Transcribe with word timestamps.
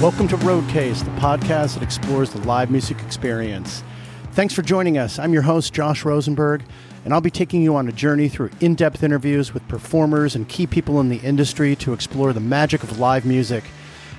Welcome 0.00 0.28
to 0.28 0.38
Roadcase, 0.38 1.04
the 1.04 1.10
podcast 1.20 1.74
that 1.74 1.82
explores 1.82 2.30
the 2.30 2.40
live 2.48 2.70
music 2.70 3.02
experience. 3.02 3.84
Thanks 4.32 4.54
for 4.54 4.62
joining 4.62 4.96
us. 4.96 5.18
I'm 5.18 5.34
your 5.34 5.42
host, 5.42 5.74
Josh 5.74 6.06
Rosenberg, 6.06 6.62
and 7.04 7.12
I'll 7.12 7.20
be 7.20 7.30
taking 7.30 7.60
you 7.60 7.76
on 7.76 7.86
a 7.86 7.92
journey 7.92 8.30
through 8.30 8.48
in 8.60 8.76
depth 8.76 9.02
interviews 9.02 9.52
with 9.52 9.68
performers 9.68 10.34
and 10.34 10.48
key 10.48 10.66
people 10.66 11.00
in 11.00 11.10
the 11.10 11.18
industry 11.18 11.76
to 11.76 11.92
explore 11.92 12.32
the 12.32 12.40
magic 12.40 12.82
of 12.82 12.98
live 12.98 13.26
music, 13.26 13.62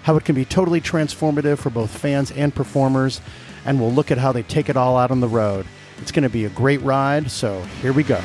how 0.04 0.15
it 0.18 0.23
can 0.23 0.36
be 0.36 0.46
totally 0.46 0.82
transformative 0.82 1.57
for 1.57 1.71
both 1.71 1.89
fans 1.89 2.29
and 2.34 2.54
performers, 2.54 3.19
and 3.66 3.79
we'll 3.79 3.91
look 3.91 4.11
at 4.11 4.19
how 4.19 4.32
they 4.32 4.43
take 4.43 4.69
it 4.69 4.77
all 4.77 4.97
out 4.97 5.10
on 5.10 5.19
the 5.19 5.27
road. 5.27 5.66
It's 5.97 6.11
going 6.11 6.21
to 6.21 6.29
be 6.29 6.46
a 6.46 6.50
great 6.50 6.82
ride, 6.83 7.32
so 7.32 7.60
here 7.82 7.91
we 7.91 8.04
go. 8.04 8.21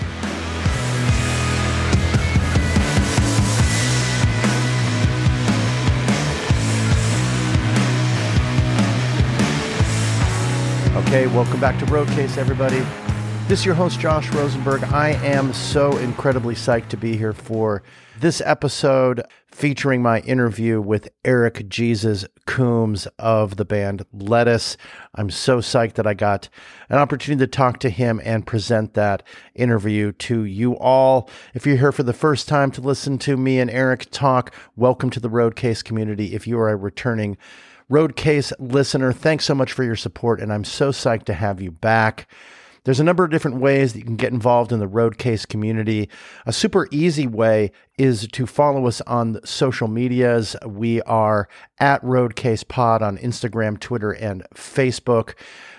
Welcome 11.16 11.60
back 11.60 11.78
to 11.78 11.86
Roadcase, 11.86 12.36
everybody. 12.36 12.80
This 13.48 13.60
is 13.60 13.64
your 13.64 13.74
host, 13.74 13.98
Josh 13.98 14.30
Rosenberg. 14.32 14.84
I 14.84 15.12
am 15.24 15.54
so 15.54 15.96
incredibly 15.96 16.54
psyched 16.54 16.90
to 16.90 16.98
be 16.98 17.16
here 17.16 17.32
for 17.32 17.82
this 18.20 18.42
episode 18.44 19.22
featuring 19.50 20.02
my 20.02 20.20
interview 20.20 20.78
with 20.78 21.08
Eric 21.24 21.70
Jesus 21.70 22.26
Coomes 22.46 23.08
of 23.18 23.56
the 23.56 23.64
band 23.64 24.04
Lettuce. 24.12 24.76
I'm 25.14 25.30
so 25.30 25.60
psyched 25.60 25.94
that 25.94 26.06
I 26.06 26.12
got 26.12 26.50
an 26.90 26.98
opportunity 26.98 27.46
to 27.46 27.50
talk 27.50 27.80
to 27.80 27.88
him 27.88 28.20
and 28.22 28.46
present 28.46 28.92
that 28.92 29.22
interview 29.54 30.12
to 30.12 30.44
you 30.44 30.76
all. 30.76 31.30
If 31.54 31.66
you're 31.66 31.78
here 31.78 31.92
for 31.92 32.02
the 32.02 32.12
first 32.12 32.46
time 32.46 32.70
to 32.72 32.82
listen 32.82 33.16
to 33.20 33.38
me 33.38 33.58
and 33.58 33.70
Eric 33.70 34.10
talk, 34.10 34.54
welcome 34.76 35.08
to 35.10 35.20
the 35.20 35.30
Roadcase 35.30 35.82
community. 35.82 36.34
If 36.34 36.46
you 36.46 36.58
are 36.58 36.68
a 36.68 36.76
returning 36.76 37.38
Roadcase 37.90 38.52
listener, 38.58 39.12
thanks 39.12 39.44
so 39.44 39.54
much 39.54 39.72
for 39.72 39.84
your 39.84 39.96
support, 39.96 40.40
and 40.40 40.52
I'm 40.52 40.64
so 40.64 40.90
psyched 40.90 41.24
to 41.24 41.34
have 41.34 41.60
you 41.60 41.70
back. 41.70 42.28
There's 42.82 43.00
a 43.00 43.04
number 43.04 43.24
of 43.24 43.30
different 43.30 43.58
ways 43.58 43.92
that 43.92 43.98
you 43.98 44.04
can 44.04 44.16
get 44.16 44.32
involved 44.32 44.70
in 44.70 44.78
the 44.78 44.88
Roadcase 44.88 45.46
community. 45.46 46.08
A 46.46 46.52
super 46.52 46.86
easy 46.92 47.26
way 47.26 47.72
is 47.98 48.28
to 48.28 48.46
follow 48.46 48.86
us 48.86 49.00
on 49.02 49.40
social 49.44 49.88
medias. 49.88 50.54
We 50.64 51.02
are 51.02 51.48
at 51.80 52.00
Roadcase 52.02 52.66
Pod 52.66 53.02
on 53.02 53.18
Instagram, 53.18 53.80
Twitter, 53.80 54.12
and 54.12 54.44
Facebook. 54.54 55.34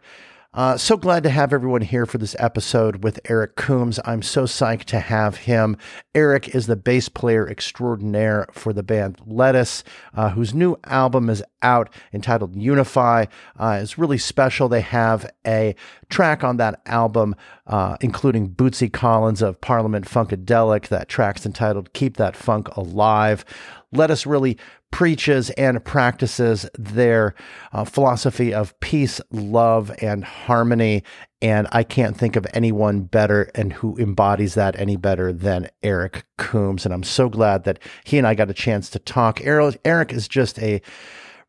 Uh, 0.55 0.77
so 0.77 0.95
glad 0.95 1.21
to 1.21 1.29
have 1.29 1.51
everyone 1.51 1.81
here 1.81 2.05
for 2.05 2.17
this 2.17 2.33
episode 2.39 3.03
with 3.03 3.19
Eric 3.29 3.57
Coomes. 3.57 3.99
I'm 4.05 4.21
so 4.21 4.45
psyched 4.45 4.85
to 4.85 5.01
have 5.01 5.35
him. 5.35 5.75
Eric 6.15 6.55
is 6.55 6.65
the 6.65 6.77
bass 6.77 7.09
player 7.09 7.45
extraordinaire 7.45 8.47
for 8.53 8.71
the 8.71 8.81
band 8.81 9.19
Lettuce, 9.25 9.83
uh, 10.13 10.29
whose 10.29 10.53
new 10.53 10.77
album 10.85 11.29
is 11.29 11.43
out 11.61 11.89
entitled 12.13 12.55
Unify. 12.55 13.25
Uh, 13.59 13.79
it's 13.81 13.97
really 13.97 14.17
special. 14.17 14.69
They 14.69 14.79
have 14.79 15.29
a 15.45 15.75
track 16.09 16.41
on 16.41 16.55
that 16.55 16.79
album, 16.85 17.35
uh, 17.67 17.97
including 17.99 18.51
Bootsy 18.51 18.91
Collins 18.91 19.41
of 19.41 19.59
Parliament 19.59 20.05
Funkadelic. 20.05 20.87
That 20.87 21.09
track's 21.09 21.45
entitled 21.45 21.91
Keep 21.91 22.15
That 22.15 22.37
Funk 22.37 22.69
Alive. 22.77 23.43
Lettuce 23.91 24.25
really 24.25 24.57
preaches 24.91 25.49
and 25.51 25.83
practices 25.83 26.69
their 26.77 27.35
uh, 27.73 27.83
philosophy 27.83 28.53
of 28.53 28.79
peace, 28.79 29.19
love, 29.31 29.91
and 30.01 30.23
harmony. 30.23 31.03
And 31.41 31.67
I 31.71 31.83
can't 31.83 32.17
think 32.17 32.35
of 32.35 32.47
anyone 32.53 33.01
better 33.01 33.51
and 33.55 33.73
who 33.73 33.97
embodies 33.97 34.53
that 34.55 34.79
any 34.79 34.95
better 34.95 35.33
than 35.33 35.69
Eric 35.83 36.25
Coomes. 36.37 36.85
And 36.85 36.93
I'm 36.93 37.03
so 37.03 37.29
glad 37.29 37.65
that 37.65 37.79
he 38.03 38.17
and 38.17 38.25
I 38.25 38.35
got 38.35 38.49
a 38.49 38.53
chance 38.53 38.89
to 38.91 38.99
talk. 38.99 39.41
Eric 39.43 40.13
is 40.13 40.27
just 40.27 40.59
a 40.59 40.81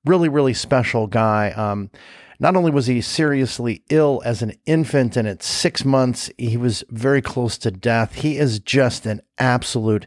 really, 0.05 0.29
really 0.29 0.55
special 0.55 1.07
guy. 1.07 1.51
Um, 1.53 1.91
not 2.39 2.57
only 2.57 2.71
was 2.71 2.87
he 2.87 3.01
seriously 3.01 3.83
ill 3.89 4.23
as 4.25 4.43
an 4.43 4.53
infant, 4.67 5.17
and 5.17 5.27
at 5.27 5.43
six 5.43 5.85
months, 5.85 6.31
he 6.37 6.57
was 6.57 6.85
very 6.91 7.23
close 7.23 7.57
to 7.59 7.71
death. 7.71 8.17
He 8.17 8.37
is 8.37 8.59
just 8.59 9.07
an 9.07 9.23
absolute 9.39 10.07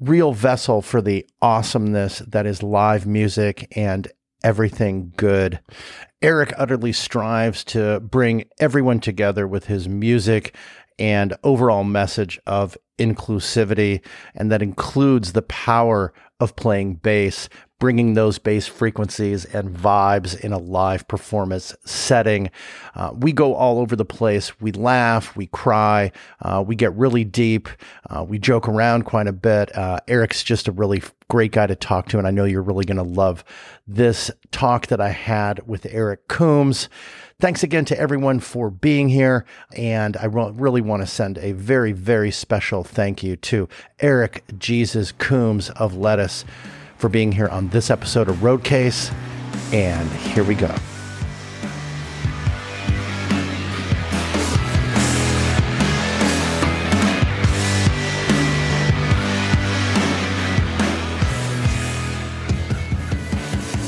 real 0.00 0.32
vessel 0.32 0.82
for 0.82 1.00
the 1.02 1.26
awesomeness 1.42 2.20
that 2.20 2.46
is 2.46 2.62
live 2.62 3.06
music 3.06 3.72
and 3.76 4.08
everything 4.42 5.12
good. 5.16 5.60
Eric 6.22 6.52
utterly 6.56 6.92
strives 6.92 7.64
to 7.64 8.00
bring 8.00 8.44
everyone 8.58 9.00
together 9.00 9.46
with 9.46 9.66
his 9.66 9.88
music 9.88 10.54
and 10.98 11.36
overall 11.44 11.84
message 11.84 12.40
of 12.46 12.76
inclusivity, 12.98 14.04
and 14.34 14.50
that 14.50 14.62
includes 14.62 15.32
the 15.32 15.42
power 15.42 16.12
of 16.40 16.54
playing 16.54 16.94
bass, 16.94 17.48
bringing 17.80 18.14
those 18.14 18.38
bass 18.38 18.66
frequencies 18.66 19.44
and 19.44 19.76
vibes 19.76 20.38
in 20.38 20.52
a 20.52 20.58
live 20.58 21.06
performance 21.08 21.74
setting. 21.84 22.50
Uh, 22.94 23.10
we 23.14 23.32
go 23.32 23.54
all 23.54 23.78
over 23.78 23.96
the 23.96 24.04
place. 24.04 24.60
We 24.60 24.72
laugh, 24.72 25.36
we 25.36 25.46
cry, 25.46 26.12
uh, 26.42 26.62
we 26.66 26.76
get 26.76 26.94
really 26.94 27.24
deep, 27.24 27.68
uh, 28.10 28.24
we 28.24 28.38
joke 28.38 28.68
around 28.68 29.04
quite 29.04 29.26
a 29.26 29.32
bit. 29.32 29.76
Uh, 29.76 30.00
Eric's 30.06 30.42
just 30.42 30.68
a 30.68 30.72
really 30.72 31.02
great 31.28 31.52
guy 31.52 31.66
to 31.66 31.76
talk 31.76 32.08
to, 32.08 32.18
and 32.18 32.26
I 32.26 32.30
know 32.30 32.44
you're 32.44 32.62
really 32.62 32.84
going 32.84 32.96
to 32.96 33.02
love 33.02 33.44
this 33.86 34.30
talk 34.50 34.86
that 34.88 35.00
I 35.00 35.10
had 35.10 35.66
with 35.66 35.86
Eric 35.86 36.28
Coomes. 36.28 36.88
Thanks 37.40 37.62
again 37.62 37.84
to 37.84 37.96
everyone 37.96 38.40
for 38.40 38.68
being 38.68 39.08
here. 39.08 39.44
And 39.76 40.16
I 40.16 40.24
really 40.24 40.80
want 40.80 41.02
to 41.02 41.06
send 41.06 41.38
a 41.38 41.52
very, 41.52 41.92
very 41.92 42.32
special 42.32 42.82
thank 42.82 43.22
you 43.22 43.36
to 43.36 43.68
Eric 44.00 44.42
Jesus 44.58 45.12
Coomes 45.12 45.70
of 45.70 45.94
Lettuce 45.94 46.44
for 46.96 47.08
being 47.08 47.30
here 47.30 47.46
on 47.46 47.68
this 47.68 47.90
episode 47.90 48.28
of 48.28 48.38
Roadcase. 48.38 49.14
And 49.72 50.10
here 50.10 50.42
we 50.42 50.56
go. 50.56 50.74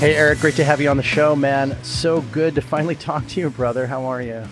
Hey, 0.01 0.17
Eric, 0.17 0.39
great 0.39 0.55
to 0.55 0.65
have 0.65 0.81
you 0.81 0.89
on 0.89 0.97
the 0.97 1.03
show, 1.03 1.37
man. 1.37 1.77
So 1.85 2.23
good 2.23 2.55
to 2.55 2.63
finally 2.63 2.95
talk 2.97 3.29
to 3.29 3.41
you, 3.41 3.51
brother. 3.51 3.87
How 3.87 4.07
are 4.07 4.23
you? 4.23 4.43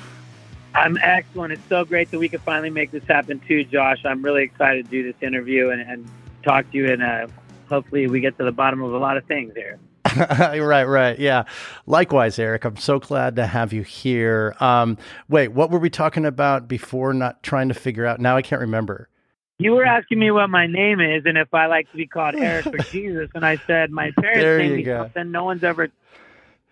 I'm 0.75 0.99
excellent. 0.99 1.55
It's 1.55 1.67
so 1.71 1.87
great 1.87 2.11
that 2.11 2.19
we 2.19 2.29
could 2.29 2.43
finally 2.43 2.69
make 2.69 2.91
this 2.91 3.03
happen, 3.05 3.41
too, 3.49 3.65
Josh. 3.65 4.05
I'm 4.05 4.23
really 4.23 4.43
excited 4.43 4.85
to 4.85 4.91
do 4.91 5.03
this 5.03 5.15
interview 5.23 5.71
and, 5.71 5.81
and 5.81 6.06
talk 6.43 6.71
to 6.71 6.77
you, 6.77 6.93
and 6.93 7.03
uh, 7.03 7.29
hopefully, 7.67 8.09
we 8.09 8.21
get 8.21 8.37
to 8.37 8.45
the 8.45 8.53
bottom 8.53 8.83
of 8.83 8.93
a 8.93 8.99
lot 8.99 9.17
of 9.17 9.25
things 9.25 9.55
here. 9.55 9.79
right, 10.15 10.85
right. 10.85 11.19
Yeah. 11.19 11.45
Likewise, 11.87 12.39
Eric. 12.39 12.67
I'm 12.67 12.77
so 12.77 12.99
glad 12.99 13.37
to 13.37 13.47
have 13.47 13.73
you 13.73 13.81
here. 13.81 14.55
Um, 14.61 14.99
wait, 15.31 15.49
what 15.49 15.71
were 15.71 15.79
we 15.79 15.89
talking 15.89 16.27
about 16.27 16.69
before? 16.69 17.15
Not 17.15 17.43
trying 17.43 17.69
to 17.69 17.75
figure 17.75 18.05
out. 18.05 18.21
Now 18.21 18.37
I 18.37 18.43
can't 18.43 18.61
remember. 18.61 19.09
You 19.58 19.72
were 19.72 19.84
asking 19.84 20.20
me 20.20 20.31
what 20.31 20.49
my 20.50 20.66
name 20.66 21.00
is 21.00 21.22
and 21.26 21.37
if 21.37 21.52
I 21.52 21.66
like 21.66 21.90
to 21.90 21.96
be 21.96 22.06
called 22.06 22.34
Eric 22.40 22.66
or 22.72 22.78
Jesus, 22.93 23.28
and 23.34 23.44
I 23.44 23.58
said 23.66 23.90
my 23.90 24.12
parents 24.20 24.58
named 24.58 24.76
me 24.76 24.82
go. 24.84 25.02
something 25.02 25.31
no 25.32 25.44
one's 25.44 25.64
ever 25.64 25.88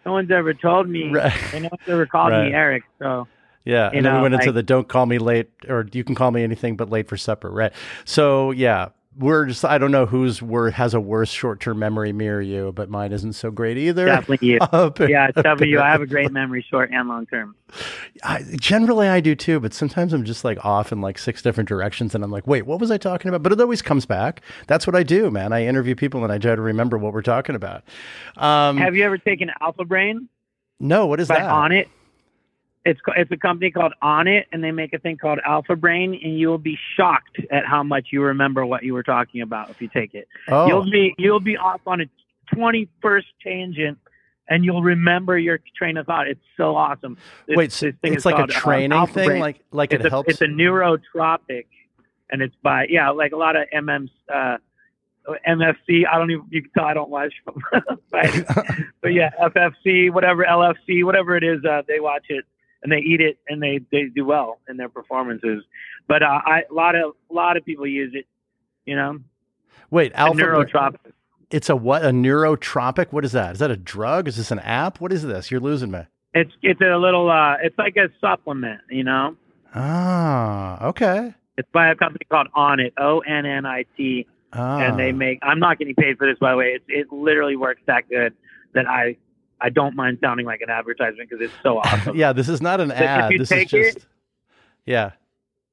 no 0.04 0.12
one's 0.12 0.30
ever 0.30 0.54
told 0.54 0.88
me, 0.88 1.10
Right. 1.12 1.32
and 1.52 1.64
no 1.64 1.68
one's 1.72 1.88
ever 1.88 2.06
called 2.06 2.30
Right. 2.30 2.46
me 2.50 2.54
Eric. 2.54 2.84
So 3.00 3.26
Yeah, 3.64 3.90
and 3.92 4.06
then 4.06 4.14
we 4.14 4.20
went 4.22 4.34
into 4.34 4.52
the 4.52 4.62
"Don't 4.62 4.86
call 4.86 5.06
me 5.06 5.18
late" 5.18 5.50
or 5.68 5.84
"You 5.92 6.04
can 6.04 6.14
call 6.14 6.30
me 6.30 6.44
anything 6.44 6.76
but 6.76 6.88
late 6.88 7.08
for 7.08 7.16
supper." 7.16 7.50
Right. 7.50 7.72
So 8.04 8.52
yeah, 8.52 8.90
we're 9.18 9.46
just 9.46 9.64
I 9.64 9.78
don't 9.78 9.90
know 9.90 10.06
whose 10.06 10.42
word 10.42 10.74
has 10.74 10.94
a 10.94 11.00
worse 11.00 11.30
short 11.30 11.60
term 11.60 11.78
memory, 11.78 12.12
me 12.12 12.28
or 12.28 12.40
you, 12.40 12.72
but 12.72 12.88
mine 12.90 13.12
isn't 13.12 13.32
so 13.34 13.50
great 13.50 13.78
either. 13.78 14.06
definitely 14.06 14.48
you. 14.48 14.58
Yeah, 15.08 15.28
it's 15.28 15.36
definitely 15.36 15.68
you. 15.68 15.80
I 15.80 15.90
have 15.90 16.02
a 16.02 16.06
great 16.06 16.32
memory, 16.40 16.64
short 16.68 16.90
and 16.90 17.08
long 17.08 17.26
term. 17.26 17.54
I, 18.22 18.44
generally, 18.60 19.08
I 19.08 19.20
do 19.20 19.34
too, 19.34 19.60
but 19.60 19.74
sometimes 19.74 20.12
I'm 20.12 20.24
just 20.24 20.44
like 20.44 20.64
off 20.64 20.92
in 20.92 21.00
like 21.00 21.18
six 21.18 21.42
different 21.42 21.68
directions, 21.68 22.14
and 22.14 22.22
I'm 22.22 22.30
like, 22.30 22.46
wait, 22.46 22.66
what 22.66 22.80
was 22.80 22.90
I 22.90 22.98
talking 22.98 23.28
about? 23.28 23.42
But 23.42 23.52
it 23.52 23.60
always 23.60 23.82
comes 23.82 24.06
back. 24.06 24.42
That's 24.66 24.86
what 24.86 24.94
I 24.96 25.02
do, 25.02 25.30
man. 25.30 25.52
I 25.52 25.64
interview 25.64 25.94
people 25.94 26.22
and 26.22 26.32
I 26.32 26.38
try 26.38 26.54
to 26.54 26.62
remember 26.62 26.98
what 26.98 27.12
we're 27.12 27.22
talking 27.22 27.54
about. 27.54 27.84
Um, 28.36 28.76
Have 28.76 28.94
you 28.96 29.04
ever 29.04 29.19
taken 29.19 29.50
Alpha 29.60 29.84
Brain 29.84 30.28
no, 30.78 31.06
what 31.06 31.20
is 31.20 31.28
by 31.28 31.36
that? 31.36 31.50
On 31.50 31.72
It? 31.72 31.88
It's 32.86 33.00
it's 33.16 33.32
a 33.32 33.36
company 33.36 33.72
called 33.72 33.94
Onnit, 34.00 34.44
and 34.52 34.62
they 34.62 34.70
make 34.70 34.92
a 34.92 34.98
thing 35.00 35.16
called 35.16 35.40
Alpha 35.44 35.74
Brain, 35.74 36.18
and 36.22 36.38
you 36.38 36.46
will 36.46 36.56
be 36.56 36.78
shocked 36.96 37.40
at 37.50 37.66
how 37.66 37.82
much 37.82 38.08
you 38.12 38.22
remember 38.22 38.64
what 38.64 38.84
you 38.84 38.94
were 38.94 39.02
talking 39.02 39.40
about 39.40 39.70
if 39.70 39.82
you 39.82 39.88
take 39.88 40.14
it. 40.14 40.28
Oh, 40.46 40.68
You'll 40.68 40.88
be 40.88 41.12
you'll 41.18 41.40
be 41.40 41.56
off 41.56 41.80
on 41.84 42.02
a 42.02 42.04
twenty 42.54 42.88
first 43.02 43.26
tangent, 43.42 43.98
and 44.48 44.64
you'll 44.64 44.84
remember 44.84 45.36
your 45.36 45.58
train 45.76 45.96
of 45.96 46.06
thought. 46.06 46.28
It's 46.28 46.44
so 46.56 46.76
awesome. 46.76 47.18
This- 47.48 47.56
wait, 47.56 47.72
so 47.72 47.86
this 47.86 47.96
thing 48.02 48.14
it's 48.14 48.24
like 48.24 48.36
a 48.36 48.38
called, 48.38 48.50
uh, 48.50 48.60
training 48.60 48.92
Alpha 48.92 49.14
thing, 49.14 49.26
Brain. 49.30 49.40
like 49.40 49.64
like 49.72 49.92
it's 49.92 50.04
it 50.04 50.06
a, 50.06 50.10
helps. 50.10 50.30
It's 50.30 50.40
a 50.42 50.46
neurotropic, 50.46 51.66
and 52.30 52.40
it's 52.40 52.54
by 52.62 52.86
yeah, 52.88 53.10
like 53.10 53.32
a 53.32 53.36
lot 53.36 53.56
of 53.56 53.64
MMs, 53.74 54.10
uh, 54.32 54.58
MFC. 55.44 56.04
I 56.08 56.18
don't 56.18 56.30
even 56.30 56.44
you 56.50 56.62
can 56.62 56.70
tell 56.70 56.84
I 56.84 56.94
don't 56.94 57.10
watch, 57.10 57.34
but, 57.72 58.46
but 59.02 59.12
yeah, 59.12 59.30
FFC, 59.42 60.12
whatever 60.12 60.44
LFC, 60.44 61.02
whatever 61.02 61.36
it 61.36 61.42
is, 61.42 61.64
uh, 61.64 61.82
they 61.88 61.98
watch 61.98 62.26
it 62.28 62.44
and 62.86 62.92
they 62.92 62.98
eat 63.04 63.20
it 63.20 63.36
and 63.48 63.60
they 63.60 63.80
they 63.90 64.04
do 64.14 64.24
well 64.24 64.60
in 64.68 64.76
their 64.76 64.88
performances. 64.88 65.64
But 66.06 66.22
uh, 66.22 66.40
I 66.46 66.62
a 66.70 66.72
lot 66.72 66.94
of 66.94 67.14
a 67.28 67.34
lot 67.34 67.56
of 67.56 67.64
people 67.64 67.84
use 67.86 68.12
it. 68.14 68.26
You 68.84 68.94
know, 68.94 69.18
wait, 69.90 70.12
alpha. 70.14 70.38
neurotropic. 70.40 70.98
It's 71.50 71.68
a 71.68 71.74
what? 71.74 72.04
A 72.04 72.10
neurotropic? 72.10 73.12
What 73.12 73.24
is 73.24 73.32
that? 73.32 73.54
Is 73.54 73.58
that 73.58 73.72
a 73.72 73.76
drug? 73.76 74.28
Is 74.28 74.36
this 74.36 74.52
an 74.52 74.60
app? 74.60 75.00
What 75.00 75.12
is 75.12 75.24
this? 75.24 75.50
You're 75.50 75.60
losing 75.60 75.90
me. 75.90 76.02
It's 76.32 76.52
it's 76.62 76.80
a 76.80 76.96
little 76.96 77.28
uh, 77.28 77.56
it's 77.60 77.76
like 77.76 77.96
a 77.96 78.08
supplement. 78.20 78.80
You 78.88 79.02
know, 79.02 79.36
Ah, 79.74 80.86
okay. 80.86 81.34
it's 81.58 81.68
by 81.72 81.88
a 81.88 81.96
company 81.96 82.24
called 82.30 82.46
Onnit, 82.56 82.92
O 82.98 83.20
N 83.20 83.44
N 83.46 83.66
I 83.66 83.84
T. 83.96 84.26
Ah. 84.52 84.78
and 84.78 84.98
they 84.98 85.10
make. 85.12 85.40
I'm 85.42 85.58
not 85.58 85.78
getting 85.78 85.94
paid 85.96 86.16
for 86.18 86.26
this, 86.26 86.38
by 86.38 86.52
the 86.52 86.56
way. 86.56 86.66
It 86.78 86.82
it 86.88 87.12
literally 87.12 87.56
works 87.56 87.80
that 87.86 88.08
good 88.08 88.32
that 88.74 88.86
I 88.88 89.16
I 89.61 89.70
don't 89.70 89.97
mind 89.97 90.19
sounding 90.20 90.47
like 90.47 90.61
an 90.61 90.70
advertisement 90.70 91.29
because 91.31 91.44
it's 91.44 91.55
so 91.62 91.79
awesome. 91.85 92.17
yeah, 92.17 92.32
this 92.32 92.49
is 92.49 92.61
not 92.61 92.81
an 92.81 92.91
if 92.91 92.99
ad. 93.00 93.32
This 93.32 93.41
is 93.43 93.49
take 93.49 93.73
it- 93.73 93.94
just. 93.94 94.06
Yeah. 94.85 95.12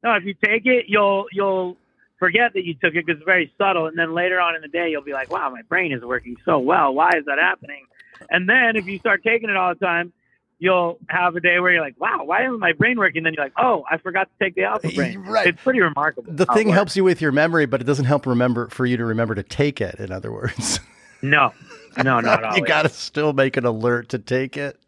No, 0.04 0.14
if 0.16 0.24
you 0.26 0.34
take 0.34 0.66
it, 0.66 0.86
you'll 0.88 1.26
you'll 1.32 1.78
forget 2.20 2.54
that 2.54 2.66
you 2.66 2.74
took 2.74 2.94
it 2.96 3.06
because 3.06 3.18
it's 3.20 3.26
very 3.26 3.54
subtle, 3.58 3.88
and 3.88 3.98
then 3.98 4.14
later 4.14 4.40
on 4.40 4.56
in 4.56 4.62
the 4.62 4.68
day, 4.68 4.90
you'll 4.90 5.02
be 5.04 5.14
like, 5.14 5.32
"Wow, 5.32 5.50
my 5.50 5.62
brain 5.64 5.92
is 5.94 6.02
working 6.02 6.36
so 6.46 6.60
well. 6.60 6.94
Why 6.94 7.10
is 7.18 7.26
that 7.26 7.40
happening?" 7.40 7.86
And 8.30 8.48
then 8.50 8.76
if 8.76 8.86
you 8.88 9.00
start 9.00 9.24
taking 9.24 9.50
it 9.50 9.56
all 9.58 9.74
the 9.74 9.80
time, 9.86 10.12
you'll 10.60 10.98
have 11.10 11.36
a 11.36 11.40
day 11.40 11.60
where 11.60 11.72
you're 11.74 11.82
like, 11.82 12.00
"Wow, 12.00 12.24
why 12.26 12.44
isn't 12.46 12.60
my 12.60 12.74
brain 12.74 12.98
working?" 12.98 13.24
Then 13.24 13.34
you're 13.34 13.46
like, 13.46 13.54
"Oh, 13.58 13.86
I 13.90 13.98
forgot 13.98 14.30
to 14.30 14.44
take 14.46 14.56
the 14.56 14.64
alpha 14.64 14.90
brain." 14.96 15.20
Right. 15.20 15.48
It's 15.48 15.62
pretty 15.62 15.80
remarkable. 15.82 16.34
The 16.34 16.46
thing 16.48 16.68
works. 16.68 16.76
helps 16.76 16.96
you 16.98 17.04
with 17.06 17.22
your 17.22 17.32
memory, 17.32 17.66
but 17.66 17.80
it 17.80 17.86
doesn't 17.86 18.06
help 18.06 18.26
remember 18.26 18.68
for 18.70 18.86
you 18.86 18.98
to 18.98 19.06
remember 19.06 19.36
to 19.36 19.44
take 19.44 19.80
it. 19.80 19.96
In 20.00 20.12
other 20.12 20.32
words, 20.32 20.80
No, 21.24 21.54
no, 21.98 22.20
not 22.20 22.44
always. 22.44 22.60
you 22.60 22.66
got 22.66 22.84
to 22.84 22.90
still 22.90 23.34
make 23.34 23.58
an 23.58 23.66
alert 23.66 24.10
to 24.10 24.20
take 24.20 24.58
it. 24.58 24.80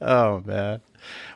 Oh 0.00 0.42
man. 0.44 0.80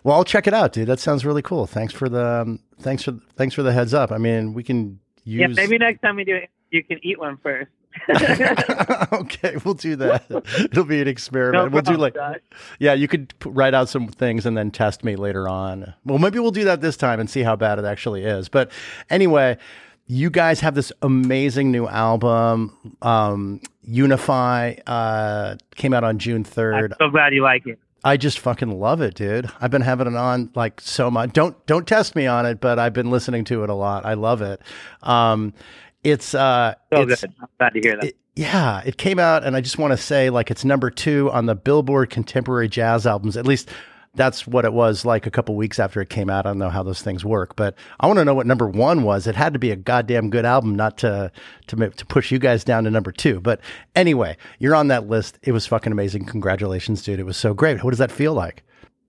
Well, 0.02 0.16
I'll 0.16 0.24
check 0.24 0.46
it 0.46 0.52
out, 0.52 0.72
dude. 0.72 0.88
That 0.88 1.00
sounds 1.00 1.24
really 1.24 1.40
cool. 1.42 1.66
Thanks 1.66 1.94
for 1.94 2.08
the 2.08 2.42
um, 2.42 2.60
thanks 2.80 3.02
for 3.04 3.18
thanks 3.36 3.54
for 3.54 3.62
the 3.62 3.72
heads 3.72 3.94
up. 3.94 4.12
I 4.12 4.18
mean, 4.18 4.52
we 4.52 4.62
can 4.62 5.00
use. 5.24 5.40
yeah, 5.40 5.46
maybe 5.46 5.78
next 5.78 6.00
time 6.02 6.16
we 6.16 6.24
do 6.24 6.34
it, 6.36 6.50
you 6.70 6.84
can 6.84 6.98
eat 7.02 7.18
one 7.18 7.38
first. 7.42 7.70
okay, 9.12 9.56
we'll 9.64 9.74
do 9.74 9.94
that. 9.96 10.24
It'll 10.58 10.84
be 10.84 11.00
an 11.00 11.08
experiment. 11.08 11.66
No 11.66 11.70
we'll 11.70 11.82
do 11.82 11.96
like 11.96 12.14
Josh. 12.14 12.38
yeah, 12.80 12.92
you 12.92 13.06
could 13.06 13.32
write 13.44 13.72
out 13.72 13.88
some 13.88 14.08
things 14.08 14.46
and 14.46 14.56
then 14.56 14.70
test 14.72 15.04
me 15.04 15.14
later 15.16 15.48
on. 15.48 15.94
Well, 16.04 16.18
maybe 16.18 16.40
we'll 16.40 16.50
do 16.50 16.64
that 16.64 16.80
this 16.80 16.96
time 16.96 17.20
and 17.20 17.30
see 17.30 17.42
how 17.42 17.54
bad 17.56 17.78
it 17.78 17.84
actually 17.84 18.24
is. 18.24 18.48
But 18.48 18.72
anyway, 19.10 19.58
you 20.06 20.30
guys 20.30 20.60
have 20.60 20.74
this 20.74 20.92
amazing 21.02 21.70
new 21.70 21.86
album, 21.88 22.76
um, 23.02 23.60
Unify, 23.82 24.74
uh, 24.86 25.56
came 25.76 25.94
out 25.94 26.04
on 26.04 26.18
June 26.18 26.36
I'm 26.36 26.44
third. 26.44 26.94
so 26.98 27.08
glad 27.10 27.32
you 27.34 27.42
like 27.42 27.66
it. 27.66 27.78
I 28.06 28.18
just 28.18 28.38
fucking 28.38 28.78
love 28.78 29.00
it, 29.00 29.14
dude. 29.14 29.50
I've 29.62 29.70
been 29.70 29.80
having 29.80 30.06
it 30.06 30.14
on 30.14 30.50
like 30.54 30.80
so 30.80 31.10
much. 31.10 31.32
Don't 31.32 31.64
don't 31.66 31.86
test 31.88 32.14
me 32.14 32.26
on 32.26 32.44
it, 32.44 32.60
but 32.60 32.78
I've 32.78 32.92
been 32.92 33.10
listening 33.10 33.44
to 33.44 33.64
it 33.64 33.70
a 33.70 33.74
lot. 33.74 34.04
I 34.04 34.12
love 34.12 34.42
it. 34.42 34.60
Um, 35.02 35.54
it's 36.02 36.34
uh, 36.34 36.74
So 36.92 37.00
it's, 37.02 37.22
good. 37.22 37.32
I'm 37.40 37.48
glad 37.58 37.70
to 37.72 37.80
hear 37.80 37.96
that. 37.96 38.04
it- 38.04 38.16
yeah, 38.36 38.82
it 38.84 38.98
came 38.98 39.20
out, 39.20 39.44
and 39.44 39.54
I 39.54 39.60
just 39.60 39.78
want 39.78 39.92
to 39.92 39.96
say, 39.96 40.28
like, 40.28 40.50
it's 40.50 40.64
number 40.64 40.90
two 40.90 41.30
on 41.30 41.46
the 41.46 41.54
Billboard 41.54 42.10
Contemporary 42.10 42.68
Jazz 42.68 43.06
albums. 43.06 43.36
At 43.36 43.46
least 43.46 43.70
that's 44.16 44.46
what 44.46 44.64
it 44.64 44.72
was 44.72 45.04
like 45.04 45.26
a 45.26 45.30
couple 45.30 45.54
weeks 45.56 45.78
after 45.78 46.00
it 46.00 46.08
came 46.08 46.30
out. 46.30 46.46
I 46.46 46.50
don't 46.50 46.58
know 46.58 46.70
how 46.70 46.82
those 46.82 47.02
things 47.02 47.24
work, 47.24 47.56
but 47.56 47.74
I 48.00 48.06
want 48.06 48.18
to 48.18 48.24
know 48.24 48.34
what 48.34 48.46
number 48.46 48.68
one 48.68 49.02
was. 49.02 49.26
It 49.26 49.34
had 49.34 49.52
to 49.54 49.58
be 49.58 49.70
a 49.70 49.76
goddamn 49.76 50.30
good 50.30 50.44
album, 50.44 50.74
not 50.74 50.98
to 50.98 51.32
to 51.68 51.90
to 51.90 52.06
push 52.06 52.30
you 52.30 52.38
guys 52.38 52.64
down 52.64 52.84
to 52.84 52.90
number 52.90 53.12
two. 53.12 53.40
But 53.40 53.60
anyway, 53.94 54.36
you're 54.58 54.74
on 54.74 54.88
that 54.88 55.08
list. 55.08 55.38
It 55.42 55.52
was 55.52 55.66
fucking 55.66 55.92
amazing. 55.92 56.26
Congratulations, 56.26 57.02
dude. 57.02 57.20
It 57.20 57.24
was 57.26 57.36
so 57.36 57.54
great. 57.54 57.82
What 57.82 57.90
does 57.90 57.98
that 57.98 58.12
feel 58.12 58.34
like? 58.34 58.62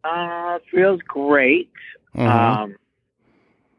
Uh, 0.03 0.57
it 0.57 0.63
feels 0.71 1.01
great. 1.07 1.71
Mhm. 2.15 2.27
Um, 2.27 2.75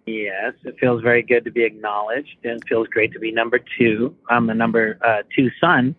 yes, 0.07 0.55
it 0.65 0.77
feels 0.79 1.03
very 1.03 1.23
good 1.23 1.45
to 1.45 1.51
be 1.51 1.65
acknowledged, 1.65 2.37
and 2.45 2.61
it 2.61 2.69
feels 2.69 2.87
great 2.89 3.13
to 3.13 3.19
be 3.19 3.33
number 3.33 3.59
two. 3.79 4.15
I'm 4.31 4.47
the 4.47 4.55
number 4.55 4.99
uh, 5.05 5.23
two 5.35 5.51
son 5.61 5.95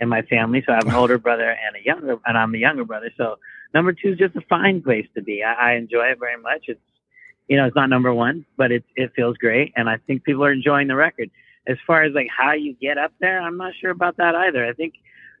in 0.00 0.08
my 0.08 0.22
family, 0.22 0.62
so 0.66 0.72
I 0.72 0.76
have 0.76 0.86
an 0.86 0.94
older 1.02 1.18
brother 1.18 1.50
and 1.50 1.76
a 1.76 1.84
younger, 1.84 2.18
and 2.26 2.38
I'm 2.38 2.52
the 2.52 2.60
younger 2.60 2.84
brother. 2.84 3.10
So 3.16 3.38
number 3.74 3.92
two 3.92 4.12
is 4.12 4.18
just 4.18 4.36
a 4.36 4.40
fine 4.42 4.82
place 4.82 5.06
to 5.14 5.22
be. 5.22 5.42
I, 5.42 5.72
I 5.72 5.74
enjoy 5.74 6.06
it 6.06 6.18
very 6.18 6.40
much. 6.40 6.64
It's 6.68 6.80
you 7.48 7.56
know, 7.56 7.66
it's 7.66 7.76
not 7.76 7.88
number 7.88 8.12
one, 8.12 8.44
but 8.56 8.70
it 8.70 8.84
it 8.94 9.12
feels 9.16 9.36
great, 9.38 9.72
and 9.76 9.88
I 9.88 9.96
think 10.06 10.24
people 10.24 10.44
are 10.44 10.52
enjoying 10.52 10.88
the 10.88 10.96
record. 10.96 11.30
As 11.66 11.76
far 11.86 12.02
as 12.02 12.12
like 12.14 12.28
how 12.36 12.52
you 12.52 12.74
get 12.74 12.98
up 12.98 13.12
there, 13.20 13.40
I'm 13.40 13.56
not 13.56 13.72
sure 13.80 13.90
about 13.90 14.16
that 14.18 14.34
either. 14.34 14.66
I 14.66 14.72
think 14.72 14.94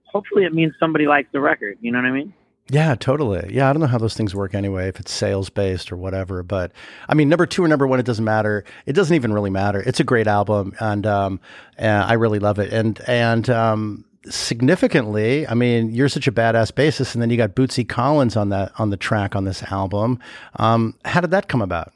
hopefully 0.04 0.44
it 0.44 0.54
means 0.54 0.72
somebody 0.80 1.06
likes 1.06 1.28
the 1.32 1.40
record. 1.40 1.78
You 1.80 1.92
know 1.92 1.98
what 1.98 2.06
I 2.06 2.12
mean? 2.12 2.34
Yeah, 2.70 2.94
totally. 2.96 3.54
Yeah, 3.54 3.70
I 3.70 3.72
don't 3.72 3.80
know 3.80 3.86
how 3.86 3.96
those 3.96 4.14
things 4.14 4.34
work 4.34 4.54
anyway, 4.54 4.88
if 4.88 5.00
it's 5.00 5.10
sales 5.10 5.48
based 5.48 5.90
or 5.90 5.96
whatever. 5.96 6.42
But 6.42 6.72
I 7.08 7.14
mean, 7.14 7.30
number 7.30 7.46
two 7.46 7.64
or 7.64 7.68
number 7.68 7.86
one, 7.86 7.98
it 7.98 8.04
doesn't 8.04 8.24
matter. 8.24 8.64
It 8.84 8.92
doesn't 8.92 9.14
even 9.14 9.32
really 9.32 9.50
matter. 9.50 9.80
It's 9.80 10.00
a 10.00 10.04
great 10.04 10.26
album, 10.26 10.74
and 10.78 11.06
um, 11.06 11.40
and 11.78 12.02
I 12.02 12.14
really 12.14 12.38
love 12.38 12.58
it. 12.58 12.72
And 12.72 13.00
and 13.06 13.48
um, 13.48 14.04
significantly, 14.30 15.46
I 15.46 15.54
mean, 15.54 15.90
you're 15.90 16.08
such 16.08 16.26
a 16.26 16.32
badass 16.32 16.72
bassist, 16.72 17.14
and 17.14 17.22
then 17.22 17.30
you 17.30 17.36
got 17.36 17.54
Bootsy 17.54 17.88
Collins 17.88 18.36
on 18.36 18.48
that 18.50 18.72
on 18.78 18.90
the 18.90 18.96
track 18.96 19.36
on 19.36 19.44
this 19.44 19.62
album. 19.64 20.18
Um, 20.56 20.94
how 21.04 21.20
did 21.20 21.30
that 21.30 21.48
come 21.48 21.62
about? 21.62 21.92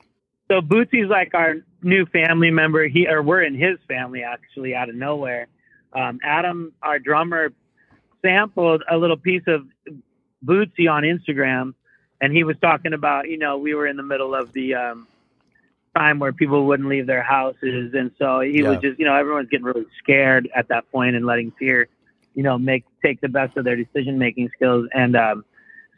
So 0.49 0.61
Bootsy's 0.61 1.09
like 1.09 1.35
our 1.35 1.57
new 1.83 2.07
family 2.07 2.51
member. 2.51 2.87
He 2.87 3.07
or 3.09 3.23
we're 3.23 3.43
in 3.43 3.55
his 3.55 3.79
family 3.89 4.23
actually 4.23 4.75
out 4.75 4.89
of 4.89 4.95
nowhere. 4.95 5.47
Um, 5.93 6.21
Adam, 6.23 6.73
our 6.83 6.99
drummer, 6.99 7.53
sampled 8.23 8.83
a 8.91 8.97
little 8.97 9.17
piece 9.17 9.45
of 9.47 9.67
Bootsy 10.45 10.91
on 10.91 11.03
Instagram, 11.05 11.75
and 12.21 12.33
he 12.33 12.45
was 12.45 12.57
talking 12.61 12.93
about 12.93 13.29
you 13.29 13.39
know 13.39 13.59
we 13.59 13.75
were 13.75 13.87
in 13.87 13.97
the 13.97 14.03
middle 14.03 14.35
of 14.35 14.53
the 14.53 14.75
um, 14.75 15.07
time 15.97 16.19
where 16.19 16.33
people 16.33 16.67
wouldn't 16.67 16.89
leave 16.89 17.07
their 17.07 17.23
houses, 17.23 17.95
and 17.95 18.11
so 18.19 18.41
he 18.41 18.63
was 18.63 18.79
just 18.79 18.99
you 18.99 19.07
know 19.07 19.15
everyone's 19.15 19.49
getting 19.49 19.65
really 19.65 19.87
scared 19.99 20.51
at 20.55 20.69
that 20.69 20.91
point 20.91 21.17
and 21.17 21.25
letting 21.27 21.51
fear 21.53 21.89
you 22.35 22.43
know 22.43 22.59
make 22.59 22.85
take 23.05 23.21
the 23.21 23.29
best 23.29 23.57
of 23.57 23.65
their 23.65 23.77
decision 23.77 24.19
making 24.19 24.51
skills 24.57 24.89
and 24.95 25.17
um, 25.17 25.45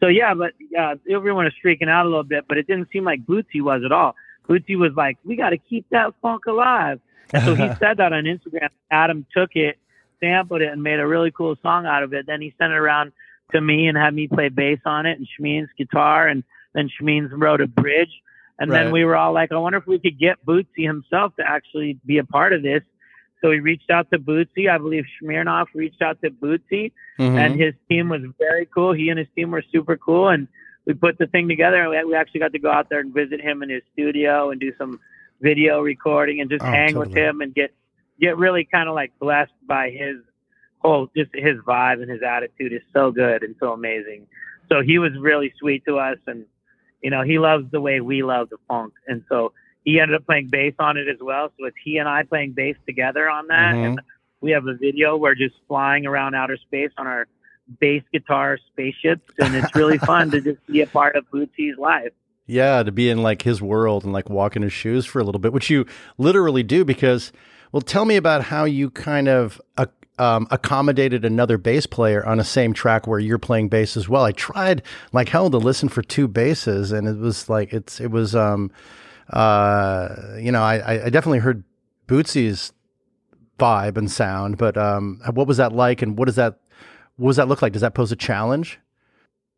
so 0.01 0.09
yeah, 0.09 0.35
but 0.35 0.53
uh, 0.79 0.97
everyone 1.11 1.45
was 1.45 1.55
freaking 1.65 1.89
out 1.89 2.05
a 2.05 2.09
little 2.09 2.25
bit, 2.25 2.45
but 2.49 2.59
it 2.59 2.67
didn't 2.67 2.89
seem 2.93 3.05
like 3.05 3.25
Bootsy 3.25 3.63
was 3.63 3.83
at 3.85 3.93
all. 3.93 4.15
Bootsy 4.49 4.77
was 4.77 4.93
like, 4.95 5.17
"We 5.25 5.37
got 5.37 5.51
to 5.51 5.59
keep 5.59 5.87
that 5.91 6.13
funk 6.21 6.47
alive," 6.47 7.01
and 7.33 7.43
so 7.45 7.55
he 7.55 7.69
said 7.79 7.97
that 7.99 8.13
on 8.13 8.25
Instagram. 8.25 8.69
Adam 8.91 9.25
took 9.35 9.51
it, 9.55 9.79
sampled 10.21 10.63
it, 10.63 10.69
and 10.71 10.83
made 10.83 11.01
a 11.01 11.07
really 11.07 11.31
cool 11.31 11.57
song 11.63 11.87
out 11.87 12.03
of 12.03 12.13
it. 12.13 12.27
Then 12.27 12.43
he 12.43 12.55
sent 12.59 12.73
it 12.73 12.77
around 12.77 13.13
to 13.53 13.61
me 13.61 13.87
and 13.87 13.97
had 13.97 14.15
me 14.15 14.29
play 14.29 14.49
bass 14.49 14.81
on 14.85 15.07
it 15.07 15.19
and 15.19 15.27
Shmeeans 15.41 15.69
guitar, 15.79 16.29
and 16.29 16.45
then 16.75 16.91
Shmeeans 17.01 17.31
wrote 17.33 17.61
a 17.61 17.67
bridge. 17.67 18.11
And 18.59 18.71
Right. 18.71 18.85
then 18.85 18.93
we 18.93 19.05
were 19.05 19.17
all 19.17 19.33
like, 19.33 19.53
"I 19.53 19.57
wonder 19.57 19.79
if 19.79 19.87
we 19.87 19.99
could 19.99 20.19
get 20.19 20.45
Bootsy 20.45 20.85
himself 20.85 21.35
to 21.37 21.49
actually 21.49 21.99
be 22.05 22.19
a 22.19 22.25
part 22.25 22.53
of 22.53 22.63
this." 22.63 22.83
So 23.45 23.51
we 23.51 23.61
reached 23.61 23.91
out 23.91 24.11
to 24.11 24.19
Bootsy. 24.19 24.71
I 24.71 24.79
believe 24.79 25.05
Smirnoff 25.23 25.67
reached 25.75 26.01
out 26.01 26.19
to 26.23 26.31
Bootsy 26.31 26.93
Mhm. 27.19 27.37
and 27.37 27.61
his 27.61 27.75
team 27.91 28.09
was 28.09 28.23
very 28.39 28.65
cool. 28.65 28.95
He 28.95 29.11
and 29.11 29.19
his 29.19 29.29
team 29.37 29.51
were 29.51 29.61
super 29.71 29.99
cool, 29.99 30.31
and 30.31 30.49
we 30.87 30.95
put 30.95 31.19
the 31.19 31.27
thing 31.27 31.47
together. 31.47 31.83
And 31.83 32.09
we, 32.09 32.15
actually 32.15 32.41
got 32.41 32.53
to 32.53 32.59
go 32.59 32.71
out 32.71 32.89
there 32.89 33.01
and 33.01 33.13
visit 33.13 33.43
him 33.43 33.63
in 33.63 33.69
his 33.69 33.83
studio 33.93 34.51
and 34.51 34.59
do 34.59 34.73
some 34.79 34.99
video 35.43 35.83
recording 35.83 36.41
and 36.41 36.49
just 36.49 36.65
Oh, 36.65 36.69
hang 36.69 36.97
with 36.97 37.13
him 37.15 37.43
and 37.43 37.55
get 37.55 37.71
get 38.19 38.39
really 38.39 38.65
kind 38.65 38.89
of 38.89 38.95
like 38.95 39.13
blessed 39.19 39.53
by 39.67 39.91
his 39.91 40.17
whole 40.79 41.11
just 41.15 41.35
his 41.35 41.59
vibe 41.67 42.01
and 42.01 42.11
his 42.11 42.23
attitude 42.23 42.73
is 42.73 42.81
so 42.95 43.11
good 43.11 43.43
and 43.43 43.55
so 43.61 43.73
amazing. 43.73 44.27
so 44.71 44.81
he 44.81 44.99
was 44.99 45.13
really 45.19 45.53
sweet 45.59 45.85
to 45.85 45.99
us, 45.99 46.17
and 46.27 46.47
you 47.03 47.11
know 47.11 47.21
he 47.21 47.39
loves 47.39 47.71
the 47.73 47.81
way 47.81 48.01
we 48.01 48.23
love 48.23 48.49
the 48.49 48.57
funk, 48.69 48.95
and 49.07 49.23
so 49.29 49.53
he 49.85 50.01
ended 50.01 50.17
up 50.17 50.27
playing 50.27 50.49
bass 50.51 50.75
on 50.79 50.97
it 50.97 51.09
as 51.09 51.19
well. 51.21 51.51
So 51.59 51.67
it's 51.67 51.77
he 51.85 51.99
and 51.99 52.09
I 52.09 52.23
playing 52.25 52.53
bass 52.53 52.77
together 52.87 53.29
on 53.29 53.47
that, 53.49 53.75
Mhm. 53.75 53.85
and 53.87 54.01
we 54.41 54.51
have 54.53 54.67
a 54.67 54.75
video. 54.75 55.17
We're 55.17 55.35
just 55.35 55.55
flying 55.69 56.07
around 56.07 56.35
outer 56.35 56.57
space 56.57 56.91
on 56.99 57.07
our 57.07 57.27
bass 57.81 58.03
guitar 58.13 58.59
spaceships, 58.73 59.31
and 59.39 59.55
it's 59.55 59.75
really 59.75 59.99
fun 60.13 60.31
to 60.31 60.41
just 60.41 60.65
be 60.67 60.81
a 60.83 60.87
part 60.87 61.17
of 61.17 61.25
Bootsy's 61.31 61.79
life. 61.79 62.13
Yeah, 62.47 62.83
to 62.83 62.93
be 62.93 63.09
in 63.09 63.23
like 63.23 63.43
his 63.43 63.63
world 63.63 64.05
and 64.05 64.13
like 64.13 64.29
walk 64.29 64.55
in 64.55 64.61
his 64.63 64.73
shoes 64.73 65.07
for 65.07 65.19
a 65.19 65.25
little 65.25 65.39
bit, 65.39 65.53
which 65.55 65.71
you 65.71 65.87
literally 66.19 66.63
do 66.63 66.85
because, 66.85 67.33
well, 67.73 67.81
tell 67.81 68.05
me 68.05 68.17
about 68.17 68.45
how 68.45 68.65
you 68.65 68.91
kind 68.91 69.29
of 69.29 69.63
uh, 69.79 69.87
um, 70.19 70.47
accommodated 70.51 71.25
another 71.25 71.57
bass 71.57 71.87
player 71.87 72.25
on 72.27 72.39
a 72.39 72.45
same 72.45 72.75
track 72.75 73.07
where 73.07 73.19
you're 73.19 73.39
playing 73.39 73.71
bass 73.71 73.97
as 73.97 74.11
well. 74.11 74.25
I 74.25 74.33
tried 74.33 74.83
like 75.13 75.31
hell 75.31 75.49
to 75.51 75.57
listen 75.57 75.89
for 75.89 76.03
two 76.03 76.29
basses, 76.29 76.93
and 76.93 77.09
it 77.09 77.17
was 77.17 77.49
like 77.49 77.73
it's 77.73 77.99
it 77.99 78.11
was 78.11 78.35
um 78.37 78.71
uh 79.31 80.37
you 80.39 80.53
know 80.53 80.63
I 80.63 81.07
I- 81.07 81.11
definitely 81.11 81.39
heard 81.41 81.65
Bootsy's 82.07 82.73
vibe 83.59 83.97
and 83.97 84.11
sound, 84.11 84.59
but 84.59 84.77
um 84.77 85.21
what 85.33 85.47
was 85.47 85.57
that 85.57 85.73
like, 85.73 86.03
and 86.03 86.19
what 86.19 86.27
does 86.27 86.37
that 86.37 86.59
what 87.17 87.31
does 87.31 87.37
that 87.37 87.49
look 87.49 87.63
like? 87.63 87.73
Does 87.73 87.83
that 87.83 87.95
pose 87.95 88.13
a 88.13 88.17
challenge? 88.17 88.79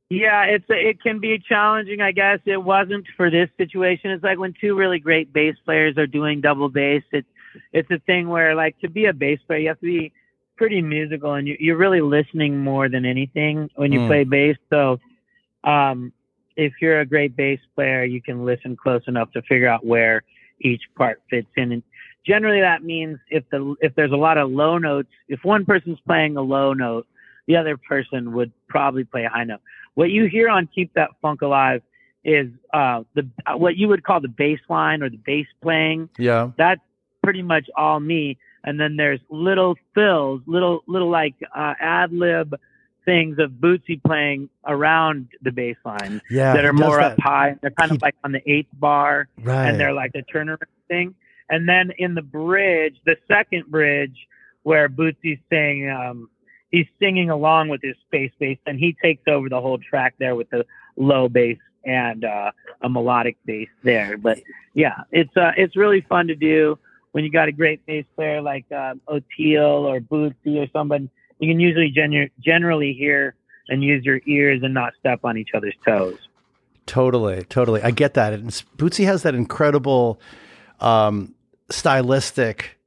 Yeah, 0.09 0.45
it's 0.45 0.65
it 0.69 1.03
can 1.03 1.19
be 1.19 1.39
challenging, 1.49 2.01
I 2.01 2.13
guess. 2.13 2.39
It 2.47 2.63
wasn't 2.63 3.07
for 3.17 3.29
this 3.31 3.49
situation. 3.57 4.11
It's 4.13 4.23
like 4.23 4.39
when 4.39 4.55
two 4.61 4.77
really 4.77 5.01
great 5.01 5.33
bass 5.33 5.57
players 5.65 5.99
are 5.99 6.07
doing 6.07 6.41
double 6.41 6.69
bass. 6.69 7.03
It's 7.11 7.27
it's 7.73 7.91
a 7.91 7.99
thing 8.07 8.29
where 8.29 8.55
like 8.55 8.79
to 8.81 8.89
be 8.89 9.07
a 9.07 9.13
bass 9.13 9.41
player, 9.47 9.59
you 9.59 9.69
have 9.69 9.81
to 9.81 9.87
be 9.87 10.13
pretty 10.57 10.81
musical, 10.81 11.35
and 11.35 11.49
you, 11.49 11.57
you're 11.59 11.77
really 11.77 12.01
listening 12.03 12.59
more 12.63 12.89
than 12.89 13.05
anything 13.05 13.69
when 13.75 13.91
you 13.93 14.01
Mm. 14.01 14.07
play 14.07 14.25
bass. 14.25 14.57
So, 14.71 15.01
um, 15.65 16.13
if 16.57 16.73
you're 16.81 17.01
a 17.01 17.07
great 17.07 17.37
bass 17.37 17.61
player, 17.75 18.05
you 18.05 18.23
can 18.23 18.45
listen 18.45 18.77
close 18.77 19.03
enough 19.07 19.31
to 19.33 19.43
figure 19.43 19.69
out 19.69 19.85
where 19.85 20.23
each 20.61 20.83
part 20.97 21.23
fits 21.29 21.49
in. 21.57 21.73
And 21.73 21.83
generally, 22.27 22.61
that 22.61 22.83
means 22.83 23.19
if 23.31 23.45
the 23.51 23.77
if 23.81 23.95
there's 23.95 24.13
a 24.13 24.17
lot 24.17 24.39
of 24.39 24.51
low 24.51 24.79
notes, 24.79 25.09
if 25.29 25.45
one 25.45 25.65
person's 25.65 25.99
playing 26.07 26.37
a 26.37 26.43
low 26.43 26.73
note, 26.73 27.07
the 27.47 27.57
other 27.57 27.77
person 27.77 28.33
would 28.33 28.53
probably 28.69 29.05
play 29.05 29.25
a 29.25 29.29
high 29.29 29.45
note. 29.45 29.61
What 29.95 30.11
you 30.11 30.27
hear 30.27 30.49
on 30.49 30.69
Keep 30.75 30.95
That 30.95 31.11
Funk 31.23 31.43
Alive 31.43 31.83
is 32.25 32.49
uh, 32.75 33.05
the 33.15 33.29
what 33.57 33.77
you 33.77 33.89
would 33.89 34.03
call 34.03 34.21
the 34.21 34.29
bass 34.29 34.59
line 34.69 35.03
or 35.03 35.09
the 35.09 35.19
bass 35.19 35.47
playing. 35.63 36.09
Yeah. 36.19 36.51
That's 36.59 36.81
pretty 37.23 37.43
much 37.43 37.69
all 37.77 38.01
me. 38.01 38.39
And 38.65 38.81
then 38.81 38.97
there's 38.97 39.21
little 39.31 39.77
fills, 39.95 40.41
little 40.47 40.83
little 40.89 41.11
like 41.11 41.35
uh, 41.55 41.75
ad 41.81 42.13
lib 42.13 42.55
things 43.07 43.39
of 43.39 43.53
Bootsy 43.53 44.03
playing 44.03 44.51
around 44.67 45.29
the 45.41 45.51
bass 45.53 45.77
line 45.87 46.21
Yeah. 46.29 46.53
that 46.55 46.65
are 46.67 46.73
more 46.75 46.97
that. 46.99 47.13
up 47.13 47.21
high. 47.21 47.57
They're 47.63 47.71
kind 47.71 47.93
He- 47.93 47.97
of 47.97 48.03
like 48.03 48.17
on 48.25 48.33
the 48.33 48.43
eighth 48.51 48.69
bar 48.75 49.29
Right. 49.43 49.69
and 49.71 49.81
they're 49.81 49.95
like 49.95 50.11
a 50.15 50.23
turnaround 50.23 50.59
thing. 50.89 51.15
And 51.49 51.67
then 51.69 51.93
in 51.97 52.15
the 52.15 52.23
bridge, 52.23 52.97
the 53.07 53.17
second 53.29 53.67
bridge, 53.67 54.27
where 54.65 54.89
Bootsy's 54.89 55.39
saying, 55.49 55.89
um, 55.89 56.29
he's 56.73 56.87
singing 56.99 57.31
along 57.31 57.69
with 57.69 57.81
his 57.83 57.95
space 58.09 58.33
bass, 58.41 58.59
and 58.67 58.79
he 58.79 58.97
takes 59.01 59.23
over 59.29 59.49
the 59.49 59.61
whole 59.61 59.79
track 59.79 60.15
there 60.19 60.35
with 60.35 60.51
the 60.51 60.67
low 60.97 61.29
bass 61.29 61.59
and 61.85 62.25
uh, 62.25 62.51
a 62.83 62.89
melodic 62.89 63.37
bass 63.47 63.69
there. 63.85 64.19
But 64.19 64.41
yeah, 64.75 64.97
it's 65.13 65.35
uh, 65.37 65.53
it's 65.57 65.77
really 65.77 66.01
fun 66.01 66.27
to 66.27 66.35
do 66.35 66.77
when 67.13 67.23
you 67.23 67.31
got 67.31 67.47
a 67.49 67.53
great 67.53 67.87
bass 67.87 68.05
player 68.17 68.43
like 68.43 68.65
um, 68.73 69.01
Oteil 69.09 69.85
or 69.87 70.01
Bootsy 70.01 70.57
or 70.61 70.67
somebody. 70.73 71.09
You 71.39 71.51
can 71.51 71.61
usually 71.61 71.95
generally 72.41 72.93
hear 72.93 73.35
and 73.69 73.83
use 73.83 74.05
your 74.05 74.21
ears 74.27 74.63
and 74.63 74.73
not 74.73 74.93
step 74.99 75.21
on 75.25 75.37
each 75.37 75.51
other's 75.55 75.75
toes. 75.87 76.19
Totally, 76.87 77.45
totally. 77.45 77.83
I 77.83 77.91
get 77.91 78.15
that. 78.15 78.33
And 78.33 78.49
Bootsy 78.77 79.05
has 79.07 79.23
that 79.25 79.35
incredible 79.35 80.21
um, 80.81 81.35
stylistic 81.69 82.79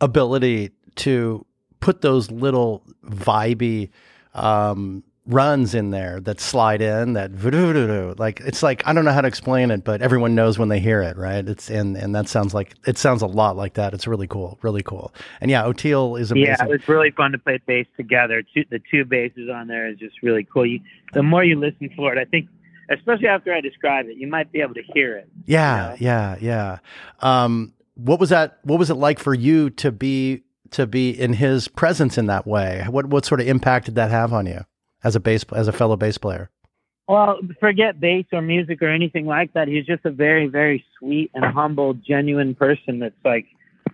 ability 0.00 0.70
to 0.96 1.44
put 1.80 2.00
those 2.00 2.30
little 2.30 2.82
vibey 3.04 3.90
um, 4.34 5.04
runs 5.26 5.72
in 5.72 5.90
there 5.90 6.20
that 6.20 6.40
slide 6.40 6.82
in 6.82 7.12
that 7.12 7.30
voodoo 7.30 8.12
like 8.18 8.40
it's 8.40 8.60
like 8.60 8.84
I 8.86 8.92
don't 8.92 9.04
know 9.04 9.12
how 9.12 9.20
to 9.20 9.28
explain 9.28 9.70
it, 9.70 9.84
but 9.84 10.02
everyone 10.02 10.34
knows 10.34 10.58
when 10.58 10.68
they 10.68 10.80
hear 10.80 11.00
it, 11.00 11.16
right? 11.16 11.46
It's 11.46 11.70
and 11.70 11.96
and 11.96 12.14
that 12.14 12.28
sounds 12.28 12.54
like 12.54 12.74
it 12.86 12.98
sounds 12.98 13.22
a 13.22 13.26
lot 13.26 13.56
like 13.56 13.74
that. 13.74 13.94
It's 13.94 14.06
really 14.06 14.26
cool, 14.26 14.58
really 14.62 14.82
cool. 14.82 15.14
And 15.40 15.50
yeah, 15.50 15.62
Oteil 15.62 16.18
is 16.18 16.32
amazing. 16.32 16.56
Yeah, 16.58 16.64
it 16.64 16.68
was 16.68 16.88
really 16.88 17.12
fun 17.12 17.32
to 17.32 17.38
play 17.38 17.60
bass 17.66 17.86
together. 17.96 18.42
Two, 18.54 18.64
the 18.70 18.80
two 18.90 19.04
basses 19.04 19.48
on 19.48 19.68
there 19.68 19.88
is 19.88 19.98
just 19.98 20.22
really 20.22 20.44
cool. 20.44 20.66
You, 20.66 20.80
the 21.12 21.22
more 21.22 21.44
you 21.44 21.58
listen 21.58 21.90
for 21.94 22.12
it, 22.12 22.18
I 22.18 22.24
think, 22.24 22.48
especially 22.90 23.28
after 23.28 23.54
I 23.54 23.60
describe 23.60 24.06
it, 24.06 24.16
you 24.16 24.26
might 24.26 24.50
be 24.50 24.60
able 24.60 24.74
to 24.74 24.82
hear 24.92 25.16
it. 25.16 25.28
Yeah, 25.46 25.96
yeah, 26.00 26.36
yeah. 26.40 26.78
Um, 27.20 27.74
what 27.94 28.18
was 28.18 28.30
that? 28.30 28.58
What 28.64 28.80
was 28.80 28.90
it 28.90 28.94
like 28.94 29.20
for 29.20 29.34
you 29.34 29.70
to 29.70 29.92
be 29.92 30.42
to 30.72 30.86
be 30.86 31.10
in 31.10 31.34
his 31.34 31.68
presence 31.68 32.18
in 32.18 32.26
that 32.26 32.44
way? 32.44 32.84
What 32.90 33.06
what 33.06 33.24
sort 33.24 33.40
of 33.40 33.46
impact 33.46 33.86
did 33.86 33.94
that 33.94 34.10
have 34.10 34.32
on 34.32 34.46
you 34.46 34.64
as 35.04 35.16
a 35.16 35.20
bass 35.20 35.44
as 35.54 35.68
a 35.68 35.72
fellow 35.72 35.96
bass 35.96 36.18
player? 36.18 36.50
Well, 37.08 37.40
forget 37.60 38.00
bass 38.00 38.26
or 38.32 38.40
music 38.40 38.80
or 38.80 38.88
anything 38.88 39.26
like 39.26 39.52
that. 39.54 39.68
He's 39.68 39.84
just 39.84 40.04
a 40.04 40.10
very, 40.10 40.46
very 40.46 40.84
sweet 40.98 41.30
and 41.34 41.44
humble, 41.44 41.94
genuine 41.94 42.54
person 42.54 43.00
that's 43.00 43.14
like 43.24 43.46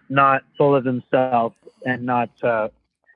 not 0.09 0.43
full 0.57 0.75
of 0.75 0.85
himself 0.85 1.55
and 1.85 2.05
not, 2.05 2.31
uh, 2.43 2.69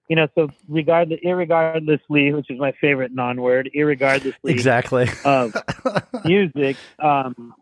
you 0.08 0.16
know. 0.16 0.28
So 0.34 0.48
regardless, 0.68 1.20
irregardlessly, 1.24 2.34
which 2.34 2.50
is 2.50 2.58
my 2.58 2.72
favorite 2.80 3.12
non-word, 3.14 3.70
irregardlessly 3.76 4.34
Exactly. 4.44 5.08
of 5.24 5.54
music, 6.24 6.76
um, 6.98 7.54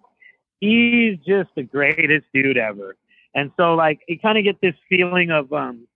he's 0.61 1.19
just 1.19 1.51
the 1.57 1.63
greatest 1.63 2.27
dude 2.33 2.57
ever. 2.57 2.97
And 3.35 3.53
so, 3.57 3.75
like, 3.75 4.01
you 4.09 4.19
kind 4.19 4.39
of 4.39 4.45
get 4.45 4.61
this 4.61 4.75
feeling 4.89 5.31
of, 5.31 5.53
um, 5.53 5.87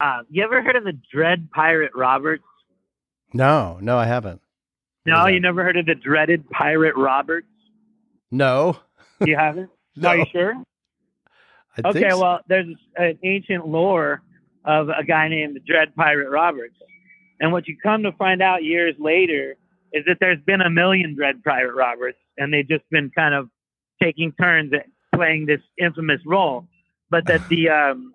uh, 0.00 0.22
you 0.28 0.42
ever 0.42 0.62
heard 0.62 0.76
of 0.76 0.84
the 0.84 0.98
Dread 1.12 1.50
Pirate 1.50 1.92
Roberts? 1.94 2.44
No, 3.34 3.78
no, 3.82 3.98
I 3.98 4.06
haven't. 4.06 4.40
What 5.04 5.12
No, 5.12 5.26
you 5.26 5.40
never 5.40 5.62
heard 5.62 5.76
of 5.76 5.86
the 5.86 5.94
dreaded 5.94 6.48
Pirate 6.50 6.96
Roberts? 6.96 7.46
No. 8.30 8.78
You 9.24 9.36
haven't? 9.36 9.70
No. 9.96 10.08
Are 10.08 10.16
you 10.16 10.26
sure? 10.32 10.54
I 11.78 11.82
think 11.82 11.96
Okay, 11.96 12.10
so. 12.10 12.20
well, 12.20 12.40
there's 12.48 12.66
an 12.96 13.16
ancient 13.22 13.64
lore 13.68 14.22
of 14.64 14.88
a 14.88 15.04
guy 15.04 15.28
named 15.28 15.54
the 15.54 15.60
Dread 15.60 15.94
Pirate 15.94 16.30
Roberts. 16.30 16.74
And 17.38 17.52
what 17.52 17.68
you 17.68 17.76
come 17.80 18.02
to 18.02 18.10
find 18.12 18.42
out 18.42 18.64
years 18.64 18.96
later 18.98 19.54
is 19.92 20.04
that 20.06 20.16
there's 20.18 20.40
been 20.44 20.60
a 20.60 20.68
million 20.68 21.14
Dread 21.14 21.44
Pirate 21.44 21.76
Roberts, 21.76 22.18
and 22.36 22.52
they've 22.52 22.66
just 22.66 22.82
been 22.90 23.12
kind 23.16 23.34
of 23.34 23.48
taking 24.02 24.32
turns 24.32 24.72
at 24.72 24.86
playing 25.14 25.46
this 25.46 25.60
infamous 25.78 26.20
role. 26.26 26.66
But 27.08 27.26
that 27.26 27.48
the, 27.48 27.68
um, 27.92 28.14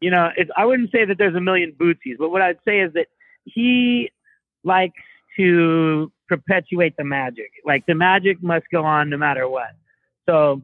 you 0.00 0.10
know, 0.10 0.30
it's, 0.38 0.50
I 0.56 0.64
wouldn't 0.64 0.90
say 0.90 1.04
that 1.04 1.18
there's 1.18 1.34
a 1.36 1.40
million 1.40 1.74
Bootsies, 1.78 2.16
but 2.18 2.30
what 2.30 2.40
I'd 2.40 2.60
say 2.66 2.80
is 2.80 2.94
that 2.94 3.08
he 3.44 4.10
likes 4.68 5.02
to 5.36 6.12
perpetuate 6.28 6.94
the 6.96 7.04
magic. 7.04 7.50
Like 7.64 7.86
the 7.86 7.94
magic 7.94 8.42
must 8.42 8.66
go 8.70 8.84
on 8.84 9.10
no 9.10 9.16
matter 9.16 9.48
what. 9.48 9.70
So, 10.28 10.62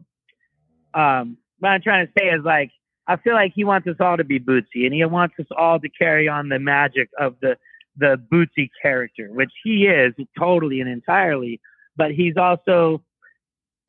um, 0.93 1.39
what 1.59 1.71
I'm 1.71 1.83
trying 1.83 2.07
to 2.07 2.13
say 2.17 2.27
is 2.27 2.45
like, 2.45 2.71
I 3.07 3.17
feel 3.17 3.35
like 3.35 3.53
he 3.55 3.65
wants 3.65 3.89
us 3.89 3.97
all 4.01 4.17
to 4.17 4.25
be 4.25 4.39
Bootsy, 4.39 4.85
and 4.85 4.95
he 4.95 5.05
wants 5.05 5.35
us 5.41 5.47
all 5.57 5.81
to 5.81 5.89
carry 5.89 6.29
on 6.29 6.49
the 6.49 6.59
magic 6.59 7.09
of 7.19 7.35
the 7.41 7.57
the 7.97 8.21
Bootsy 8.33 8.69
character, 8.83 9.29
which 9.33 9.53
he 9.63 9.87
is 9.87 10.13
totally 10.39 10.81
and 10.81 10.91
entirely. 10.91 11.61
But 11.97 12.13
he's 12.13 12.37
also 12.37 13.03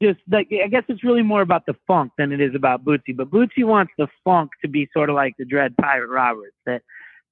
just 0.02 0.20
like 0.32 0.48
I 0.64 0.68
guess 0.68 0.84
it's 0.88 1.04
really 1.04 1.24
more 1.24 1.42
about 1.42 1.66
the 1.66 1.76
funk 1.88 2.12
than 2.18 2.32
it 2.32 2.42
is 2.42 2.56
about 2.56 2.84
Bootsy. 2.84 3.16
But 3.16 3.32
Bootsy 3.32 3.64
wants 3.64 3.94
the 3.98 4.08
funk 4.24 4.52
to 4.64 4.68
be 4.70 4.90
sort 4.94 5.10
of 5.10 5.16
like 5.16 5.36
the 5.38 5.46
Dread 5.46 5.76
Pirate 5.78 6.10
Roberts, 6.10 6.56
that 6.66 6.82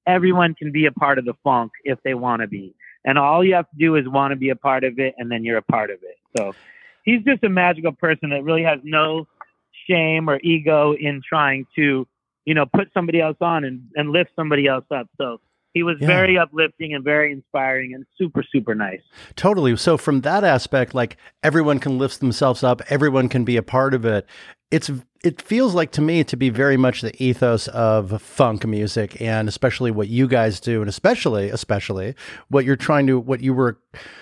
everyone 0.06 0.54
can 0.54 0.72
be 0.72 0.86
a 0.86 0.92
part 0.92 1.18
of 1.18 1.24
the 1.24 1.34
funk 1.42 1.72
if 1.84 1.98
they 2.02 2.14
want 2.14 2.42
to 2.42 2.48
be, 2.48 2.74
and 3.04 3.18
all 3.18 3.44
you 3.44 3.54
have 3.54 3.70
to 3.70 3.76
do 3.78 3.96
is 3.96 4.08
want 4.08 4.32
to 4.32 4.36
be 4.36 4.50
a 4.50 4.56
part 4.56 4.84
of 4.84 4.98
it, 4.98 5.14
and 5.18 5.30
then 5.30 5.44
you're 5.44 5.58
a 5.58 5.62
part 5.62 5.90
of 5.90 5.98
it. 6.02 6.18
So 6.36 6.54
he's 7.04 7.22
just 7.22 7.44
a 7.44 7.48
magical 7.48 7.92
person 7.92 8.30
that 8.30 8.42
really 8.44 8.62
has 8.62 8.80
no 8.82 9.26
shame 9.88 10.28
or 10.30 10.40
ego 10.42 10.94
in 10.94 11.20
trying 11.26 11.66
to, 11.76 12.06
you 12.44 12.54
know, 12.54 12.64
put 12.66 12.88
somebody 12.94 13.20
else 13.20 13.36
on 13.40 13.64
and, 13.64 13.82
and 13.96 14.10
lift 14.10 14.30
somebody 14.36 14.66
else 14.66 14.84
up. 14.90 15.08
So 15.18 15.40
he 15.74 15.82
was 15.82 15.96
Yeah. 16.00 16.06
very 16.06 16.38
uplifting 16.38 16.94
and 16.94 17.04
very 17.04 17.32
inspiring 17.32 17.94
and 17.94 18.06
super, 18.16 18.42
super 18.42 18.74
nice. 18.74 19.02
Totally. 19.36 19.76
So 19.76 19.98
from 19.98 20.22
that 20.22 20.44
aspect, 20.44 20.94
like 20.94 21.16
everyone 21.42 21.80
can 21.80 21.98
lift 21.98 22.20
themselves 22.20 22.62
up, 22.62 22.80
everyone 22.88 23.28
can 23.28 23.44
be 23.44 23.56
a 23.56 23.62
part 23.62 23.92
of 23.92 24.04
it. 24.04 24.26
It's 24.74 24.90
it 25.22 25.40
feels 25.40 25.72
like 25.72 25.92
to 25.92 26.02
me 26.02 26.24
to 26.24 26.36
be 26.36 26.50
very 26.50 26.76
much 26.76 27.00
the 27.00 27.22
ethos 27.22 27.68
of 27.68 28.20
funk 28.20 28.66
music 28.66 29.20
and 29.20 29.48
especially 29.48 29.92
what 29.92 30.08
you 30.08 30.26
guys 30.26 30.58
do 30.58 30.80
and 30.80 30.88
especially 30.88 31.48
especially 31.48 32.16
what 32.48 32.64
you're 32.64 32.74
trying 32.74 33.06
to 33.06 33.20
what 33.20 33.40
you 33.40 33.54
were 33.54 33.78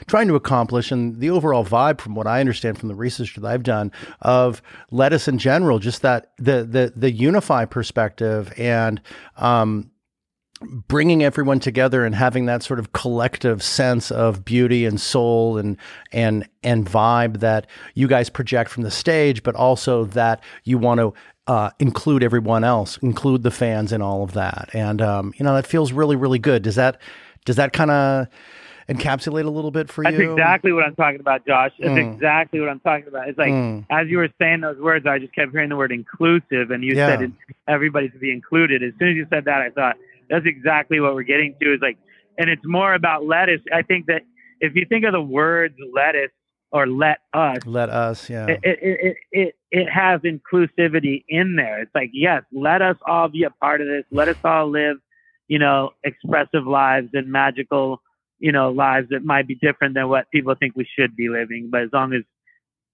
trying 0.06 0.28
to 0.28 0.35
accomplish 0.35 0.92
and 0.92 1.21
the 1.21 1.30
overall 1.30 1.64
vibe 1.64 2.02
from 2.02 2.14
what 2.14 2.26
I 2.26 2.38
understand 2.38 2.78
from 2.78 2.88
the 2.88 2.94
research 2.94 3.35
that 3.35 3.47
I've 3.47 3.62
done 3.62 3.92
of 4.21 4.61
lettuce 4.90 5.26
in 5.26 5.38
general 5.38 5.78
just 5.78 6.02
that 6.02 6.32
the 6.37 6.64
the 6.64 6.92
the 6.94 7.11
unify 7.11 7.64
perspective 7.64 8.52
and 8.59 9.00
um 9.38 9.90
bringing 10.88 11.23
everyone 11.23 11.61
together 11.61 12.04
and 12.04 12.14
having 12.14 12.47
that 12.47 12.62
sort 12.62 12.78
of 12.78 12.92
collective 12.92 13.62
sense 13.62 14.11
of 14.11 14.45
beauty 14.45 14.85
and 14.85 15.00
soul 15.00 15.59
and 15.59 15.76
and 16.12 16.49
and 16.62 16.87
vibe 16.87 17.40
that 17.40 17.66
you 17.95 18.07
guys 18.09 18.31
project 18.31 18.71
from 18.71 18.83
the 18.83 18.90
stage, 18.90 19.42
but 19.42 19.54
also 19.54 20.04
that 20.07 20.42
you 20.64 20.78
want 20.78 20.99
to 21.00 21.12
uh, 21.47 21.71
include 21.78 22.23
everyone 22.23 22.62
else, 22.64 22.99
include 22.99 23.42
the 23.42 23.50
fans 23.50 23.92
and 23.92 24.02
all 24.02 24.23
of 24.23 24.33
that, 24.33 24.69
and 24.73 25.02
um, 25.02 25.35
you 25.37 25.45
know 25.45 25.54
that 25.54 25.66
feels 25.66 25.92
really 25.92 26.16
really 26.16 26.38
good. 26.38 26.62
Does 26.62 26.76
that 26.76 27.00
does 27.45 27.57
that 27.57 27.73
kind 27.73 27.90
of 27.90 28.28
encapsulate 28.88 29.45
a 29.45 29.50
little 29.50 29.71
bit 29.71 29.88
for 29.90 30.04
That's 30.04 30.14
you? 30.14 30.28
That's 30.28 30.38
exactly 30.38 30.73
what 30.73 30.85
I'm 30.85 30.95
talking 30.95 31.21
about, 31.21 31.47
Josh. 31.47 31.73
That's 31.78 31.92
Mm. 31.95 32.14
exactly 32.14 32.61
what 32.61 32.69
I'm 32.69 32.81
talking 32.81 33.07
about. 33.09 33.28
It's 33.28 33.38
like 33.38 33.52
Mm. 33.52 33.87
as 33.90 34.09
you 34.09 34.19
were 34.19 34.28
saying 34.40 34.61
those 34.61 34.78
words, 34.78 35.07
I 35.07 35.19
just 35.19 35.35
kept 35.35 35.52
hearing 35.52 35.69
the 35.69 35.76
word 35.76 35.92
inclusive, 35.92 36.71
and 36.71 36.85
you 36.85 36.95
Yeah. 36.95 37.07
said 37.07 37.33
everybody 37.69 38.09
to 38.11 38.19
be 38.19 38.31
included. 38.33 38.83
As 38.83 38.92
soon 38.99 39.09
as 39.11 39.16
you 39.16 39.26
said 39.31 39.45
that, 39.45 39.61
I 39.62 39.71
thought 39.71 39.97
that's 40.29 40.47
exactly 40.47 41.00
what 41.00 41.14
we're 41.14 41.23
getting 41.23 41.55
to. 41.61 41.75
Is 41.75 41.81
like, 41.81 41.99
and 42.38 42.49
it's 42.50 42.62
more 42.64 42.95
about 42.95 43.25
lettuce. 43.25 43.61
I 43.73 43.83
think 43.83 44.07
that 44.07 44.23
if 44.61 44.75
you 44.75 44.87
think 44.88 45.05
of 45.05 45.12
the 45.12 45.23
words 45.23 45.75
lettuce 45.95 46.31
or 46.71 46.87
let 46.87 47.19
us, 47.35 47.59
Let 47.67 47.91
us, 47.91 48.31
yeah. 48.31 48.47
it, 48.47 48.61
it, 48.62 48.79
it, 48.83 49.17
it, 49.31 49.55
it 49.71 49.91
has 49.91 50.21
inclusivity 50.23 51.23
in 51.29 51.55
there. 51.57 51.83
It's 51.83 51.95
like, 51.95 52.11
yes, 52.14 52.45
let 52.50 52.81
us 52.81 52.97
all 53.07 53.29
be 53.29 53.45
a 53.45 53.50
part 53.50 53.83
of 53.83 53.88
this. 53.88 54.05
Let 54.11 54.29
us 54.29 54.38
all 54.43 54.71
live, 54.71 54.97
you 55.49 55.59
know, 55.59 55.91
expressive 56.02 56.67
lives 56.67 57.11
and 57.12 57.31
magical, 57.31 58.00
you 58.38 58.52
know, 58.52 58.71
lives 58.71 59.09
that 59.11 59.23
might 59.23 59.47
be 59.47 59.55
different 59.55 59.95
than 59.95 60.09
what 60.09 60.31
people 60.31 60.55
think 60.55 60.75
we 60.75 60.88
should 60.99 61.14
be 61.14 61.29
living. 61.29 61.69
But 61.71 61.83
as 61.83 61.91
long 61.93 62.14
as 62.14 62.23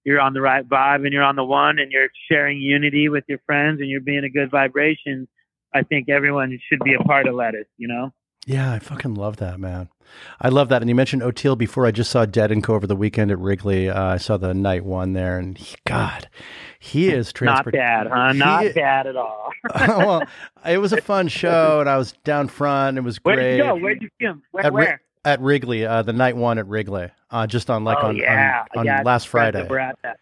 you're 0.04 0.20
on 0.20 0.32
the 0.32 0.40
right 0.40 0.68
vibe 0.68 1.04
and 1.04 1.12
you're 1.12 1.23
on 1.23 1.37
the 1.37 1.44
one 1.44 1.78
and 1.78 1.92
you're 1.92 2.08
sharing 2.28 2.58
unity 2.58 3.08
with 3.08 3.25
your 3.28 3.38
friends 3.47 3.80
and 3.80 3.88
you're 3.88 4.00
being 4.00 4.25
a 4.25 4.30
good 4.30 4.50
vibration, 4.50 5.28
I 5.75 5.82
think 5.82 6.08
everyone 6.08 6.58
should 6.68 6.80
be 6.84 6.94
a 6.94 6.98
part 7.00 7.26
of 7.26 7.34
lettuce, 7.34 7.66
you 7.76 7.88
know? 7.88 8.12
Yeah, 8.46 8.72
I 8.72 8.78
fucking 8.78 9.14
love 9.14 9.37
that, 9.37 9.60
man. 9.60 9.90
I 10.40 10.48
love 10.48 10.70
that. 10.70 10.80
And 10.80 10.88
you 10.88 10.94
mentioned 10.94 11.20
Oteil 11.20 11.58
before. 11.58 11.84
I 11.84 11.90
just 11.90 12.10
saw 12.10 12.25
Dead 12.25 12.50
and 12.50 12.64
Co 12.64 12.75
over 12.75 12.87
the 12.87 12.96
weekend 12.96 13.30
at 13.30 13.38
Wrigley. 13.38 13.90
Uh, 13.90 14.02
I 14.02 14.16
saw 14.16 14.38
the 14.38 14.54
night 14.54 14.87
one 14.87 15.12
there, 15.12 15.38
and 15.38 15.58
he, 15.58 15.76
God, 15.84 16.30
he 16.78 17.10
is 17.10 17.30
Not 17.42 17.70
bad, 17.70 18.06
huh? 18.06 18.32
He- 18.32 18.38
Not 18.38 18.75
bad 18.75 19.06
at 19.06 19.16
all. 19.16 19.50
well, 19.87 20.22
it 20.64 20.78
was 20.78 20.94
a 20.94 21.02
fun 21.02 21.28
show, 21.28 21.80
and 21.80 21.90
I 21.90 21.98
was 21.98 22.12
down 22.25 22.48
front. 22.48 22.96
It 22.96 23.02
was 23.02 23.18
Where 23.18 23.37
great 23.37 23.50
did 23.50 23.56
you 23.58 23.62
go? 23.64 23.76
Where'd 23.76 24.00
you 24.00 24.08
see 24.18 24.26
him? 24.26 24.42
Where? 24.52 24.64
At 24.64 24.72
where? 24.72 25.00
at 25.25 25.40
Wrigley. 25.40 25.84
Uh, 25.84 26.02
the 26.02 26.12
night 26.12 26.37
one 26.37 26.58
at 26.58 26.66
Wrigley, 26.66 27.10
uh, 27.30 27.46
just 27.46 27.70
on 27.70 27.84
like 27.84 27.98
oh, 28.00 28.08
on 28.08 28.16
yeah. 28.16 28.64
on, 28.75 28.80
on 28.80 28.87
yeah, 28.87 29.02
last 29.04 29.28
Friday. 29.28 29.60
at 29.60 29.98
that. 30.02 30.18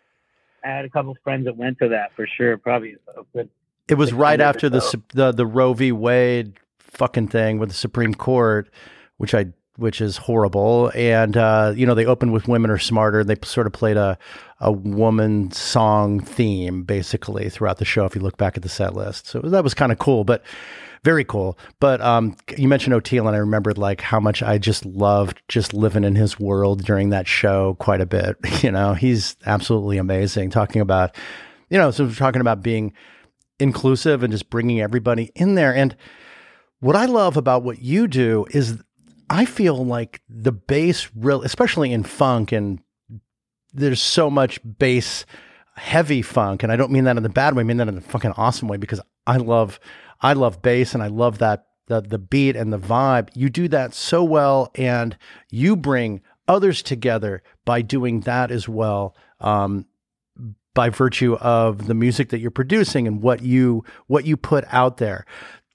I 0.64 0.68
had 0.68 0.84
a 0.84 0.90
couple 0.90 1.16
friends 1.22 1.44
that 1.44 1.56
went 1.56 1.78
to 1.78 1.88
that 1.90 2.12
for 2.16 2.26
sure. 2.26 2.58
Probably 2.58 2.96
a 3.16 3.22
good. 3.32 3.48
It 3.88 3.94
was 3.94 4.10
six 4.10 4.18
right 4.18 4.40
after 4.40 4.68
the. 4.68 5.02
The 5.14 5.32
the 5.32 5.46
Roe 5.46 5.72
v. 5.72 5.92
Wade 5.92 6.58
fucking 6.78 7.28
thing 7.28 7.58
with 7.58 7.68
the 7.68 7.74
Supreme 7.74 8.14
Court, 8.14 8.68
which 9.18 9.34
I 9.34 9.46
which 9.76 10.00
is 10.00 10.16
horrible. 10.16 10.90
And 10.94 11.36
uh, 11.36 11.72
you 11.76 11.86
know 11.86 11.94
they 11.94 12.06
opened 12.06 12.32
with 12.32 12.48
"Women 12.48 12.70
Are 12.70 12.78
Smarter." 12.78 13.24
They 13.24 13.36
sort 13.42 13.66
of 13.66 13.72
played 13.72 13.96
a 13.96 14.18
a 14.60 14.72
woman 14.72 15.50
song 15.52 16.20
theme 16.20 16.82
basically 16.82 17.50
throughout 17.50 17.78
the 17.78 17.84
show. 17.84 18.04
If 18.04 18.14
you 18.14 18.22
look 18.22 18.36
back 18.36 18.56
at 18.56 18.62
the 18.62 18.68
set 18.68 18.94
list, 18.94 19.26
so 19.26 19.40
that 19.40 19.64
was 19.64 19.74
kind 19.74 19.92
of 19.92 19.98
cool, 19.98 20.24
but. 20.24 20.42
Very 21.04 21.24
cool, 21.24 21.56
but 21.78 22.00
um, 22.00 22.34
you 22.56 22.66
mentioned 22.66 22.92
Oteil, 22.92 23.28
and 23.28 23.36
I 23.36 23.38
remembered 23.38 23.78
like 23.78 24.00
how 24.00 24.18
much 24.18 24.42
I 24.42 24.58
just 24.58 24.84
loved 24.84 25.40
just 25.46 25.72
living 25.72 26.02
in 26.02 26.16
his 26.16 26.40
world 26.40 26.82
during 26.82 27.10
that 27.10 27.28
show 27.28 27.76
quite 27.78 28.00
a 28.00 28.06
bit. 28.06 28.36
You 28.64 28.72
know, 28.72 28.94
he's 28.94 29.36
absolutely 29.46 29.98
amazing. 29.98 30.50
Talking 30.50 30.80
about, 30.80 31.14
you 31.70 31.78
know, 31.78 31.92
so 31.92 32.06
we're 32.06 32.14
talking 32.14 32.40
about 32.40 32.60
being 32.60 32.92
inclusive 33.58 34.22
and 34.22 34.32
just 34.32 34.50
bringing 34.50 34.80
everybody 34.80 35.30
in 35.34 35.54
there. 35.54 35.74
And 35.74 35.96
what 36.80 36.96
I 36.96 37.06
love 37.06 37.36
about 37.36 37.62
what 37.62 37.80
you 37.80 38.06
do 38.06 38.46
is 38.50 38.82
I 39.30 39.44
feel 39.44 39.84
like 39.84 40.22
the 40.28 40.52
bass 40.52 41.10
real 41.14 41.42
especially 41.42 41.92
in 41.92 42.04
funk 42.04 42.52
and 42.52 42.80
there's 43.72 44.00
so 44.00 44.30
much 44.30 44.60
bass 44.78 45.26
heavy 45.74 46.22
funk 46.22 46.62
and 46.62 46.70
I 46.70 46.76
don't 46.76 46.92
mean 46.92 47.04
that 47.04 47.16
in 47.16 47.22
the 47.22 47.28
bad 47.28 47.54
way, 47.54 47.60
I 47.60 47.64
mean 47.64 47.78
that 47.78 47.88
in 47.88 47.98
a 47.98 48.02
fucking 48.02 48.32
awesome 48.32 48.68
way 48.68 48.76
because 48.76 49.00
I 49.26 49.38
love 49.38 49.80
I 50.20 50.32
love 50.34 50.62
bass 50.62 50.94
and 50.94 51.02
I 51.02 51.08
love 51.08 51.38
that 51.38 51.66
the 51.86 52.00
the 52.00 52.18
beat 52.18 52.56
and 52.56 52.72
the 52.72 52.78
vibe. 52.78 53.30
You 53.34 53.48
do 53.48 53.68
that 53.68 53.94
so 53.94 54.22
well 54.22 54.70
and 54.74 55.16
you 55.50 55.76
bring 55.76 56.20
others 56.48 56.82
together 56.82 57.42
by 57.64 57.82
doing 57.82 58.20
that 58.20 58.50
as 58.50 58.68
well. 58.68 59.16
Um, 59.40 59.86
by 60.76 60.90
virtue 60.90 61.34
of 61.40 61.88
the 61.88 61.94
music 61.94 62.28
that 62.28 62.38
you're 62.38 62.52
producing 62.52 63.08
and 63.08 63.20
what 63.20 63.42
you 63.42 63.82
what 64.06 64.24
you 64.24 64.36
put 64.36 64.64
out 64.70 64.98
there. 64.98 65.26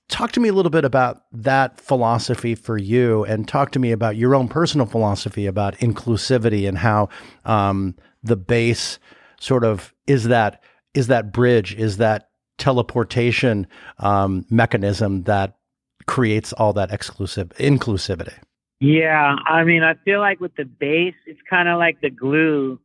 Talk 0.07 0.31
to 0.33 0.39
me 0.39 0.49
a 0.49 0.53
little 0.53 0.69
bit 0.69 0.85
about 0.85 1.23
that 1.33 1.79
philosophy 1.81 2.55
for 2.55 2.77
you, 2.77 3.25
and 3.25 3.47
talk 3.47 3.71
to 3.71 3.79
me 3.79 3.91
about 3.91 4.15
your 4.15 4.35
own 4.35 4.47
personal 4.47 4.85
philosophy 4.85 5.47
about 5.47 5.77
inclusivity 5.79 6.67
and 6.67 6.77
how 6.77 7.09
um, 7.43 7.95
the 8.23 8.37
bass 8.37 8.99
sort 9.39 9.65
of 9.65 9.93
is 10.07 10.25
that 10.25 10.63
is 10.93 11.07
that 11.07 11.33
bridge, 11.33 11.73
is 11.75 11.97
that 11.97 12.29
teleportation 12.57 13.67
um, 13.99 14.45
mechanism 14.49 15.23
that 15.23 15.57
creates 16.05 16.53
all 16.53 16.73
that 16.73 16.91
exclusive 16.91 17.49
inclusivity. 17.57 18.37
Yeah, 18.79 19.35
I 19.45 19.63
mean, 19.63 19.83
I 19.83 19.93
feel 20.05 20.19
like 20.19 20.39
with 20.39 20.55
the 20.55 20.65
bass, 20.65 21.13
it's 21.25 21.39
kind 21.49 21.69
of 21.69 21.77
like 21.77 22.01
the 22.01 22.09
glue 22.09 22.79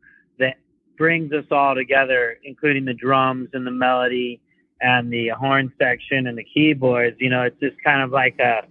brings 0.96 1.32
us 1.32 1.44
all 1.50 1.74
together, 1.74 2.38
including 2.44 2.85
the 2.85 2.94
drums 2.94 3.48
and 3.52 3.66
the 3.66 3.70
melody 3.70 4.40
and 4.80 5.12
the 5.12 5.28
horn 5.28 5.72
section 5.78 6.26
and 6.26 6.37
the 6.37 6.44
keyboards. 6.44 7.16
You 7.18 7.30
know, 7.30 7.42
it's 7.42 7.59
just 7.61 7.76
kind 7.82 8.02
of 8.02 8.11
like 8.11 8.38
a 8.38 8.62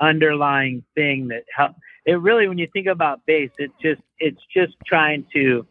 underlying 0.00 0.82
thing 0.94 1.28
that 1.28 1.44
help. 1.54 1.72
It 2.04 2.14
really, 2.14 2.48
when 2.48 2.58
you 2.58 2.68
think 2.72 2.86
about 2.88 3.24
bass, 3.26 3.50
it's 3.58 3.74
just 3.80 4.02
it's 4.18 4.40
just 4.54 4.74
trying 4.86 5.24
to 5.34 5.66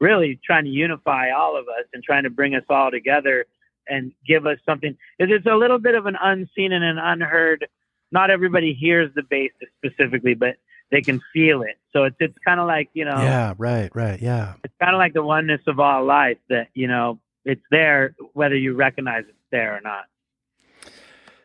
really 0.00 0.38
trying 0.44 0.64
to 0.64 0.70
unify 0.70 1.30
all 1.30 1.56
of 1.56 1.66
us 1.68 1.84
and 1.92 2.02
trying 2.02 2.24
to 2.24 2.30
bring 2.30 2.54
us 2.54 2.64
all 2.68 2.90
together 2.90 3.46
and 3.88 4.12
give 4.26 4.46
us 4.46 4.58
something. 4.66 4.96
It's 5.18 5.46
a 5.46 5.54
little 5.54 5.78
bit 5.78 5.94
of 5.94 6.06
an 6.06 6.16
unseen 6.20 6.72
and 6.72 6.84
an 6.84 6.98
unheard. 6.98 7.66
Not 8.10 8.30
everybody 8.30 8.74
hears 8.74 9.10
the 9.14 9.22
bass 9.22 9.50
specifically, 9.78 10.34
but 10.34 10.56
they 10.92 11.00
can 11.00 11.20
feel 11.32 11.62
it. 11.62 11.76
So 11.92 12.04
it's 12.04 12.16
it's 12.20 12.38
kind 12.44 12.60
of 12.60 12.68
like 12.68 12.88
you 12.94 13.04
know, 13.04 13.16
Yeah, 13.16 13.54
right, 13.58 13.90
right, 13.94 14.20
yeah. 14.22 14.54
it's 14.62 14.74
kind 14.80 14.94
of 14.94 14.98
like 14.98 15.14
the 15.14 15.22
oneness 15.24 15.60
of 15.66 15.80
all 15.80 16.04
life 16.04 16.38
that 16.48 16.68
you 16.74 16.86
know 16.86 17.18
it's 17.44 17.62
there 17.72 18.14
whether 18.34 18.54
you 18.54 18.74
recognize 18.74 19.24
it's 19.28 19.36
there 19.50 19.76
or 19.76 19.80
not. 19.80 20.04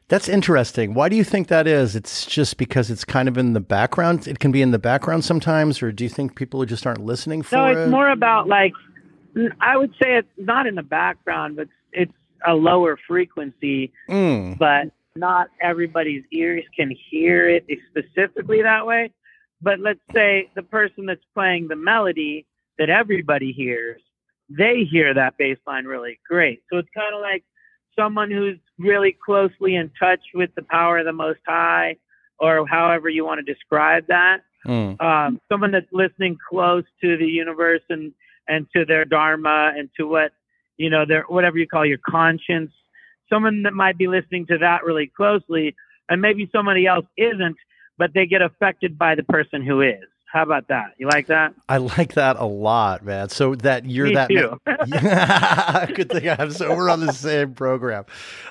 That's 0.10 0.30
interesting. 0.30 0.94
Why 0.94 1.10
do 1.10 1.18
you 1.18 1.24
think 1.26 1.50
that 1.50 1.68
is? 1.68 1.94
It's 1.96 2.26
just 2.26 2.56
because 2.58 2.90
it's 2.90 3.04
kind 3.04 3.28
of 3.28 3.38
in 3.38 3.52
the 3.52 3.60
background. 3.60 4.26
It 4.26 4.40
can 4.40 4.54
be 4.54 4.62
in 4.62 4.72
the 4.72 4.80
background 4.80 5.26
sometimes, 5.26 5.84
or 5.84 5.92
do 5.92 6.06
you 6.06 6.10
think 6.10 6.36
people 6.36 6.64
just 6.66 6.88
aren't 6.88 7.04
listening 7.04 7.42
for 7.42 7.58
No, 7.58 7.66
it? 7.68 7.78
it's 7.78 7.92
more 7.92 8.10
about 8.10 8.48
like 8.48 8.72
I 9.60 9.76
would 9.76 9.92
say 10.02 10.16
it's 10.18 10.28
not 10.38 10.66
in 10.66 10.76
the 10.76 10.84
background, 10.84 11.58
but 11.58 11.68
it's 11.92 12.14
a 12.48 12.54
lower 12.54 12.98
frequency, 13.08 13.92
Mm, 14.10 14.58
but 14.58 14.92
not 15.18 15.50
everybody's 15.62 16.24
ears 16.32 16.64
can 16.76 16.90
hear 17.10 17.50
it 17.50 17.66
specifically 17.90 18.62
that 18.62 18.86
way. 18.86 19.12
But 19.62 19.80
let's 19.80 20.00
say 20.14 20.50
the 20.56 20.64
person 20.64 21.06
that's 21.06 21.24
playing 21.34 21.68
the 21.68 21.76
melody 21.76 22.46
that 22.78 22.90
everybody 22.90 23.52
hears, 23.52 24.02
they 24.50 24.88
hear 24.90 25.14
that 25.14 25.38
bass 25.38 25.58
line 25.66 25.86
really 25.86 26.20
great. 26.28 26.62
So 26.72 26.78
it's 26.78 26.90
kind 26.96 27.14
of 27.16 27.22
like 27.22 27.44
someone 27.98 28.30
who's 28.30 28.60
really 28.78 29.18
closely 29.26 29.76
in 29.76 29.92
touch 30.00 30.22
with 30.34 30.52
the 30.56 30.62
power 30.62 31.00
of 31.00 31.06
the 31.06 31.14
Most 31.14 31.40
High, 31.46 31.98
or 32.40 32.68
however 32.68 33.10
you 33.10 33.26
want 33.26 33.44
to 33.44 33.54
describe 33.54 34.06
that. 34.08 34.42
Mm, 34.66 35.02
um, 35.02 35.42
someone 35.52 35.72
that's 35.72 35.92
listening 35.92 36.38
close 36.50 36.84
to 37.02 37.18
the 37.18 37.26
universe 37.26 37.82
and 37.90 38.14
and 38.48 38.68
to 38.76 38.86
their 38.86 39.06
dharma 39.06 39.74
and 39.76 39.90
to 39.98 40.08
what 40.08 40.32
you 40.78 40.90
know 40.90 41.06
their 41.06 41.24
whatever 41.24 41.58
you 41.58 41.68
call 41.68 41.86
your 41.86 42.00
conscience. 42.08 42.72
Someone 43.30 43.64
that 43.64 43.74
might 43.74 43.98
be 43.98 44.08
listening 44.08 44.46
to 44.48 44.58
that 44.60 44.84
really 44.86 45.12
closely 45.16 45.76
and 46.10 46.22
maybe 46.22 46.50
somebody 46.54 46.86
else 46.88 47.06
isn't 47.18 47.58
but 47.98 48.12
they 48.14 48.26
get 48.26 48.42
affected 48.42 48.98
by 48.98 49.16
the 49.16 49.24
person 49.24 49.62
who 49.62 49.82
is 49.82 50.04
how 50.26 50.44
about 50.44 50.68
that 50.68 50.94
you 50.98 51.08
like 51.08 51.28
that 51.28 51.54
I 51.70 51.78
like 51.78 52.14
that 52.14 52.36
a 52.38 52.46
lot, 52.46 53.04
man. 53.04 53.30
So 53.30 53.56
that 53.56 53.86
you're 53.86 54.08
Me 54.08 54.14
that 54.16 54.30
too. 54.30 54.60
good 55.96 56.10
thing 56.10 56.30
I'm 56.30 56.52
So 56.52 56.76
we're 56.76 56.90
on 56.90 57.00
the 57.06 57.14
same 57.14 57.54
program. 57.54 58.06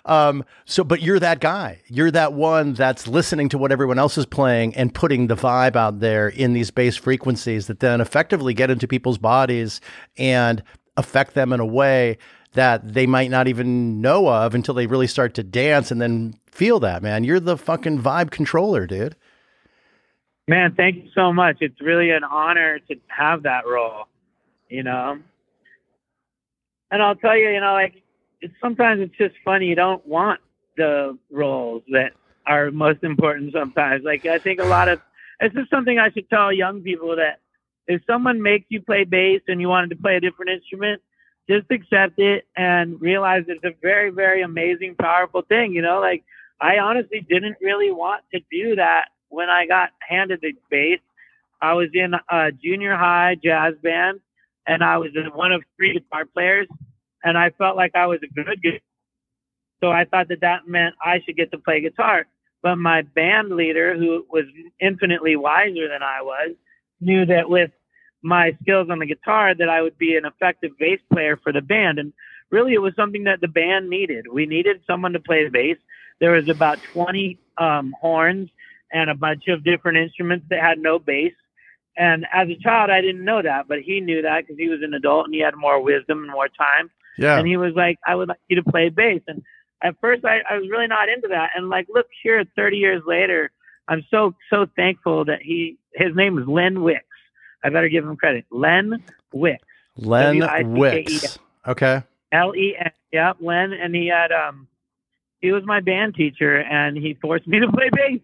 Um, 0.04 0.44
so, 0.64 0.84
but 0.84 1.02
you're 1.02 1.20
that 1.20 1.40
guy. 1.40 1.82
You're 1.86 2.10
that 2.10 2.32
one 2.32 2.72
that's 2.72 3.06
listening 3.06 3.48
to 3.50 3.58
what 3.58 3.72
everyone 3.72 3.98
else 3.98 4.16
is 4.16 4.26
playing 4.26 4.74
and 4.74 4.94
putting 4.94 5.26
the 5.26 5.36
vibe 5.36 5.76
out 5.76 6.00
there 6.00 6.28
in 6.28 6.54
these 6.54 6.70
bass 6.70 6.96
frequencies 6.96 7.66
that 7.66 7.80
then 7.80 8.00
effectively 8.00 8.54
get 8.54 8.70
into 8.70 8.88
people's 8.88 9.18
bodies 9.18 9.80
and 10.16 10.62
affect 10.96 11.34
them 11.34 11.52
in 11.52 11.60
a 11.60 11.66
way 11.66 12.18
that 12.52 12.94
they 12.94 13.06
might 13.06 13.30
not 13.30 13.48
even 13.48 14.00
know 14.00 14.28
of 14.28 14.54
until 14.54 14.74
they 14.74 14.86
really 14.86 15.06
start 15.06 15.34
to 15.34 15.42
dance 15.42 15.90
and 15.90 16.00
then 16.00 16.34
feel 16.50 16.80
that, 16.80 17.02
man. 17.02 17.22
You're 17.22 17.40
the 17.40 17.58
fucking 17.58 18.00
vibe 18.00 18.30
controller, 18.30 18.86
dude. 18.86 19.14
Man 20.48 20.74
thank 20.74 20.96
you 20.96 21.10
so 21.14 21.32
much 21.32 21.58
it's 21.60 21.80
really 21.80 22.10
an 22.10 22.24
honor 22.24 22.78
to 22.78 22.94
have 23.08 23.42
that 23.42 23.66
role 23.66 24.04
you 24.68 24.82
know 24.82 25.18
and 26.90 27.02
i'll 27.02 27.16
tell 27.16 27.36
you 27.36 27.48
you 27.48 27.60
know 27.60 27.72
like 27.72 28.02
it's 28.40 28.54
sometimes 28.60 29.00
it's 29.00 29.16
just 29.16 29.34
funny 29.44 29.66
you 29.66 29.74
don't 29.74 30.06
want 30.06 30.40
the 30.76 31.18
roles 31.30 31.82
that 31.88 32.12
are 32.46 32.70
most 32.70 33.02
important 33.02 33.52
sometimes. 33.52 34.04
Like 34.04 34.24
I 34.26 34.38
think 34.38 34.60
a 34.60 34.64
lot 34.64 34.88
of 34.88 35.00
this 35.40 35.52
is 35.52 35.68
something 35.68 35.98
I 35.98 36.10
should 36.10 36.30
tell 36.30 36.52
young 36.52 36.80
people 36.80 37.16
that 37.16 37.40
if 37.86 38.02
someone 38.06 38.42
makes 38.42 38.66
you 38.68 38.80
play 38.80 39.04
bass 39.04 39.42
and 39.48 39.60
you 39.60 39.68
wanted 39.68 39.90
to 39.90 39.96
play 39.96 40.16
a 40.16 40.20
different 40.20 40.50
instrument, 40.50 41.02
just 41.48 41.70
accept 41.70 42.18
it 42.18 42.46
and 42.56 43.00
realize 43.00 43.44
it's 43.48 43.64
a 43.64 43.74
very, 43.82 44.10
very 44.10 44.42
amazing, 44.42 44.96
powerful 44.96 45.42
thing. 45.42 45.72
You 45.72 45.82
know, 45.82 46.00
like 46.00 46.24
I 46.60 46.78
honestly 46.78 47.24
didn't 47.28 47.56
really 47.60 47.90
want 47.90 48.22
to 48.32 48.40
do 48.50 48.76
that 48.76 49.08
when 49.28 49.48
I 49.48 49.66
got 49.66 49.90
handed 50.06 50.40
the 50.40 50.52
bass. 50.70 51.00
I 51.60 51.72
was 51.72 51.88
in 51.94 52.14
a 52.30 52.52
junior 52.52 52.96
high 52.96 53.36
jazz 53.42 53.74
band 53.82 54.20
and 54.66 54.84
I 54.84 54.98
was 54.98 55.10
one 55.34 55.52
of 55.52 55.62
three 55.76 55.94
guitar 55.94 56.24
players 56.26 56.68
and 57.24 57.36
I 57.38 57.50
felt 57.50 57.76
like 57.76 57.94
I 57.94 58.06
was 58.06 58.20
a 58.22 58.32
good 58.32 58.62
guitar. 58.62 58.80
So 59.80 59.90
I 59.90 60.04
thought 60.04 60.28
that 60.28 60.40
that 60.40 60.66
meant 60.66 60.94
I 61.02 61.20
should 61.24 61.36
get 61.36 61.50
to 61.52 61.58
play 61.58 61.80
guitar. 61.80 62.26
But 62.62 62.76
my 62.76 63.02
band 63.02 63.50
leader, 63.50 63.96
who 63.96 64.26
was 64.30 64.44
infinitely 64.80 65.36
wiser 65.36 65.88
than 65.88 66.02
I 66.02 66.22
was, 66.22 66.56
knew 67.00 67.26
that 67.26 67.48
with 67.48 67.70
my 68.22 68.56
skills 68.62 68.88
on 68.90 68.98
the 68.98 69.06
guitar 69.06 69.54
that 69.54 69.68
I 69.68 69.82
would 69.82 69.98
be 69.98 70.16
an 70.16 70.24
effective 70.24 70.72
bass 70.78 70.98
player 71.12 71.36
for 71.36 71.52
the 71.52 71.60
band. 71.60 71.98
And 71.98 72.12
really, 72.50 72.72
it 72.72 72.78
was 72.78 72.94
something 72.96 73.24
that 73.24 73.40
the 73.40 73.48
band 73.48 73.88
needed. 73.88 74.26
We 74.32 74.46
needed 74.46 74.80
someone 74.86 75.12
to 75.12 75.20
play 75.20 75.44
the 75.44 75.50
bass. 75.50 75.76
There 76.20 76.32
was 76.32 76.48
about 76.48 76.78
20 76.92 77.38
um, 77.58 77.94
horns 78.00 78.48
and 78.92 79.10
a 79.10 79.14
bunch 79.14 79.48
of 79.48 79.64
different 79.64 79.98
instruments 79.98 80.46
that 80.50 80.60
had 80.60 80.78
no 80.78 80.98
bass. 80.98 81.32
And 81.96 82.26
as 82.32 82.48
a 82.48 82.62
child, 82.62 82.90
I 82.90 83.00
didn't 83.00 83.24
know 83.24 83.42
that, 83.42 83.68
but 83.68 83.80
he 83.80 84.00
knew 84.00 84.22
that 84.22 84.42
because 84.42 84.58
he 84.58 84.68
was 84.68 84.80
an 84.82 84.94
adult 84.94 85.26
and 85.26 85.34
he 85.34 85.40
had 85.40 85.56
more 85.56 85.80
wisdom 85.82 86.22
and 86.22 86.30
more 86.30 86.48
time. 86.48 86.90
Yeah. 87.16 87.38
And 87.38 87.46
he 87.46 87.56
was 87.56 87.72
like, 87.74 87.98
I 88.06 88.14
would 88.14 88.28
like 88.28 88.38
you 88.48 88.56
to 88.56 88.70
play 88.70 88.90
bass. 88.90 89.22
And 89.26 89.42
at 89.82 89.96
first, 90.00 90.24
I, 90.24 90.40
I 90.48 90.58
was 90.58 90.68
really 90.70 90.86
not 90.86 91.08
into 91.08 91.28
that. 91.28 91.50
And 91.54 91.70
like, 91.70 91.86
look 91.88 92.06
here, 92.22 92.44
30 92.54 92.76
years 92.76 93.02
later, 93.06 93.50
I'm 93.88 94.04
so, 94.10 94.34
so 94.50 94.66
thankful 94.76 95.24
that 95.24 95.40
he, 95.42 95.78
his 95.94 96.14
name 96.14 96.38
is 96.38 96.46
Len 96.46 96.82
Wicks. 96.82 97.04
I 97.64 97.70
better 97.70 97.88
give 97.88 98.04
him 98.04 98.16
credit. 98.16 98.44
Len 98.50 99.02
Wicks. 99.32 99.64
Len 99.96 100.40
W-I-C-K-E. 100.40 100.78
Wicks. 100.78 101.38
Okay. 101.66 102.02
L 102.32 102.54
E 102.54 102.76
N. 102.78 102.90
Yeah, 103.12 103.32
Len, 103.40 103.72
and 103.72 103.94
he 103.94 104.08
had 104.08 104.32
um, 104.32 104.68
he 105.46 105.52
was 105.52 105.62
my 105.64 105.78
band 105.80 106.16
teacher, 106.16 106.58
and 106.58 106.96
he 106.96 107.14
forced 107.14 107.46
me 107.46 107.60
to 107.60 107.68
play 107.72 107.88
bass, 107.92 108.20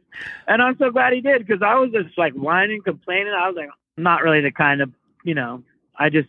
and 0.48 0.60
I'm 0.60 0.76
so 0.76 0.90
glad 0.90 1.12
he 1.12 1.20
did 1.20 1.46
because 1.46 1.62
I 1.62 1.76
was 1.76 1.90
just 1.92 2.18
like 2.18 2.32
whining, 2.32 2.82
complaining. 2.82 3.32
I 3.32 3.46
was 3.46 3.56
like, 3.56 3.68
not 3.96 4.22
really 4.22 4.40
the 4.40 4.50
kind 4.50 4.82
of, 4.82 4.90
you 5.24 5.34
know, 5.34 5.62
I 5.96 6.10
just, 6.10 6.28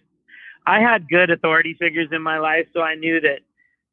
I 0.68 0.80
had 0.82 1.10
good 1.10 1.32
authority 1.32 1.76
figures 1.80 2.10
in 2.12 2.22
my 2.22 2.38
life, 2.38 2.68
so 2.74 2.82
I 2.82 2.94
knew 2.94 3.20
that 3.22 3.40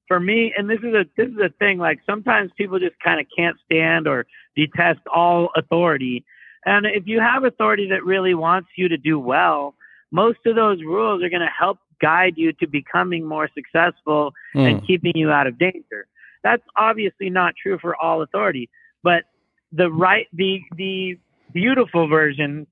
for 0.09 0.21
me, 0.21 0.53
and 0.55 0.69
this 0.69 0.81
is 0.81 0.95
a 0.95 1.07
this 1.17 1.29
is 1.29 1.39
a 1.39 1.49
thing. 1.59 1.79
Like 1.79 2.01
sometimes 2.05 2.51
people 2.59 2.79
just 2.79 3.01
kind 3.03 3.19
of 3.19 3.27
can't 3.35 3.57
stand 3.65 4.07
or 4.07 4.27
detest 4.55 5.01
all 5.13 5.49
authority, 5.57 6.23
and 6.67 6.85
if 6.85 7.07
you 7.07 7.19
have 7.19 7.45
authority 7.45 7.89
that 7.89 8.05
really 8.05 8.35
wants 8.35 8.69
you 8.77 8.89
to 8.91 8.99
do 8.99 9.19
well, 9.19 9.75
most 10.11 10.41
of 10.45 10.55
those 10.55 10.83
rules 10.83 11.23
are 11.23 11.31
going 11.31 11.41
to 11.41 11.49
help 11.59 11.79
guide 12.01 12.35
you 12.37 12.53
to 12.55 12.67
becoming 12.67 13.25
more 13.25 13.49
successful 13.55 14.33
and 14.55 14.81
hmm. 14.81 14.87
keeping 14.87 15.13
you 15.15 15.31
out 15.31 15.47
of 15.47 15.59
danger. 15.59 16.07
That's 16.43 16.63
obviously 16.77 17.31
not 17.31 17.55
true 17.61 17.79
for 17.79 17.95
all 17.97 18.23
authority, 18.23 18.71
but 19.03 19.25
the 19.73 19.91
right, 19.91 20.27
the 20.33 20.61
the 20.77 21.19
beautiful 21.53 22.09
version 22.09 22.67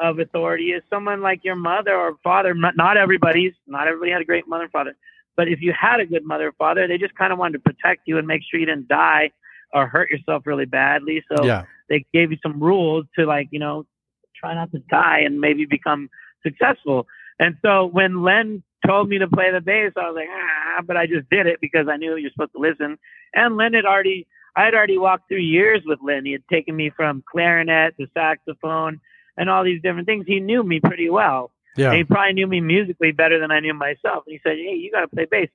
of 0.00 0.18
authority 0.18 0.70
is 0.70 0.82
someone 0.88 1.20
like 1.20 1.44
your 1.44 1.56
mother 1.56 1.94
or 1.94 2.16
father. 2.22 2.54
Not 2.54 2.76
not 2.76 2.96
everybody's, 2.96 3.52
not 3.66 3.88
everybody 3.88 4.12
had 4.12 4.22
a 4.22 4.24
great 4.24 4.46
mother 4.46 4.64
and 4.64 4.72
father, 4.72 4.96
but 5.36 5.48
if 5.48 5.60
you 5.60 5.72
had 5.78 6.00
a 6.00 6.06
good 6.06 6.24
mother 6.24 6.48
or 6.48 6.52
father, 6.52 6.86
they 6.86 6.98
just 6.98 7.14
kind 7.14 7.32
of 7.32 7.38
wanted 7.38 7.54
to 7.54 7.72
protect 7.72 8.02
you 8.06 8.18
and 8.18 8.26
make 8.26 8.42
sure 8.48 8.60
you 8.60 8.66
didn't 8.66 8.88
die 8.88 9.30
or 9.72 9.86
hurt 9.86 10.10
yourself 10.10 10.46
really 10.46 10.64
badly. 10.64 11.22
So 11.30 11.44
Yeah. 11.44 11.64
they 11.88 12.04
gave 12.12 12.30
you 12.32 12.38
some 12.42 12.58
rules 12.60 13.06
to 13.16 13.26
like, 13.26 13.48
you 13.50 13.58
know, 13.58 13.86
try 14.34 14.54
not 14.54 14.70
to 14.72 14.78
die 14.90 15.20
and 15.20 15.40
maybe 15.40 15.64
become 15.64 16.08
successful. 16.42 17.06
And 17.38 17.56
so 17.62 17.86
when 17.86 18.22
Len 18.22 18.62
told 18.88 19.08
me 19.08 19.18
to 19.18 19.28
play 19.28 19.50
the 19.52 19.60
bass, 19.60 19.92
I 19.96 20.08
was 20.08 20.16
like, 20.16 20.28
ah, 20.30 20.82
but 20.86 20.96
I 20.96 21.06
just 21.06 21.28
did 21.30 21.46
it 21.46 21.60
because 21.60 21.88
I 21.88 21.96
knew 21.96 22.16
you're 22.16 22.30
supposed 22.30 22.52
to 22.52 22.60
listen. 22.60 22.98
And 23.34 23.56
Len 23.56 23.74
had 23.74 23.84
already, 23.84 24.26
I 24.56 24.64
had 24.64 24.74
already 24.74 24.98
walked 24.98 25.28
through 25.28 25.38
years 25.38 25.82
with 25.84 25.98
Len. 26.02 26.24
He 26.24 26.32
had 26.32 26.46
taken 26.50 26.74
me 26.74 26.90
from 26.90 27.22
clarinet 27.30 27.96
to 27.98 28.06
saxophone 28.14 29.00
and 29.36 29.50
all 29.50 29.64
these 29.64 29.82
different 29.82 30.06
things. 30.06 30.24
He 30.26 30.40
knew 30.40 30.62
me 30.62 30.80
pretty 30.80 31.10
well. 31.10 31.52
Yeah. 31.76 31.90
And 31.90 31.98
he 31.98 32.04
probably 32.04 32.32
knew 32.32 32.46
me 32.46 32.60
musically 32.60 33.12
better 33.12 33.38
than 33.38 33.50
I 33.50 33.60
knew 33.60 33.74
myself. 33.74 34.24
And 34.26 34.32
he 34.32 34.40
said, 34.42 34.56
Hey, 34.56 34.74
you 34.74 34.90
got 34.90 35.02
to 35.02 35.08
play 35.08 35.26
bass. 35.30 35.48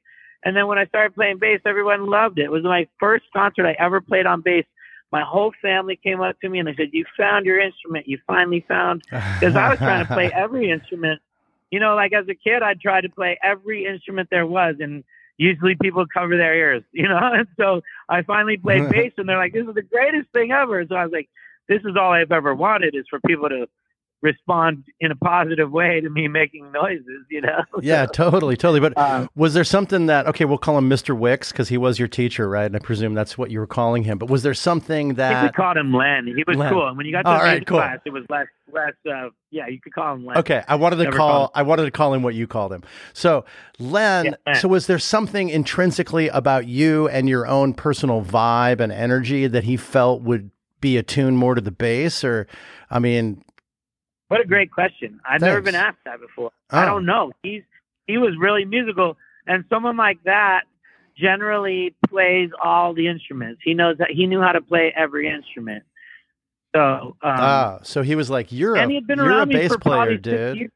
And 0.46 0.56
then 0.56 0.67
when 0.67 0.78
I 0.78 0.86
started 0.86 1.15
playing 1.15 1.39
bass, 1.39 1.62
everyone 1.65 2.06
loved 2.08 2.39
it. 2.39 2.46
It 2.46 2.52
was 2.52 2.63
my 2.63 2.88
first 3.00 3.26
concert 3.34 3.65
I 3.65 3.76
ever 3.80 4.02
played 4.02 4.26
on 4.26 4.41
bass. 4.41 4.65
My 5.12 5.22
whole 5.22 5.54
family 5.62 6.00
came 6.02 6.22
up 6.22 6.39
to 6.41 6.50
me 6.50 6.60
and 6.60 6.67
they 6.67 6.76
said, 6.76 6.89
You 6.91 7.06
found 7.17 7.46
your 7.46 7.60
instrument. 7.60 8.08
You 8.08 8.19
finally 8.26 8.65
found. 8.67 9.04
Because 9.10 9.56
I 9.56 9.69
was 9.69 9.78
trying 9.80 10.06
to 10.06 10.13
play 10.13 10.32
every 10.36 10.69
instrument. 10.69 11.22
You 11.73 11.79
know, 11.79 11.95
like 11.95 12.13
as 12.13 12.27
a 12.29 12.36
kid, 12.36 12.62
I'd 12.62 12.79
try 12.79 13.01
to 13.01 13.09
play 13.09 13.39
every 13.43 13.88
instrument 13.88 14.27
there 14.29 14.45
was. 14.45 14.75
And 14.79 15.03
usually 15.38 15.75
people 15.81 16.05
cover 16.05 16.38
their 16.38 16.55
ears, 16.55 16.83
you 16.91 17.09
know? 17.09 17.17
And 17.19 17.47
so 17.57 17.81
I 18.07 18.21
finally 18.21 18.57
played 18.57 18.89
bass 18.91 19.13
and 19.17 19.27
they're 19.27 19.39
like, 19.39 19.53
This 19.53 19.67
is 19.67 19.73
the 19.73 19.81
greatest 19.81 20.29
thing 20.33 20.51
ever. 20.51 20.86
So 20.88 20.93
I 20.93 21.03
was 21.03 21.12
like, 21.12 21.29
This 21.67 21.81
is 21.83 21.97
all 21.99 22.12
I've 22.12 22.31
ever 22.31 22.53
wanted 22.53 22.93
is 22.93 23.05
for 23.09 23.19
people 23.25 23.49
to 23.49 23.67
respond 24.23 24.86
in 25.01 25.12
a 25.12 25.15
positive 25.15 25.69
way 25.69 25.99
to 26.01 26.09
me 26.09 26.27
making 26.27 26.71
noises, 26.71 27.25
you 27.29 27.41
know? 27.41 27.59
Yeah, 27.81 28.05
totally, 28.05 28.55
totally. 28.55 28.79
But 28.79 28.97
Um, 28.97 29.29
was 29.36 29.53
there 29.53 29.65
something 29.65 30.05
that 30.07 30.25
okay, 30.27 30.45
we'll 30.45 30.57
call 30.57 30.77
him 30.77 30.89
Mr. 30.89 31.15
Wicks 31.17 31.51
because 31.51 31.67
he 31.69 31.77
was 31.77 31.99
your 31.99 32.07
teacher, 32.07 32.47
right? 32.49 32.65
And 32.65 32.75
I 32.75 32.79
presume 32.79 33.13
that's 33.13 33.38
what 33.38 33.51
you 33.51 33.59
were 33.59 33.67
calling 33.67 34.03
him. 34.03 34.17
But 34.17 34.29
was 34.29 34.41
there 34.41 34.53
something 34.53 35.15
that 35.15 35.43
we 35.43 35.49
called 35.51 35.75
him 35.77 35.93
Len. 35.93 36.25
He 36.27 36.43
was 36.47 36.55
Len. 36.57 36.71
cool. 36.71 36.88
And 36.88 36.95
when 36.97 37.05
you 37.05 37.12
got 37.12 37.19
to 37.19 37.23
the 37.25 37.29
all 37.31 37.39
right, 37.43 37.65
cool. 37.67 37.79
class, 37.79 37.99
it 38.05 38.12
was 38.12 38.23
less, 38.29 38.47
less, 38.71 38.93
uh, 39.12 39.29
yeah, 39.51 39.67
you 39.67 39.81
could 39.81 39.93
call 39.93 40.13
him 40.15 40.25
Len. 40.25 40.38
Okay, 40.38 40.63
I 40.67 40.75
wanted 40.75 40.95
to 40.97 41.03
Never 41.03 41.17
call 41.17 41.51
I 41.53 41.63
wanted 41.63 41.83
to 41.86 41.91
call 41.91 42.13
him 42.13 42.23
what 42.23 42.33
you 42.33 42.47
called 42.47 42.71
him. 42.71 42.83
So, 43.12 43.43
Len, 43.79 44.25
Yeah, 44.25 44.31
Len. 44.47 44.55
so 44.55 44.67
was 44.69 44.88
there 44.88 44.99
something 44.99 45.49
intrinsically 45.49 46.29
about 46.29 46.65
you 46.67 47.09
and 47.09 47.27
your 47.27 47.45
own 47.45 47.73
personal 47.73 48.23
vibe 48.23 48.79
and 48.79 48.91
energy 48.93 49.47
that 49.47 49.65
he 49.65 49.75
felt 49.75 50.21
would 50.21 50.49
be 50.79 50.97
attuned 50.97 51.38
more 51.38 51.55
to 51.55 51.62
the 51.62 51.71
bass 51.71 52.23
or 52.23 52.47
I 52.89 52.99
mean, 52.99 53.43
What 54.34 54.41
a 54.41 54.48
great 54.48 54.72
question. 54.72 55.19
I've 55.30 55.41
never 55.41 55.62
been 55.62 55.76
asked 55.76 56.00
that 56.06 56.19
before. 56.19 56.52
Oh. 56.72 56.78
I 56.78 56.86
don't 56.86 57.06
know. 57.06 57.32
He's 57.43 57.62
he 58.08 58.17
was 58.17 58.36
really 58.39 58.65
musical, 58.65 59.15
and 59.46 59.63
someone 59.69 59.96
like 59.96 60.17
that 60.24 60.62
generally 61.15 61.93
plays 62.10 62.50
all 62.62 62.93
the 62.93 63.08
instruments. 63.08 63.62
He 63.63 63.76
knows 63.76 63.98
that 64.00 64.10
he 64.10 64.26
knew 64.26 64.41
how 64.41 64.52
to 64.52 64.62
play 64.62 64.91
every 64.98 65.30
instrument. 65.30 65.84
So, 66.76 66.82
um, 66.82 67.15
ah, 67.22 67.80
so 67.84 68.02
he 68.02 68.15
was 68.15 68.32
like, 68.32 68.52
"You're 68.52 68.76
and 68.76 68.86
a 68.86 68.89
he 68.89 68.96
had 68.96 69.06
been 69.06 69.19
you're 69.19 69.30
a 69.30 69.36
around 69.38 69.50
me 69.50 69.56
bass 69.56 69.78
player, 69.78 70.17
dude." 70.17 70.72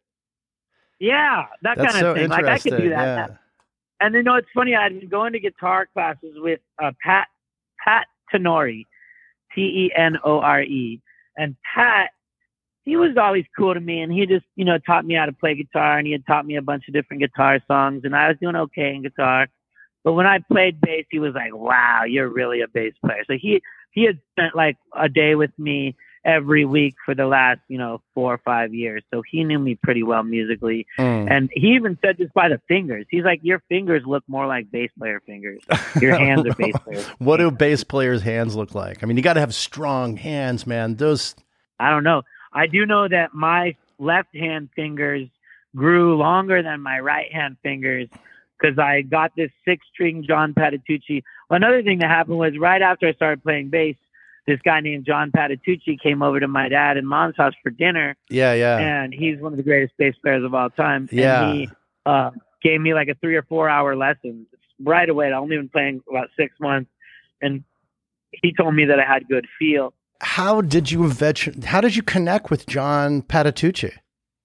Yeah, 0.99 1.45
that 1.63 1.77
That's 1.77 1.93
kind 1.93 2.01
so 2.01 2.11
of 2.11 2.17
thing. 2.17 2.29
Like 2.29 2.45
I 2.45 2.59
could 2.59 2.77
do 2.77 2.89
that. 2.89 3.29
yeah. 3.29 3.35
And 3.99 4.13
you 4.13 4.21
know, 4.21 4.35
it's 4.35 4.47
funny. 4.53 4.75
I'd 4.75 4.99
been 4.99 5.09
going 5.09 5.33
to 5.33 5.39
guitar 5.39 5.87
classes 5.91 6.35
with 6.35 6.59
uh, 6.81 6.91
Pat 7.03 7.27
Pat 7.83 8.05
Tenore, 8.31 8.67
T 8.67 9.61
E 9.61 9.91
N 9.95 10.17
O 10.23 10.39
R 10.39 10.61
E, 10.61 11.01
and 11.35 11.55
Pat. 11.73 12.11
He 12.87 12.95
was 12.95 13.17
always 13.17 13.43
cool 13.57 13.73
to 13.73 13.81
me, 13.81 13.99
and 13.99 14.13
he 14.13 14.25
just 14.25 14.45
you 14.55 14.63
know 14.63 14.77
taught 14.77 15.05
me 15.05 15.15
how 15.15 15.25
to 15.25 15.33
play 15.33 15.55
guitar, 15.55 15.97
and 15.97 16.07
he 16.07 16.13
had 16.13 16.25
taught 16.25 16.45
me 16.45 16.55
a 16.55 16.61
bunch 16.61 16.87
of 16.87 16.93
different 16.93 17.21
guitar 17.21 17.59
songs, 17.67 18.03
and 18.05 18.15
I 18.15 18.29
was 18.29 18.37
doing 18.41 18.55
okay 18.55 18.95
in 18.95 19.03
guitar. 19.03 19.49
But 20.05 20.13
when 20.13 20.25
I 20.25 20.39
played 20.39 20.79
bass, 20.79 21.05
he 21.11 21.19
was 21.19 21.33
like, 21.33 21.53
"Wow, 21.53 22.03
you're 22.07 22.29
really 22.29 22.61
a 22.61 22.67
bass 22.69 22.93
player." 23.05 23.25
So 23.27 23.33
he 23.37 23.61
he 23.91 24.05
had 24.05 24.21
spent 24.31 24.55
like 24.55 24.77
a 24.95 25.09
day 25.09 25.35
with 25.35 25.51
me 25.57 25.97
every 26.23 26.63
week 26.63 26.95
for 27.05 27.13
the 27.13 27.25
last 27.25 27.59
you 27.67 27.77
know 27.77 28.01
four 28.15 28.35
or 28.35 28.37
five 28.37 28.73
years, 28.73 29.03
so 29.13 29.21
he 29.29 29.43
knew 29.43 29.59
me 29.59 29.75
pretty 29.75 30.03
well 30.03 30.23
musically. 30.23 30.87
Mm. 30.97 31.29
And 31.29 31.49
he 31.51 31.75
even 31.75 31.97
said 32.01 32.15
this 32.17 32.29
by 32.33 32.47
the 32.47 32.61
fingers. 32.69 33.05
He's 33.09 33.25
like, 33.25 33.41
your 33.43 33.61
fingers 33.67 34.03
look 34.05 34.23
more 34.29 34.47
like 34.47 34.71
bass 34.71 34.91
player 34.97 35.21
fingers. 35.25 35.61
Your 35.99 36.15
hands 36.17 36.45
are 36.45 36.53
bass 36.53 36.75
players. 36.85 37.05
what 37.17 37.35
do 37.35 37.51
bass 37.51 37.83
players' 37.83 38.21
hands 38.21 38.55
look 38.55 38.73
like? 38.73 39.03
I 39.03 39.07
mean, 39.07 39.17
you 39.17 39.23
got 39.23 39.33
to 39.33 39.41
have 39.41 39.53
strong 39.53 40.15
hands, 40.15 40.65
man. 40.65 40.95
Those 40.95 41.35
I 41.79 41.89
don't 41.89 42.05
know. 42.05 42.23
I 42.53 42.67
do 42.67 42.85
know 42.85 43.07
that 43.07 43.33
my 43.33 43.75
left 43.99 44.35
hand 44.35 44.69
fingers 44.75 45.27
grew 45.75 46.17
longer 46.17 46.63
than 46.63 46.81
my 46.81 46.99
right 46.99 47.31
hand 47.31 47.57
fingers 47.61 48.07
because 48.59 48.79
I 48.79 49.01
got 49.01 49.31
this 49.35 49.51
six 49.65 49.85
string 49.93 50.25
John 50.27 50.53
Patitucci. 50.53 51.23
Another 51.49 51.83
thing 51.83 51.99
that 51.99 52.09
happened 52.09 52.37
was 52.37 52.57
right 52.57 52.81
after 52.81 53.07
I 53.07 53.13
started 53.13 53.43
playing 53.43 53.69
bass, 53.69 53.95
this 54.47 54.59
guy 54.63 54.79
named 54.79 55.05
John 55.05 55.31
Patitucci 55.31 55.99
came 56.01 56.23
over 56.23 56.39
to 56.39 56.47
my 56.47 56.69
dad 56.69 56.97
and 56.97 57.07
mom's 57.07 57.35
house 57.37 57.53
for 57.61 57.69
dinner. 57.69 58.15
yeah, 58.29 58.53
yeah. 58.53 58.77
and 58.77 59.13
he's 59.13 59.39
one 59.39 59.53
of 59.53 59.57
the 59.57 59.63
greatest 59.63 59.93
bass 59.97 60.15
players 60.21 60.43
of 60.43 60.53
all 60.53 60.69
time. 60.69 61.09
Yeah. 61.11 61.49
And 61.49 61.59
he 61.59 61.69
uh, 62.05 62.31
gave 62.63 62.79
me 62.81 62.93
like 62.93 63.09
a 63.09 63.15
three 63.15 63.35
or 63.35 63.43
four 63.43 63.69
hour 63.69 63.95
lesson 63.95 64.47
right 64.81 65.09
away. 65.09 65.27
I've 65.27 65.41
only 65.41 65.57
been 65.57 65.69
playing 65.69 66.01
about 66.09 66.29
six 66.37 66.53
months, 66.59 66.89
and 67.41 67.63
he 68.31 68.53
told 68.53 68.73
me 68.73 68.85
that 68.85 68.99
I 68.99 69.05
had 69.05 69.27
good 69.27 69.47
feel. 69.59 69.93
How 70.21 70.61
did 70.61 70.91
you 70.91 71.11
how 71.65 71.81
did 71.81 71.95
you 71.95 72.01
connect 72.03 72.49
with 72.49 72.65
John 72.67 73.21
Patitucci? 73.21 73.93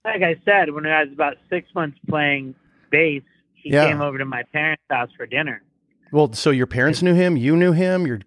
Like 0.04 0.22
I 0.22 0.36
said, 0.44 0.70
when 0.72 0.84
I 0.86 1.04
was 1.04 1.12
about 1.12 1.36
six 1.48 1.68
months 1.74 1.98
playing 2.08 2.54
bass, 2.90 3.22
he 3.54 3.70
Yeah. 3.70 3.86
came 3.88 4.00
over 4.00 4.18
to 4.18 4.24
my 4.24 4.42
parents' 4.52 4.82
house 4.90 5.10
for 5.16 5.26
dinner. 5.26 5.62
Well, 6.10 6.32
so 6.34 6.50
your 6.50 6.66
parents 6.66 7.00
knew 7.02 7.14
him, 7.14 7.36
you 7.38 7.56
knew 7.56 7.72
him. 7.72 8.06
Your 8.06 8.20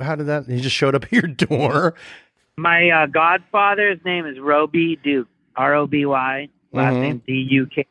how 0.00 0.14
did 0.14 0.26
that? 0.28 0.46
He 0.46 0.60
just 0.60 0.74
showed 0.76 0.94
up 0.94 1.04
at 1.06 1.12
your 1.12 1.22
door. 1.22 1.94
My 2.56 2.88
uh, 2.90 3.06
godfather's 3.06 3.98
name 4.04 4.26
is 4.26 4.38
Roby 4.38 4.96
Duke, 4.96 5.28
R 5.56 5.74
O 5.74 5.86
B 5.86 6.06
Y, 6.06 6.48
last 6.72 6.94
Mhm. 6.94 7.00
name 7.00 7.22
D 7.26 7.46
U 7.50 7.66
K, 7.66 7.86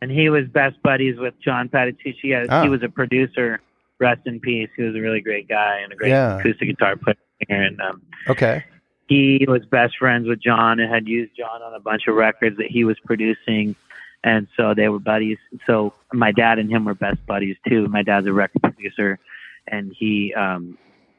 and 0.00 0.10
he 0.10 0.28
was 0.30 0.46
best 0.48 0.80
buddies 0.82 1.18
with 1.18 1.34
John 1.40 1.68
Patitucci. 1.68 2.14
He, 2.22 2.34
Ah. 2.34 2.62
he 2.62 2.68
was 2.70 2.82
a 2.82 2.88
producer. 2.88 3.60
Rest 3.98 4.20
in 4.26 4.40
peace. 4.40 4.68
He 4.76 4.82
was 4.82 4.94
a 4.94 5.00
really 5.00 5.22
great 5.22 5.48
guy 5.48 5.78
and 5.82 5.90
a 5.90 5.96
great 5.96 6.10
Yeah. 6.10 6.38
acoustic 6.38 6.68
guitar 6.68 6.96
player. 6.96 7.16
And 7.48 7.80
um, 7.80 8.02
Okay. 8.28 8.64
he 9.08 9.44
was 9.48 9.64
best 9.66 9.98
friends 9.98 10.26
with 10.26 10.40
John 10.40 10.80
and 10.80 10.92
had 10.92 11.06
used 11.06 11.36
John 11.36 11.62
on 11.62 11.74
a 11.74 11.80
bunch 11.80 12.06
of 12.08 12.14
records 12.14 12.56
that 12.58 12.66
he 12.66 12.84
was 12.84 12.98
producing. 13.04 13.76
And 14.24 14.48
so 14.56 14.74
they 14.74 14.88
were 14.88 14.98
buddies. 14.98 15.38
So 15.66 15.92
my 16.12 16.32
dad 16.32 16.58
and 16.58 16.70
him 16.70 16.84
were 16.84 16.94
best 16.94 17.24
buddies 17.26 17.56
too. 17.68 17.86
My 17.88 18.02
dad's 18.02 18.26
a 18.26 18.32
record 18.32 18.62
producer 18.62 19.18
and 19.68 19.94
he, 19.96 20.34
um, 20.34 20.78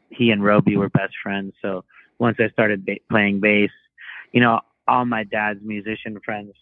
he 0.10 0.32
and 0.32 0.44
Roby 0.44 0.76
were 0.76 0.90
best 0.90 1.14
friends. 1.22 1.54
So 1.62 1.84
once 2.20 2.38
I 2.40 2.50
started 2.50 2.86
ba- 2.86 3.00
playing 3.10 3.40
bass, 3.40 3.72
you 4.32 4.42
know, 4.42 4.60
all 4.88 5.06
my 5.06 5.24
dad's 5.24 5.60
musician 5.62 6.20
friends 6.20 6.54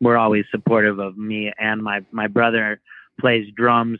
were 0.00 0.18
always 0.18 0.44
supportive 0.50 0.98
of 0.98 1.16
me 1.16 1.52
and 1.58 1.82
my, 1.82 2.04
my 2.10 2.26
brother 2.26 2.80
plays 3.20 3.50
drums. 3.54 3.98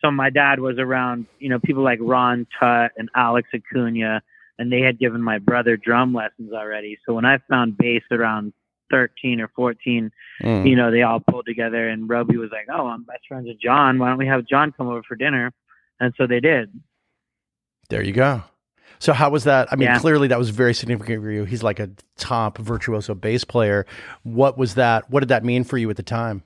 So 0.00 0.10
my 0.10 0.30
dad 0.30 0.60
was 0.60 0.78
around, 0.78 1.26
you 1.38 1.48
know, 1.48 1.58
people 1.58 1.82
like 1.82 1.98
Ron 2.00 2.46
Tutt 2.58 2.92
and 2.96 3.08
Alex 3.16 3.48
Acuna, 3.54 4.22
and 4.58 4.72
they 4.72 4.80
had 4.80 4.98
given 4.98 5.22
my 5.22 5.38
brother 5.38 5.76
drum 5.76 6.14
lessons 6.14 6.52
already. 6.52 6.98
So 7.04 7.14
when 7.14 7.24
I 7.24 7.38
found 7.48 7.76
bass 7.76 8.02
around 8.10 8.52
13 8.90 9.40
or 9.40 9.48
14, 9.48 10.10
Mm. 10.42 10.68
you 10.68 10.76
know, 10.76 10.90
they 10.92 11.02
all 11.02 11.18
pulled 11.20 11.46
together 11.46 11.88
and 11.88 12.08
Roby 12.08 12.36
was 12.36 12.50
like, 12.52 12.66
Oh, 12.72 12.86
I'm 12.86 13.02
best 13.02 13.26
friends 13.28 13.46
with 13.48 13.60
John. 13.60 13.98
Why 13.98 14.08
don't 14.08 14.18
we 14.18 14.26
have 14.28 14.46
John 14.46 14.70
come 14.72 14.86
over 14.88 15.02
for 15.02 15.16
dinner? 15.16 15.52
And 16.00 16.14
so 16.16 16.26
they 16.28 16.38
did. 16.40 16.70
There 17.90 18.02
you 18.02 18.12
go. 18.12 18.42
So 19.00 19.12
how 19.12 19.30
was 19.30 19.44
that? 19.44 19.68
I 19.72 19.76
mean, 19.76 19.86
Yeah. 19.88 19.98
clearly 19.98 20.28
that 20.28 20.38
was 20.38 20.50
very 20.50 20.74
significant 20.74 21.22
for 21.22 21.30
you. 21.30 21.44
He's 21.44 21.62
like 21.62 21.80
a 21.80 21.90
top 22.16 22.58
virtuoso 22.58 23.14
bass 23.14 23.44
player. 23.44 23.84
What 24.22 24.56
was 24.58 24.74
that? 24.74 25.10
What 25.10 25.20
did 25.20 25.28
that 25.30 25.44
mean 25.44 25.64
for 25.64 25.76
you 25.78 25.88
at 25.90 25.96
the 25.96 26.02
time? 26.02 26.42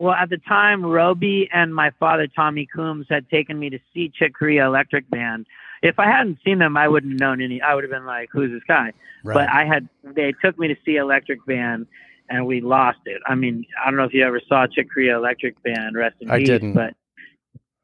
Well, 0.00 0.14
at 0.14 0.30
the 0.30 0.38
time, 0.38 0.82
Roby 0.82 1.46
and 1.52 1.74
my 1.74 1.90
father, 2.00 2.26
Tommy 2.26 2.66
Coomes, 2.74 3.04
had 3.10 3.28
taken 3.28 3.58
me 3.58 3.68
to 3.68 3.78
see 3.92 4.10
Chick 4.18 4.34
Corea 4.34 4.64
Electric 4.64 5.08
Band. 5.10 5.46
If 5.82 5.98
I 5.98 6.06
hadn't 6.06 6.38
seen 6.42 6.58
them, 6.58 6.74
I 6.74 6.88
wouldn't 6.88 7.12
have 7.12 7.20
known 7.20 7.42
any. 7.42 7.60
I 7.60 7.74
would 7.74 7.84
have 7.84 7.90
been 7.90 8.06
like, 8.06 8.30
"Who's 8.32 8.50
this 8.50 8.62
guy?" 8.66 8.94
Right. 9.22 9.34
But 9.34 9.50
I 9.50 9.66
had. 9.66 9.90
They 10.02 10.32
took 10.42 10.58
me 10.58 10.68
to 10.68 10.76
see 10.86 10.96
Electric 10.96 11.44
Band, 11.44 11.86
and 12.30 12.46
we 12.46 12.62
lost 12.62 13.00
it. 13.04 13.20
I 13.26 13.34
mean, 13.34 13.66
I 13.84 13.90
don't 13.90 13.98
know 13.98 14.04
if 14.04 14.14
you 14.14 14.24
ever 14.24 14.40
saw 14.48 14.66
Chick 14.66 14.88
Corea 14.90 15.18
Electric 15.18 15.62
Band. 15.62 15.94
Rest 15.94 16.16
in 16.22 16.30
I 16.30 16.38
peace. 16.38 16.48
didn't. 16.48 16.72
But 16.72 16.94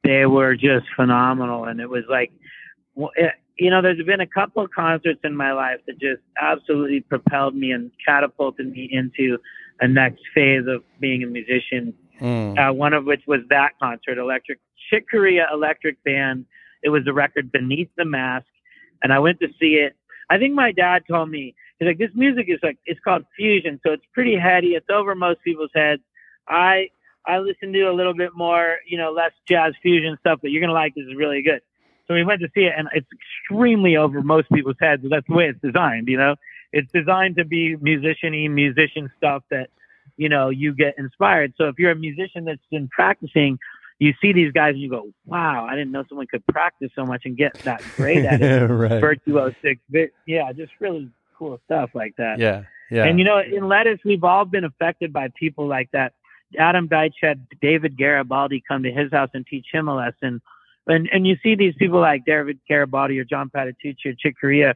they 0.02 0.24
were 0.24 0.56
just 0.56 0.86
phenomenal, 0.96 1.64
and 1.64 1.80
it 1.82 1.90
was 1.90 2.04
like, 2.08 2.32
it, 2.96 3.10
eh, 3.18 3.28
you 3.58 3.68
know, 3.68 3.82
there's 3.82 4.02
been 4.06 4.20
a 4.20 4.26
couple 4.26 4.64
of 4.64 4.70
concerts 4.70 5.20
in 5.22 5.36
my 5.36 5.52
life 5.52 5.80
that 5.86 5.98
just 5.98 6.22
absolutely 6.40 7.00
propelled 7.00 7.54
me 7.54 7.72
and 7.72 7.90
catapulted 8.06 8.72
me 8.72 8.88
into 8.90 9.36
a 9.80 9.88
next 9.88 10.22
phase 10.34 10.66
of 10.66 10.82
being 11.00 11.22
a 11.22 11.26
musician 11.26 11.92
Mm. 12.20 12.58
uh, 12.58 12.72
one 12.72 12.92
of 12.92 13.04
which 13.04 13.22
was 13.26 13.40
that 13.50 13.72
concert, 13.78 14.18
Electric 14.18 14.58
Chick 14.90 15.06
Electric 15.12 16.02
Band. 16.04 16.46
It 16.82 16.88
was 16.90 17.04
the 17.04 17.12
record 17.12 17.52
Beneath 17.52 17.90
the 17.96 18.04
Mask, 18.04 18.46
and 19.02 19.12
I 19.12 19.18
went 19.18 19.40
to 19.40 19.48
see 19.60 19.74
it. 19.74 19.96
I 20.30 20.38
think 20.38 20.54
my 20.54 20.72
dad 20.72 21.04
told 21.08 21.30
me 21.30 21.54
he's 21.78 21.86
like, 21.86 21.98
this 21.98 22.10
music 22.14 22.46
is 22.48 22.58
like 22.62 22.78
it's 22.86 23.00
called 23.00 23.24
fusion, 23.36 23.80
so 23.84 23.92
it's 23.92 24.04
pretty 24.12 24.36
heady. 24.36 24.68
It's 24.68 24.88
over 24.90 25.14
most 25.14 25.42
people's 25.42 25.70
heads. 25.74 26.02
I 26.48 26.90
I 27.26 27.38
listen 27.38 27.72
to 27.72 27.82
a 27.82 27.92
little 27.92 28.14
bit 28.14 28.30
more, 28.34 28.76
you 28.86 28.98
know, 28.98 29.10
less 29.12 29.32
jazz 29.48 29.74
fusion 29.82 30.16
stuff, 30.20 30.38
but 30.42 30.50
you're 30.50 30.60
gonna 30.60 30.72
like 30.72 30.94
this 30.94 31.06
is 31.06 31.16
really 31.16 31.42
good. 31.42 31.60
So 32.06 32.14
we 32.14 32.24
went 32.24 32.40
to 32.40 32.48
see 32.54 32.62
it, 32.62 32.72
and 32.76 32.88
it's 32.94 33.08
extremely 33.12 33.96
over 33.96 34.22
most 34.22 34.48
people's 34.52 34.76
heads. 34.80 35.02
That's 35.10 35.26
the 35.26 35.34
way 35.34 35.48
it's 35.48 35.60
designed, 35.60 36.08
you 36.08 36.16
know. 36.16 36.36
It's 36.72 36.90
designed 36.92 37.36
to 37.36 37.44
be 37.44 37.76
musician-y, 37.76 38.48
musician 38.48 39.10
stuff 39.16 39.42
that 39.50 39.70
you 40.16 40.28
know, 40.28 40.48
you 40.48 40.74
get 40.74 40.94
inspired. 40.98 41.54
So 41.56 41.64
if 41.64 41.78
you're 41.78 41.90
a 41.90 41.96
musician 41.96 42.44
that's 42.44 42.60
been 42.70 42.88
practicing, 42.88 43.58
you 43.98 44.12
see 44.20 44.32
these 44.32 44.52
guys 44.52 44.72
and 44.72 44.80
you 44.80 44.90
go, 44.90 45.10
wow, 45.24 45.66
I 45.66 45.74
didn't 45.74 45.92
know 45.92 46.04
someone 46.08 46.26
could 46.26 46.46
practice 46.46 46.90
so 46.94 47.04
much 47.04 47.22
and 47.24 47.36
get 47.36 47.54
that 47.64 47.82
great 47.96 48.24
at 48.24 48.42
it. 48.42 48.66
right. 48.70 49.02
Virtuosic, 49.02 49.78
yeah, 50.26 50.52
just 50.52 50.72
really 50.80 51.10
cool 51.38 51.60
stuff 51.64 51.90
like 51.94 52.14
that. 52.16 52.38
Yeah. 52.38 52.64
Yeah. 52.90 53.04
And 53.04 53.18
you 53.18 53.24
know, 53.24 53.40
in 53.40 53.68
lettuce, 53.68 53.98
we've 54.04 54.24
all 54.24 54.44
been 54.44 54.64
affected 54.64 55.12
by 55.12 55.28
people 55.36 55.66
like 55.66 55.90
that. 55.92 56.12
Adam 56.58 56.88
Deitch 56.88 57.14
had 57.20 57.46
David 57.60 57.96
Garibaldi 57.96 58.62
come 58.66 58.84
to 58.84 58.92
his 58.92 59.10
house 59.10 59.30
and 59.34 59.44
teach 59.46 59.66
him 59.72 59.88
a 59.88 59.94
lesson. 59.94 60.40
And 60.86 61.08
and 61.12 61.26
you 61.26 61.36
see 61.42 61.56
these 61.56 61.74
people 61.76 62.00
like 62.00 62.24
David 62.24 62.60
Garibaldi 62.68 63.18
or 63.18 63.24
John 63.24 63.50
Patitucci 63.50 64.06
or 64.06 64.12
Chick 64.12 64.36
Corea, 64.40 64.74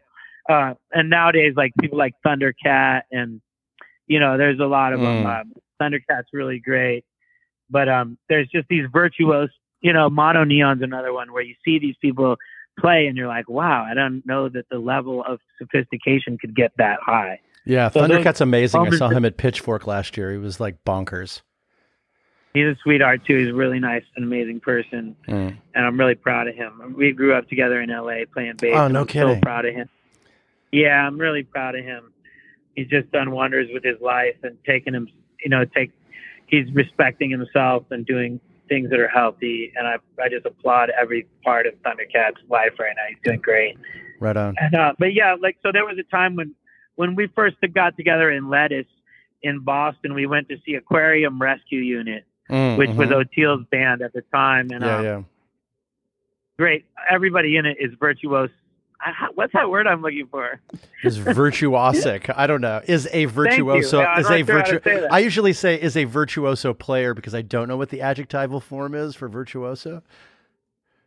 uh, 0.48 0.74
and 0.92 1.08
nowadays 1.08 1.54
like 1.56 1.72
people 1.80 1.98
like 1.98 2.14
Thundercat 2.26 3.02
and 3.12 3.40
you 4.10 4.18
know, 4.18 4.36
there's 4.36 4.58
a 4.58 4.64
lot 4.66 4.92
of 4.92 4.98
them. 5.00 5.22
Mm. 5.24 5.40
Uh, 5.40 5.44
Thundercat's 5.78 6.28
really 6.32 6.58
great, 6.58 7.04
but 7.70 7.88
um, 7.88 8.18
there's 8.28 8.48
just 8.48 8.66
these 8.68 8.86
virtuos. 8.88 9.48
You 9.82 9.92
know, 9.92 10.10
MonoNeon's 10.10 10.82
another 10.82 11.12
one 11.12 11.32
where 11.32 11.44
you 11.44 11.54
see 11.64 11.78
these 11.78 11.94
people 12.02 12.36
play 12.78 13.06
and 13.06 13.16
you're 13.16 13.28
like, 13.28 13.48
wow, 13.48 13.84
I 13.88 13.94
don't 13.94 14.26
know 14.26 14.48
that 14.48 14.66
the 14.68 14.78
level 14.80 15.22
of 15.24 15.38
sophistication 15.58 16.38
could 16.38 16.56
get 16.56 16.72
that 16.78 16.98
high. 17.00 17.38
yeah. 17.64 17.88
so 17.88 18.00
those 18.00 18.08
Thundercat's 18.08 18.40
amazing. 18.40 18.80
I 18.80 18.90
saw 18.96 19.08
him 19.10 19.24
at 19.24 19.36
Pitchfork 19.36 19.86
last 19.86 20.16
year. 20.16 20.32
He 20.32 20.38
was 20.38 20.58
like 20.58 20.82
bonkers. 20.84 21.40
He's 22.52 22.66
a 22.66 22.76
sweetheart 22.82 23.24
too. 23.26 23.38
He's 23.38 23.50
a 23.50 23.54
really 23.54 23.78
nice 23.78 24.02
and 24.16 24.24
amazing 24.24 24.58
person, 24.58 25.14
Mm. 25.28 25.56
and 25.74 25.86
I'm 25.86 25.96
really 25.96 26.16
proud 26.16 26.48
of 26.48 26.56
him. 26.56 26.94
We 26.98 27.12
grew 27.12 27.32
up 27.32 27.48
together 27.48 27.80
in 27.80 27.90
LA 27.90 28.24
playing 28.32 28.54
bass. 28.58 28.74
Oh, 28.76 28.88
no 28.88 29.02
I'm 29.02 29.06
kidding. 29.06 29.36
So 29.36 29.40
proud 29.40 29.66
of 29.66 29.74
him. 29.74 29.88
Yeah, 30.72 31.06
I'm 31.06 31.16
really 31.18 31.44
proud 31.44 31.76
of 31.76 31.84
him. 31.84 32.12
He's 32.80 32.88
just 32.88 33.10
done 33.12 33.30
wonders 33.30 33.68
with 33.72 33.84
his 33.84 34.00
life 34.00 34.36
and 34.42 34.56
taking 34.66 34.94
him. 34.94 35.08
You 35.42 35.50
know, 35.50 35.64
take. 35.64 35.92
He's 36.46 36.70
respecting 36.72 37.30
himself 37.30 37.84
and 37.90 38.04
doing 38.04 38.40
things 38.68 38.90
that 38.90 38.98
are 38.98 39.08
healthy, 39.08 39.72
and 39.76 39.86
I 39.86 39.96
I 40.22 40.28
just 40.28 40.46
applaud 40.46 40.90
every 40.90 41.26
part 41.44 41.66
of 41.66 41.74
Thundercat's 41.84 42.40
life 42.48 42.72
right 42.78 42.94
now. 42.96 43.02
He's 43.08 43.18
doing 43.24 43.40
great. 43.40 43.76
Right 44.20 44.36
on. 44.36 44.56
And 44.58 44.74
uh, 44.74 44.94
but 44.98 45.14
yeah, 45.14 45.36
like 45.40 45.58
so 45.62 45.70
there 45.72 45.84
was 45.84 45.98
a 45.98 46.10
time 46.10 46.36
when 46.36 46.54
when 46.96 47.14
we 47.14 47.28
first 47.28 47.56
got 47.74 47.96
together 47.96 48.30
in 48.30 48.48
Lettuce 48.48 48.86
in 49.42 49.60
Boston, 49.60 50.14
we 50.14 50.26
went 50.26 50.48
to 50.48 50.56
see 50.66 50.74
Aquarium 50.74 51.40
Rescue 51.40 51.80
Unit, 51.80 52.24
Mm, 52.50 52.76
which 52.78 52.90
was 52.90 53.08
mhm. 53.08 53.12
Oteil's 53.12 53.64
band 53.70 54.02
at 54.02 54.12
the 54.12 54.22
time, 54.34 54.70
and 54.72 54.84
yeah, 54.84 54.96
um, 54.96 55.04
yeah. 55.04 55.22
great. 56.58 56.84
Everybody 57.08 57.56
in 57.56 57.64
it 57.64 57.76
is 57.78 57.92
virtuoso. 58.00 58.52
I- 59.02 59.28
What's 59.34 59.52
that 59.54 59.70
word 59.70 59.86
I'm 59.86 60.02
looking 60.02 60.26
for? 60.30 60.60
Is 61.02 61.18
virtuosic. 61.18 62.32
I 62.36 62.46
don't 62.46 62.60
know. 62.60 62.82
Is 62.86 63.08
a 63.12 63.24
virtuoso 63.26 64.02
I'm 64.02 64.20
is 64.20 64.26
a 64.30 64.36
sure 64.44 64.44
virtu. 64.44 65.06
I 65.10 65.20
usually 65.20 65.52
say 65.54 65.80
is 65.80 65.96
a 65.96 66.04
virtuoso 66.04 66.74
player 66.74 67.14
because 67.14 67.34
I 67.34 67.42
don't 67.42 67.68
know 67.68 67.76
what 67.76 67.88
the 67.88 68.02
adjectival 68.02 68.60
form 68.60 68.94
is 68.94 69.14
for 69.16 69.28
virtuoso. 69.28 70.02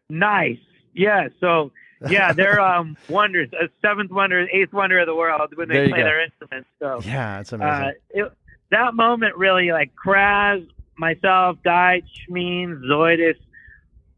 Nice. 0.09 0.57
Yeah. 0.93 1.29
So 1.39 1.71
yeah, 2.09 2.33
they're 2.33 2.59
um 2.73 2.97
wonders, 3.09 3.49
a 3.53 3.69
seventh 3.81 4.11
wonder, 4.11 4.47
eighth 4.51 4.73
wonder 4.73 4.99
of 4.99 5.07
the 5.07 5.15
world 5.15 5.51
when 5.55 5.69
they 5.69 5.87
play 5.89 5.99
go. 5.99 6.03
their 6.03 6.23
instruments. 6.23 6.69
So 6.79 6.99
Yeah, 7.03 7.39
it's 7.41 7.53
amazing. 7.53 7.71
uh, 7.85 7.91
it, 8.09 8.31
that 8.71 8.95
moment 8.95 9.35
really 9.37 9.71
like 9.71 9.91
Kraz, 9.95 10.67
myself, 10.97 11.57
Deitch, 11.65 12.27
Means, 12.29 12.83
Zoidis. 12.85 13.35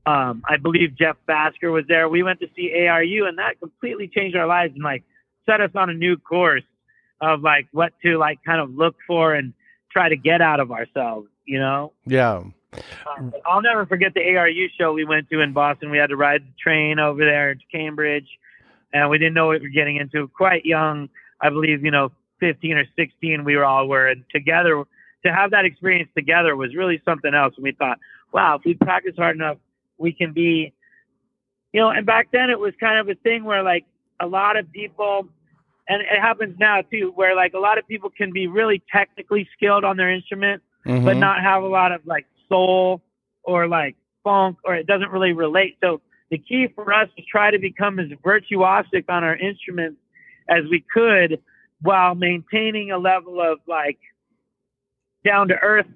Um, 0.05 0.43
I 0.47 0.57
believe 0.57 0.95
Jeff 0.95 1.17
Bhasker 1.27 1.71
was 1.71 1.85
there. 1.87 2.07
We 2.07 2.21
went 2.21 2.39
to 2.41 2.47
see 2.55 2.87
ARU, 2.87 3.25
and 3.25 3.37
that 3.39 3.59
completely 3.59 4.07
changed 4.07 4.35
our 4.37 4.45
lives 4.45 4.73
and 4.75 4.83
like 4.83 5.03
set 5.45 5.61
us 5.61 5.71
on 5.75 5.89
a 5.89 5.93
new 5.93 6.17
course 6.17 6.63
of 7.21 7.41
like 7.41 7.67
what 7.71 7.93
to 8.03 8.17
like 8.17 8.39
kind 8.45 8.61
of 8.61 8.73
look 8.73 8.95
for 9.07 9.33
and 9.33 9.53
try 9.91 10.09
to 10.09 10.15
get 10.15 10.41
out 10.41 10.59
of 10.59 10.71
ourselves. 10.71 11.27
You 11.45 11.59
know, 11.59 11.93
yeah. 12.05 12.43
um, 13.17 13.33
I'll 13.45 13.61
never 13.61 13.85
forget 13.85 14.13
the 14.13 14.21
ARU 14.21 14.67
show 14.77 14.93
we 14.93 15.05
went 15.05 15.29
to 15.29 15.41
in 15.41 15.53
Boston. 15.53 15.89
We 15.89 15.97
had 15.97 16.09
to 16.09 16.15
ride 16.15 16.41
the 16.41 16.53
train 16.61 16.99
over 16.99 17.23
there 17.23 17.55
to 17.55 17.61
Cambridge, 17.71 18.27
and 18.93 19.09
we 19.09 19.17
didn't 19.17 19.33
know 19.33 19.47
what 19.47 19.61
we 19.61 19.67
were 19.67 19.73
getting 19.73 19.97
into. 19.97 20.27
Quite 20.29 20.65
young, 20.65 21.09
I 21.41 21.49
believe, 21.49 21.83
you 21.83 21.91
know, 21.91 22.11
15 22.39 22.77
or 22.77 22.85
16, 22.95 23.43
we 23.43 23.55
were 23.55 23.65
all 23.65 23.87
were, 23.87 24.07
and 24.07 24.23
together 24.31 24.83
to 25.25 25.33
have 25.33 25.51
that 25.51 25.65
experience 25.65 26.09
together 26.15 26.55
was 26.55 26.75
really 26.75 27.01
something 27.05 27.33
else. 27.33 27.53
And 27.55 27.63
we 27.63 27.71
thought, 27.71 27.99
wow, 28.31 28.55
if 28.55 28.65
we 28.65 28.75
practice 28.75 29.15
hard 29.17 29.35
enough, 29.35 29.57
we 29.97 30.13
can 30.13 30.33
be, 30.33 30.73
you 31.73 31.81
know. 31.81 31.89
And 31.89 32.05
back 32.05 32.29
then, 32.31 32.49
it 32.49 32.59
was 32.59 32.73
kind 32.79 32.99
of 32.99 33.09
a 33.09 33.15
thing 33.21 33.43
where 33.43 33.63
like 33.63 33.85
a 34.19 34.27
lot 34.27 34.57
of 34.57 34.71
people. 34.71 35.27
And 35.87 36.01
it 36.01 36.19
happens 36.19 36.55
now 36.59 36.81
too, 36.81 37.11
where 37.15 37.35
like 37.35 37.53
a 37.53 37.59
lot 37.59 37.77
of 37.77 37.87
people 37.87 38.09
can 38.09 38.31
be 38.33 38.47
really 38.47 38.81
technically 38.91 39.47
skilled 39.55 39.83
on 39.83 39.97
their 39.97 40.09
instrument, 40.09 40.63
but 40.83 41.15
Mhm. 41.15 41.19
not 41.19 41.41
have 41.41 41.61
a 41.61 41.67
lot 41.67 41.91
of 41.91 42.05
like 42.07 42.25
soul 42.49 43.03
or 43.43 43.67
like 43.67 43.95
funk 44.23 44.57
or 44.63 44.75
it 44.75 44.87
doesn't 44.87 45.11
really 45.11 45.33
relate. 45.33 45.77
So 45.81 46.01
the 46.31 46.39
key 46.39 46.67
for 46.73 46.91
us 46.91 47.07
is 47.17 47.25
try 47.25 47.51
to 47.51 47.59
become 47.59 47.99
as 47.99 48.09
virtuosic 48.23 49.05
on 49.09 49.23
our 49.23 49.35
instruments 49.35 50.01
as 50.49 50.65
we 50.69 50.81
could 50.91 51.39
while 51.81 52.15
maintaining 52.15 52.91
a 52.91 52.97
level 52.97 53.39
of 53.39 53.59
like 53.67 53.99
down 55.23 55.47
to 55.49 55.55
earth 55.59 55.87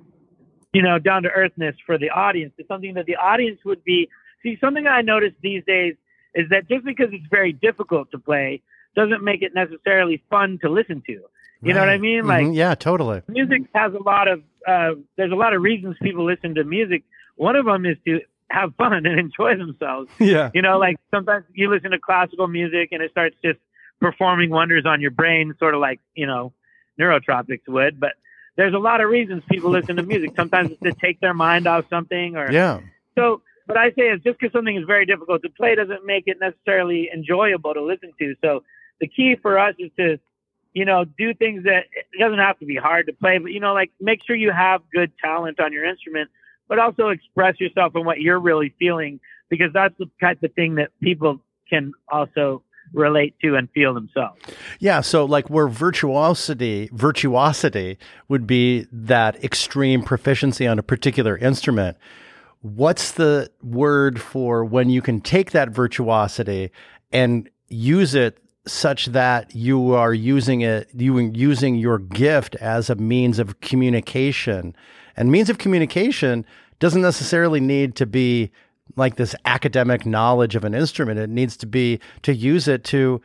you 0.74 0.82
know, 0.82 1.00
down 1.00 1.24
to 1.24 1.30
earthness 1.30 1.76
for 1.86 1.98
the 1.98 2.10
audience. 2.10 2.54
It's 2.58 2.68
something 2.68 2.94
that 2.96 3.06
the 3.06 3.16
audience 3.16 3.60
would 3.66 3.84
be. 3.84 4.10
See, 4.44 4.58
something 4.62 4.86
I 4.88 5.02
noticed 5.02 5.36
these 5.42 5.64
days 5.66 5.96
is 6.36 6.50
that 6.50 6.70
just 6.70 6.86
because 6.86 7.08
it's 7.12 7.26
very 7.30 7.52
difficult 7.54 8.12
to 8.12 8.20
play 8.20 8.62
doesn't 8.96 9.24
make 9.24 9.42
it 9.42 9.54
necessarily 9.56 10.22
fun 10.30 10.60
to 10.62 10.70
listen 10.70 11.02
to. 11.08 11.22
You 11.62 11.74
know 11.74 11.82
what 11.82 11.90
I 11.90 11.98
mean? 11.98 12.26
Like 12.26 12.46
Mhm. 12.46 12.56
yeah, 12.56 12.74
totally. 12.76 13.22
music 13.28 13.64
has 13.76 13.94
a 13.94 14.02
lot 14.02 14.28
of 14.30 14.42
uh, 14.68 14.92
there's 15.18 15.32
a 15.32 15.36
lot 15.36 15.54
of 15.54 15.62
reasons 15.62 15.98
people 16.02 16.24
listen 16.26 16.56
to 16.56 16.64
music. 16.64 17.04
One 17.36 17.56
of 17.58 17.66
them 17.66 17.86
is 17.86 17.98
to 18.06 18.22
have 18.50 18.74
fun 18.76 18.94
and 19.06 19.08
enjoy 19.20 19.58
themselves. 19.58 20.10
Yeah. 20.20 20.52
You 20.54 20.62
know, 20.62 20.78
like 20.80 20.96
sometimes 21.12 21.46
you 21.54 21.70
listen 21.70 21.92
to 21.92 22.00
classical 22.00 22.48
music 22.48 22.90
and 22.92 23.02
it 23.02 23.12
starts 23.12 23.36
just 23.44 23.60
performing 24.00 24.50
wonders 24.52 24.86
on 24.86 25.02
your 25.02 25.12
brain, 25.12 25.54
sort 25.60 25.74
of 25.76 25.82
like 25.82 26.00
you 26.16 26.28
know 26.28 26.54
neurotropics 27.00 27.68
would. 27.68 28.00
But 28.00 28.14
there's 28.60 28.74
a 28.74 28.78
lot 28.78 29.00
of 29.00 29.10
reasons 29.10 29.42
people 29.50 29.72
listen 29.72 29.96
to 29.96 30.04
music. 30.04 30.32
Sometimes 30.36 30.72
it's 30.72 30.82
to 30.82 30.92
take 30.92 31.22
their 31.22 31.34
mind 31.34 31.66
off 31.66 31.86
something, 31.90 32.36
or 32.36 32.52
Yeah. 32.52 32.82
so. 33.18 33.42
but 33.68 33.78
I 33.78 33.92
say 33.92 34.10
is 34.10 34.20
just 34.22 34.38
because 34.38 34.52
something 34.52 34.76
is 34.76 34.84
very 34.86 35.06
difficult 35.06 35.44
to 35.44 35.50
play 35.50 35.76
doesn't 35.76 36.06
make 36.06 36.24
it 36.28 36.38
necessarily 36.42 37.10
enjoyable 37.14 37.74
to 37.74 37.82
listen 37.82 38.12
to. 38.20 38.36
So 38.44 38.64
the 39.00 39.08
key 39.08 39.38
for 39.42 39.58
us 39.58 39.76
is 39.80 39.92
to, 39.98 40.20
you 40.74 40.84
know, 40.84 41.06
do 41.06 41.34
things 41.36 41.64
that 41.64 41.86
it 41.94 42.20
doesn't 42.20 42.40
have 42.40 42.60
to 42.60 42.66
be 42.66 42.76
hard 42.76 43.06
to 43.06 43.14
play, 43.14 43.38
but 43.38 43.54
you 43.54 43.62
know, 43.62 43.74
like 43.74 43.92
make 44.02 44.20
sure 44.26 44.36
you 44.36 44.52
have 44.52 44.82
good 44.92 45.12
talent 45.24 45.62
on 45.62 45.72
your 45.72 45.86
instrument, 45.86 46.30
but 46.68 46.80
also 46.80 47.10
express 47.10 47.60
yourself 47.62 47.96
and 47.96 48.06
what 48.06 48.20
you're 48.20 48.40
really 48.40 48.74
feeling 48.78 49.22
because 49.50 49.72
that's 49.72 49.96
the 50.00 50.10
type 50.20 50.44
of 50.44 50.52
thing 50.54 50.76
that 50.76 50.90
people 51.02 51.40
can 51.70 51.94
also 52.12 52.62
relate 52.94 53.36
to 53.42 53.56
and 53.56 53.70
feel 53.72 53.94
themselves. 53.94 54.42
Yeah, 54.80 55.02
so 55.02 55.26
like 55.26 55.50
where 55.50 55.68
virtuosity 55.68 56.90
virtuosity 56.94 57.98
would 58.28 58.48
be 58.48 58.88
that 58.92 59.44
extreme 59.44 60.04
proficiency 60.04 60.68
on 60.68 60.80
a 60.80 60.84
particular 60.84 61.38
instrument. 61.38 61.98
What's 62.62 63.12
the 63.12 63.50
word 63.64 64.20
for 64.22 64.66
when 64.66 64.90
you 64.90 65.02
can 65.02 65.22
take 65.22 65.52
that 65.52 65.70
virtuosity 65.70 66.72
and 67.12 67.50
use 67.70 68.16
it 68.16 68.40
such 68.68 69.08
that 69.08 69.56
you 69.56 69.94
are 69.94 70.14
using 70.14 70.62
it 70.62 70.90
you 70.94 71.18
are 71.18 71.22
using 71.22 71.76
your 71.76 71.98
gift 71.98 72.56
as 72.56 72.90
a 72.90 72.96
means 72.96 73.40
of 73.40 73.60
communication. 73.62 74.76
And 75.16 75.32
means 75.32 75.50
of 75.50 75.58
communication 75.58 76.46
doesn't 76.80 77.02
necessarily 77.02 77.60
need 77.60 77.96
to 77.96 78.06
be 78.06 78.52
like 78.96 79.16
this 79.16 79.36
academic 79.46 80.06
knowledge 80.06 80.56
of 80.56 80.64
an 80.64 80.74
instrument. 80.74 81.20
It 81.20 81.30
needs 81.30 81.56
to 81.58 81.66
be 81.66 82.00
to 82.24 82.34
use 82.34 82.68
it 82.68 82.84
to 82.86 83.22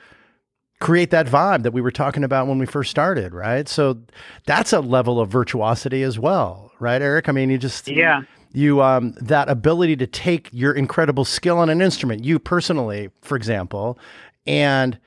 create 0.80 1.10
that 1.10 1.26
vibe 1.26 1.62
that 1.62 1.72
we 1.72 1.80
were 1.80 1.90
talking 1.90 2.24
about 2.24 2.46
when 2.46 2.58
we 2.58 2.66
first 2.66 2.90
started, 2.90 3.32
right? 3.32 3.68
So 3.68 3.98
that's 4.46 4.72
a 4.72 4.80
level 4.80 5.20
of 5.20 5.30
virtuosity 5.30 6.02
as 6.02 6.18
well, 6.18 6.72
right, 6.80 7.00
Eric? 7.00 7.28
I 7.28 7.32
mean, 7.32 7.48
you 7.50 7.58
just 7.58 7.88
Yeah. 7.88 8.22
you 8.52 8.82
um 8.82 9.12
that 9.20 9.48
ability 9.48 9.96
to 9.96 10.06
take 10.06 10.48
your 10.52 10.72
incredible 10.72 11.24
skill 11.24 11.58
on 11.58 11.70
an 11.70 11.80
instrument, 11.80 12.24
you 12.24 12.38
personally, 12.38 13.10
for 13.22 13.36
example, 13.36 13.98
and 14.46 14.98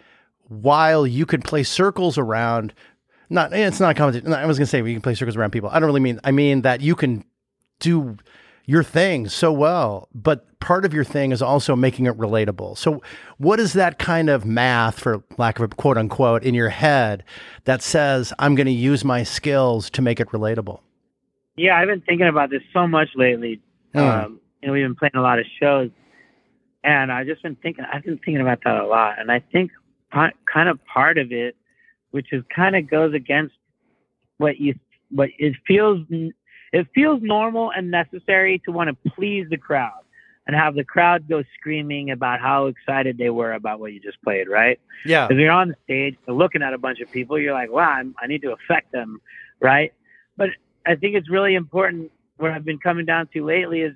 while 0.47 1.05
you 1.05 1.25
could 1.25 1.43
play 1.43 1.61
circles 1.63 2.17
around 2.17 2.73
not 3.29 3.51
it's 3.51 3.81
not 3.81 3.91
a 3.91 3.93
competition. 3.93 4.33
I 4.33 4.45
was 4.45 4.57
going 4.57 4.65
to 4.65 4.69
say 4.69 4.77
you 4.77 4.93
can 4.93 5.01
play 5.01 5.13
circles 5.13 5.35
around 5.35 5.51
people. 5.51 5.69
I 5.69 5.79
don't 5.79 5.87
really 5.87 5.99
mean 5.99 6.19
I 6.23 6.31
mean 6.31 6.61
that 6.61 6.79
you 6.81 6.95
can 6.95 7.25
do 7.81 8.15
your 8.67 8.83
thing 8.83 9.29
so 9.29 9.51
well, 9.51 10.09
but 10.13 10.59
part 10.59 10.83
of 10.83 10.93
your 10.93 11.05
thing 11.05 11.31
is 11.31 11.41
also 11.41 11.75
making 11.75 12.05
it 12.05 12.15
relatable. 12.17 12.77
So, 12.77 13.01
what 13.37 13.59
is 13.59 13.73
that 13.73 13.97
kind 13.97 14.29
of 14.29 14.45
math, 14.45 14.99
for 14.99 15.23
lack 15.37 15.57
of 15.57 15.71
a 15.71 15.75
quote 15.75 15.97
unquote, 15.97 16.43
in 16.43 16.53
your 16.53 16.69
head 16.69 17.23
that 17.63 17.81
says, 17.81 18.33
I'm 18.37 18.55
going 18.55 18.67
to 18.67 18.73
use 18.73 19.05
my 19.05 19.23
skills 19.23 19.89
to 19.91 20.01
make 20.01 20.19
it 20.19 20.27
relatable? 20.27 20.81
Yeah, 21.55 21.79
I've 21.79 21.87
been 21.87 22.01
thinking 22.01 22.27
about 22.27 22.49
this 22.49 22.61
so 22.73 22.85
much 22.85 23.07
lately. 23.15 23.61
Hmm. 23.93 23.99
Um, 23.99 24.41
you 24.61 24.67
know, 24.67 24.73
we've 24.73 24.83
been 24.83 24.95
playing 24.95 25.15
a 25.15 25.21
lot 25.21 25.39
of 25.39 25.45
shows, 25.61 25.89
and 26.83 27.11
I've 27.11 27.25
just 27.25 27.41
been 27.41 27.55
thinking. 27.55 27.85
I've 27.91 28.03
been 28.03 28.17
thinking 28.17 28.41
about 28.41 28.59
that 28.65 28.75
a 28.75 28.85
lot, 28.85 29.17
and 29.17 29.31
I 29.31 29.39
think 29.39 29.71
kind 30.11 30.69
of 30.69 30.79
part 30.85 31.17
of 31.17 31.31
it, 31.31 31.55
which 32.11 32.33
is 32.33 32.43
kind 32.53 32.75
of 32.75 32.89
goes 32.89 33.13
against 33.13 33.55
what 34.39 34.59
you 34.59 34.75
what 35.09 35.29
it 35.39 35.55
feels. 35.65 36.05
It 36.73 36.87
feels 36.93 37.21
normal 37.21 37.71
and 37.71 37.91
necessary 37.91 38.61
to 38.65 38.71
want 38.71 38.89
to 38.89 39.11
please 39.11 39.47
the 39.49 39.57
crowd 39.57 40.01
and 40.47 40.55
have 40.55 40.75
the 40.75 40.83
crowd 40.83 41.27
go 41.27 41.43
screaming 41.59 42.11
about 42.11 42.39
how 42.39 42.67
excited 42.67 43.17
they 43.17 43.29
were 43.29 43.53
about 43.53 43.79
what 43.79 43.91
you 43.93 43.99
just 43.99 44.21
played, 44.23 44.47
right? 44.47 44.79
Yeah. 45.05 45.27
Because 45.27 45.41
you're 45.41 45.51
on 45.51 45.69
the 45.69 45.75
stage, 45.83 46.17
looking 46.27 46.61
at 46.61 46.73
a 46.73 46.77
bunch 46.77 47.01
of 47.01 47.11
people, 47.11 47.37
you're 47.37 47.53
like, 47.53 47.69
wow, 47.69 47.89
I'm, 47.89 48.15
I 48.21 48.27
need 48.27 48.41
to 48.43 48.53
affect 48.53 48.91
them, 48.91 49.21
right? 49.59 49.93
But 50.37 50.49
I 50.85 50.95
think 50.95 51.15
it's 51.15 51.29
really 51.29 51.55
important. 51.55 52.11
What 52.37 52.51
I've 52.51 52.63
been 52.63 52.79
coming 52.79 53.05
down 53.05 53.27
to 53.33 53.45
lately 53.45 53.81
is 53.81 53.95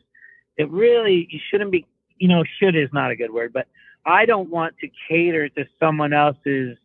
it 0.58 0.70
really 0.70 1.28
you 1.30 1.40
shouldn't 1.50 1.72
be, 1.72 1.86
you 2.18 2.28
know, 2.28 2.44
should 2.60 2.76
is 2.76 2.90
not 2.92 3.12
a 3.12 3.16
good 3.16 3.32
word, 3.32 3.54
but 3.54 3.68
I 4.06 4.26
don't 4.26 4.50
want 4.50 4.76
to 4.80 4.90
cater 5.08 5.48
to 5.50 5.66
someone 5.80 6.12
else's 6.12 6.78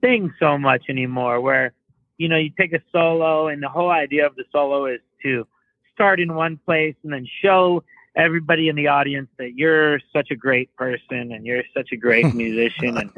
thing 0.00 0.32
so 0.40 0.58
much 0.58 0.84
anymore. 0.88 1.40
Where 1.40 1.72
you 2.20 2.28
know 2.28 2.36
you 2.36 2.50
take 2.58 2.72
a 2.74 2.80
solo, 2.92 3.48
and 3.48 3.62
the 3.62 3.68
whole 3.68 3.90
idea 3.90 4.26
of 4.26 4.36
the 4.36 4.44
solo 4.52 4.84
is 4.86 5.00
to 5.22 5.46
start 5.94 6.20
in 6.20 6.34
one 6.34 6.58
place 6.66 6.94
and 7.02 7.12
then 7.12 7.26
show 7.42 7.82
everybody 8.16 8.68
in 8.68 8.76
the 8.76 8.88
audience 8.88 9.28
that 9.38 9.52
you're 9.56 10.00
such 10.12 10.28
a 10.30 10.36
great 10.36 10.74
person 10.76 11.32
and 11.32 11.46
you're 11.46 11.62
such 11.74 11.88
a 11.92 11.96
great 11.96 12.34
musician 12.44 12.96
and 12.98 13.10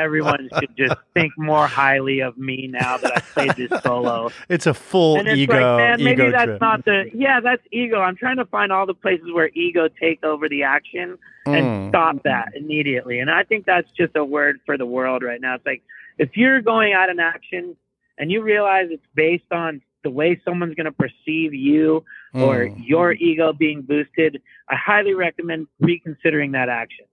everyone 0.00 0.48
should 0.58 0.74
just 0.76 0.94
think 1.14 1.32
more 1.36 1.66
highly 1.66 2.20
of 2.20 2.38
me 2.38 2.68
now 2.70 2.96
that 2.96 3.10
I 3.10 3.20
played 3.34 3.54
this 3.56 3.70
solo. 3.82 4.30
It's 4.48 4.66
a 4.66 4.72
full 4.74 5.18
And 5.18 5.28
it's 5.28 5.38
ego 5.38 5.52
like, 5.54 5.76
man, 5.78 6.02
maybe 6.04 6.22
ego 6.22 6.30
that's 6.30 6.44
trip. 6.44 6.60
not 6.60 6.84
the 6.84 7.10
yeah, 7.12 7.40
that's 7.40 7.62
ego. 7.72 8.00
I'm 8.00 8.16
trying 8.16 8.36
to 8.36 8.46
find 8.46 8.70
all 8.72 8.86
the 8.86 8.94
places 8.94 9.26
where 9.34 9.48
ego 9.54 9.88
take 10.00 10.22
over 10.24 10.48
the 10.48 10.62
action 10.62 11.18
and 11.46 11.66
Mm. 11.66 11.88
stop 11.90 12.22
that 12.24 12.48
immediately. 12.56 13.20
And 13.20 13.30
I 13.30 13.42
think 13.44 13.66
that's 13.66 13.88
just 13.96 14.14
a 14.16 14.24
word 14.24 14.60
for 14.66 14.76
the 14.76 14.86
world 14.86 15.22
right 15.22 15.40
now. 15.40 15.54
It's 15.56 15.66
like 15.66 15.82
if 16.18 16.36
you're 16.36 16.60
going 16.60 16.92
at 16.92 17.08
an 17.08 17.20
action 17.20 17.76
and 18.18 18.30
you 18.30 18.42
realize 18.42 18.88
it's 18.90 19.06
based 19.14 19.50
on 19.52 19.80
the 20.04 20.10
way 20.10 20.40
someone's 20.44 20.74
going 20.74 20.84
to 20.86 20.92
perceive 20.92 21.52
you 21.52 22.04
or 22.32 22.66
Mm. 22.66 22.88
your 22.88 23.12
ego 23.12 23.52
being 23.52 23.82
boosted, 23.82 24.40
I 24.68 24.76
highly 24.76 25.14
recommend 25.14 25.66
reconsidering 25.80 26.52
that 26.52 26.68
action 26.68 27.06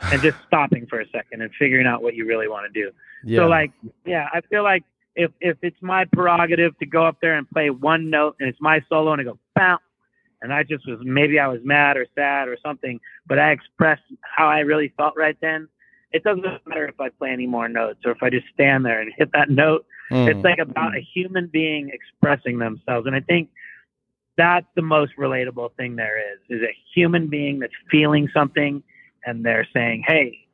and 0.00 0.22
just 0.22 0.38
stopping 0.46 0.86
for 0.86 1.00
a 1.00 1.08
second 1.10 1.42
and 1.42 1.50
figuring 1.58 1.86
out 1.86 2.02
what 2.02 2.14
you 2.14 2.24
really 2.26 2.48
want 2.48 2.72
to 2.72 2.82
do. 2.82 2.90
yeah. 3.24 3.38
So 3.40 3.46
like, 3.48 3.72
yeah, 4.06 4.28
I 4.32 4.40
feel 4.42 4.62
like 4.62 4.84
if 5.16 5.32
if 5.40 5.58
it's 5.62 5.76
my 5.82 6.04
prerogative 6.06 6.78
to 6.78 6.86
go 6.86 7.04
up 7.04 7.16
there 7.20 7.36
and 7.36 7.48
play 7.50 7.68
one 7.68 8.08
note 8.10 8.36
and 8.40 8.48
it's 8.48 8.60
my 8.60 8.80
solo 8.88 9.12
and 9.12 9.20
I 9.20 9.24
go 9.24 9.38
bam, 9.54 9.78
and 10.40 10.52
I 10.52 10.62
just 10.62 10.86
was 10.88 10.98
maybe 11.02 11.38
I 11.38 11.48
was 11.48 11.60
mad 11.64 11.96
or 11.98 12.06
sad 12.14 12.48
or 12.48 12.56
something, 12.64 13.00
but 13.26 13.38
I 13.38 13.50
expressed 13.50 14.02
how 14.22 14.46
I 14.48 14.60
really 14.60 14.92
felt 14.96 15.14
right 15.16 15.36
then. 15.42 15.68
It 16.12 16.24
doesn't 16.24 16.44
matter 16.66 16.86
if 16.88 17.00
I 17.00 17.08
play 17.08 17.30
any 17.30 17.46
more 17.46 17.68
notes 17.68 18.00
or 18.04 18.10
if 18.12 18.22
I 18.22 18.30
just 18.30 18.46
stand 18.52 18.84
there 18.84 19.00
and 19.00 19.12
hit 19.16 19.30
that 19.32 19.48
note. 19.50 19.86
Mm. 20.10 20.28
It's 20.28 20.44
like 20.44 20.58
about 20.58 20.96
a 20.96 21.00
human 21.00 21.46
being 21.46 21.90
expressing 21.92 22.58
themselves, 22.58 23.06
and 23.06 23.14
I 23.14 23.20
think 23.20 23.48
that's 24.36 24.66
the 24.74 24.82
most 24.82 25.12
relatable 25.18 25.74
thing 25.76 25.96
there 25.96 26.18
is: 26.18 26.38
is 26.48 26.62
a 26.62 26.74
human 26.94 27.28
being 27.28 27.58
that's 27.60 27.72
feeling 27.90 28.28
something, 28.34 28.82
and 29.24 29.44
they're 29.44 29.66
saying, 29.72 30.04
"Hey." 30.06 30.46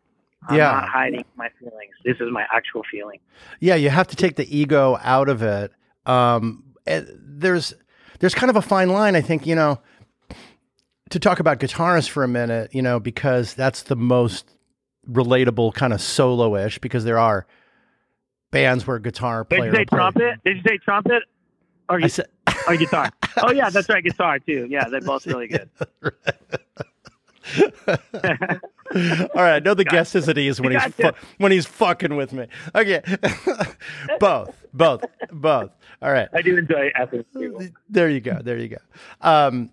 I'm 0.48 0.58
Yeah. 0.58 0.70
not 0.72 0.88
hiding 0.90 1.24
my 1.34 1.48
feelings. 1.58 1.94
This 2.04 2.18
is 2.20 2.30
my 2.30 2.46
actual 2.54 2.84
feeling. 2.88 3.18
Yeah, 3.58 3.74
you 3.74 3.90
have 3.90 4.06
to 4.08 4.16
take 4.16 4.36
the 4.36 4.56
ego 4.56 4.96
out 5.02 5.28
of 5.28 5.42
it. 5.42 5.72
Um, 6.04 6.62
there's 6.86 7.74
there's 8.20 8.34
kind 8.34 8.48
of 8.50 8.54
a 8.54 8.62
fine 8.62 8.90
line, 8.90 9.16
I 9.16 9.22
think. 9.22 9.44
You 9.44 9.56
know, 9.56 9.80
to 11.10 11.18
talk 11.18 11.40
about 11.40 11.58
guitarists 11.58 12.08
for 12.08 12.22
a 12.22 12.28
minute, 12.28 12.72
you 12.74 12.82
know, 12.82 13.00
because 13.00 13.54
that's 13.54 13.82
the 13.84 13.96
most 13.96 14.55
relatable 15.10 15.74
kind 15.74 15.92
of 15.92 16.00
solo-ish. 16.00 16.78
Because 16.78 17.04
there 17.04 17.18
are 17.18 17.46
bands 18.50 18.86
where 18.86 18.98
guitar 18.98 19.44
Did 19.44 19.58
player 19.58 19.70
you 19.70 19.76
say 19.76 19.84
play- 19.84 19.98
trumpet? 19.98 20.40
Did 20.44 20.56
you 20.58 20.62
say 20.66 20.78
trumpet 20.78 21.22
or, 21.88 22.00
gu- 22.00 22.08
said, 22.08 22.26
or 22.68 22.76
guitar? 22.76 23.10
oh 23.38 23.52
yeah, 23.52 23.70
that's 23.70 23.88
right, 23.88 24.02
guitar 24.04 24.38
too. 24.38 24.66
Yeah, 24.70 24.88
they're 24.88 25.00
both 25.00 25.26
really 25.26 25.48
good. 25.48 25.68
All 27.58 29.42
right, 29.42 29.56
I 29.56 29.58
know 29.60 29.74
the 29.74 29.84
guest 29.84 30.14
is 30.16 30.28
at 30.28 30.38
ease 30.38 30.60
when 30.60 30.72
he's 30.72 30.84
fu- 30.94 31.10
when 31.38 31.52
he's 31.52 31.66
fucking 31.66 32.16
with 32.16 32.32
me. 32.32 32.46
Okay, 32.74 33.02
both, 34.20 34.54
both, 34.72 35.04
both. 35.32 35.70
All 36.02 36.12
right. 36.12 36.28
I 36.32 36.42
do 36.42 36.56
enjoy. 36.56 36.90
There 37.88 38.08
you 38.08 38.20
go. 38.20 38.40
There 38.42 38.58
you 38.58 38.68
go. 38.68 38.76
Um, 39.20 39.70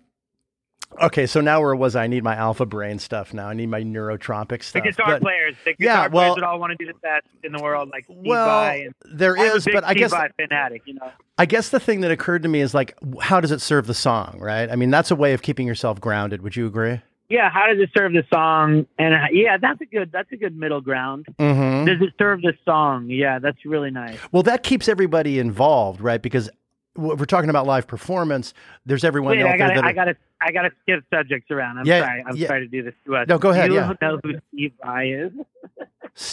okay, 1.02 1.26
so 1.26 1.40
now 1.40 1.60
where 1.60 1.74
was 1.74 1.96
I? 1.96 2.04
I 2.04 2.06
need 2.06 2.22
my 2.22 2.34
alpha 2.36 2.66
brain 2.66 2.98
stuff 2.98 3.32
now. 3.32 3.48
I 3.48 3.54
need 3.54 3.68
my 3.68 3.82
neurotropic 3.82 4.62
stuff. 4.62 4.82
The 4.82 4.90
guitar 4.90 5.06
But- 5.14 5.22
players, 5.22 5.54
the 5.64 5.72
guitar 5.74 5.94
Yeah, 6.04 6.08
players 6.08 6.12
well- 6.12 6.34
that 6.36 6.44
all 6.44 6.58
want 6.60 6.72
to 6.78 6.84
do 6.84 6.86
the 6.92 6.98
best 7.02 7.26
in 7.42 7.52
the 7.52 7.62
world, 7.62 7.88
like 7.90 8.04
Steve 8.04 8.18
well, 8.24 8.70
and 8.70 8.94
there 9.04 9.36
is, 9.36 9.64
but 9.72 9.84
I 9.84 9.94
guess 9.94 10.12
fanatic, 10.36 10.82
you 10.84 10.94
know. 10.94 11.10
I 11.38 11.46
guess 11.46 11.70
the 11.70 11.80
thing 11.80 12.00
that 12.02 12.10
occurred 12.10 12.42
to 12.42 12.48
me 12.48 12.60
is 12.60 12.74
like, 12.74 12.96
how 13.20 13.40
does 13.40 13.50
it 13.50 13.60
serve 13.60 13.86
the 13.86 13.94
song? 13.94 14.38
Right? 14.40 14.70
I 14.70 14.76
mean, 14.76 14.90
that's 14.90 15.10
a 15.10 15.16
way 15.16 15.32
of 15.32 15.42
keeping 15.42 15.66
yourself 15.66 16.00
grounded. 16.00 16.42
Would 16.42 16.56
you 16.56 16.66
agree? 16.66 17.00
Yeah, 17.30 17.48
how 17.50 17.66
does 17.66 17.78
it 17.80 17.88
serve 17.96 18.12
the 18.12 18.22
song? 18.32 18.86
And 18.98 19.14
uh, 19.14 19.26
yeah, 19.32 19.56
that's 19.56 19.80
a 19.80 19.86
good 19.86 20.12
that's 20.12 20.30
a 20.30 20.36
good 20.36 20.56
middle 20.56 20.82
ground. 20.82 21.26
Mm-hmm. 21.40 21.86
Does 21.86 22.02
it 22.02 22.12
serve 22.18 22.42
the 22.42 22.52
song? 22.66 23.06
Yeah, 23.08 23.38
that's 23.38 23.64
really 23.64 23.90
nice. 23.90 24.18
Well, 24.30 24.42
that 24.42 24.62
keeps 24.62 24.88
everybody 24.90 25.38
involved, 25.38 26.02
right? 26.02 26.20
Because 26.20 26.50
if 26.96 27.18
we're 27.18 27.24
talking 27.24 27.50
about 27.50 27.66
live 27.66 27.86
performance, 27.86 28.54
there's 28.86 29.04
everyone 29.04 29.36
Wait, 29.36 29.42
out 29.42 29.48
I 29.54 29.56
gotta, 29.56 29.68
there 29.74 29.82
that 29.82 29.88
I 29.88 29.92
gotta, 29.92 30.16
I 30.40 30.52
gotta 30.52 30.70
skip 30.82 31.04
subjects 31.12 31.50
around. 31.50 31.78
I'm 31.78 31.86
Yeah, 31.86 32.00
sorry. 32.06 32.24
I'm 32.26 32.36
yeah. 32.36 32.46
sorry 32.48 32.60
to 32.60 32.68
do 32.68 32.82
this 32.82 32.94
to 33.06 33.16
us. 33.16 33.28
No, 33.28 33.38
go 33.38 33.50
ahead, 33.50 33.68
Do 33.70 33.74
you 33.74 33.80
yeah. 33.80 33.92
know 34.00 34.18
who 34.22 34.32
Steve 34.52 34.72
Vai 34.84 35.08
is? 35.08 35.32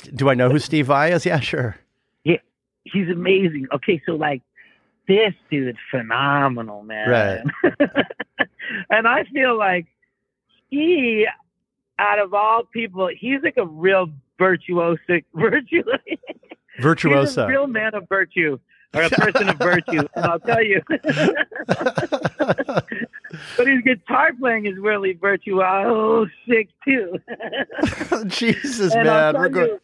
Do 0.15 0.29
I 0.29 0.33
know 0.35 0.49
who 0.49 0.59
Steve 0.59 0.87
Vai 0.87 1.11
is? 1.11 1.25
Yeah, 1.25 1.39
sure. 1.39 1.77
Yeah, 2.23 2.37
He's 2.83 3.09
amazing. 3.09 3.67
Okay, 3.73 4.01
so 4.05 4.13
like 4.13 4.41
this 5.07 5.33
dude, 5.49 5.77
phenomenal, 5.89 6.83
man. 6.83 7.09
Right. 7.09 7.73
and 8.89 9.07
I 9.07 9.23
feel 9.25 9.57
like 9.57 9.87
he, 10.69 11.25
out 11.99 12.19
of 12.19 12.33
all 12.33 12.63
people, 12.63 13.09
he's 13.15 13.41
like 13.43 13.57
a 13.57 13.65
real 13.65 14.09
virtuosic, 14.39 15.25
a 15.35 16.81
Virtuoso. 16.81 17.47
real 17.47 17.67
man 17.67 17.93
of 17.95 18.07
virtue 18.07 18.57
or 18.93 19.03
a 19.03 19.09
person 19.11 19.49
of 19.49 19.57
virtue. 19.57 20.07
And 20.15 20.25
I'll 20.25 20.39
tell 20.39 20.63
you, 20.63 20.81
but 23.57 23.67
his 23.67 23.81
guitar 23.83 24.31
playing 24.39 24.65
is 24.65 24.77
really 24.77 25.13
virtuosic 25.15 26.67
too. 26.85 27.19
Jesus, 28.27 28.93
And 28.93 29.05
man. 29.05 29.35
We're 29.35 29.49
going. 29.49 29.77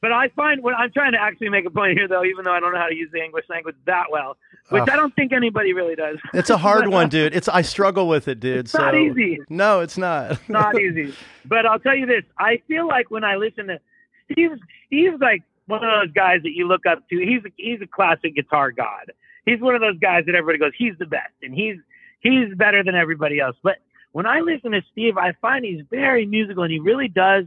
But 0.00 0.10
I 0.12 0.28
find 0.30 0.62
when 0.64 0.74
I'm 0.74 0.90
trying 0.90 1.12
to 1.12 1.22
actually 1.22 1.48
make 1.50 1.64
a 1.64 1.70
point 1.70 1.96
here, 1.96 2.08
though, 2.08 2.24
even 2.24 2.44
though 2.44 2.50
I 2.52 2.58
don't 2.58 2.72
know 2.72 2.78
how 2.80 2.88
to 2.88 2.94
use 2.94 3.10
the 3.12 3.22
English 3.22 3.44
language 3.48 3.76
that 3.86 4.06
well, 4.10 4.36
which 4.70 4.82
Oh. 4.88 4.92
I 4.92 4.96
don't 4.96 5.14
think 5.14 5.32
anybody 5.32 5.74
really 5.74 5.94
does. 5.94 6.18
It's 6.34 6.50
a 6.50 6.56
hard 6.56 6.88
one, 6.88 7.08
dude. 7.08 7.36
It's 7.36 7.46
I 7.48 7.62
struggle 7.62 8.08
with 8.08 8.26
it, 8.26 8.40
dude. 8.40 8.58
It's 8.58 8.74
not 8.74 8.96
easy. 8.96 9.38
No, 9.48 9.78
it's 9.78 9.96
not. 9.96 10.40
not 10.48 10.76
easy. 10.80 11.14
But 11.44 11.66
I'll 11.66 11.78
tell 11.78 11.94
you 11.96 12.06
this: 12.06 12.24
I 12.36 12.60
feel 12.66 12.88
like 12.88 13.12
when 13.12 13.22
I 13.22 13.36
listen 13.36 13.68
to 13.68 13.78
Steve, 14.32 14.50
Steve's 14.88 15.20
like 15.20 15.44
one 15.66 15.84
of 15.84 15.90
those 16.00 16.12
guys 16.12 16.42
that 16.42 16.52
you 16.52 16.66
look 16.66 16.86
up 16.86 17.08
to. 17.08 17.18
He's 17.18 17.44
a, 17.44 17.52
he's 17.56 17.80
a 17.80 17.86
classic 17.86 18.34
guitar 18.34 18.72
god. 18.72 19.12
He's 19.44 19.60
one 19.60 19.74
of 19.74 19.80
those 19.80 19.98
guys 19.98 20.24
that 20.26 20.34
everybody 20.34 20.58
goes, 20.58 20.72
he's 20.76 20.96
the 20.98 21.06
best, 21.06 21.34
and 21.42 21.54
he's 21.54 21.76
he's 22.20 22.54
better 22.54 22.84
than 22.84 22.94
everybody 22.94 23.40
else. 23.40 23.56
But 23.62 23.78
when 24.12 24.26
I 24.26 24.40
listen 24.40 24.72
to 24.72 24.82
Steve, 24.92 25.18
I 25.18 25.32
find 25.40 25.64
he's 25.64 25.84
very 25.90 26.26
musical, 26.26 26.62
and 26.62 26.72
he 26.72 26.78
really 26.78 27.08
does. 27.08 27.46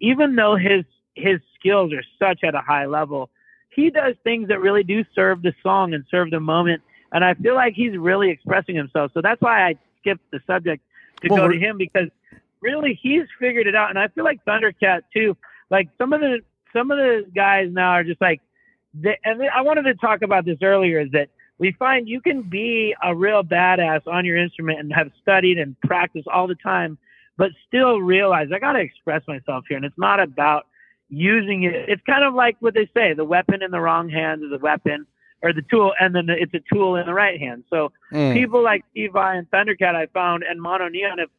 Even 0.00 0.36
though 0.36 0.56
his 0.56 0.84
his 1.14 1.40
skills 1.58 1.92
are 1.92 2.02
such 2.18 2.44
at 2.44 2.54
a 2.54 2.60
high 2.60 2.86
level, 2.86 3.30
he 3.70 3.90
does 3.90 4.14
things 4.24 4.48
that 4.48 4.60
really 4.60 4.82
do 4.82 5.04
serve 5.14 5.42
the 5.42 5.52
song 5.62 5.94
and 5.94 6.04
serve 6.10 6.30
the 6.30 6.40
moment. 6.40 6.82
And 7.12 7.24
I 7.24 7.34
feel 7.34 7.54
like 7.54 7.74
he's 7.74 7.96
really 7.96 8.30
expressing 8.30 8.74
himself. 8.74 9.12
So 9.14 9.20
that's 9.20 9.40
why 9.40 9.68
I 9.68 9.74
skipped 10.00 10.30
the 10.30 10.40
subject 10.46 10.82
to 11.22 11.28
Well, 11.28 11.42
go 11.42 11.48
to 11.48 11.58
him 11.58 11.76
because 11.76 12.08
really 12.60 12.98
he's 13.00 13.24
figured 13.38 13.66
it 13.66 13.76
out. 13.76 13.90
And 13.90 13.98
I 13.98 14.08
feel 14.08 14.24
like 14.24 14.44
Thundercat 14.44 15.02
too. 15.12 15.36
Like 15.70 15.88
some 15.98 16.12
of 16.12 16.20
the 16.20 16.40
some 16.74 16.90
of 16.90 16.98
the 16.98 17.24
guys 17.34 17.68
now 17.70 17.90
are 17.90 18.04
just 18.04 18.20
like, 18.20 18.40
they, 18.92 19.18
and 19.24 19.42
I 19.54 19.62
wanted 19.62 19.82
to 19.84 19.94
talk 19.94 20.22
about 20.22 20.44
this 20.44 20.58
earlier. 20.62 21.00
Is 21.00 21.10
that 21.12 21.28
we 21.58 21.72
find 21.78 22.08
you 22.08 22.20
can 22.20 22.42
be 22.42 22.94
a 23.02 23.14
real 23.14 23.42
badass 23.42 24.06
on 24.06 24.24
your 24.24 24.36
instrument 24.36 24.80
and 24.80 24.92
have 24.92 25.10
studied 25.22 25.58
and 25.58 25.80
practiced 25.80 26.28
all 26.28 26.46
the 26.46 26.56
time, 26.56 26.98
but 27.36 27.50
still 27.66 28.00
realize 28.00 28.48
I 28.54 28.58
got 28.58 28.72
to 28.72 28.80
express 28.80 29.22
myself 29.26 29.64
here, 29.68 29.76
and 29.76 29.86
it's 29.86 29.98
not 29.98 30.20
about 30.20 30.66
using 31.08 31.62
it. 31.62 31.74
It's 31.88 32.02
kind 32.06 32.24
of 32.24 32.34
like 32.34 32.56
what 32.60 32.74
they 32.74 32.88
say: 32.94 33.14
the 33.14 33.24
weapon 33.24 33.62
in 33.62 33.70
the 33.70 33.80
wrong 33.80 34.08
hand 34.08 34.42
is 34.44 34.52
a 34.52 34.58
weapon, 34.58 35.06
or 35.42 35.52
the 35.52 35.62
tool, 35.70 35.92
and 36.00 36.14
then 36.14 36.26
it's 36.28 36.54
a 36.54 36.60
tool 36.72 36.96
in 36.96 37.06
the 37.06 37.14
right 37.14 37.40
hand. 37.40 37.64
So 37.70 37.92
Mm. 38.12 38.32
people 38.32 38.62
like 38.62 38.84
Steve 38.92 39.12
Vai 39.12 39.36
and 39.36 39.50
Thundercat, 39.50 39.94
I 39.94 40.06
found, 40.06 40.44
and 40.44 40.60
MonoNeon 40.60 41.18
have 41.18 41.30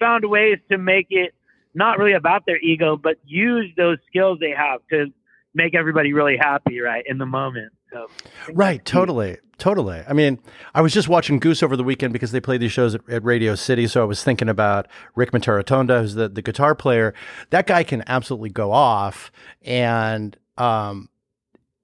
found 0.00 0.24
ways 0.24 0.58
to 0.70 0.78
make 0.78 1.06
it 1.10 1.32
not 1.74 1.98
really 1.98 2.12
about 2.12 2.46
their 2.46 2.58
ego, 2.58 2.96
but 2.96 3.16
use 3.24 3.70
those 3.76 3.98
skills 4.08 4.38
they 4.40 4.52
have 4.56 4.80
to 4.90 5.06
make 5.54 5.74
everybody 5.74 6.12
really 6.12 6.36
happy, 6.36 6.80
right, 6.80 7.04
in 7.06 7.18
the 7.18 7.26
moment. 7.26 7.72
So, 7.92 8.08
Right, 8.52 8.84
totally, 8.84 9.38
totally. 9.56 10.02
I 10.08 10.12
mean, 10.12 10.40
I 10.74 10.82
was 10.82 10.92
just 10.92 11.08
watching 11.08 11.38
Goose 11.38 11.62
over 11.62 11.76
the 11.76 11.84
weekend 11.84 12.12
because 12.12 12.32
they 12.32 12.40
play 12.40 12.58
these 12.58 12.72
shows 12.72 12.94
at, 12.94 13.08
at 13.08 13.24
Radio 13.24 13.54
City. 13.54 13.86
So 13.86 14.02
I 14.02 14.04
was 14.04 14.24
thinking 14.24 14.48
about 14.48 14.88
Rick 15.14 15.30
Mitarotonda, 15.30 16.00
who's 16.00 16.14
the, 16.14 16.28
the 16.28 16.42
guitar 16.42 16.74
player. 16.74 17.14
That 17.50 17.66
guy 17.66 17.84
can 17.84 18.02
absolutely 18.08 18.50
go 18.50 18.72
off, 18.72 19.30
and 19.62 20.36
um, 20.58 21.08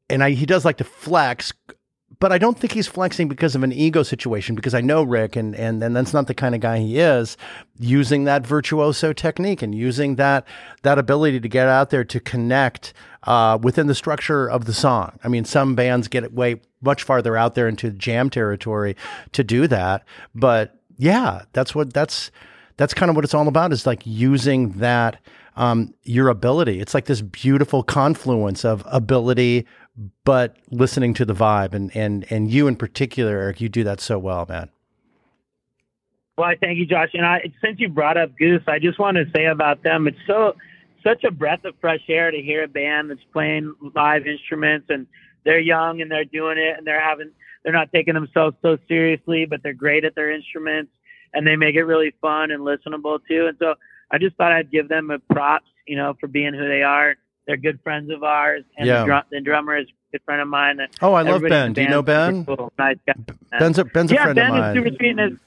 and 0.09 0.25
I, 0.25 0.31
he 0.31 0.47
does 0.47 0.65
like 0.65 0.79
to 0.79 0.85
flex, 0.85 1.53
but 2.21 2.33
I 2.33 2.39
don't 2.39 2.59
think 2.59 2.73
he's 2.73 2.87
flexing 2.87 3.29
because 3.29 3.55
of 3.55 3.63
an 3.63 3.73
ego 3.73 4.03
situation. 4.03 4.55
Because 4.55 4.75
I 4.75 4.81
know 4.81 5.03
Rick, 5.03 5.37
and 5.37 5.57
and 5.57 5.83
and 5.83 5.97
that's 5.97 6.13
not 6.13 6.27
the 6.27 6.35
kind 6.35 6.55
of 6.55 6.61
guy 6.61 6.79
he 6.79 6.99
is. 6.99 7.37
Using 7.79 8.25
that 8.25 8.47
virtuoso 8.47 9.13
technique 9.13 9.63
and 9.63 9.75
using 9.75 10.17
that 10.17 10.47
that 10.83 10.99
ability 10.99 11.41
to 11.41 11.49
get 11.49 11.67
out 11.67 11.91
there 11.91 12.05
to 12.05 12.21
connect 12.21 12.93
uh, 13.25 13.59
within 13.61 13.87
the 13.87 13.95
structure 13.95 14.49
of 14.49 14.67
the 14.67 14.75
song. 14.75 15.19
I 15.25 15.29
mean, 15.29 15.45
some 15.45 15.75
bands 15.75 16.09
get 16.09 16.33
way 16.33 16.61
much 16.83 17.03
farther 17.03 17.37
out 17.37 17.55
there 17.55 17.69
into 17.69 17.91
jam 17.91 18.31
territory 18.31 18.97
to 19.33 19.43
do 19.43 19.67
that, 19.67 20.05
but 20.35 20.79
yeah, 20.97 21.43
that's 21.53 21.75
what 21.75 21.93
that's 21.93 22.31
that's 22.77 22.95
kind 22.95 23.09
of 23.11 23.17
what 23.17 23.25
it's 23.25 23.35
all 23.35 23.49
about. 23.49 23.73
Is 23.73 23.87
like 23.87 24.03
using 24.05 24.73
that 24.73 25.19
um, 25.57 25.95
your 26.05 26.29
ability. 26.29 26.81
It's 26.81 26.95
like 26.95 27.07
this 27.07 27.21
beautiful 27.21 27.83
confluence 27.83 28.65
of 28.65 28.83
ability, 28.87 29.67
but 30.25 30.57
listening 30.71 31.15
to 31.15 31.25
the 31.25 31.35
vibe, 31.35 31.75
and 31.75 31.95
and 31.97 32.27
and 32.31 32.51
you 32.51 32.67
in 32.69 32.77
particular, 32.77 33.39
Eric, 33.39 33.61
you 33.61 33.69
do 33.69 33.85
that 33.85 34.01
so 34.01 34.19
well, 34.19 34.47
man. 34.49 34.71
well, 36.37 36.49
I 36.49 36.57
thank 36.57 36.79
you, 36.79 36.87
Josh. 36.87 37.11
And 37.13 37.27
I, 37.27 37.53
since 37.63 37.79
you 37.81 37.89
brought 37.89 38.17
up 38.17 38.37
Goose, 38.39 38.63
I 38.67 38.79
just 38.79 38.99
want 38.99 39.17
to 39.19 39.25
say 39.37 39.47
about 39.47 39.83
them, 39.83 40.09
it's 40.09 40.17
so 40.27 40.55
such 41.05 41.25
a 41.25 41.31
breath 41.31 41.65
of 41.65 41.75
fresh 41.81 42.01
air 42.09 42.31
to 42.31 42.41
hear 42.41 42.65
a 42.65 42.69
band 42.69 43.11
that's 43.11 43.21
playing 43.33 43.75
live 43.95 44.27
instruments 44.27 44.87
and 44.89 45.07
they're 45.45 45.61
young 45.61 46.01
and 46.01 46.11
they're 46.11 46.25
doing 46.25 46.59
it 46.59 46.77
and 46.77 46.87
they're 46.87 47.01
having 47.01 47.31
they're 47.63 47.73
not 47.73 47.93
taking 47.93 48.15
themselves 48.15 48.57
so 48.63 48.79
seriously, 48.89 49.45
but 49.45 49.63
they're 49.63 49.75
great 49.75 50.05
at 50.05 50.15
their 50.15 50.31
instruments 50.31 50.91
and 51.35 51.47
they 51.47 51.57
make 51.57 51.75
it 51.75 51.85
really 51.85 52.15
fun 52.21 52.51
and 52.51 52.63
listenable 52.63 53.19
too. 53.29 53.47
And 53.47 53.57
so 53.59 53.75
I 54.11 54.19
just 54.19 54.37
thought 54.37 54.53
I'd 54.53 54.71
give 54.71 54.89
them 54.89 55.11
a 55.11 55.19
props, 55.19 55.69
you 55.87 55.97
know, 55.97 56.15
for 56.19 56.27
being 56.27 56.55
who 56.55 56.67
they 56.67 56.83
are. 56.83 57.17
They're 57.51 57.57
good 57.57 57.81
friends 57.83 58.13
of 58.13 58.23
ours, 58.23 58.63
and 58.79 58.87
Yeah. 58.87 59.01
the, 59.01 59.07
drum, 59.07 59.23
the 59.33 59.41
drummer 59.41 59.77
is 59.77 59.89
a 59.89 60.13
good 60.13 60.23
friend 60.25 60.41
of 60.41 60.47
mine. 60.47 60.79
Oh, 61.03 61.15
I 61.15 61.23
love 61.23 61.43
Ben. 61.43 61.73
Do 61.73 61.83
you 61.83 61.89
know 61.89 62.01
Ben? 62.01 62.45
Cool. 62.45 62.73
Nice 62.79 62.97
guy. 63.05 63.15
Ben's 63.59 63.77
a, 63.77 63.85
Ben's 63.85 64.13
a 64.13 64.15
yeah, 64.15 64.23
friend 64.23 64.37
Ben 64.37 64.51
of 64.53 64.57
mine. 64.57 64.77
is 64.77 64.85
super 64.85 64.97
sweet, 64.97 65.11
and 65.19 65.21
his 65.33 65.39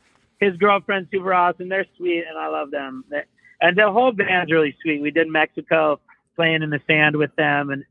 his 0.41 0.57
girlfriend's 0.57 1.09
super 1.11 1.33
awesome. 1.33 1.69
They're 1.69 1.85
sweet, 1.95 2.25
and 2.27 2.37
I 2.37 2.47
love 2.47 2.71
them. 2.71 3.05
They- 3.09 3.23
And 3.61 3.77
the 3.77 3.89
whole 3.89 4.11
band's 4.11 4.51
really 4.51 4.75
sweet. 4.81 5.01
We 5.01 5.11
did 5.11 5.29
Mexico 5.29 6.01
playing 6.35 6.61
in 6.63 6.69
the 6.71 6.81
sand 6.87 7.15
with 7.15 7.33
them, 7.37 7.69
and 7.69 7.85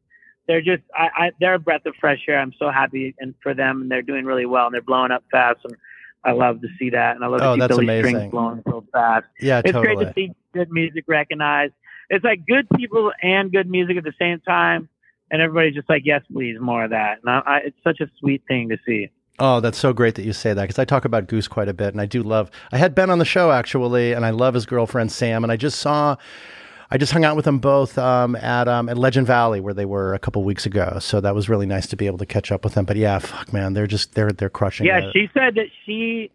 they're 0.47 0.61
just 0.61 0.83
I, 0.95 1.09
I 1.17 1.31
they're 1.41 1.55
a 1.55 1.59
breath 1.59 1.87
of 1.87 1.95
fresh 1.99 2.21
air. 2.29 2.39
I'm 2.39 2.53
so 2.59 2.69
happy 2.71 3.15
and 3.19 3.35
for 3.43 3.55
them, 3.55 3.81
and 3.81 3.91
they're 3.91 4.03
doing 4.03 4.27
really 4.27 4.45
well, 4.45 4.67
and 4.67 4.75
they're 4.75 4.83
blowing 4.83 5.11
up 5.11 5.25
fast, 5.33 5.61
and 5.65 5.75
I 6.23 6.33
love 6.33 6.61
to 6.61 6.69
see 6.79 6.91
that, 6.91 7.17
and 7.17 7.25
I 7.25 7.29
love 7.29 7.41
Oh, 7.41 7.47
to 7.47 7.55
see 7.55 7.61
that's 7.61 7.69
Billy 7.73 7.85
amazing. 7.87 8.11
Strings 8.17 8.31
blowing 8.31 8.63
so 8.69 8.85
fast. 8.93 9.25
yeah, 9.41 9.61
It's 9.65 9.73
totally. 9.73 9.97
great 9.97 10.07
to 10.09 10.13
see 10.15 10.35
good 10.53 10.71
music 10.71 11.05
recognized. 11.09 11.73
It's 12.13 12.23
like 12.23 12.47
good 12.47 12.69
people 12.77 13.11
and 13.23 13.51
good 13.51 13.71
music 13.71 13.97
at 13.97 14.05
the 14.05 14.13
same 14.19 14.39
time, 14.41 14.91
and 15.31 15.41
everybody's 15.41 15.75
just 15.75 15.89
like, 15.89 16.03
yes, 16.05 16.21
please, 16.31 16.59
more 16.61 16.85
of 16.85 16.91
that. 16.91 17.21
And 17.25 17.31
I, 17.31 17.43
I, 17.47 17.59
it's 17.65 17.77
such 17.83 18.01
a 18.01 18.11
sweet 18.21 18.43
thing 18.47 18.69
to 18.69 18.77
see. 18.87 19.11
Oh, 19.39 19.61
that's 19.61 19.79
so 19.79 19.95
great 19.95 20.17
that 20.17 20.27
you 20.27 20.35
say 20.35 20.53
that 20.53 20.61
because 20.61 20.79
I 20.79 20.85
talk 20.85 21.07
about 21.07 21.27
Goose 21.27 21.49
quite 21.49 21.71
a 21.71 21.73
bit, 21.73 21.89
and 21.89 22.03
I 22.03 22.07
do 22.07 22.23
love. 22.23 22.51
I 22.71 22.77
had 22.77 22.95
Ben 22.95 23.09
on 23.09 23.19
the 23.19 23.25
show 23.25 23.51
actually, 23.51 24.13
and 24.13 24.27
I 24.27 24.31
love 24.31 24.53
his 24.53 24.67
girlfriend 24.67 25.11
Sam, 25.11 25.43
and 25.43 25.51
I 25.51 25.57
just 25.57 25.81
saw, 25.81 26.17
I 26.91 26.99
just 26.99 27.13
hung 27.13 27.25
out 27.25 27.35
with 27.35 27.47
them 27.47 27.61
both 27.61 27.97
um, 27.97 28.37
at 28.37 28.69
um, 28.69 28.91
at 28.91 28.99
Legend 28.99 29.27
Valley 29.27 29.61
where 29.61 29.73
they 29.73 29.87
were 29.87 30.13
a 30.13 30.19
couple 30.19 30.45
weeks 30.45 30.67
ago. 30.67 30.99
So 31.01 31.19
that 31.23 31.35
was 31.35 31.49
really 31.49 31.65
nice 31.65 31.87
to 31.87 31.97
be 31.97 32.07
able 32.07 32.19
to 32.19 32.27
catch 32.27 32.53
up 32.53 32.63
with 32.63 32.75
them. 32.75 32.85
But 32.85 32.99
yeah, 32.99 33.19
fuck 33.21 33.55
man, 33.55 33.73
they're 33.73 33.87
just 33.87 34.15
they're 34.15 34.33
they're 34.33 34.51
crushing. 34.51 34.85
Yeah, 34.85 34.99
it. 34.99 35.13
she 35.15 35.31
said 35.33 35.55
that 35.55 35.69
she, 35.87 36.31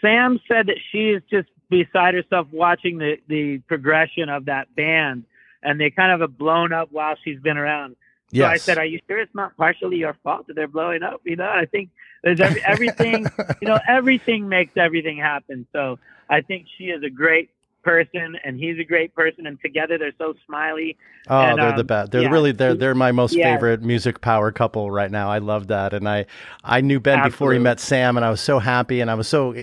Sam 0.00 0.40
said 0.48 0.66
that 0.66 0.78
she 0.90 1.10
is 1.10 1.22
just 1.30 1.48
beside 1.70 2.14
herself 2.14 2.48
watching 2.52 2.98
the 2.98 3.16
the 3.28 3.58
progression 3.68 4.28
of 4.28 4.46
that 4.46 4.74
band, 4.74 5.24
and 5.62 5.80
they 5.80 5.90
kind 5.90 6.12
of 6.12 6.20
have 6.20 6.36
blown 6.36 6.72
up 6.72 6.88
while 6.90 7.14
she's 7.24 7.40
been 7.40 7.56
around. 7.56 7.92
So 8.32 8.36
yes. 8.38 8.50
I 8.50 8.56
said, 8.58 8.78
"Are 8.78 8.84
you 8.84 9.00
sure 9.08 9.18
it's 9.18 9.34
not 9.34 9.56
partially 9.56 9.96
your 9.98 10.16
fault 10.22 10.46
that 10.48 10.54
they're 10.54 10.68
blowing 10.68 11.02
up?" 11.02 11.20
You 11.24 11.36
know, 11.36 11.48
I 11.48 11.64
think 11.66 11.90
there's 12.22 12.40
every, 12.40 12.62
everything. 12.64 13.26
you 13.62 13.68
know, 13.68 13.78
everything 13.88 14.48
makes 14.48 14.76
everything 14.76 15.16
happen. 15.18 15.66
So 15.72 15.98
I 16.28 16.40
think 16.42 16.66
she 16.76 16.84
is 16.84 17.02
a 17.02 17.10
great 17.10 17.50
person, 17.82 18.36
and 18.44 18.58
he's 18.58 18.78
a 18.78 18.84
great 18.84 19.14
person, 19.14 19.46
and 19.46 19.58
together 19.60 19.98
they're 19.98 20.12
so 20.18 20.34
smiley. 20.46 20.96
Oh, 21.28 21.40
And, 21.40 21.58
they're 21.58 21.72
the 21.72 21.80
um, 21.80 21.86
best. 21.86 22.12
They're 22.12 22.22
yeah. 22.22 22.28
really 22.30 22.52
they're 22.52 22.74
they're 22.74 22.94
my 22.94 23.10
most 23.10 23.34
Yeah. 23.34 23.52
favorite 23.54 23.82
music 23.82 24.20
power 24.20 24.52
couple 24.52 24.90
right 24.90 25.10
now. 25.10 25.30
I 25.30 25.38
love 25.38 25.68
that, 25.68 25.92
and 25.94 26.08
I 26.08 26.26
I 26.62 26.82
knew 26.82 27.00
Ben 27.00 27.22
before 27.22 27.52
he 27.52 27.58
met 27.58 27.80
Sam, 27.80 28.16
and 28.16 28.24
I 28.24 28.30
was 28.30 28.40
so 28.40 28.58
happy, 28.58 29.00
and 29.00 29.10
I 29.10 29.14
was 29.14 29.26
so 29.28 29.54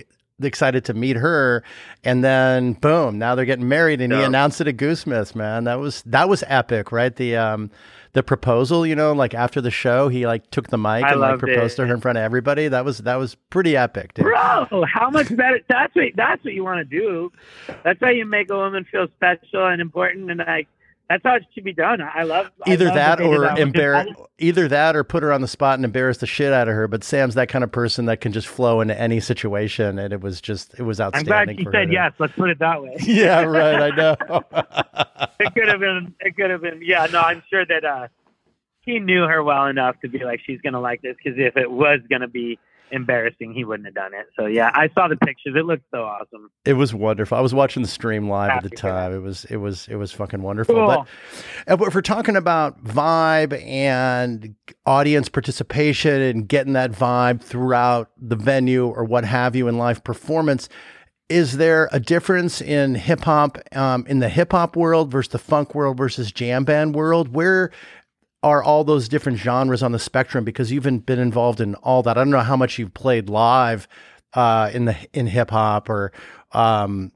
excited 0.46 0.84
to 0.86 0.94
meet 0.94 1.16
her, 1.16 1.64
and 2.04 2.22
then 2.22 2.74
boom, 2.74 3.18
now 3.18 3.34
they're 3.34 3.44
getting 3.44 3.68
married, 3.68 4.00
and 4.00 4.12
he 4.12 4.22
announced 4.22 4.60
it 4.60 4.68
at 4.68 4.76
Goosemas. 4.76 5.34
Man, 5.34 5.64
that 5.64 5.78
was 5.80 6.02
that 6.02 6.28
was 6.28 6.44
epic, 6.46 6.92
right? 6.92 7.14
The 7.14 7.36
um 7.36 7.70
the 8.12 8.22
proposal, 8.22 8.86
you 8.86 8.96
know, 8.96 9.12
like 9.12 9.34
after 9.34 9.60
the 9.60 9.70
show, 9.70 10.08
he 10.08 10.26
like 10.26 10.50
took 10.50 10.68
the 10.68 10.78
mic 10.78 11.04
I 11.04 11.12
and 11.12 11.20
like 11.20 11.38
proposed 11.38 11.74
it. 11.74 11.82
to 11.82 11.86
her 11.86 11.94
in 11.94 12.00
front 12.00 12.18
of 12.18 12.24
everybody. 12.24 12.68
That 12.68 12.84
was 12.84 12.98
that 12.98 13.16
was 13.16 13.34
pretty 13.50 13.76
epic, 13.76 14.14
dude. 14.14 14.24
Bro, 14.24 14.84
how 14.92 15.10
much 15.10 15.34
better? 15.36 15.60
That's 15.68 15.94
what 15.94 16.04
that's 16.14 16.44
what 16.44 16.54
you 16.54 16.64
want 16.64 16.78
to 16.78 16.84
do. 16.84 17.30
That's 17.84 18.00
how 18.00 18.10
you 18.10 18.24
make 18.26 18.50
a 18.50 18.56
woman 18.56 18.84
feel 18.90 19.06
special 19.16 19.66
and 19.66 19.80
important, 19.80 20.30
and 20.30 20.40
like 20.40 20.68
that's 21.08 21.22
how 21.24 21.36
it 21.36 21.44
should 21.54 21.64
be 21.64 21.72
done. 21.72 22.00
I 22.02 22.22
love 22.24 22.50
I 22.66 22.72
either 22.72 22.86
love 22.86 22.94
that 22.94 23.20
or 23.20 23.44
embarrass 23.58 24.08
either 24.38 24.68
that 24.68 24.94
or 24.94 25.04
put 25.04 25.22
her 25.22 25.32
on 25.32 25.40
the 25.40 25.48
spot 25.48 25.76
and 25.78 25.84
embarrass 25.84 26.18
the 26.18 26.26
shit 26.26 26.52
out 26.52 26.68
of 26.68 26.74
her. 26.74 26.86
But 26.86 27.02
Sam's 27.02 27.34
that 27.34 27.48
kind 27.48 27.64
of 27.64 27.72
person 27.72 28.04
that 28.06 28.20
can 28.20 28.32
just 28.32 28.46
flow 28.46 28.80
into 28.80 28.98
any 29.00 29.18
situation, 29.20 29.98
and 29.98 30.12
it 30.12 30.20
was 30.20 30.40
just 30.40 30.74
it 30.78 30.82
was 30.82 31.00
I'm 31.00 31.06
outstanding. 31.14 31.56
glad 31.56 31.58
she 31.58 31.64
said 31.72 31.86
to- 31.86 31.92
yes. 31.92 32.12
Let's 32.18 32.34
put 32.34 32.50
it 32.50 32.58
that 32.58 32.82
way. 32.82 32.96
Yeah, 33.00 33.42
right. 33.42 33.90
I 33.92 33.96
know. 33.96 34.16
it 35.40 35.54
could 35.54 35.68
have 35.68 35.80
been. 35.80 36.14
It 36.20 36.36
could 36.36 36.50
have 36.50 36.60
been. 36.60 36.80
Yeah, 36.82 37.06
no, 37.10 37.20
I'm 37.20 37.42
sure 37.48 37.64
that 37.64 37.84
uh, 37.84 38.08
he 38.82 38.98
knew 38.98 39.22
her 39.24 39.42
well 39.42 39.66
enough 39.66 39.98
to 40.00 40.08
be 40.08 40.18
like, 40.24 40.40
she's 40.44 40.60
gonna 40.60 40.80
like 40.80 41.00
this. 41.02 41.16
Because 41.22 41.38
if 41.38 41.56
it 41.56 41.70
was 41.70 42.00
gonna 42.10 42.28
be 42.28 42.58
embarrassing, 42.90 43.52
he 43.52 43.64
wouldn't 43.64 43.86
have 43.86 43.94
done 43.94 44.14
it. 44.14 44.26
So 44.38 44.46
yeah, 44.46 44.70
I 44.74 44.88
saw 44.94 45.08
the 45.08 45.16
pictures. 45.16 45.54
It 45.56 45.64
looked 45.64 45.84
so 45.90 46.04
awesome. 46.04 46.50
It 46.64 46.74
was 46.74 46.94
wonderful. 46.94 47.36
I 47.38 47.40
was 47.40 47.54
watching 47.54 47.82
the 47.82 47.88
stream 47.88 48.28
live 48.28 48.50
at 48.50 48.62
the 48.62 48.70
time. 48.70 49.14
It 49.14 49.20
was 49.20 49.44
it 49.46 49.56
was 49.56 49.88
it 49.88 49.96
was 49.96 50.12
fucking 50.12 50.42
wonderful. 50.42 50.74
Cool. 50.74 51.06
But 51.66 51.82
if 51.82 51.94
we're 51.94 52.00
talking 52.00 52.36
about 52.36 52.82
vibe 52.84 53.60
and 53.64 54.54
audience 54.86 55.28
participation 55.28 56.20
and 56.20 56.48
getting 56.48 56.74
that 56.74 56.92
vibe 56.92 57.42
throughout 57.42 58.10
the 58.16 58.36
venue 58.36 58.86
or 58.86 59.04
what 59.04 59.24
have 59.24 59.54
you 59.54 59.68
in 59.68 59.78
live 59.78 60.04
performance, 60.04 60.68
is 61.28 61.58
there 61.58 61.88
a 61.92 62.00
difference 62.00 62.62
in 62.62 62.94
hip 62.94 63.20
hop 63.20 63.58
um, 63.76 64.06
in 64.08 64.18
the 64.20 64.28
hip 64.28 64.52
hop 64.52 64.76
world 64.76 65.10
versus 65.10 65.32
the 65.32 65.38
funk 65.38 65.74
world 65.74 65.96
versus 65.96 66.32
jam 66.32 66.64
band 66.64 66.94
world? 66.94 67.34
Where 67.34 67.70
are 68.42 68.62
all 68.62 68.84
those 68.84 69.08
different 69.08 69.38
genres 69.38 69.82
on 69.82 69.92
the 69.92 69.98
spectrum? 69.98 70.44
Because 70.44 70.70
you've 70.70 70.84
been 70.84 71.00
been 71.00 71.18
involved 71.18 71.60
in 71.60 71.74
all 71.76 72.02
that. 72.04 72.16
I 72.16 72.20
don't 72.20 72.30
know 72.30 72.40
how 72.40 72.56
much 72.56 72.78
you've 72.78 72.94
played 72.94 73.28
live 73.28 73.88
uh, 74.34 74.70
in 74.72 74.86
the 74.86 74.96
in 75.12 75.26
hip 75.26 75.50
hop 75.50 75.88
or. 75.88 76.12
Um, 76.52 77.12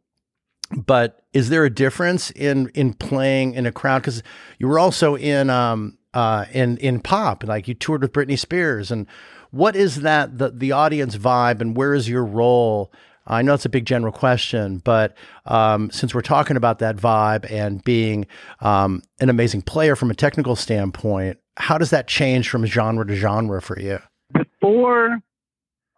but 0.75 1.25
is 1.33 1.49
there 1.49 1.65
a 1.65 1.71
difference 1.71 2.31
in 2.31 2.71
in 2.75 2.95
playing 2.95 3.55
in 3.55 3.67
a 3.67 3.73
crowd? 3.73 4.03
Because 4.03 4.23
you 4.59 4.69
were 4.69 4.79
also 4.79 5.17
in 5.17 5.51
um 5.51 5.99
uh 6.15 6.47
in 6.53 6.79
in 6.79 7.01
pop, 7.01 7.45
like 7.45 7.69
you 7.69 7.75
toured 7.75 8.03
with 8.03 8.13
Britney 8.13 8.39
Spears, 8.39 8.91
and 8.91 9.07
what 9.51 9.77
is 9.77 9.97
that 10.03 10.39
the 10.39 10.51
the 10.51 10.73
audience 10.73 11.17
vibe, 11.17 11.61
and 11.61 11.77
where 11.77 11.95
is 11.95 12.09
your 12.09 12.25
role? 12.25 12.93
I 13.27 13.43
know 13.43 13.55
it's 13.55 13.65
a 13.65 13.69
big 13.69 13.85
general 13.85 14.13
question, 14.13 14.79
but 14.79 15.17
um, 15.47 15.91
since 15.91 16.15
we're 16.15 16.23
talking 16.23 16.57
about 16.57 16.81
that 16.81 16.97
vibe 16.97 17.51
and 17.51 17.83
being 17.85 18.27
um, 18.61 19.03
an 19.21 19.29
amazing 19.29 19.63
player 19.63 19.95
from 19.97 20.11
a 20.11 20.15
technical 20.15 20.57
standpoint, 20.57 21.39
how 21.57 21.79
does 21.79 21.91
that 21.91 22.09
change 22.09 22.49
from 22.49 22.65
genre 22.67 23.07
to 23.07 23.15
genre 23.15 23.63
for 23.63 23.79
you? 23.79 23.99
Before 24.33 25.21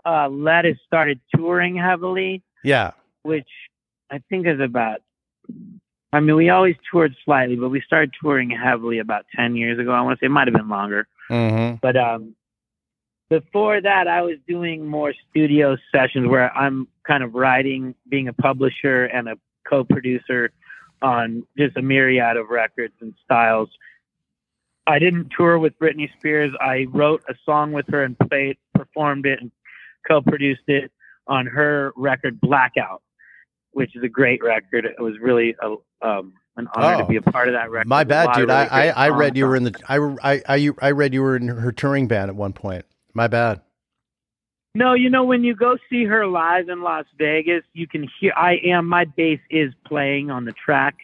uh, 0.05 0.29
Lettuce 0.29 0.79
started 0.87 1.21
touring 1.35 1.77
heavily, 1.77 2.43
Yeah, 2.63 2.93
which 3.23 3.49
I 4.11 4.21
think 4.29 4.47
is 4.47 4.61
about. 4.61 5.01
I 6.13 6.21
mean, 6.21 6.37
we 6.37 6.49
always 6.49 6.77
toured 6.91 7.15
slightly, 7.25 7.57
but 7.57 7.71
we 7.71 7.81
started 7.81 8.13
touring 8.23 8.51
heavily 8.51 8.99
about 8.99 9.25
ten 9.35 9.57
years 9.57 9.79
ago. 9.79 9.93
I 9.93 10.01
want 10.03 10.19
to 10.19 10.23
say 10.23 10.27
it 10.27 10.31
might 10.31 10.47
have 10.47 10.55
been 10.55 10.69
longer. 10.69 11.09
mm-hmm. 11.31 11.77
But 11.81 11.97
um, 11.97 12.35
before 13.41 13.81
that, 13.81 14.07
I 14.09 14.23
was 14.23 14.37
doing 14.47 14.87
more 14.87 15.13
studio 15.31 15.77
sessions 15.93 16.29
where 16.29 16.55
I'm 16.57 16.89
kind 17.07 17.23
of 17.23 17.35
writing, 17.35 17.95
being 18.09 18.29
a 18.29 18.33
publisher 18.33 19.05
and 19.05 19.29
a 19.29 19.37
co-producer 19.69 20.51
on 21.03 21.47
just 21.59 21.77
a 21.77 21.83
myriad 21.83 22.37
of 22.37 22.49
records 22.51 22.95
and 23.01 23.15
styles. 23.25 23.69
I 24.87 24.99
didn't 24.99 25.33
tour 25.37 25.59
with 25.59 25.79
Britney 25.79 26.09
Spears. 26.19 26.53
I 26.61 26.87
wrote 26.91 27.23
a 27.29 27.35
song 27.45 27.73
with 27.73 27.87
her 27.89 28.03
and 28.05 28.19
played, 28.19 28.57
performed 28.75 29.27
it, 29.27 29.41
and 29.41 29.51
co-produced 30.07 30.69
it 30.69 30.91
on 31.27 31.47
her 31.47 31.93
record 31.97 32.41
Blackout, 32.41 33.03
which 33.73 33.97
is 33.97 34.03
a 34.03 34.09
great 34.09 34.43
record. 34.45 34.85
It 34.85 35.01
was 35.01 35.15
really 35.21 35.57
a, 35.63 35.77
um, 36.07 36.35
an 36.57 36.69
honor 36.77 36.97
Oh. 36.97 36.99
to 37.01 37.07
be 37.07 37.17
a 37.17 37.23
part 37.23 37.49
of 37.49 37.55
that 37.55 37.71
record. 37.71 37.89
My 37.89 38.05
bad, 38.05 38.33
dude. 38.35 38.51
I, 38.51 38.67
I, 38.67 38.89
I 39.07 39.09
read 39.09 39.37
you 39.37 39.47
were 39.47 39.57
in 39.57 39.65
the 39.65 39.75
I, 39.89 39.97
I 40.35 40.43
I 40.49 40.71
I 40.81 40.91
read 40.93 41.13
you 41.15 41.23
were 41.23 41.35
in 41.37 41.49
her 41.49 41.73
touring 41.73 42.07
band 42.07 42.29
at 42.31 42.37
one 42.37 42.53
point. 42.53 42.85
My 43.15 43.29
bad. 43.29 43.61
No, 44.75 44.95
you 44.95 45.09
know 45.09 45.25
when 45.25 45.45
you 45.45 45.55
go 45.55 45.77
see 45.89 46.05
her 46.05 46.27
live 46.27 46.69
in 46.69 46.83
Las 46.83 47.05
Vegas, 47.17 47.63
you 47.75 47.87
can 47.87 48.09
hear. 48.19 48.33
I 48.37 48.57
am. 48.65 48.87
My 48.89 49.05
bass 49.05 49.39
is 49.49 49.73
playing 49.87 50.31
on 50.33 50.45
the 50.45 50.53
track, 50.53 50.97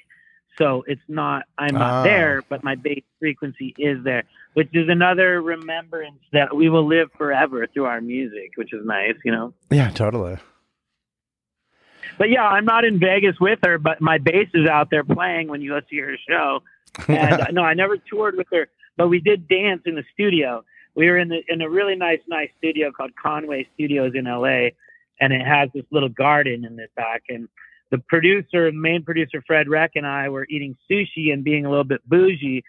so 0.59 0.83
it's 0.89 1.01
not. 1.07 1.45
I'm 1.57 1.75
not 1.75 1.93
Ah. 2.01 2.03
there, 2.03 2.43
but 2.49 2.65
my 2.65 2.75
bass 2.75 3.05
frequency 3.21 3.73
is 3.79 4.03
there, 4.03 4.25
which 4.55 4.71
is 4.73 4.89
another 4.89 5.41
remembrance 5.41 6.19
that 6.33 6.57
we 6.57 6.69
will 6.69 6.85
live 6.85 7.11
forever 7.17 7.65
through 7.73 7.85
our 7.85 8.01
music, 8.01 8.51
which 8.57 8.73
is 8.73 8.85
nice, 8.85 9.15
you 9.25 9.31
know. 9.31 9.55
Yeah, 9.71 9.91
totally. 9.91 10.37
But 12.19 12.29
yeah, 12.31 12.43
I'm 12.45 12.65
not 12.65 12.85
in 12.85 12.99
Vegas 12.99 13.37
with 13.41 13.61
her, 13.65 13.79
but 13.79 14.01
my 14.01 14.19
bass 14.19 14.49
is 14.53 14.69
out 14.69 14.91
there 14.91 15.05
playing 15.05 15.47
when 15.49 15.63
you 15.63 15.71
go 15.71 15.81
see 15.89 15.99
her 16.01 16.17
show. 16.29 16.61
And 17.09 17.41
uh, 17.41 17.47
no, 17.53 17.63
I 17.63 17.75
never 17.75 17.97
toured 17.99 18.37
with 18.37 18.49
her, 18.53 18.67
but 18.97 19.07
we 19.07 19.21
did 19.21 19.47
dance 19.47 19.83
in 19.87 19.95
the 19.95 20.03
studio. 20.13 20.65
We 20.95 21.09
were 21.09 21.19
in 21.19 21.29
the 21.29 21.43
in 21.49 21.63
a 21.63 21.69
really 21.69 21.97
nice, 21.97 22.21
nice 22.29 22.51
studio 22.59 22.91
called 22.91 23.13
Conway 23.21 23.69
Studios 23.75 24.13
in 24.15 24.25
LA, 24.25 24.71
and 25.21 25.33
it 25.33 25.47
has 25.47 25.71
this 25.75 25.85
little 25.91 26.09
garden 26.09 26.65
in 26.65 26.77
the 26.77 26.87
back. 26.97 27.23
And 27.29 27.49
the 27.91 27.99
producer, 27.99 28.71
main 28.73 29.03
producer 29.03 29.43
Fred 29.47 29.69
Reck, 29.69 29.93
and 29.95 30.07
I 30.07 30.29
were 30.29 30.47
eating 30.49 30.77
sushi 30.91 31.33
and 31.33 31.45
being 31.45 31.67
a 31.67 31.71
little 31.71 31.85
bit 31.85 32.01
bougie. 32.09 32.63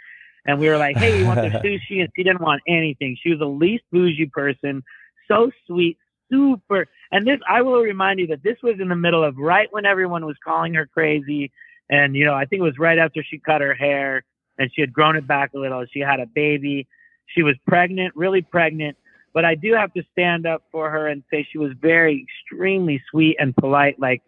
And 0.45 0.59
we 0.59 0.67
were 0.69 0.78
like, 0.78 0.97
"Hey, 0.97 1.19
you 1.19 1.26
want 1.26 1.41
the 1.41 1.49
sushi?" 1.63 2.01
And 2.01 2.09
she 2.15 2.24
didn't 2.24 2.41
want 2.41 2.61
anything. 2.67 3.17
She 3.22 3.30
was 3.30 3.39
the 3.39 3.45
least 3.45 3.84
bougie 3.91 4.28
person, 4.28 4.84
so 5.28 5.51
sweet, 5.67 5.97
super. 6.32 6.88
And 7.11 7.28
this, 7.28 7.39
I 7.47 7.61
will 7.61 7.82
remind 7.82 8.19
you 8.19 8.28
that 8.28 8.43
this 8.43 8.57
was 8.63 8.76
in 8.80 8.89
the 8.89 8.95
middle 8.95 9.24
of 9.24 9.38
right 9.38 9.67
when 9.72 9.86
everyone 9.86 10.26
was 10.26 10.38
calling 10.43 10.74
her 10.76 10.86
crazy. 10.86 11.51
And, 11.89 12.15
you 12.15 12.26
know, 12.26 12.34
I 12.34 12.45
think 12.45 12.61
it 12.61 12.63
was 12.63 12.80
right 12.80 12.97
after 12.97 13.24
she 13.24 13.38
cut 13.38 13.61
her 13.61 13.74
hair 13.74 14.24
and 14.57 14.72
she 14.74 14.82
had 14.82 14.93
grown 14.93 15.15
it 15.15 15.28
back 15.28 15.51
a 15.53 15.59
little. 15.59 15.86
She 15.91 15.99
had 15.99 16.19
a 16.19 16.26
baby. 16.26 16.88
She 17.34 17.43
was 17.43 17.55
pregnant, 17.67 18.15
really 18.15 18.41
pregnant. 18.41 18.97
But 19.34 19.45
I 19.45 19.55
do 19.55 19.73
have 19.73 19.93
to 19.93 20.03
stand 20.11 20.45
up 20.45 20.63
for 20.71 20.89
her 20.89 21.07
and 21.07 21.23
say 21.32 21.47
she 21.49 21.57
was 21.57 21.71
very 21.79 22.25
extremely 22.27 23.01
sweet 23.09 23.38
and 23.39 23.55
polite, 23.55 23.99
like 23.99 24.21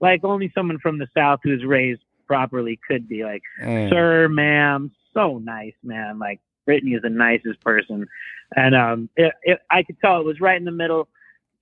like 0.00 0.24
only 0.24 0.50
someone 0.54 0.78
from 0.78 0.98
the 0.98 1.06
South 1.14 1.40
who's 1.42 1.64
raised 1.64 2.02
properly 2.26 2.78
could 2.86 3.08
be. 3.08 3.22
Like, 3.24 3.42
Mm. 3.62 3.90
sir, 3.90 4.28
ma'am, 4.28 4.90
so 5.12 5.38
nice, 5.38 5.74
man. 5.82 6.18
Like 6.18 6.40
Britney 6.68 6.94
is 6.96 7.02
the 7.02 7.10
nicest 7.10 7.60
person, 7.62 8.06
and 8.54 8.74
um, 8.74 9.08
it, 9.16 9.32
it, 9.42 9.60
I 9.70 9.82
could 9.82 9.98
tell 10.00 10.20
it 10.20 10.24
was 10.24 10.40
right 10.40 10.56
in 10.58 10.64
the 10.64 10.70
middle 10.70 11.08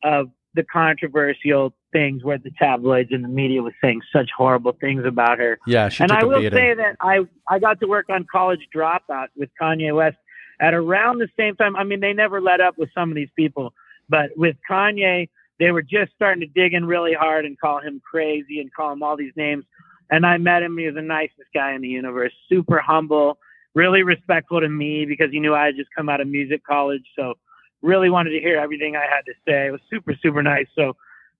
of 0.02 0.30
the 0.54 0.64
controversial 0.64 1.74
things 1.92 2.24
where 2.24 2.38
the 2.38 2.50
tabloids 2.58 3.10
and 3.12 3.22
the 3.24 3.28
media 3.28 3.62
was 3.62 3.72
saying 3.80 4.00
such 4.12 4.30
horrible 4.36 4.72
things 4.80 5.04
about 5.04 5.38
her. 5.38 5.58
Yeah, 5.66 5.88
she 5.88 6.02
and 6.02 6.12
I 6.12 6.24
will 6.24 6.42
say 6.50 6.74
that 6.74 6.96
I 7.00 7.20
I 7.48 7.58
got 7.58 7.80
to 7.80 7.86
work 7.86 8.06
on 8.10 8.26
College 8.30 8.68
Dropout 8.74 9.28
with 9.36 9.50
Kanye 9.60 9.94
West 9.94 10.16
at 10.60 10.74
around 10.74 11.18
the 11.18 11.28
same 11.36 11.56
time. 11.56 11.76
I 11.76 11.84
mean, 11.84 12.00
they 12.00 12.12
never 12.12 12.40
let 12.40 12.60
up 12.60 12.78
with 12.78 12.90
some 12.94 13.10
of 13.10 13.14
these 13.14 13.30
people, 13.36 13.72
but 14.08 14.30
with 14.36 14.56
Kanye, 14.68 15.28
they 15.58 15.70
were 15.72 15.82
just 15.82 16.12
starting 16.14 16.40
to 16.40 16.46
dig 16.46 16.74
in 16.74 16.84
really 16.84 17.14
hard 17.14 17.44
and 17.44 17.58
call 17.58 17.80
him 17.80 18.00
crazy 18.08 18.60
and 18.60 18.72
call 18.72 18.92
him 18.92 19.02
all 19.02 19.16
these 19.16 19.32
names. 19.36 19.64
And 20.10 20.24
I 20.24 20.38
met 20.38 20.62
him. 20.62 20.78
He 20.78 20.86
was 20.86 20.94
the 20.94 21.02
nicest 21.02 21.48
guy 21.52 21.72
in 21.72 21.82
the 21.82 21.88
universe, 21.88 22.32
super 22.48 22.80
humble, 22.80 23.38
really 23.74 24.02
respectful 24.02 24.60
to 24.60 24.68
me 24.68 25.04
because 25.04 25.30
he 25.30 25.40
knew 25.40 25.54
I 25.54 25.66
had 25.66 25.76
just 25.76 25.90
come 25.94 26.08
out 26.08 26.20
of 26.20 26.28
music 26.28 26.64
college. 26.64 27.04
So 27.16 27.34
really 27.82 28.10
wanted 28.10 28.30
to 28.30 28.40
hear 28.40 28.58
everything 28.58 28.96
I 28.96 29.02
had 29.02 29.22
to 29.26 29.32
say. 29.46 29.66
It 29.66 29.72
was 29.72 29.80
super, 29.90 30.14
super 30.22 30.42
nice. 30.42 30.66
So 30.74 30.96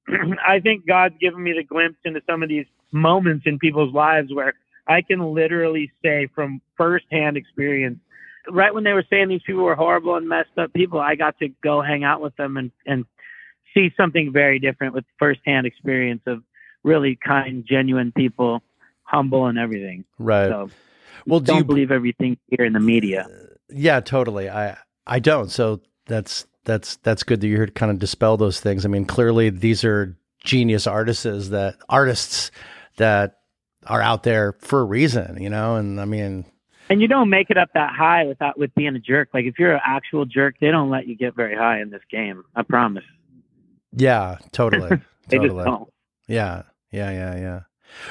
I 0.46 0.60
think 0.60 0.86
God's 0.86 1.16
given 1.20 1.42
me 1.42 1.52
the 1.52 1.64
glimpse 1.64 1.98
into 2.04 2.20
some 2.28 2.42
of 2.42 2.48
these 2.48 2.66
moments 2.92 3.46
in 3.46 3.58
people's 3.58 3.94
lives 3.94 4.32
where 4.32 4.54
I 4.86 5.02
can 5.02 5.34
literally 5.34 5.90
say 6.02 6.28
from 6.34 6.60
firsthand 6.76 7.36
experience, 7.36 7.98
right 8.50 8.72
when 8.72 8.84
they 8.84 8.92
were 8.92 9.04
saying 9.08 9.28
these 9.28 9.42
people 9.46 9.62
were 9.62 9.74
horrible 9.74 10.16
and 10.16 10.28
messed 10.28 10.56
up 10.56 10.72
people, 10.72 11.00
I 11.00 11.14
got 11.14 11.38
to 11.38 11.48
go 11.62 11.82
hang 11.82 12.04
out 12.04 12.20
with 12.20 12.36
them 12.36 12.56
and, 12.56 12.70
and 12.86 13.04
see 13.74 13.90
something 13.96 14.32
very 14.32 14.58
different 14.58 14.94
with 14.94 15.04
firsthand 15.18 15.66
experience 15.66 16.22
of 16.26 16.42
really 16.82 17.18
kind, 17.24 17.64
genuine 17.68 18.12
people, 18.12 18.62
humble 19.02 19.46
and 19.46 19.58
everything. 19.58 20.04
right. 20.18 20.48
So 20.48 20.70
well, 21.26 21.40
do 21.40 21.46
don't 21.46 21.58
you 21.58 21.64
believe 21.64 21.90
everything 21.90 22.38
here 22.48 22.64
in 22.64 22.72
the 22.72 22.80
media. 22.80 23.26
Uh, 23.28 23.54
yeah, 23.68 24.00
totally. 24.00 24.48
I 24.48 24.76
I 25.06 25.18
don't. 25.18 25.50
So 25.50 25.80
that's 26.06 26.46
that's 26.64 26.96
that's 26.96 27.22
good 27.22 27.40
that 27.40 27.48
you're 27.48 27.58
here 27.58 27.66
to 27.66 27.72
kind 27.72 27.92
of 27.92 27.98
dispel 27.98 28.36
those 28.36 28.60
things. 28.60 28.84
I 28.84 28.88
mean, 28.88 29.04
clearly 29.04 29.50
these 29.50 29.84
are 29.84 30.16
genius 30.44 30.86
artists 30.86 31.48
that 31.48 31.76
artists 31.88 32.50
that 32.96 33.38
are 33.86 34.02
out 34.02 34.22
there 34.22 34.54
for 34.60 34.80
a 34.80 34.84
reason, 34.84 35.42
you 35.42 35.50
know. 35.50 35.76
And 35.76 36.00
I 36.00 36.04
mean, 36.04 36.46
And 36.90 37.00
you 37.02 37.08
don't 37.08 37.28
make 37.28 37.50
it 37.50 37.58
up 37.58 37.68
that 37.74 37.92
high 37.94 38.24
without 38.24 38.58
with 38.58 38.74
being 38.74 38.96
a 38.96 38.98
jerk. 38.98 39.28
Like 39.34 39.44
if 39.44 39.58
you're 39.58 39.74
an 39.74 39.80
actual 39.84 40.24
jerk, 40.24 40.56
they 40.60 40.70
don't 40.70 40.88
let 40.90 41.06
you 41.06 41.16
get 41.16 41.34
very 41.36 41.54
high 41.56 41.80
in 41.80 41.90
this 41.90 42.00
game. 42.10 42.44
I 42.56 42.62
promise. 42.62 43.04
yeah, 43.92 44.38
totally, 44.52 44.88
They 45.28 45.36
just 45.38 45.48
totally. 45.48 45.64
don't. 45.64 45.88
Yeah, 46.26 46.62
yeah, 46.90 47.10
yeah, 47.10 47.36
yeah. 47.36 47.60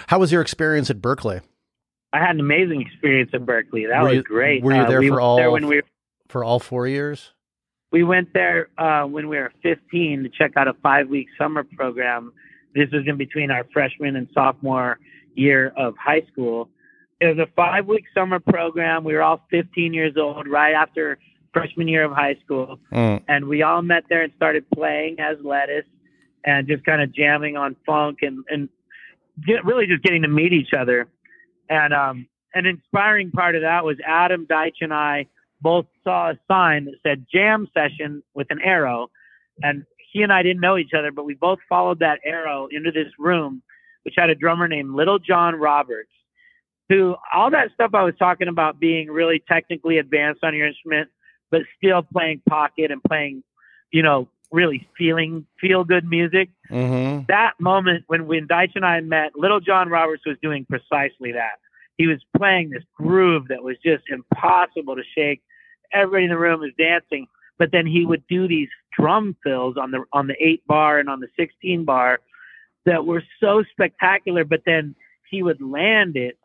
How 0.08 0.20
was 0.20 0.32
your 0.32 0.42
experience 0.42 0.90
at 0.90 1.02
Berklee 1.02 1.42
I 2.14 2.20
had 2.20 2.32
an 2.36 2.40
amazing 2.40 2.82
experience 2.82 3.32
at 3.34 3.42
Berklee. 3.42 3.88
That 3.90 4.02
Were 4.02 4.08
was 4.10 4.16
you- 4.18 4.24
great. 4.24 4.64
were 4.64 4.74
you 4.74 4.82
Uh, 4.82 4.88
there 4.88 5.00
we 5.00 5.10
for 5.10 5.20
all- 5.22 5.38
There 5.38 5.52
when 5.52 5.68
we 5.68 5.82
for 6.30 6.44
all 6.44 6.60
four 6.60 6.88
years? 6.88 7.34
we 7.92 8.04
went 8.04 8.34
there 8.34 8.68
uh, 8.78 9.04
when 9.06 9.28
we 9.30 9.38
were 9.38 9.52
15 9.64 10.24
to 10.24 10.30
check 10.30 10.58
out 10.58 10.68
a 10.68 10.74
five-week 10.84 11.28
summer 11.38 11.64
program. 11.76 12.34
This 12.76 12.90
was 12.92 13.04
in 13.08 13.18
between 13.18 13.50
our 13.52 13.66
freshman 13.74 14.16
and 14.16 14.28
sophomore 14.34 15.00
year 15.36 15.72
of 15.78 15.96
high 15.98 16.22
school, 16.32 16.70
it 17.20 17.28
was 17.28 17.38
a 17.40 17.52
five 17.56 17.86
week 17.88 18.06
summer 18.14 18.40
program. 18.40 19.04
We 19.04 19.14
were 19.14 19.24
all 19.24 19.42
15 19.50 19.94
years 19.94 20.14
old, 20.18 20.48
right 20.48 20.74
after 20.74 21.18
freshman 21.54 21.88
year 21.88 22.04
of 22.04 22.12
high 22.12 22.36
school, 22.44 22.80
Mm. 22.92 23.24
and 23.28 23.46
we 23.48 23.64
all 23.64 23.82
met 23.82 24.04
there 24.10 24.22
and 24.22 24.34
started 24.36 24.70
playing 24.70 25.20
as 25.20 25.38
Lettuce 25.44 25.86
and 26.46 26.68
just 26.68 26.86
kind 26.86 27.02
of 27.02 27.12
jamming 27.14 27.58
on 27.58 27.76
funk 27.86 28.20
and 28.22 28.44
and 28.50 28.70
get, 29.46 29.66
really 29.66 29.88
just 29.88 30.04
getting 30.04 30.22
to 30.22 30.28
meet 30.28 30.54
each 30.54 30.74
other. 30.78 31.08
And 31.70 31.94
um, 31.94 32.28
an 32.54 32.66
inspiring 32.66 33.32
part 33.32 33.56
of 33.56 33.62
that 33.62 33.84
was 33.84 33.98
Adam 34.06 34.46
Deitch 34.46 34.78
and 34.82 34.94
I 34.94 35.28
both 35.62 35.86
saw 36.04 36.30
a 36.32 36.40
sign 36.48 36.86
that 36.86 36.96
said 37.04 37.26
jam 37.34 37.68
session 37.74 38.22
with 38.36 38.48
an 38.52 38.60
arrow. 38.64 39.10
And 39.64 39.86
he 40.14 40.22
and 40.22 40.32
I 40.32 40.44
didn't 40.44 40.62
know 40.62 40.78
each 40.78 40.94
other, 40.98 41.12
but 41.12 41.26
we 41.26 41.34
both 41.34 41.60
followed 41.68 42.00
that 42.00 42.20
arrow 42.24 42.68
into 42.72 42.92
this 42.92 43.12
room, 43.18 43.64
which 44.04 44.14
had 44.18 44.30
a 44.30 44.36
drummer 44.36 44.68
named 44.68 44.94
Little 44.94 45.18
John 45.20 45.56
Roberts, 45.56 46.12
who 46.90 47.16
all 47.34 47.52
that 47.52 47.72
stuff 47.74 47.92
I 47.94 48.04
was 48.04 48.16
talking 48.18 48.48
about 48.48 48.80
being 48.80 49.10
really 49.10 49.44
technically 49.48 49.98
advanced 49.98 50.44
on 50.44 50.56
your 50.56 50.68
instrument, 50.68 51.10
but 51.52 51.62
still 51.78 52.02
playing 52.02 52.42
pocket 52.48 52.92
and 52.92 53.02
playing, 53.04 53.44
you 53.92 54.04
know, 54.04 54.28
really 54.52 54.88
feeling 54.98 55.46
feel 55.60 55.84
good 55.84 56.06
music 56.08 56.50
Mm-hmm. 56.72 57.24
that 57.30 57.54
moment 57.62 58.04
when 58.08 58.28
when 58.28 58.46
Deitch 58.48 58.72
and 58.76 58.86
I 58.86 59.00
met, 59.00 59.32
Little 59.38 59.62
John 59.62 59.88
Roberts 59.90 60.24
was 60.26 60.36
doing 60.42 60.66
precisely 60.66 61.32
that. 61.32 61.60
He 61.98 62.08
was 62.08 62.20
playing 62.38 62.70
this 62.70 62.84
groove 62.94 63.48
that 63.48 63.64
was 63.64 63.78
just 63.84 64.04
impossible 64.10 64.96
to 64.98 65.04
shake. 65.16 65.42
Everybody 65.94 66.26
in 66.26 66.30
the 66.30 66.38
room 66.38 66.60
was 66.60 66.72
dancing, 66.78 67.28
but 67.58 67.72
then 67.72 67.88
he 67.88 68.06
would 68.06 68.28
do 68.28 68.48
these 68.48 68.68
drum 68.98 69.36
fills 69.44 69.78
on 69.78 69.92
the 69.92 70.04
on 70.12 70.28
the 70.28 70.36
eight 70.42 70.66
bar 70.68 71.00
and 71.00 71.10
on 71.10 71.22
the 71.22 71.30
sixteen 71.38 71.86
bar 71.86 72.20
that 72.86 73.06
were 73.06 73.24
so 73.40 73.64
spectacular. 73.72 74.44
But 74.44 74.64
then 74.66 74.96
he 75.30 75.42
would 75.44 75.62
land 75.62 76.18
it. 76.18 76.38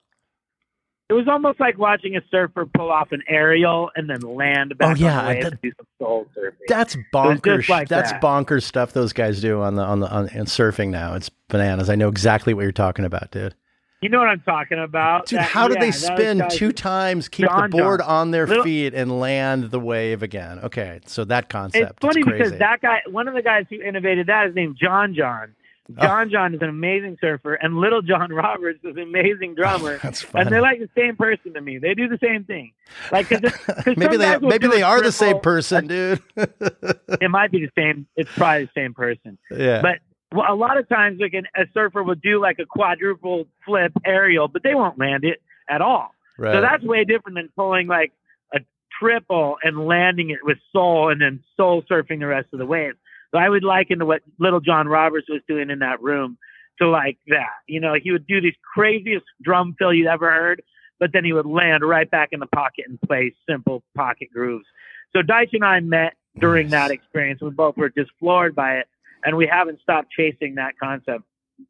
It 1.13 1.17
was 1.17 1.29
almost 1.29 1.61
like 1.61 1.77
watching 1.77 2.17
a 2.17 2.23
surfer 2.31 2.65
pull 2.65 2.91
off 2.91 3.13
an 3.13 3.23
aerial 3.29 3.91
and 3.97 4.09
then 4.09 4.21
land 4.21 4.79
back 4.79 4.97
Oh, 4.97 5.01
yeah, 5.05 5.19
on 5.19 5.25
the 5.27 5.29
wave 5.35 5.43
that- 5.43 5.53
and 5.53 5.61
do 5.63 5.73
some 5.77 5.87
soul 5.99 6.27
surfing. 6.37 6.53
That's 6.69 6.97
bonkers. 7.13 7.69
like 7.69 7.89
That's 7.89 8.13
that. 8.13 8.23
bonkers 8.23 8.63
stuff 8.63 8.93
those 8.93 9.13
guys 9.13 9.41
do 9.43 9.61
on 9.61 9.75
the 9.75 9.83
on 9.83 10.01
the 10.01 10.11
on 10.11 10.29
in 10.31 10.47
surfing 10.47 10.89
now. 10.89 11.15
It's 11.15 11.29
bananas. 11.49 11.91
I 11.91 11.97
know 11.97 12.09
exactly 12.09 12.55
what 12.55 12.63
you're 12.63 12.73
talking 12.73 13.05
about, 13.05 13.31
dude. 13.31 13.55
you 14.01 14.09
know 14.09 14.19
what 14.19 14.29
I'm 14.29 14.41
talking 14.41 14.79
about, 14.81 15.27
Dude, 15.27 15.39
That- 15.39 15.51
how 15.51 15.69
did 15.69 15.77
yeah, 15.77 15.81
they 15.85 15.91
spin 15.93 16.43
two 16.51 16.73
times, 16.73 17.29
keep 17.29 17.47
John 17.47 17.71
the 17.71 17.77
board 17.77 18.01
John. 18.01 18.09
on 18.09 18.31
their 18.33 18.47
Little- 18.49 18.65
feet, 18.65 18.95
and 18.95 19.21
land 19.21 19.65
the 19.71 19.79
wave 19.79 20.23
again? 20.25 20.59
Okay, 20.61 20.99
so 21.07 21.25
that 21.27 21.49
concept. 21.49 21.91
It's 21.93 21.99
funny 22.01 22.23
crazy. 22.25 22.39
because 22.45 22.59
that 22.59 22.81
guy, 22.81 23.03
one 23.11 23.29
of 23.29 23.35
the 23.35 23.43
guys 23.43 23.67
who 23.71 23.81
innovated 23.81 24.27
that 24.29 24.49
is 24.49 24.55
named 24.57 24.77
John 24.81 25.15
John. 25.15 25.55
Oh. 25.99 26.01
John 26.03 26.30
John 26.30 26.55
is 26.55 26.62
an 26.62 26.68
amazing 26.68 27.18
surfer, 27.20 27.55
and 27.55 27.76
Little 27.76 28.03
John 28.03 28.33
Roberts 28.33 28.78
is 28.85 28.97
an 28.97 29.03
amazing 29.03 29.55
drummer. 29.57 29.99
That's 30.03 30.22
funny. 30.22 30.45
and 30.45 30.53
they're 30.53 30.62
like 30.62 30.78
the 30.78 30.89
same 30.97 31.16
person 31.16 31.55
to 31.55 31.61
me. 31.61 31.78
They 31.78 31.95
do 31.95 32.09
the 32.09 32.18
same 32.22 32.45
thing. 32.45 32.72
Like, 33.11 33.28
cause, 33.28 33.41
'cause 33.41 33.97
maybe 33.97 34.16
they 34.16 34.39
maybe 34.39 34.68
they 34.68 34.83
are 34.83 35.03
the 35.03 35.12
same 35.12 35.41
person, 35.41 35.89
dude. 35.89 36.22
It 36.37 37.30
might 37.30 37.51
be 37.51 37.61
the 37.66 37.70
same. 37.76 38.07
It's 38.16 38.30
probably 38.33 38.64
the 38.66 38.70
same 38.76 38.95
person. 38.95 39.39
yeah. 39.51 39.83
But 39.83 39.99
well, 40.33 40.47
a 40.53 40.55
lot 40.57 40.78
of 40.78 40.89
times, 40.89 41.18
like 41.20 41.35
an, 41.35 41.47
a 41.57 41.64
surfer 41.74 42.03
will 42.03 42.14
do 42.14 42.41
like 42.41 42.59
a 42.59 42.64
quadruple 42.64 43.47
flip 43.66 43.93
aerial, 44.05 44.49
but 44.49 44.62
they 44.62 44.74
won't 44.74 44.99
land 44.99 45.24
it 45.24 45.43
at 45.68 45.83
all. 45.83 46.14
right. 46.39 46.55
So 46.55 46.61
that's 46.62 46.83
way 46.85 47.05
different 47.05 47.37
than 47.37 47.51
pulling 47.57 47.87
like 47.89 48.12
a 48.55 48.61
triple 48.99 49.57
and 49.62 49.85
landing 49.87 50.30
it 50.30 50.39
with 50.43 50.59
soul 50.72 51.11
and 51.11 51.20
then 51.20 51.41
soul 51.57 51.83
surfing 51.91 52.20
the 52.20 52.26
rest 52.26 52.49
of 52.53 52.61
the 52.61 52.66
wave. 52.66 52.95
So 53.33 53.39
I 53.39 53.49
would 53.49 53.64
liken 53.64 53.99
to 54.01 54.07
what 54.07 54.22
little 54.39 54.61
John 54.61 54.89
Roberts 54.89 55.28
was 55.28 55.41
doing 55.49 55.70
in 55.70 55.78
that 55.80 56.03
room 56.03 56.39
to 56.80 56.89
like 56.89 57.18
that. 57.28 57.61
You 57.66 57.80
know, 57.80 57.95
he 58.01 58.12
would 58.12 58.26
do 58.26 58.41
these 58.41 58.55
craziest 58.74 59.24
drum 59.43 59.74
fill 59.78 59.93
you'd 59.93 60.07
ever 60.07 60.30
heard, 60.30 60.62
but 61.01 61.11
then 61.12 61.24
he 61.24 61.33
would 61.33 61.47
land 61.47 61.83
right 61.83 62.11
back 62.11 62.30
in 62.33 62.41
the 62.41 62.47
pocket 62.47 62.85
and 62.89 63.01
play 63.01 63.35
simple 63.49 63.83
pocket 63.97 64.28
grooves. 64.33 64.66
So 65.14 65.22
Deitch 65.22 65.51
and 65.53 65.64
I 65.64 65.80
met 65.80 66.14
during 66.39 66.68
that 66.70 66.91
experience. 66.91 67.41
We 67.43 67.51
both 67.51 67.76
were 67.76 67.91
just 67.91 68.11
floored 68.18 68.55
by 68.55 68.76
it, 68.76 68.89
and 69.24 69.37
we 69.37 69.47
haven't 69.47 69.80
stopped 69.83 70.11
chasing 70.11 70.55
that 70.57 70.78
concept 70.83 71.24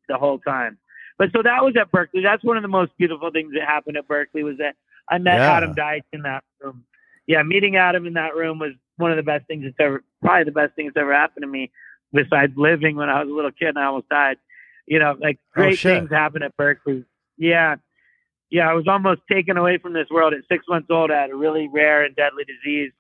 the 0.08 0.16
whole 0.16 0.38
time. 0.38 0.78
But 1.18 1.30
so 1.32 1.42
that 1.42 1.62
was 1.64 1.74
at 1.78 1.90
Berklee. 1.92 2.22
That's 2.22 2.42
one 2.44 2.56
of 2.56 2.62
the 2.62 2.68
most 2.68 2.92
beautiful 2.98 3.30
things 3.30 3.52
that 3.54 3.66
happened 3.68 3.96
at 3.96 4.08
Berklee 4.08 4.44
was 4.44 4.58
that 4.58 4.76
I 5.08 5.18
met 5.18 5.38
Yeah. 5.38 5.52
Adam 5.52 5.74
Deitch 5.74 6.02
in 6.12 6.22
that 6.22 6.44
room. 6.60 6.84
Yeah, 7.26 7.42
meeting 7.42 7.76
Adam 7.76 8.06
in 8.06 8.14
that 8.14 8.34
room 8.34 8.58
was 8.58 8.72
one 8.96 9.10
of 9.10 9.16
the 9.16 9.22
best 9.22 9.46
things 9.46 9.64
that's 9.64 9.76
ever, 9.78 10.02
probably 10.22 10.44
the 10.44 10.52
best 10.52 10.74
thing 10.74 10.86
that's 10.86 10.96
ever 10.96 11.12
happened 11.12 11.42
to 11.42 11.48
me. 11.48 11.70
Besides 12.14 12.52
living 12.56 12.96
when 12.96 13.08
I 13.08 13.22
was 13.22 13.30
a 13.30 13.34
little 13.34 13.50
kid 13.52 13.68
and 13.68 13.78
I 13.78 13.86
almost 13.86 14.08
died, 14.08 14.36
you 14.86 14.98
know, 14.98 15.14
like 15.20 15.38
Oh, 15.40 15.52
great 15.54 15.78
shit. 15.78 15.98
things 16.00 16.10
happen 16.10 16.42
at 16.42 16.56
Berklee. 16.56 17.04
Yeah, 17.38 17.76
yeah, 18.50 18.68
I 18.68 18.74
was 18.74 18.86
almost 18.86 19.22
taken 19.30 19.56
away 19.56 19.78
from 19.78 19.94
this 19.94 20.08
world 20.10 20.34
at 20.34 20.40
six 20.46 20.66
months 20.68 20.88
old. 20.90 21.10
I 21.10 21.22
had 21.22 21.30
a 21.30 21.34
really 21.36 21.68
rare 21.72 22.04
and 22.04 22.14
deadly 22.14 22.44
disease. 22.44 22.92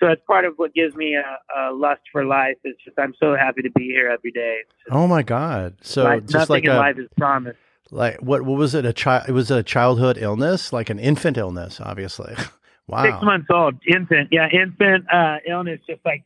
So 0.00 0.08
it's 0.08 0.22
part 0.26 0.44
of 0.44 0.54
what 0.56 0.74
gives 0.74 0.94
me 0.96 1.14
a, 1.14 1.38
a 1.56 1.72
lust 1.72 2.02
for 2.10 2.24
life. 2.24 2.56
It's 2.64 2.82
just 2.84 2.98
I'm 2.98 3.14
so 3.20 3.36
happy 3.36 3.62
to 3.62 3.70
be 3.70 3.84
here 3.84 4.08
every 4.08 4.30
day. 4.32 4.58
Just 4.68 4.92
oh 4.94 5.06
my 5.06 5.22
god. 5.22 5.76
So 5.82 6.02
like, 6.04 6.22
just 6.22 6.34
nothing 6.34 6.54
like 6.54 6.64
in 6.64 6.70
a 6.70 6.76
life 6.76 6.98
is 6.98 7.08
promised. 7.16 7.58
like 7.92 8.20
what 8.20 8.42
what 8.42 8.58
was 8.58 8.74
it 8.74 8.84
a 8.84 8.92
child? 8.92 9.28
It 9.28 9.32
was 9.32 9.50
a 9.52 9.62
childhood 9.62 10.18
illness, 10.18 10.72
like 10.72 10.90
an 10.90 10.98
infant 10.98 11.36
illness, 11.36 11.80
obviously. 11.80 12.34
wow. 12.88 13.04
Six 13.04 13.22
months 13.22 13.46
old, 13.50 13.74
infant. 13.86 14.28
Yeah, 14.32 14.48
infant 14.50 15.04
uh, 15.12 15.36
illness, 15.48 15.80
just 15.88 16.00
like 16.04 16.24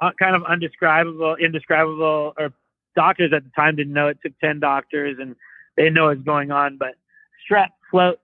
uh, 0.00 0.10
kind 0.18 0.36
of 0.36 0.44
undescribable, 0.44 1.36
indescribable. 1.36 2.34
Or 2.38 2.52
doctors 2.96 3.32
at 3.34 3.44
the 3.44 3.50
time 3.56 3.76
didn't 3.76 3.92
know. 3.92 4.08
It 4.08 4.18
took 4.22 4.38
ten 4.40 4.60
doctors, 4.60 5.16
and 5.20 5.36
they 5.76 5.84
didn't 5.84 5.94
know 5.94 6.06
what 6.06 6.16
was 6.16 6.24
going 6.24 6.50
on. 6.50 6.76
But 6.78 6.94
strep 7.48 7.68
float, 7.90 8.18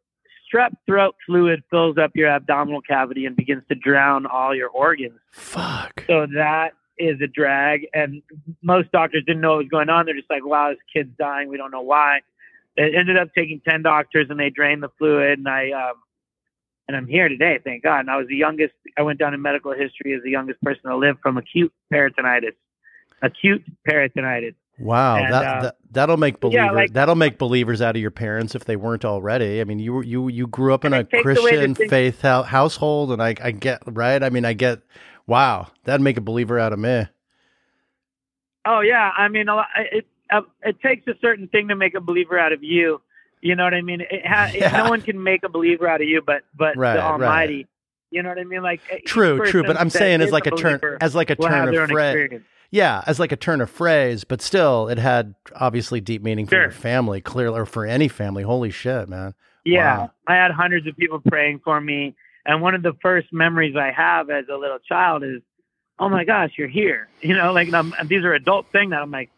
strep 0.53 0.71
throat 0.87 1.15
fluid 1.27 1.63
fills 1.71 1.99
up 1.99 2.13
your 2.15 2.29
abdominal 2.29 2.81
cavity 2.81 3.27
and 3.27 3.37
begins 3.37 3.63
to 3.69 3.75
drown 3.75 4.27
all 4.27 4.55
your 4.55 4.69
organs. 4.69 5.19
Fuck. 5.33 6.05
So 6.07 6.27
that 6.35 6.73
is 7.01 7.21
a 7.23 7.27
drag. 7.27 7.87
And 7.95 8.23
most 8.63 8.93
doctors 8.93 9.25
didn't 9.27 9.41
know 9.41 9.51
what 9.51 9.59
was 9.59 9.69
going 9.69 9.89
on. 9.89 10.07
They're 10.07 10.15
just 10.15 10.31
like, 10.31 10.45
wow, 10.45 10.71
this 10.71 10.79
kid's 10.95 11.17
dying. 11.19 11.49
We 11.49 11.57
don't 11.57 11.71
know 11.71 11.81
why. 11.81 12.21
It 12.77 12.95
ended 12.95 13.17
up 13.17 13.29
taking 13.35 13.61
10 13.69 13.83
doctors 13.83 14.27
and 14.31 14.39
they 14.39 14.51
drained 14.51 14.83
the 14.83 14.91
fluid. 14.99 15.39
And 15.39 15.49
I, 15.49 15.71
um, 15.71 15.95
and 16.91 16.97
I'm 16.97 17.07
here 17.07 17.29
today, 17.29 17.61
thank 17.63 17.85
God. 17.85 18.01
And 18.01 18.11
I 18.11 18.17
was 18.17 18.27
the 18.27 18.35
youngest, 18.35 18.75
I 18.99 19.03
went 19.03 19.21
down 19.21 19.33
in 19.33 19.41
medical 19.41 19.73
history 19.73 20.13
as 20.13 20.25
the 20.25 20.31
youngest 20.31 20.61
person 20.61 20.83
to 20.91 20.97
live 20.97 21.19
from 21.23 21.37
acute 21.37 21.73
peritonitis. 21.93 22.57
Acute 23.23 23.63
peritonitis. 23.89 24.57
Wow, 24.81 25.19
And, 25.19 25.33
that, 25.33 25.45
uh, 25.45 25.63
that 25.63 25.77
that'll 25.93 26.17
make 26.17 26.35
yeah, 26.35 26.39
believers 26.41 26.75
like- 26.75 26.93
that'll 26.95 27.15
make 27.15 27.39
believers 27.39 27.81
out 27.81 27.95
of 27.95 28.03
your 28.03 28.11
parents 28.11 28.57
if 28.57 28.65
they 28.65 28.75
weren't 28.75 29.05
already. 29.05 29.61
I 29.61 29.65
mean, 29.65 29.79
you 29.79 30.03
you 30.03 30.27
you 30.29 30.47
grew 30.49 30.75
up 30.75 30.85
in 30.85 30.93
a 30.93 31.01
it 31.01 31.11
takes 31.11 31.23
away 31.25 31.35
the 31.35 31.67
Christian 31.67 31.75
faith 31.89 32.23
hou- 32.23 32.43
household, 32.43 33.13
and 33.13 33.23
I 33.23 33.35
I 33.41 33.51
get 33.53 33.83
right. 33.87 34.21
I 34.23 34.31
mean, 34.31 34.45
I 34.45 34.55
get. 34.55 34.81
Wow, 35.27 35.69
that'd 35.85 36.01
make 36.01 36.17
a 36.17 36.21
believer 36.23 36.59
out 36.59 36.73
of 36.73 36.79
me. 36.79 37.07
Oh 38.65 38.81
yeah, 38.81 39.11
I 39.17 39.29
mean, 39.29 39.47
it 39.93 40.07
uh, 40.33 40.41
it 40.63 40.81
takes 40.81 41.07
a 41.09 41.15
certain 41.21 41.47
thing 41.49 41.69
to 41.69 41.77
make 41.77 41.95
a 41.95 42.01
believer 42.01 42.39
out 42.39 42.53
of 42.53 42.65
you. 42.65 43.01
You 43.43 43.55
know 43.57 43.65
what 43.65 43.75
I 43.75 43.81
mean? 43.83 44.01
It 44.03 44.27
ha- 44.27 44.51
Yeah. 44.55 44.83
No 44.85 44.91
one 44.91 45.01
can 45.03 45.23
make 45.23 45.43
a 45.45 45.49
believer 45.49 45.89
out 45.89 46.01
of 46.03 46.09
you, 46.09 46.23
but 46.25 46.43
but 46.57 46.77
Right, 46.77 46.95
the 46.95 46.99
right. 47.01 47.13
Almighty. 47.13 47.67
You 48.11 48.23
know 48.23 48.29
what 48.29 48.39
I 48.39 48.45
mean? 48.45 48.63
Like 48.63 48.81
True, 49.07 49.45
true. 49.47 49.63
But 49.63 49.79
I'm 49.81 49.89
saying 49.91 50.21
as 50.21 50.33
like 50.33 50.47
a 50.47 50.51
turn 50.51 50.81
as 51.01 51.15
like 51.15 51.31
a 51.31 51.37
turn 51.37 51.69
of 51.75 51.89
phrase. 51.91 52.41
Yeah, 52.73 53.03
as 53.07 53.19
like 53.19 53.33
a 53.33 53.37
turn 53.37 53.61
of 53.61 53.69
phrase, 53.71 54.23
but 54.25 54.41
still, 54.41 54.89
it 54.89 54.99
had 54.99 55.35
obviously 55.57 56.01
deep 56.01 56.23
meaning 56.23 56.47
for 56.47 56.53
Sure. 56.55 56.63
your 56.63 56.71
family, 56.71 57.21
clearly, 57.21 57.59
or 57.59 57.67
for 57.67 57.85
any 57.85 58.07
family. 58.07 58.45
Holy 58.45 58.71
shit, 58.71 59.09
man! 59.09 59.35
Yeah, 59.65 59.99
Wow. 59.99 60.11
I 60.29 60.35
had 60.37 60.53
hundreds 60.53 60.87
of 60.87 60.97
people 60.97 61.19
praying 61.21 61.61
for 61.65 61.81
me, 61.81 62.15
and 62.47 62.63
one 62.63 62.77
of 62.77 62.83
the 62.85 62.93
first 63.03 63.33
memories 63.33 63.75
I 63.77 63.91
have 63.91 64.31
as 64.31 64.45
a 64.53 64.57
little 64.57 64.79
child 64.89 65.25
is, 65.25 65.41
"Oh 65.99 66.09
my 66.09 66.25
gosh, 66.25 66.51
you're 66.57 66.69
here!" 66.69 67.09
You 67.23 67.35
know, 67.37 67.53
like 67.53 67.67
and 67.69 67.77
I'm, 67.77 67.93
and 67.99 68.09
these 68.09 68.25
are 68.25 68.35
adult 68.35 68.67
things 68.71 68.91
that 68.91 69.03
I'm 69.03 69.11
like, 69.11 69.31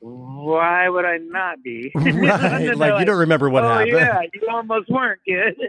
"Why 0.00 0.88
would 0.88 1.04
I 1.04 1.18
not 1.18 1.62
be?" 1.62 1.92
right, 1.94 2.76
like 2.76 3.00
you 3.00 3.06
don't 3.06 3.18
remember 3.18 3.48
what 3.48 3.64
oh 3.64 3.68
happened. 3.68 3.92
yeah, 3.92 4.20
you 4.34 4.48
almost 4.50 4.90
weren't, 4.90 5.20
kid. 5.26 5.56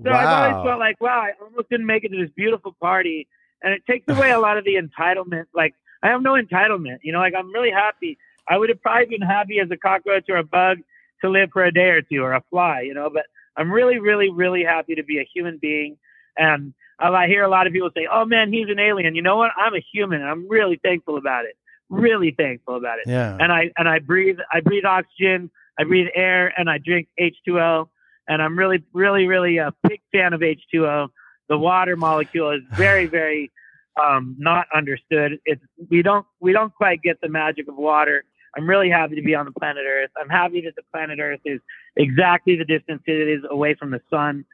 So 0.00 0.12
I've 0.12 0.52
always 0.52 0.64
felt 0.64 0.78
like, 0.78 1.00
wow, 1.00 1.18
I 1.18 1.32
almost 1.42 1.68
didn't 1.70 1.86
make 1.86 2.04
it 2.04 2.10
to 2.10 2.22
this 2.22 2.30
beautiful 2.36 2.72
party. 2.80 3.26
And 3.62 3.72
it 3.74 3.82
takes 3.84 4.06
away 4.08 4.30
a 4.30 4.38
lot 4.38 4.56
of 4.56 4.64
the 4.64 4.76
entitlement. 4.76 5.46
Like, 5.52 5.74
I 6.04 6.10
have 6.10 6.22
no 6.22 6.34
entitlement. 6.34 6.98
You 7.02 7.12
know, 7.12 7.18
like, 7.18 7.34
I'm 7.36 7.52
really 7.52 7.72
happy. 7.72 8.16
I 8.48 8.56
would 8.56 8.68
have 8.68 8.80
probably 8.80 9.06
been 9.06 9.26
happy 9.26 9.58
as 9.58 9.68
a 9.72 9.76
cockroach 9.76 10.26
or 10.28 10.36
a 10.36 10.44
bug 10.44 10.78
to 11.22 11.28
live 11.28 11.50
for 11.52 11.64
a 11.64 11.72
day 11.72 11.88
or 11.88 12.02
two 12.02 12.22
or 12.22 12.32
a 12.32 12.42
fly, 12.48 12.82
you 12.82 12.94
know, 12.94 13.10
but 13.12 13.24
I'm 13.56 13.72
really, 13.72 13.98
really, 13.98 14.30
really 14.30 14.62
happy 14.62 14.94
to 14.94 15.02
be 15.02 15.18
a 15.18 15.28
human 15.34 15.58
being. 15.58 15.98
And 16.36 16.74
I 16.98 17.08
I 17.08 17.26
hear 17.26 17.42
a 17.42 17.48
lot 17.48 17.66
of 17.66 17.72
people 17.72 17.90
say, 17.94 18.06
oh 18.10 18.24
man, 18.24 18.52
he's 18.52 18.68
an 18.68 18.78
alien. 18.78 19.16
You 19.16 19.22
know 19.22 19.36
what? 19.36 19.50
I'm 19.56 19.74
a 19.74 19.84
human 19.92 20.20
and 20.20 20.30
I'm 20.30 20.48
really 20.48 20.78
thankful 20.82 21.16
about 21.16 21.44
it. 21.44 21.56
Really 21.90 22.34
thankful 22.36 22.76
about 22.76 22.98
it 22.98 23.08
yeah. 23.08 23.36
and 23.40 23.50
I 23.50 23.70
and 23.78 23.88
I 23.88 23.98
breathe 23.98 24.38
I 24.52 24.60
breathe 24.60 24.84
oxygen, 24.84 25.50
I 25.78 25.84
breathe 25.84 26.08
air, 26.14 26.52
and 26.56 26.68
I 26.68 26.78
drink 26.78 27.08
H2O. 27.18 27.88
And 28.28 28.42
I'm 28.42 28.58
really, 28.58 28.84
really, 28.92 29.26
really 29.26 29.56
a 29.56 29.72
big 29.88 30.00
fan 30.12 30.34
of 30.34 30.40
H2O. 30.40 31.08
The 31.48 31.56
water 31.56 31.96
molecule 31.96 32.50
is 32.50 32.60
very, 32.72 33.06
very 33.18 33.50
um, 33.98 34.36
not 34.38 34.66
understood. 34.74 35.38
It's 35.46 35.62
we 35.88 36.02
don't 36.02 36.26
we 36.40 36.52
don't 36.52 36.74
quite 36.74 37.00
get 37.02 37.20
the 37.20 37.28
magic 37.28 37.68
of 37.68 37.76
water. 37.76 38.24
I'm 38.56 38.68
really 38.68 38.90
happy 38.90 39.14
to 39.14 39.22
be 39.22 39.34
on 39.34 39.46
the 39.46 39.52
planet 39.52 39.84
Earth. 39.86 40.10
I'm 40.20 40.28
happy 40.28 40.60
that 40.62 40.74
the 40.76 40.82
planet 40.92 41.18
Earth 41.20 41.40
is 41.44 41.60
exactly 41.96 42.56
the 42.56 42.64
distance 42.64 43.02
it 43.06 43.28
is 43.28 43.42
away 43.48 43.74
from 43.74 43.90
the 43.90 44.00
sun 44.10 44.44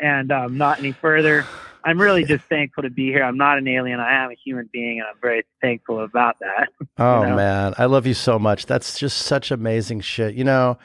and 0.00 0.30
um, 0.30 0.58
not 0.58 0.78
any 0.78 0.92
further. 0.92 1.44
I'm 1.84 2.00
really 2.00 2.24
just 2.24 2.44
thankful 2.46 2.82
to 2.82 2.90
be 2.90 3.06
here. 3.06 3.22
I'm 3.22 3.36
not 3.36 3.58
an 3.58 3.68
alien. 3.68 4.00
I 4.00 4.24
am 4.24 4.30
a 4.30 4.34
human 4.42 4.68
being, 4.72 5.00
and 5.00 5.08
I'm 5.08 5.20
very 5.20 5.44
thankful 5.60 6.02
about 6.02 6.36
that. 6.40 6.68
Oh 6.96 7.22
you 7.22 7.30
know? 7.30 7.36
man, 7.36 7.74
I 7.76 7.86
love 7.86 8.06
you 8.06 8.14
so 8.14 8.38
much. 8.38 8.66
That's 8.66 9.00
just 9.00 9.18
such 9.18 9.50
amazing 9.50 10.00
shit. 10.00 10.36
You 10.36 10.44
know, 10.44 10.78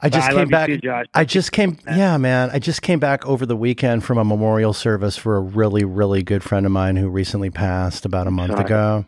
I 0.00 0.08
just 0.08 0.30
I 0.30 0.32
came 0.32 0.48
back. 0.48 0.68
Too, 0.68 0.80
I 1.12 1.26
just 1.26 1.52
came. 1.52 1.76
Yeah, 1.86 2.16
man. 2.16 2.48
I 2.50 2.58
just 2.58 2.80
came 2.80 2.98
back 2.98 3.26
over 3.26 3.44
the 3.44 3.56
weekend 3.56 4.04
from 4.04 4.16
a 4.16 4.24
memorial 4.24 4.72
service 4.72 5.18
for 5.18 5.36
a 5.36 5.40
really, 5.40 5.84
really 5.84 6.22
good 6.22 6.42
friend 6.42 6.64
of 6.64 6.72
mine 6.72 6.96
who 6.96 7.10
recently 7.10 7.50
passed 7.50 8.06
about 8.06 8.26
a 8.26 8.30
month 8.30 8.52
Sorry. 8.52 8.64
ago. 8.64 9.04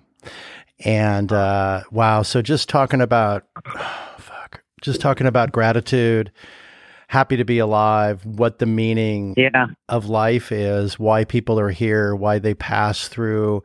And 0.84 1.32
uh, 1.32 1.84
wow, 1.90 2.20
so 2.20 2.42
just 2.42 2.68
talking 2.68 3.00
about, 3.00 3.44
oh, 3.66 4.14
fuck, 4.18 4.62
just 4.82 5.00
talking 5.00 5.26
about 5.26 5.52
gratitude 5.52 6.32
happy 7.14 7.36
to 7.36 7.44
be 7.44 7.60
alive, 7.60 8.26
what 8.26 8.58
the 8.58 8.66
meaning 8.66 9.34
yeah. 9.36 9.66
of 9.88 10.06
life 10.06 10.50
is, 10.50 10.98
why 10.98 11.24
people 11.24 11.60
are 11.60 11.70
here, 11.70 12.12
why 12.12 12.40
they 12.40 12.54
pass 12.54 13.06
through 13.06 13.62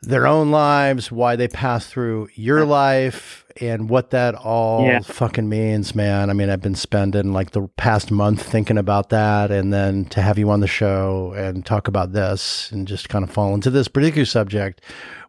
their 0.00 0.28
own 0.28 0.52
lives, 0.52 1.10
why 1.10 1.34
they 1.34 1.48
pass 1.48 1.88
through 1.88 2.28
your 2.36 2.64
life, 2.64 3.44
and 3.60 3.90
what 3.90 4.10
that 4.10 4.36
all 4.36 4.86
yeah. 4.86 5.00
fucking 5.00 5.48
means, 5.48 5.96
man. 5.96 6.30
I 6.30 6.34
mean, 6.34 6.50
I've 6.50 6.62
been 6.62 6.76
spending 6.76 7.32
like 7.32 7.50
the 7.50 7.66
past 7.76 8.12
month 8.12 8.40
thinking 8.40 8.78
about 8.78 9.08
that, 9.08 9.50
and 9.50 9.72
then 9.72 10.04
to 10.06 10.22
have 10.22 10.38
you 10.38 10.48
on 10.48 10.60
the 10.60 10.68
show 10.68 11.34
and 11.36 11.66
talk 11.66 11.88
about 11.88 12.12
this 12.12 12.70
and 12.70 12.86
just 12.86 13.08
kind 13.08 13.24
of 13.24 13.30
fall 13.32 13.54
into 13.54 13.70
this 13.70 13.88
particular 13.88 14.24
subject 14.24 14.82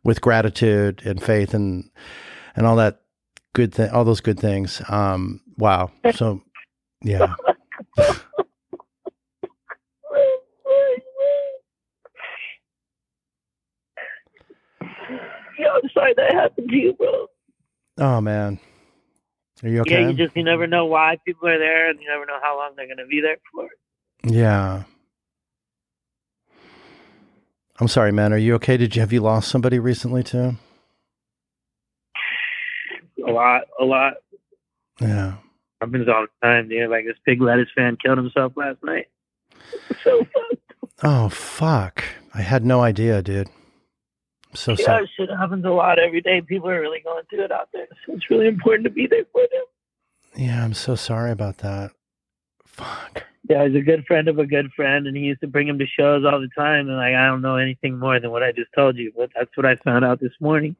with 0.04 0.22
gratitude 0.22 1.02
and 1.04 1.22
faith 1.24 1.56
and 1.56 1.90
and 2.56 2.68
all 2.68 2.76
that 2.76 3.02
good 3.54 3.74
thing, 3.74 3.90
all 3.90 4.06
those 4.06 4.22
good 4.22 4.40
things. 4.40 4.84
Um, 4.88 5.42
wow. 5.58 5.90
So 6.14 6.44
yeah. 7.04 7.36
yeah, 15.60 15.74
I'm 15.76 15.90
sorry 15.94 16.14
that 16.16 16.34
happened 16.34 16.70
to 16.70 16.76
you, 16.76 16.94
bro. 16.94 17.28
Oh 17.98 18.22
man. 18.22 18.60
Are 19.64 19.70
you 19.70 19.82
okay? 19.82 20.02
Yeah, 20.02 20.10
you 20.10 20.14
just 20.14 20.36
you 20.36 20.44
never 20.44 20.66
know 20.66 20.86
why 20.86 21.18
people 21.26 21.48
are 21.48 21.60
there 21.60 21.90
and 21.90 22.00
you 22.00 22.08
never 22.08 22.26
know 22.26 22.40
how 22.42 22.58
long 22.58 22.72
they're 22.76 22.88
gonna 22.88 23.08
be 23.08 23.22
there 23.22 23.38
for. 23.52 23.68
Yeah. 24.24 24.84
I'm 27.80 27.88
sorry, 27.88 28.12
man. 28.12 28.34
Are 28.34 28.38
you 28.38 28.56
okay? 28.56 28.78
Did 28.78 28.96
you 28.96 29.02
have 29.02 29.12
you 29.12 29.22
lost 29.22 29.50
somebody 29.50 29.80
recently 29.80 30.24
too? 30.24 30.56
A 33.26 33.32
lot, 33.32 33.64
a 33.80 33.84
lot. 33.84 34.14
Yeah 35.00 35.36
happens 35.86 36.08
all 36.08 36.26
the 36.26 36.48
time, 36.48 36.70
dude. 36.70 36.90
Like 36.90 37.06
this 37.06 37.18
big 37.26 37.42
lettuce 37.42 37.70
fan 37.76 37.98
killed 38.04 38.18
himself 38.18 38.54
last 38.56 38.78
night. 38.84 39.08
so 40.04 40.26
Oh 41.04 41.30
fuck! 41.30 42.04
I 42.34 42.42
had 42.42 42.66
no 42.66 42.82
idea, 42.82 43.22
dude. 43.22 43.48
I'm 43.48 44.56
so 44.56 44.72
yeah, 44.74 44.86
sorry. 44.86 45.12
shit 45.18 45.30
happens 45.30 45.66
a 45.66 45.70
lot 45.70 46.00
every 46.00 46.22
day. 46.22 46.42
People 46.42 46.70
are 46.70 46.80
really 46.80 47.02
going 47.04 47.24
through 47.30 47.46
it 47.46 47.52
out 47.52 47.70
there, 47.74 47.88
so 48.06 48.14
it's 48.14 48.30
really 48.30 48.48
important 48.48 48.86
to 48.86 48.90
be 48.90 49.08
there 49.08 49.26
for 49.32 49.42
them. 49.42 49.64
Yeah, 50.36 50.64
I'm 50.64 50.74
so 50.74 50.96
sorry 50.96 51.32
about 51.32 51.58
that. 51.60 51.92
Fuck. 52.66 53.24
Yeah, 53.50 53.68
he's 53.68 53.76
a 53.76 53.82
good 53.82 54.06
friend 54.06 54.30
of 54.30 54.40
a 54.40 54.46
good 54.46 54.72
friend, 54.74 55.06
and 55.06 55.18
he 55.18 55.24
used 55.24 55.42
to 55.42 55.48
bring 55.48 55.68
him 55.68 55.78
to 55.80 55.86
shows 55.86 56.24
all 56.24 56.40
the 56.40 56.50
time. 56.58 56.88
And 56.88 56.98
like, 56.98 57.14
I 57.16 57.26
don't 57.28 57.42
know 57.42 57.58
anything 57.58 58.00
more 58.00 58.20
than 58.20 58.32
what 58.32 58.44
I 58.44 58.52
just 58.52 58.72
told 58.74 58.96
you, 58.96 59.12
but 59.16 59.32
that's 59.36 59.56
what 59.58 59.66
I 59.66 59.76
found 59.78 60.06
out 60.06 60.22
this 60.22 60.32
morning. 60.40 60.76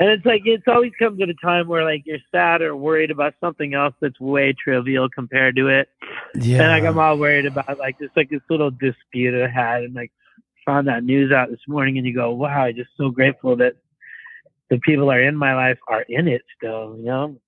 And 0.00 0.10
it's 0.10 0.24
like 0.24 0.42
it's 0.44 0.64
always 0.68 0.92
comes 0.98 1.20
at 1.20 1.28
a 1.28 1.34
time 1.34 1.66
where 1.66 1.84
like 1.84 2.02
you're 2.06 2.18
sad 2.30 2.62
or 2.62 2.76
worried 2.76 3.10
about 3.10 3.34
something 3.40 3.74
else 3.74 3.94
that's 4.00 4.18
way 4.20 4.52
trivial 4.52 5.08
compared 5.08 5.56
to 5.56 5.66
it. 5.66 5.88
Yeah. 6.34 6.62
And 6.62 6.68
like 6.68 6.84
I'm 6.84 6.98
all 6.98 7.18
worried 7.18 7.46
about 7.46 7.78
like 7.78 7.98
just 7.98 8.16
like 8.16 8.30
this 8.30 8.40
little 8.48 8.70
dispute 8.70 9.34
I 9.34 9.48
had 9.48 9.82
and 9.82 9.94
like 9.94 10.12
found 10.64 10.86
that 10.86 11.02
news 11.02 11.32
out 11.32 11.50
this 11.50 11.66
morning 11.66 11.98
and 11.98 12.06
you 12.06 12.14
go, 12.14 12.30
Wow, 12.30 12.64
I'm 12.64 12.76
just 12.76 12.90
so 12.96 13.10
grateful 13.10 13.56
that 13.56 13.74
the 14.70 14.78
people 14.78 15.10
are 15.10 15.20
in 15.20 15.36
my 15.36 15.54
life 15.54 15.78
are 15.88 16.02
in 16.08 16.28
it 16.28 16.42
still, 16.56 16.96
you 16.96 17.06
know? 17.06 17.40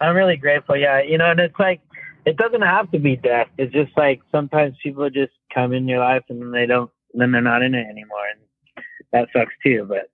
I'm 0.00 0.16
really 0.16 0.36
grateful, 0.36 0.76
yeah. 0.76 1.00
You 1.00 1.16
know, 1.16 1.30
and 1.30 1.40
it's 1.40 1.58
like 1.58 1.80
it 2.26 2.36
doesn't 2.36 2.62
have 2.62 2.90
to 2.90 2.98
be 2.98 3.16
death. 3.16 3.48
It's 3.56 3.72
just 3.72 3.96
like 3.96 4.20
sometimes 4.30 4.76
people 4.82 5.08
just 5.08 5.32
come 5.54 5.72
in 5.72 5.88
your 5.88 6.00
life 6.00 6.24
and 6.28 6.42
then 6.42 6.50
they 6.50 6.66
don't 6.66 6.90
then 7.14 7.32
they're 7.32 7.40
not 7.40 7.62
in 7.62 7.74
it 7.74 7.86
anymore 7.86 8.26
and 8.30 8.84
that 9.12 9.28
sucks 9.32 9.54
too, 9.62 9.86
but 9.88 10.10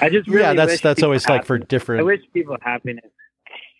I 0.00 0.08
just 0.08 0.28
really 0.28 0.42
yeah, 0.42 0.54
that's 0.54 0.80
that's 0.80 1.02
always 1.02 1.24
happiness. 1.24 1.40
like 1.40 1.46
for 1.46 1.58
different. 1.58 2.00
I 2.00 2.04
wish 2.04 2.20
people 2.32 2.56
happiness. 2.60 3.10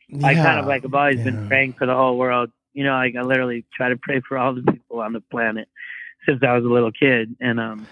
Yeah, 0.09 0.27
I 0.27 0.35
kind 0.35 0.61
of 0.61 0.67
like 0.67 0.85
I've 0.85 0.95
always 0.95 1.19
yeah. 1.19 1.25
been 1.25 1.49
praying 1.49 1.75
for 1.75 1.87
the 1.87 1.95
whole 1.95 2.17
world. 2.19 2.51
You 2.73 2.85
know, 2.85 2.93
like 2.93 3.15
I 3.17 3.23
literally 3.23 3.65
try 3.75 3.89
to 3.89 3.97
pray 3.97 4.21
for 4.27 4.39
all 4.39 4.55
the 4.55 4.63
people 4.63 5.01
on 5.01 5.13
the 5.13 5.21
planet 5.21 5.69
since 6.27 6.43
I 6.43 6.55
was 6.55 6.65
a 6.65 6.69
little 6.69 6.93
kid, 6.93 7.37
and 7.41 7.61
um. 7.61 7.87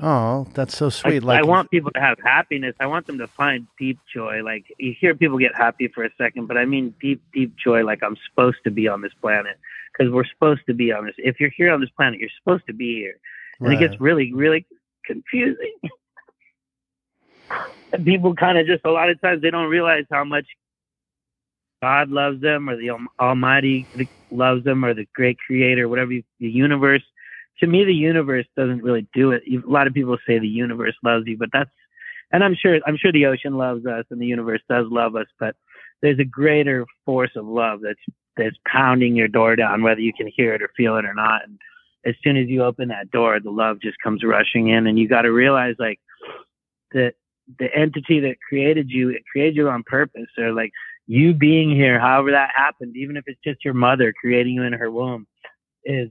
Oh, 0.00 0.46
that's 0.54 0.76
so 0.76 0.90
sweet! 0.90 1.24
I, 1.24 1.26
like 1.26 1.40
I 1.40 1.42
want 1.44 1.72
people 1.72 1.90
to 1.90 2.00
have 2.00 2.18
happiness. 2.22 2.76
I 2.78 2.86
want 2.86 3.08
them 3.08 3.18
to 3.18 3.26
find 3.26 3.66
deep 3.80 3.98
joy. 4.14 4.42
Like 4.44 4.64
you 4.78 4.94
hear 4.98 5.12
people 5.16 5.38
get 5.38 5.56
happy 5.56 5.88
for 5.88 6.04
a 6.04 6.10
second, 6.16 6.46
but 6.46 6.56
I 6.56 6.66
mean 6.66 6.94
deep, 7.00 7.20
deep 7.34 7.56
joy. 7.56 7.82
Like 7.84 8.04
I'm 8.04 8.16
supposed 8.30 8.58
to 8.62 8.70
be 8.70 8.86
on 8.86 9.00
this 9.00 9.12
planet 9.20 9.56
because 9.92 10.12
we're 10.12 10.26
supposed 10.26 10.60
to 10.66 10.74
be 10.74 10.92
on 10.92 11.06
this. 11.06 11.16
If 11.18 11.40
you're 11.40 11.50
here 11.50 11.72
on 11.72 11.80
this 11.80 11.90
planet, 11.90 12.20
you're 12.20 12.28
supposed 12.38 12.64
to 12.68 12.72
be 12.72 12.94
here, 12.94 13.18
and 13.58 13.70
right. 13.70 13.76
it 13.76 13.88
gets 13.88 14.00
really, 14.00 14.32
really 14.32 14.66
confusing. 15.04 15.74
people 18.04 18.34
kind 18.34 18.58
of 18.58 18.66
just 18.66 18.84
a 18.84 18.90
lot 18.90 19.10
of 19.10 19.20
times 19.20 19.42
they 19.42 19.50
don't 19.50 19.68
realize 19.68 20.04
how 20.10 20.24
much 20.24 20.46
God 21.82 22.10
loves 22.10 22.40
them 22.40 22.68
or 22.68 22.76
the 22.76 22.90
Almighty 23.20 23.86
loves 24.30 24.64
them 24.64 24.84
or 24.84 24.94
the 24.94 25.06
great 25.14 25.38
creator, 25.38 25.88
whatever 25.88 26.12
you, 26.12 26.22
the 26.40 26.48
universe. 26.48 27.02
To 27.60 27.66
me, 27.66 27.84
the 27.84 27.94
universe 27.94 28.46
doesn't 28.56 28.82
really 28.82 29.06
do 29.14 29.32
it. 29.32 29.42
A 29.48 29.68
lot 29.68 29.86
of 29.86 29.94
people 29.94 30.16
say 30.26 30.38
the 30.38 30.48
universe 30.48 30.94
loves 31.02 31.26
you, 31.26 31.36
but 31.36 31.50
that's, 31.52 31.70
and 32.32 32.44
I'm 32.44 32.54
sure, 32.54 32.80
I'm 32.86 32.96
sure 32.96 33.12
the 33.12 33.26
ocean 33.26 33.56
loves 33.56 33.86
us 33.86 34.04
and 34.10 34.20
the 34.20 34.26
universe 34.26 34.60
does 34.68 34.86
love 34.90 35.16
us, 35.16 35.26
but 35.40 35.56
there's 36.02 36.18
a 36.18 36.24
greater 36.24 36.84
force 37.04 37.30
of 37.36 37.46
love 37.46 37.80
that's, 37.82 37.98
that's 38.36 38.56
pounding 38.66 39.16
your 39.16 39.28
door 39.28 39.56
down, 39.56 39.82
whether 39.82 40.00
you 40.00 40.12
can 40.12 40.30
hear 40.34 40.54
it 40.54 40.62
or 40.62 40.70
feel 40.76 40.96
it 40.96 41.04
or 41.04 41.14
not. 41.14 41.42
And 41.44 41.58
as 42.04 42.14
soon 42.22 42.36
as 42.36 42.48
you 42.48 42.62
open 42.62 42.88
that 42.88 43.10
door, 43.10 43.40
the 43.40 43.50
love 43.50 43.80
just 43.80 43.98
comes 44.02 44.22
rushing 44.24 44.68
in 44.68 44.86
and 44.86 44.98
you 44.98 45.08
got 45.08 45.22
to 45.22 45.32
realize 45.32 45.74
like 45.78 45.98
that 46.92 47.14
the 47.58 47.74
entity 47.74 48.20
that 48.20 48.36
created 48.46 48.90
you, 48.90 49.10
it 49.10 49.22
created 49.30 49.56
you 49.56 49.68
on 49.68 49.82
purpose. 49.84 50.28
Or 50.36 50.52
like 50.52 50.72
you 51.06 51.34
being 51.34 51.70
here, 51.70 51.98
however 51.98 52.32
that 52.32 52.50
happened, 52.54 52.96
even 52.96 53.16
if 53.16 53.24
it's 53.26 53.40
just 53.42 53.64
your 53.64 53.74
mother 53.74 54.12
creating 54.18 54.54
you 54.54 54.62
in 54.62 54.72
her 54.74 54.90
womb, 54.90 55.26
is 55.84 56.10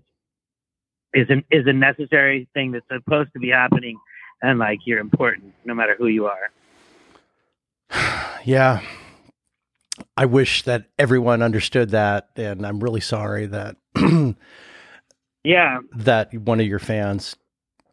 is 1.14 1.28
an, 1.30 1.44
is 1.52 1.66
a 1.68 1.74
necessary 1.74 2.48
thing 2.54 2.72
that's 2.72 2.86
supposed 2.92 3.32
to 3.34 3.40
be 3.40 3.50
happening, 3.50 3.98
and 4.42 4.60
like 4.60 4.80
you're 4.86 5.00
important 5.00 5.54
no 5.66 5.74
matter 5.74 5.96
who 5.98 6.08
you 6.08 6.28
are. 6.28 6.52
Yeah. 8.46 8.82
I 10.16 10.26
wish 10.26 10.64
that 10.64 10.86
everyone 10.98 11.42
understood 11.42 11.90
that, 11.90 12.30
and 12.38 12.66
I'm 12.66 12.80
really 12.80 13.02
sorry 13.02 13.46
that. 13.48 13.76
yeah. 15.44 15.80
That 15.94 16.34
one 16.34 16.62
of 16.62 16.66
your 16.66 16.80
fans, 16.80 17.36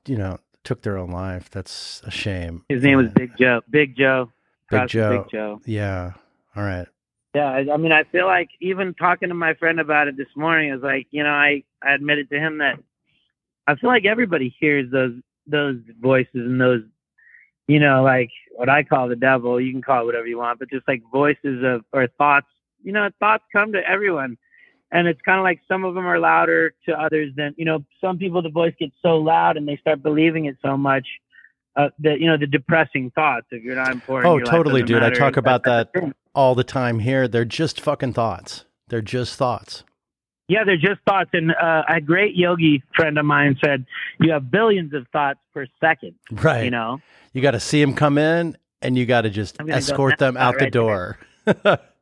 you 0.06 0.16
know, 0.16 0.38
took 0.64 0.82
their 0.82 0.98
own 0.98 1.10
life. 1.10 1.50
That's 1.50 2.02
a 2.04 2.10
shame. 2.10 2.64
His 2.68 2.82
name 2.82 2.98
was 2.98 3.08
Big 3.10 3.32
Joe. 3.38 3.60
Big 3.70 3.96
Joe. 3.96 4.32
Big 4.70 4.88
Joe. 4.88 5.22
Big 5.22 5.30
Joe. 5.30 5.60
Yeah. 5.66 6.12
All 6.56 6.64
right. 6.64 6.88
Yeah, 7.34 7.46
I, 7.46 7.66
I 7.72 7.76
mean, 7.76 7.92
I 7.92 8.04
feel 8.04 8.26
like 8.26 8.48
even 8.60 8.94
talking 8.94 9.28
to 9.28 9.34
my 9.34 9.54
friend 9.54 9.80
about 9.80 10.08
it 10.08 10.16
this 10.16 10.28
morning 10.36 10.72
is 10.72 10.82
like, 10.82 11.06
you 11.10 11.22
know, 11.22 11.30
I 11.30 11.64
I 11.82 11.94
admitted 11.94 12.30
to 12.30 12.38
him 12.38 12.58
that 12.58 12.78
I 13.66 13.74
feel 13.74 13.90
like 13.90 14.04
everybody 14.04 14.54
hears 14.60 14.90
those 14.90 15.14
those 15.46 15.76
voices 16.00 16.30
and 16.34 16.60
those, 16.60 16.82
you 17.66 17.80
know, 17.80 18.02
like 18.02 18.30
what 18.52 18.68
I 18.68 18.84
call 18.84 19.08
the 19.08 19.16
devil. 19.16 19.60
You 19.60 19.72
can 19.72 19.82
call 19.82 20.02
it 20.02 20.06
whatever 20.06 20.26
you 20.26 20.38
want, 20.38 20.60
but 20.60 20.70
just 20.70 20.86
like 20.86 21.02
voices 21.12 21.62
of 21.64 21.84
or 21.92 22.06
thoughts. 22.18 22.46
You 22.84 22.92
know, 22.92 23.08
thoughts 23.18 23.44
come 23.52 23.72
to 23.72 23.80
everyone 23.88 24.36
and 24.94 25.08
it's 25.08 25.20
kind 25.22 25.38
of 25.38 25.42
like 25.42 25.60
some 25.66 25.84
of 25.84 25.94
them 25.94 26.06
are 26.06 26.18
louder 26.18 26.72
to 26.86 26.92
others 26.92 27.32
than 27.36 27.54
you 27.58 27.66
know 27.66 27.84
some 28.00 28.16
people 28.16 28.40
the 28.40 28.48
voice 28.48 28.72
gets 28.78 28.94
so 29.02 29.16
loud 29.16 29.58
and 29.58 29.68
they 29.68 29.76
start 29.76 30.02
believing 30.02 30.46
it 30.46 30.56
so 30.62 30.76
much 30.76 31.06
uh, 31.76 31.88
that 31.98 32.20
you 32.20 32.26
know 32.26 32.38
the 32.38 32.46
depressing 32.46 33.10
thoughts 33.14 33.46
if 33.50 33.62
you're 33.62 33.74
not 33.74 33.90
important 33.90 34.32
oh 34.32 34.38
totally 34.50 34.82
dude. 34.82 35.02
I 35.02 35.10
talk 35.10 35.36
about 35.36 35.64
that 35.64 35.90
all 36.34 36.54
the 36.54 36.64
time 36.64 37.00
here. 37.00 37.28
They're 37.28 37.44
just 37.44 37.80
fucking 37.80 38.14
thoughts. 38.14 38.64
They're 38.88 39.02
just 39.02 39.36
thoughts. 39.36 39.82
Yeah 40.48 40.64
they're 40.64 40.76
just 40.76 41.00
thoughts. 41.06 41.30
And 41.32 41.52
uh, 41.52 41.82
a 41.88 42.00
great 42.00 42.36
yogi 42.36 42.82
friend 42.94 43.18
of 43.18 43.26
mine 43.26 43.58
said 43.62 43.84
you 44.20 44.30
have 44.32 44.50
billions 44.50 44.94
of 44.94 45.06
thoughts 45.12 45.40
per 45.52 45.66
second 45.80 46.14
right. 46.30 46.64
you 46.64 46.70
know? 46.70 47.00
You 47.32 47.42
got 47.42 47.52
to 47.52 47.60
see 47.60 47.80
them 47.80 47.94
come 47.94 48.16
in 48.16 48.56
and 48.80 48.96
you 48.96 49.06
got 49.06 49.22
to 49.22 49.30
just 49.30 49.60
escort 49.60 50.18
them 50.18 50.36
out 50.36 50.54
right 50.54 50.66
the 50.66 50.70
door 50.70 51.18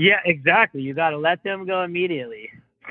Yeah, 0.00 0.20
exactly. 0.24 0.80
You 0.80 0.94
got 0.94 1.10
to 1.10 1.18
let 1.18 1.42
them 1.44 1.66
go 1.66 1.82
immediately. 1.82 2.48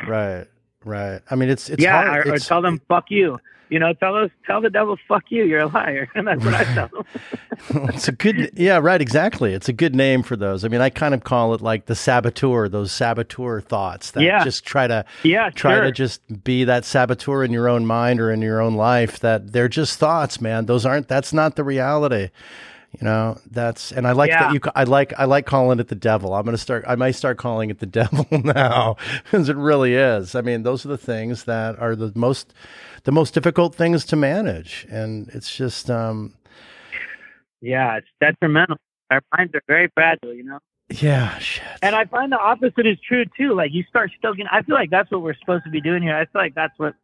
Right, 0.07 0.45
right. 0.85 1.21
I 1.31 1.35
mean, 1.35 1.49
it's 1.49 1.67
it's 1.67 1.81
yeah, 1.81 2.03
hard. 2.05 2.27
Or, 2.27 2.35
it's, 2.35 2.45
or 2.45 2.47
tell 2.47 2.61
them 2.61 2.79
fuck 2.87 3.05
you. 3.09 3.39
You 3.69 3.79
know, 3.79 3.93
tell 3.93 4.15
us, 4.15 4.29
tell 4.45 4.61
the 4.61 4.69
devil, 4.69 4.95
fuck 5.07 5.23
you, 5.29 5.43
you're 5.43 5.61
a 5.61 5.67
liar, 5.67 6.07
and 6.13 6.27
that's 6.27 6.43
what 6.45 6.53
I 6.53 6.63
tell 6.65 6.87
them. 6.87 7.89
it's 7.89 8.07
a 8.07 8.11
good, 8.11 8.51
yeah, 8.55 8.77
right, 8.77 9.01
exactly. 9.01 9.53
It's 9.53 9.67
a 9.69 9.73
good 9.73 9.95
name 9.95 10.21
for 10.23 10.35
those. 10.35 10.63
I 10.63 10.67
mean, 10.67 10.81
I 10.81 10.89
kind 10.91 11.13
of 11.15 11.23
call 11.23 11.53
it 11.55 11.61
like 11.61 11.87
the 11.87 11.95
saboteur, 11.95 12.67
those 12.69 12.91
saboteur 12.91 13.61
thoughts 13.61 14.11
that 14.11 14.23
Yeah. 14.23 14.43
just 14.43 14.63
try 14.63 14.85
to, 14.87 15.03
Yeah, 15.23 15.49
try 15.51 15.75
sure. 15.75 15.83
to 15.85 15.91
just 15.91 16.43
be 16.43 16.63
that 16.63 16.85
saboteur 16.85 17.43
in 17.43 17.51
your 17.51 17.67
own 17.67 17.85
mind 17.87 18.19
or 18.19 18.31
in 18.31 18.41
your 18.41 18.59
own 18.61 18.75
life. 18.75 19.19
That 19.19 19.51
they're 19.51 19.67
just 19.67 19.97
thoughts, 19.99 20.39
man. 20.41 20.65
Those 20.65 20.85
aren't. 20.85 21.07
That's 21.07 21.33
not 21.33 21.55
the 21.55 21.63
reality. 21.63 22.29
You 22.91 23.05
know, 23.05 23.39
that's 23.51 23.91
and 23.91 24.07
I 24.07 24.13
like 24.13 24.29
Yeah. 24.31 24.47
that 24.47 24.53
you. 24.53 24.59
I 24.75 24.83
like 24.83 25.13
I 25.17 25.25
like 25.25 25.45
calling 25.45 25.79
it 25.79 25.89
the 25.89 25.95
devil. 25.95 26.33
I'm 26.33 26.43
gonna 26.43 26.57
start. 26.57 26.83
I 26.87 26.95
might 26.95 27.11
start 27.11 27.37
calling 27.37 27.69
it 27.69 27.79
the 27.79 27.85
devil 28.01 28.25
now 28.31 28.95
because 29.23 29.47
it 29.47 29.55
really 29.57 29.93
is. 29.93 30.33
I 30.33 30.41
mean, 30.41 30.63
those 30.63 30.85
are 30.85 30.89
the 30.89 30.97
things 30.97 31.43
that 31.43 31.77
are 31.79 31.95
the 31.95 32.11
most 32.15 32.53
the 33.03 33.11
most 33.11 33.33
difficult 33.35 33.75
things 33.75 34.05
to 34.05 34.15
manage, 34.15 34.87
and 34.89 35.29
it's 35.29 35.55
just. 35.55 35.89
um 35.91 36.33
Yeah, 37.61 37.97
it's 37.97 38.07
detrimental. 38.19 38.77
Our 39.11 39.21
minds 39.37 39.53
are 39.55 39.61
very 39.67 39.89
fragile, 39.93 40.33
you 40.33 40.43
know. 40.43 40.59
Yeah, 40.89 41.37
shit. 41.37 41.63
And 41.83 41.95
I 41.95 42.05
find 42.05 42.31
the 42.31 42.39
opposite 42.39 42.87
is 42.87 42.97
true 43.07 43.25
too. 43.37 43.53
Like 43.53 43.71
you 43.71 43.83
start 43.89 44.09
stoking. 44.17 44.45
I 44.51 44.63
feel 44.63 44.75
like 44.75 44.89
that's 44.89 45.11
what 45.11 45.21
we're 45.21 45.35
supposed 45.39 45.63
to 45.65 45.69
be 45.69 45.81
doing 45.81 46.01
here. 46.01 46.15
I 46.15 46.25
feel 46.25 46.41
like 46.41 46.55
that's 46.55 46.77
what 46.77 46.95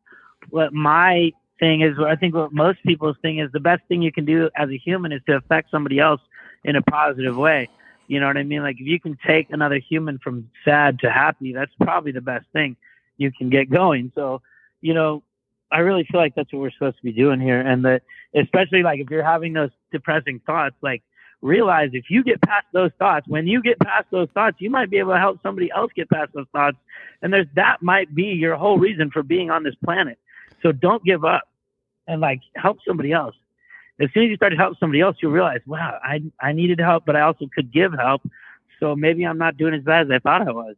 what 0.50 0.74
my 0.74 1.32
thing 1.60 1.82
is. 1.82 1.97
I 1.99 2.16
think 2.16 2.36
what 2.36 2.53
most 2.53 2.84
people's 2.84 3.18
thing 3.22 3.39
is. 3.39 3.51
The 3.51 3.60
best 3.60 3.84
thing 3.88 4.01
you 4.01 4.12
can 4.12 4.26
do 4.26 4.49
as 4.56 4.70
a 4.70 4.78
human 4.78 5.12
is 5.12 5.22
to 5.28 5.36
affect 5.36 5.72
somebody 5.72 5.99
else 5.99 6.22
in 6.64 6.76
a 6.76 6.82
positive 6.82 7.36
way. 7.36 7.70
You 8.08 8.20
know 8.20 8.28
what 8.28 8.38
I 8.38 8.43
mean? 8.43 8.62
Like 8.62 8.76
if 8.80 8.86
you 8.86 8.99
can 8.99 9.18
take 9.26 9.49
another 9.49 9.80
human 9.80 10.20
from 10.20 10.49
sad 10.64 10.99
to 10.99 11.12
happy, 11.12 11.53
that's 11.53 11.72
probably 11.82 12.12
the 12.12 12.22
best 12.22 12.45
thing 12.53 12.76
you 13.18 13.32
can 13.32 13.49
get 13.49 13.70
going. 13.70 14.12
So, 14.16 14.41
you 14.82 14.93
know, 14.93 15.24
I 15.72 15.80
really 15.80 16.06
feel 16.12 16.22
like 16.22 16.36
that's 16.36 16.51
what 16.53 16.62
we're 16.62 16.72
supposed 16.72 16.97
to 16.97 17.03
be 17.03 17.12
doing 17.12 17.39
here. 17.39 17.60
And 17.60 17.84
that 17.86 18.03
especially 18.36 18.84
like 18.84 18.99
if 18.99 19.10
you're 19.10 19.24
having 19.24 19.53
those 19.53 19.72
depressing 19.91 20.39
thoughts, 20.45 20.76
like 20.82 21.01
realize 21.41 21.89
if 21.93 22.06
you 22.10 22.24
get 22.24 22.41
past 22.41 22.66
those 22.74 22.91
thoughts, 22.99 23.28
when 23.28 23.47
you 23.47 23.62
get 23.62 23.80
past 23.80 24.08
those 24.12 24.30
thoughts, 24.34 24.58
you 24.60 24.70
might 24.70 24.89
be 24.89 24.97
able 24.97 25.14
to 25.14 25.20
help 25.20 25.39
somebody 25.41 25.72
else 25.72 25.91
get 25.95 26.10
past 26.10 26.32
those 26.34 26.47
thoughts. 26.51 26.78
And 27.22 27.34
there's 27.34 27.47
that 27.56 27.82
might 27.82 28.14
be 28.14 28.26
your 28.26 28.56
whole 28.56 28.78
reason 28.78 29.10
for 29.12 29.24
being 29.24 29.49
on 29.49 29.64
this 29.64 29.76
planet. 29.84 30.20
So 30.62 30.72
don't 30.72 31.03
give 31.03 31.24
up 31.24 31.43
and 32.08 32.22
like 32.22 32.41
help 32.56 32.78
somebody 32.88 33.12
else. 33.12 33.36
As 33.99 34.10
soon 34.14 34.24
as 34.24 34.30
you 34.30 34.36
start 34.36 34.51
to 34.51 34.58
help 34.58 34.78
somebody 34.80 35.01
else, 35.01 35.18
you'll 35.22 35.32
realize, 35.32 35.62
wow, 35.66 35.99
I 36.03 36.22
I 36.41 36.51
needed 36.51 36.80
help, 36.80 37.06
but 37.06 37.16
I 37.16 37.22
also 37.22 37.47
could 37.53 37.72
give 37.72 37.93
help. 37.93 38.22
So 38.80 38.95
maybe 38.95 39.26
I'm 39.26 39.38
not 39.38 39.58
doing 39.58 39.74
as 39.74 39.84
bad 39.84 40.08
as 40.08 40.12
I 40.12 40.20
thought 40.20 40.47
I 40.47 40.51
was. 40.51 40.76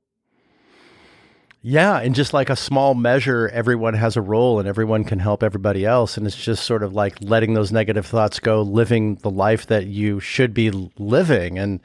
Yeah, 1.64 2.00
and 2.00 2.14
just 2.14 2.34
like 2.34 2.50
a 2.50 2.56
small 2.56 2.94
measure, 2.94 3.50
everyone 3.50 3.96
has 3.96 4.16
a 4.16 4.22
role 4.22 4.60
and 4.60 4.68
everyone 4.68 5.04
can 5.04 5.20
help 5.20 5.44
everybody 5.44 5.86
else. 5.86 6.16
And 6.16 6.28
it's 6.28 6.36
just 6.36 6.64
sort 6.64 6.84
of 6.84 6.94
like 6.94 7.18
letting 7.20 7.56
those 7.56 7.72
negative 7.72 8.06
thoughts 8.06 8.40
go, 8.40 8.62
living 8.62 9.16
the 9.16 9.32
life 9.32 9.66
that 9.68 9.88
you 9.88 10.20
should 10.20 10.54
be 10.54 10.70
living 10.98 11.58
and 11.58 11.82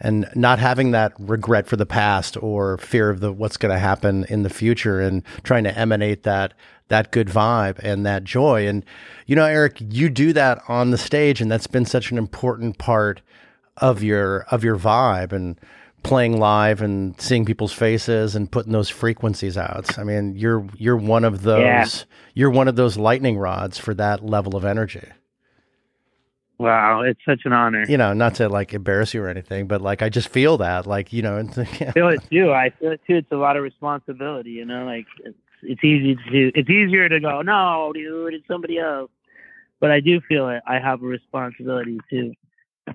and 0.00 0.28
not 0.34 0.58
having 0.58 0.92
that 0.92 1.12
regret 1.18 1.66
for 1.66 1.76
the 1.76 1.86
past 1.86 2.36
or 2.42 2.78
fear 2.78 3.10
of 3.10 3.20
the 3.20 3.32
what's 3.32 3.56
going 3.56 3.72
to 3.72 3.78
happen 3.78 4.24
in 4.28 4.42
the 4.42 4.50
future 4.50 5.00
and 5.00 5.22
trying 5.42 5.64
to 5.64 5.76
emanate 5.78 6.22
that 6.22 6.54
that 6.88 7.12
good 7.12 7.28
vibe 7.28 7.78
and 7.80 8.04
that 8.04 8.24
joy. 8.24 8.66
And 8.66 8.84
you 9.26 9.36
know, 9.36 9.44
Eric, 9.44 9.76
you 9.80 10.08
do 10.08 10.32
that 10.32 10.60
on 10.68 10.90
the 10.90 10.98
stage 10.98 11.40
and 11.40 11.50
that's 11.50 11.66
been 11.68 11.84
such 11.86 12.10
an 12.10 12.18
important 12.18 12.78
part 12.78 13.20
of 13.76 14.02
your 14.02 14.40
of 14.50 14.64
your 14.64 14.76
vibe 14.76 15.32
and 15.32 15.58
playing 16.02 16.38
live 16.38 16.80
and 16.80 17.20
seeing 17.20 17.44
people's 17.44 17.72
faces 17.74 18.34
and 18.34 18.50
putting 18.50 18.72
those 18.72 18.88
frequencies 18.88 19.58
out. 19.58 19.98
I 19.98 20.02
mean, 20.04 20.34
you're 20.34 20.66
you're 20.76 20.96
one 20.96 21.24
of 21.24 21.42
those 21.42 21.60
Yeah. 21.60 21.86
you're 22.34 22.50
one 22.50 22.68
of 22.68 22.76
those 22.76 22.96
lightning 22.96 23.36
rods 23.38 23.78
for 23.78 23.92
that 23.94 24.24
level 24.24 24.56
of 24.56 24.64
energy. 24.64 25.06
Wow, 26.60 27.00
it's 27.00 27.20
such 27.26 27.46
an 27.46 27.54
honor. 27.54 27.86
You 27.88 27.96
know, 27.96 28.12
not 28.12 28.34
to 28.34 28.46
like 28.50 28.74
embarrass 28.74 29.14
you 29.14 29.22
or 29.22 29.28
anything, 29.28 29.66
but 29.66 29.80
like 29.80 30.02
I 30.02 30.10
just 30.10 30.28
feel 30.28 30.58
that 30.58 30.86
like, 30.86 31.10
you 31.10 31.22
know, 31.22 31.38
and 31.38 31.48
I 31.58 31.64
feel 31.64 32.08
it 32.08 32.20
too. 32.30 32.52
I 32.52 32.68
feel 32.78 32.92
it 32.92 33.00
too. 33.06 33.16
It's 33.16 33.32
a 33.32 33.36
lot 33.36 33.56
of 33.56 33.62
responsibility, 33.62 34.50
you 34.50 34.66
know. 34.66 34.84
Like 34.84 35.06
it's 35.24 35.38
it's 35.62 35.82
easy 35.82 36.16
to 36.16 36.30
do. 36.30 36.52
It's 36.54 36.68
easier 36.68 37.08
to 37.08 37.18
go, 37.18 37.40
no, 37.40 37.92
dude, 37.94 38.34
it's 38.34 38.46
somebody 38.46 38.78
else. 38.78 39.10
But 39.80 39.90
I 39.90 40.00
do 40.00 40.20
feel 40.20 40.50
it. 40.50 40.62
I 40.66 40.78
have 40.78 41.02
a 41.02 41.06
responsibility 41.06 41.98
to 42.10 42.34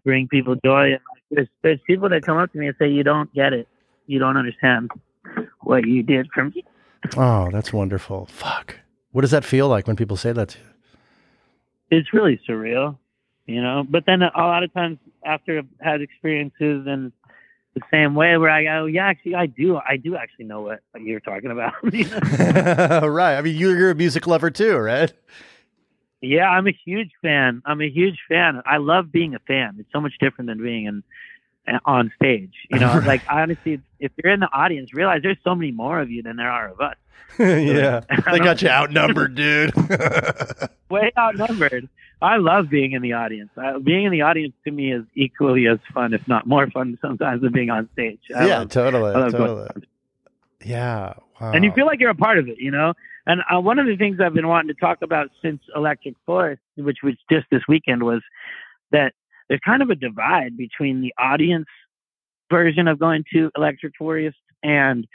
bring 0.04 0.28
people 0.28 0.56
joy. 0.64 0.92
And 0.92 1.00
there's 1.32 1.48
there's 1.64 1.80
people 1.88 2.08
that 2.10 2.22
come 2.22 2.38
up 2.38 2.52
to 2.52 2.60
me 2.60 2.68
and 2.68 2.76
say, 2.78 2.88
you 2.88 3.02
don't 3.02 3.34
get 3.34 3.52
it. 3.52 3.68
You 4.06 4.20
don't 4.20 4.38
understand 4.38 4.92
what 5.62 5.88
you 5.88 6.04
did 6.04 6.28
for 6.36 6.46
me. 6.46 6.64
oh, 7.18 7.50
that's 7.52 7.74
wonderful. 7.74 8.28
Fuck. 8.28 8.76
What 9.12 9.22
does 9.22 9.32
that 9.32 9.44
feel 9.44 9.68
like 9.68 9.88
when 9.88 9.96
people 9.96 10.18
say 10.18 10.34
that 10.34 10.50
to 10.50 10.60
you? 10.60 10.66
It's 11.90 12.14
really 12.14 12.40
surreal, 12.48 13.00
you 13.46 13.62
know. 13.62 13.86
But 13.88 14.06
then 14.06 14.22
a 14.22 14.32
lot 14.36 14.64
of 14.64 14.74
times 14.74 14.98
after 15.24 15.60
I've 15.60 15.68
had 15.80 16.02
experiences 16.02 16.86
and 16.88 17.12
the 17.76 17.82
same 17.92 18.16
way 18.16 18.38
where 18.38 18.50
I 18.50 18.64
go, 18.64 18.86
yeah, 18.86 19.06
actually, 19.06 19.36
I 19.36 19.48
do. 19.48 19.78
I 19.78 19.98
do 19.98 20.16
actually 20.16 20.46
know 20.46 20.62
what 20.62 20.80
you're 21.00 21.20
talking 21.20 21.52
about. 21.52 21.74
you 21.94 22.06
know? 22.06 23.08
right. 23.08 23.38
I 23.38 23.42
mean, 23.42 23.56
you're, 23.56 23.78
you're 23.78 23.92
a 23.92 23.96
music 23.96 24.28
lover 24.28 24.50
too, 24.50 24.78
right? 24.78 25.12
Yeah, 26.22 26.50
I'm 26.50 26.68
a 26.68 26.78
huge 26.86 27.12
fan. 27.22 27.62
I'm 27.66 27.82
a 27.82 27.90
huge 27.90 28.20
fan. 28.28 28.62
I 28.66 28.78
love 28.78 29.12
being 29.12 29.36
a 29.36 29.40
fan. 29.40 29.76
It's 29.80 29.92
so 29.92 30.00
much 30.00 30.14
different 30.20 30.48
than 30.48 30.64
being 30.64 30.86
in, 30.86 31.04
on 31.86 32.12
stage. 32.16 32.54
You 32.72 32.80
know, 32.80 32.94
Right. 33.00 33.06
like 33.08 33.22
honestly, 33.30 33.82
if 34.00 34.12
you're 34.24 34.34
in 34.34 34.40
the 34.40 34.50
audience, 34.52 34.94
realize 34.94 35.22
there's 35.24 35.38
so 35.44 35.56
many 35.56 35.72
more 35.72 36.00
of 36.00 36.10
you 36.12 36.24
than 36.24 36.36
there 36.38 36.50
are 36.52 36.70
of 36.70 36.80
us. 36.82 36.96
yeah. 37.40 38.02
They 38.32 38.40
got 38.40 38.62
you 38.62 38.70
outnumbered, 38.70 39.36
dude. 39.36 39.74
Way 40.90 41.12
outnumbered. 41.18 41.90
I 42.22 42.38
love 42.38 42.70
being 42.70 42.94
in 42.94 43.02
the 43.02 43.14
audience. 43.14 43.50
Uh, 43.58 43.80
being 43.80 44.06
in 44.06 44.12
the 44.12 44.22
audience 44.22 44.54
to 44.64 44.72
me 44.72 44.94
is 44.94 45.04
equally 45.16 45.68
as 45.68 45.80
fun, 45.94 46.14
if 46.14 46.26
not 46.28 46.48
more 46.48 46.68
fun, 46.72 46.98
sometimes 47.02 47.42
than 47.42 47.52
being 47.52 47.70
on 47.70 47.90
stage. 47.94 48.20
I 48.36 48.48
yeah, 48.48 48.60
love- 48.60 48.70
totally. 48.70 49.12
I 49.14 49.18
love 49.20 49.32
going 49.34 49.48
totally. 49.58 49.88
Yeah. 50.64 51.14
Wow. 51.42 51.52
and 51.52 51.66
you 51.66 51.72
feel 51.74 51.86
like 51.86 52.00
you're 52.00 52.10
a 52.12 52.16
part 52.16 52.38
of 52.40 52.48
it, 52.48 52.58
you 52.60 52.72
know. 52.72 52.94
And 53.28 53.42
uh, 53.54 53.60
one 53.60 53.78
of 53.80 53.88
the 53.88 53.98
things 53.98 54.20
I've 54.24 54.34
been 54.34 54.48
wanting 54.48 54.74
to 54.74 54.80
talk 54.80 55.02
about 55.02 55.30
since 55.42 55.60
Electric 55.76 56.16
Forest, 56.26 56.62
which 56.78 57.00
was 57.04 57.16
just 57.30 57.48
this 57.52 57.62
weekend, 57.68 58.04
was 58.04 58.22
that 58.92 59.14
there's 59.48 59.62
kind 59.66 59.82
of 59.82 59.90
a 59.90 59.96
divide 59.96 60.58
between 60.58 61.02
the 61.02 61.14
audience 61.18 61.68
version 62.50 62.88
of 62.88 63.00
going 63.00 63.24
to 63.34 63.52
Electric 63.56 63.94
Forest 63.98 64.38
and 64.64 65.08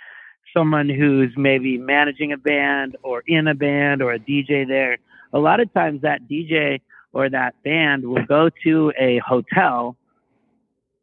someone 0.54 0.88
who's 0.88 1.32
maybe 1.36 1.78
managing 1.78 2.32
a 2.32 2.36
band 2.36 2.96
or 3.02 3.22
in 3.26 3.46
a 3.46 3.54
band 3.54 4.02
or 4.02 4.12
a 4.12 4.18
DJ 4.18 4.66
there. 4.66 4.98
A 5.32 5.38
lot 5.38 5.60
of 5.60 5.72
times 5.72 6.02
that 6.02 6.28
DJ 6.28 6.80
or 7.12 7.28
that 7.30 7.54
band 7.64 8.04
will 8.04 8.24
go 8.26 8.50
to 8.64 8.92
a 8.98 9.18
hotel 9.18 9.96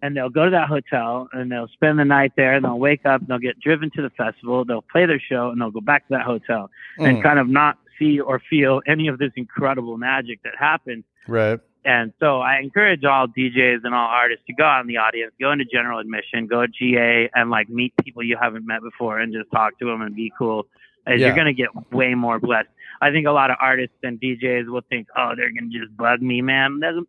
and 0.01 0.15
they'll 0.15 0.29
go 0.29 0.45
to 0.45 0.51
that 0.51 0.67
hotel 0.67 1.27
and 1.33 1.51
they'll 1.51 1.67
spend 1.69 1.97
the 1.99 2.05
night 2.05 2.33
there 2.37 2.53
and 2.53 2.63
they'll 2.63 2.79
wake 2.79 3.05
up 3.05 3.21
and 3.21 3.29
they'll 3.29 3.39
get 3.39 3.59
driven 3.59 3.89
to 3.95 4.01
the 4.01 4.09
festival 4.11 4.63
they'll 4.63 4.81
play 4.81 5.05
their 5.05 5.19
show 5.19 5.49
and 5.49 5.59
they'll 5.59 5.71
go 5.71 5.81
back 5.81 6.07
to 6.07 6.13
that 6.13 6.21
hotel 6.23 6.69
and 6.99 7.17
Mm, 7.17 7.23
kind 7.23 7.39
of 7.39 7.47
not 7.47 7.77
see 7.97 8.19
or 8.19 8.39
feel 8.49 8.81
any 8.85 9.07
of 9.07 9.17
this 9.17 9.31
incredible 9.35 9.97
magic 9.97 10.41
that 10.43 10.53
happened 10.57 11.03
right. 11.27 11.59
And 11.85 12.13
so 12.19 12.39
i 12.41 12.57
encourage 12.59 13.03
all 13.03 13.27
djs 13.27 13.79
and 13.83 13.93
all 13.93 14.07
artists 14.07 14.43
to 14.47 14.53
go 14.53 14.63
out 14.63 14.81
in 14.81 14.87
the 14.87 14.97
audience 14.97 15.31
go 15.39 15.51
into 15.51 15.65
general 15.65 15.99
admission 15.99 16.47
go 16.47 16.65
to 16.65 16.71
ga 16.79 17.29
and 17.35 17.49
like 17.49 17.69
meet 17.69 17.93
people 18.03 18.23
you 18.23 18.37
haven't 18.39 18.65
met 18.65 18.81
before 18.81 19.19
and 19.19 19.33
just 19.33 19.49
talk 19.51 19.77
to 19.79 19.85
them 19.85 20.01
and 20.01 20.15
be 20.15 20.31
cool 20.37 20.65
as 21.05 21.19
Yeah. 21.19 21.27
you're 21.27 21.35
going 21.35 21.47
to 21.47 21.53
get 21.53 21.69
way 21.91 22.13
more 22.15 22.39
blessed 22.39 22.69
i 23.01 23.11
think 23.11 23.27
a 23.27 23.31
lot 23.31 23.49
of 23.51 23.57
artists 23.61 23.95
and 24.03 24.19
djs 24.19 24.67
will 24.67 24.81
think 24.89 25.07
oh 25.15 25.31
they're 25.35 25.51
going 25.51 25.69
to 25.71 25.79
just 25.79 25.95
bug 25.97 26.21
me 26.21 26.41
man 26.41 26.79
Doesn't- 26.79 27.07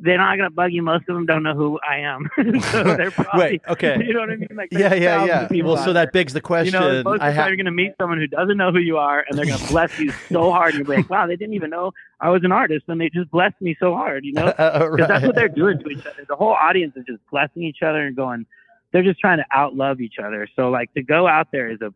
they're 0.00 0.16
not 0.16 0.36
going 0.36 0.48
to 0.48 0.54
bug 0.54 0.70
you 0.72 0.80
most 0.82 1.08
of 1.08 1.16
them 1.16 1.26
don't 1.26 1.42
know 1.42 1.54
who 1.54 1.78
i 1.88 1.96
am 1.98 2.28
so 2.60 2.84
they're 2.96 3.10
probably 3.10 3.40
Wait, 3.40 3.62
okay. 3.68 3.96
you 4.06 4.14
know 4.14 4.20
what 4.20 4.30
I 4.30 4.36
mean? 4.36 4.48
Like, 4.54 4.68
Yeah, 4.70 4.94
yeah, 4.94 5.24
yeah. 5.24 5.48
people 5.48 5.72
Well, 5.74 5.84
so 5.84 5.92
there. 5.92 6.04
that 6.06 6.12
begs 6.12 6.32
the 6.32 6.40
question. 6.40 6.72
you 6.72 6.78
know, 6.80 7.02
most 7.02 7.16
of 7.16 7.22
I 7.22 7.30
the 7.30 7.36
time 7.36 7.48
you're 7.48 7.56
going 7.56 7.66
to 7.66 7.72
meet 7.72 7.92
someone 8.00 8.18
who 8.18 8.28
doesn't 8.28 8.56
know 8.56 8.70
who 8.70 8.78
you 8.78 8.96
are, 8.98 9.24
and 9.28 9.36
they're 9.36 9.44
going 9.44 9.58
to 9.58 9.66
bless 9.68 9.98
you 9.98 10.12
so 10.30 10.52
hard. 10.52 10.74
And 10.76 10.86
you're 10.86 10.96
like, 10.98 11.10
wow, 11.10 11.26
they 11.26 11.34
didn't 11.34 11.54
even 11.54 11.70
know 11.70 11.90
I 12.20 12.30
was 12.30 12.44
an 12.44 12.52
artist, 12.52 12.84
and 12.88 13.00
they 13.00 13.08
just 13.10 13.28
blessed 13.32 13.60
me 13.60 13.76
so 13.80 13.92
hard, 13.94 14.24
you 14.24 14.32
know? 14.34 14.46
Uh, 14.46 14.88
Because 14.90 15.08
that's 15.08 15.26
what 15.26 15.34
they're 15.34 15.48
doing 15.48 15.80
to 15.80 15.88
each 15.90 16.06
other. 16.06 16.24
The 16.28 16.36
whole 16.36 16.52
audience 16.54 16.94
is 16.96 17.04
just 17.06 17.18
blessing 17.32 17.64
each 17.64 17.82
other 17.82 18.06
and 18.06 18.14
going, 18.14 18.46
they're 18.92 19.02
just 19.02 19.18
trying 19.18 19.38
to 19.38 19.46
outlove 19.54 20.00
each 20.00 20.18
other. 20.22 20.46
So, 20.54 20.70
like, 20.70 20.94
to 20.94 21.02
go 21.02 21.26
out 21.26 21.48
there 21.52 21.68
is 21.70 21.80
a 21.80 21.92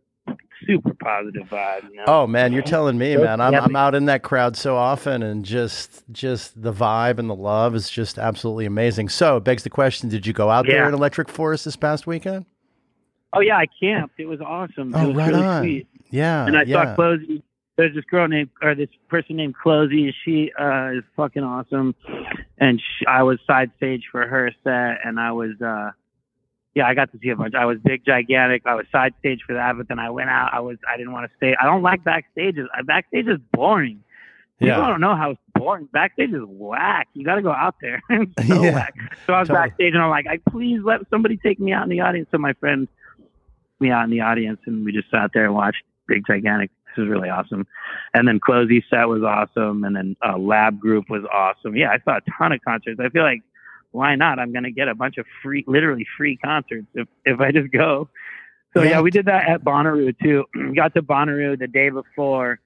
super 0.66 0.94
positive 0.94 1.48
vibe, 1.48 1.90
you 1.90 1.96
know? 1.96 2.04
Oh 2.06 2.26
man, 2.26 2.52
you're 2.52 2.62
telling 2.62 2.98
me, 2.98 3.16
man. 3.16 3.40
I'm 3.40 3.54
I'm 3.54 3.76
out 3.76 3.94
in 3.94 4.06
that 4.06 4.22
crowd 4.22 4.56
so 4.56 4.76
often, 4.76 5.22
and 5.22 5.44
just 5.44 6.04
just 6.12 6.60
the 6.62 6.72
vibe 6.72 7.18
and 7.18 7.28
the 7.28 7.34
love 7.34 7.74
is 7.74 7.90
just 7.90 8.18
absolutely 8.18 8.66
amazing. 8.66 9.08
So 9.08 9.36
it 9.38 9.44
begs 9.44 9.62
the 9.64 9.70
question: 9.70 10.08
Did 10.08 10.26
you 10.26 10.32
go 10.32 10.50
out 10.50 10.66
there 10.66 10.76
Yeah. 10.82 10.88
in 10.88 10.94
Electric 10.94 11.28
Forest 11.28 11.64
this 11.64 11.76
past 11.76 12.06
weekend? 12.06 12.46
Oh, 13.34 13.40
yeah, 13.40 13.56
I 13.56 13.66
camped. 13.80 14.20
It 14.20 14.26
was 14.26 14.42
awesome. 14.42 14.92
Oh, 14.94 15.04
it 15.04 15.06
was 15.08 15.16
right 15.16 15.30
really 15.30 15.42
on. 15.46 15.62
sweet. 15.62 15.86
Yeah, 16.10 16.46
and 16.46 16.54
I 16.56 16.62
yeah. 16.64 16.84
saw 16.84 16.96
CloZee. 16.96 17.42
There's 17.78 17.94
this 17.94 18.04
girl 18.04 18.28
named, 18.28 18.50
or 18.60 18.74
this 18.74 18.90
person 19.08 19.36
named 19.36 19.54
CloZee. 19.64 20.12
She 20.24 20.52
uh, 20.60 20.98
is 20.98 21.04
fucking 21.16 21.42
awesome, 21.42 21.94
and 22.58 22.78
sh 22.78 23.04
I 23.08 23.22
was 23.22 23.38
side 23.46 23.70
stage 23.78 24.04
for 24.12 24.26
her 24.26 24.50
set, 24.62 24.98
and 25.06 25.18
I 25.18 25.32
was, 25.32 25.52
uh, 25.64 25.92
yeah, 26.74 26.86
I 26.86 26.94
got 26.94 27.12
to 27.12 27.18
see 27.22 27.28
a 27.30 27.36
bunch. 27.36 27.54
I 27.54 27.64
was 27.66 27.78
big, 27.84 28.04
gigantic. 28.04 28.62
I 28.66 28.74
was 28.74 28.86
side 28.90 29.14
stage 29.18 29.40
for 29.46 29.52
that, 29.54 29.76
but 29.76 29.88
then 29.88 29.98
I 29.98 30.10
went 30.10 30.30
out. 30.30 30.50
I 30.52 30.60
was, 30.60 30.78
I 30.88 30.96
didn't 30.96 31.12
want 31.12 31.30
to 31.30 31.36
stay. 31.36 31.54
I 31.60 31.64
don't 31.64 31.82
like 31.82 32.02
backstage. 32.04 32.56
I- 32.74 32.82
Backstage 32.82 33.26
is 33.28 33.38
boring. 33.52 34.02
People 34.58 34.76
Yeah. 34.78 34.86
don't 34.88 35.00
know 35.00 35.14
how 35.16 35.36
boring 35.54 35.88
backstage 35.92 36.30
is 36.30 36.42
whack. 36.46 37.08
You 37.14 37.24
got 37.24 37.34
to 37.34 37.42
go 37.42 37.52
out 37.52 37.74
there. 37.80 38.00
So 38.46 38.62
Yeah, 38.62 38.72
whack. 38.74 38.94
So 39.26 39.32
I 39.34 39.40
was 39.40 39.48
totally. 39.48 39.66
backstage 39.68 39.94
and 39.94 40.02
I'm 40.02 40.10
like, 40.10 40.26
I 40.26 40.38
please 40.50 40.80
let 40.84 41.00
somebody 41.10 41.36
take 41.36 41.58
me 41.60 41.72
out 41.72 41.82
in 41.82 41.88
the 41.90 42.00
audience. 42.00 42.28
So 42.30 42.38
my 42.38 42.52
friend 42.54 42.88
took 43.18 43.80
me 43.80 43.90
out 43.90 44.04
in 44.04 44.10
the 44.10 44.20
audience 44.20 44.60
and 44.66 44.84
we 44.84 44.92
just 44.92 45.10
sat 45.10 45.30
there 45.34 45.44
and 45.46 45.54
watched 45.54 45.82
Big 46.06 46.24
Gigantic. 46.26 46.70
This 46.86 46.98
was 47.02 47.08
really 47.08 47.28
awesome. 47.28 47.66
And 48.14 48.28
then 48.28 48.38
CloZee 48.38 48.84
set 48.88 49.08
was 49.08 49.22
awesome. 49.22 49.82
And 49.84 49.96
then 49.96 50.16
uh, 50.26 50.36
Lab 50.38 50.78
Group 50.78 51.10
was 51.10 51.24
awesome. 51.32 51.74
Yeah, 51.76 51.90
I 51.90 51.98
saw 52.04 52.18
a 52.18 52.20
ton 52.38 52.52
of 52.52 52.60
concerts. 52.62 53.00
I 53.02 53.08
feel 53.08 53.22
like 53.24 53.40
why 53.92 54.16
not? 54.16 54.38
I'm 54.38 54.52
gonna 54.52 54.70
get 54.70 54.88
a 54.88 54.94
bunch 54.94 55.18
of 55.18 55.26
free, 55.42 55.64
literally 55.66 56.06
free 56.16 56.36
concerts 56.36 56.86
if 56.94 57.08
if 57.24 57.40
I 57.40 57.52
just 57.52 57.70
go. 57.72 58.08
So 58.74 58.82
Yeah. 58.82 59.00
we 59.02 59.10
did 59.10 59.26
that 59.26 59.48
at 59.48 59.62
Bonnaroo 59.62 60.14
too. 60.22 60.44
we 60.54 60.74
got 60.74 60.94
to 60.94 61.02
Bonnaroo 61.02 61.58
the 61.58 61.66
day 61.68 61.90
before, 61.90 62.58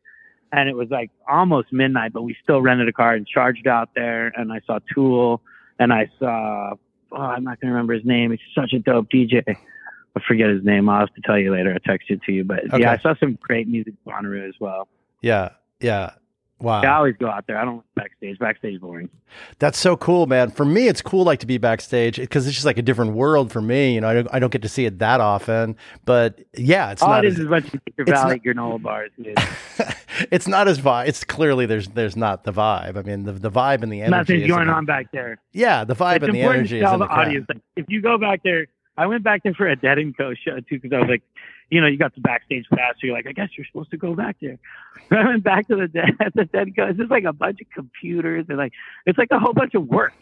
and 0.52 0.68
it 0.68 0.74
was 0.76 0.88
like 0.90 1.10
almost 1.28 1.72
midnight, 1.72 2.12
but 2.12 2.22
we 2.22 2.36
still 2.42 2.62
rented 2.62 2.88
a 2.88 2.92
car 2.92 3.14
and 3.14 3.26
charged 3.26 3.66
out 3.66 3.90
there. 3.94 4.28
And 4.36 4.52
I 4.52 4.60
saw 4.66 4.78
Tool, 4.94 5.42
and 5.78 5.92
I 5.92 6.08
saw 6.18 6.74
oh, 7.12 7.16
I'm 7.16 7.44
not 7.44 7.60
gonna 7.60 7.72
remember 7.72 7.94
his 7.94 8.04
name. 8.04 8.30
He's 8.30 8.40
such 8.54 8.72
a 8.72 8.78
dope 8.78 9.08
DJ. 9.10 9.42
I 9.46 10.20
forget 10.26 10.48
his 10.48 10.64
name. 10.64 10.88
I'll 10.88 11.00
have 11.00 11.14
to 11.14 11.20
tell 11.22 11.38
you 11.38 11.52
later. 11.52 11.72
I'll 11.74 11.80
text 11.80 12.10
it 12.10 12.22
to 12.22 12.32
you. 12.32 12.42
But 12.44 12.60
Okay. 12.72 12.80
yeah, 12.80 12.92
I 12.92 12.98
saw 12.98 13.14
some 13.20 13.36
great 13.42 13.68
music 13.68 13.94
at 14.06 14.12
Bonnaroo 14.12 14.48
as 14.48 14.54
well. 14.58 14.88
Yeah. 15.20 15.50
Yeah. 15.80 16.12
Wow. 16.58 16.80
I 16.80 16.96
always 16.96 17.16
go 17.18 17.28
out 17.28 17.46
there. 17.46 17.58
I 17.58 17.66
don't 17.66 17.84
like 17.96 18.10
backstage. 18.10 18.38
Backstage 18.38 18.80
boring. 18.80 19.10
That's 19.58 19.78
so 19.78 19.94
cool, 19.94 20.26
man. 20.26 20.50
For 20.50 20.64
me, 20.64 20.88
it's 20.88 21.02
cool 21.02 21.22
like 21.22 21.40
to 21.40 21.46
be 21.46 21.58
backstage 21.58 22.16
because 22.16 22.46
it's 22.46 22.54
just 22.54 22.64
like 22.64 22.78
a 22.78 22.82
different 22.82 23.12
world 23.12 23.52
for 23.52 23.60
me. 23.60 23.94
You 23.94 24.00
know, 24.00 24.08
I 24.08 24.14
don't, 24.14 24.28
I 24.32 24.38
don't 24.38 24.50
get 24.50 24.62
to 24.62 24.68
see 24.68 24.86
it 24.86 24.98
that 25.00 25.20
often, 25.20 25.76
but 26.06 26.40
yeah, 26.56 26.92
it's 26.92 27.02
All 27.02 27.10
not. 27.10 27.26
it 27.26 27.32
is 27.34 27.40
as, 27.40 27.44
a 27.44 27.48
bunch 27.48 27.66
of 27.66 27.80
Nature 27.86 28.10
Valley 28.10 28.40
granola 28.40 28.80
bars, 28.80 29.10
it's 30.30 30.48
not 30.48 30.66
as 30.66 30.80
vibe. 30.80 31.08
It's 31.08 31.24
clearly 31.24 31.66
there's 31.66 31.88
there's 31.88 32.16
not 32.16 32.44
the 32.44 32.52
vibe. 32.52 32.96
I 32.96 33.02
mean, 33.02 33.24
the 33.24 33.32
the 33.32 33.50
vibe 33.50 33.82
and 33.82 33.92
the 33.92 34.00
energy. 34.00 34.34
Nothing's 34.34 34.48
going 34.48 34.62
in 34.62 34.70
on 34.70 34.86
back 34.86 35.12
there. 35.12 35.38
Yeah, 35.52 35.84
the 35.84 35.94
vibe 35.94 36.16
it's 36.16 36.24
and 36.24 36.34
the 36.34 36.40
energy 36.40 36.68
to 36.68 36.76
is 36.78 36.82
tell 36.82 36.94
in 36.94 37.00
the, 37.00 37.06
the 37.06 37.12
audience. 37.12 37.46
Like, 37.50 37.60
if 37.76 37.84
you 37.88 38.00
go 38.00 38.16
back 38.16 38.42
there, 38.42 38.66
I 38.96 39.06
went 39.06 39.22
back 39.24 39.42
there 39.42 39.52
for 39.52 39.68
a 39.68 39.76
Dead 39.76 39.98
and 39.98 40.16
Co 40.16 40.32
show 40.32 40.56
too 40.60 40.80
because 40.80 40.92
I 40.94 41.00
was 41.00 41.08
like, 41.10 41.22
you 41.70 41.80
know, 41.80 41.86
you 41.86 41.98
got 41.98 42.14
the 42.14 42.20
backstage 42.20 42.64
pass, 42.70 42.94
so 43.00 43.06
you're 43.06 43.14
like, 43.16 43.26
I 43.26 43.32
guess 43.32 43.48
you're 43.56 43.66
supposed 43.66 43.90
to 43.90 43.96
go 43.96 44.14
back 44.14 44.36
there. 44.40 44.58
I 45.10 45.26
went 45.26 45.42
back 45.42 45.66
to 45.68 45.76
the 45.76 45.88
Dead, 45.88 46.10
the 46.34 46.44
Dead 46.44 46.74
Co. 46.76 46.86
It's 46.86 46.98
just 46.98 47.10
like 47.10 47.24
a 47.24 47.32
bunch 47.32 47.60
of 47.60 47.66
computers 47.74 48.46
and 48.48 48.58
like 48.58 48.72
it's 49.06 49.18
like 49.18 49.28
a 49.30 49.38
whole 49.38 49.52
bunch 49.52 49.74
of 49.74 49.86
work. 49.86 50.14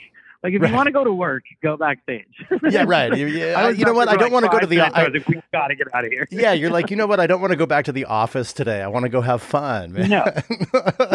Like 0.43 0.53
if 0.53 0.61
Right. 0.61 0.69
you 0.71 0.77
want 0.77 0.89
to 0.89 0.93
go 0.93 1.05
to 1.05 1.13
work, 1.13 1.45
go 1.63 1.79
backstage. 1.79 2.27
Yeah, 2.71 2.85
right. 2.87 3.17
You, 3.17 3.27
yeah, 3.29 3.71
you 3.71 3.85
know 3.87 3.95
what? 3.95 4.09
I 4.09 4.13
don't 4.17 4.25
like, 4.25 4.33
want 4.33 4.45
to 4.45 4.51
go 4.51 4.59
to 4.61 4.67
the. 4.67 4.81
I 4.81 4.89
I, 4.89 5.07
like, 5.07 5.27
we 5.27 5.41
gotta 5.53 5.75
get 5.75 5.87
out 5.95 6.05
of 6.05 6.13
here. 6.13 6.29
yeah, 6.31 6.53
you're 6.53 6.71
like, 6.71 6.91
you 6.91 6.97
know 6.97 7.07
what? 7.07 7.19
I 7.19 7.27
don't 7.27 7.41
want 7.41 7.53
to 7.53 7.57
go 7.57 7.65
back 7.65 7.87
to 7.87 7.93
the 7.93 8.05
office 8.05 8.53
today. 8.53 8.83
I 8.83 8.89
want 8.89 9.05
to 9.05 9.09
go 9.09 9.23
have 9.23 9.41
fun, 9.43 9.95
man. 9.95 10.11
No. 10.11 10.25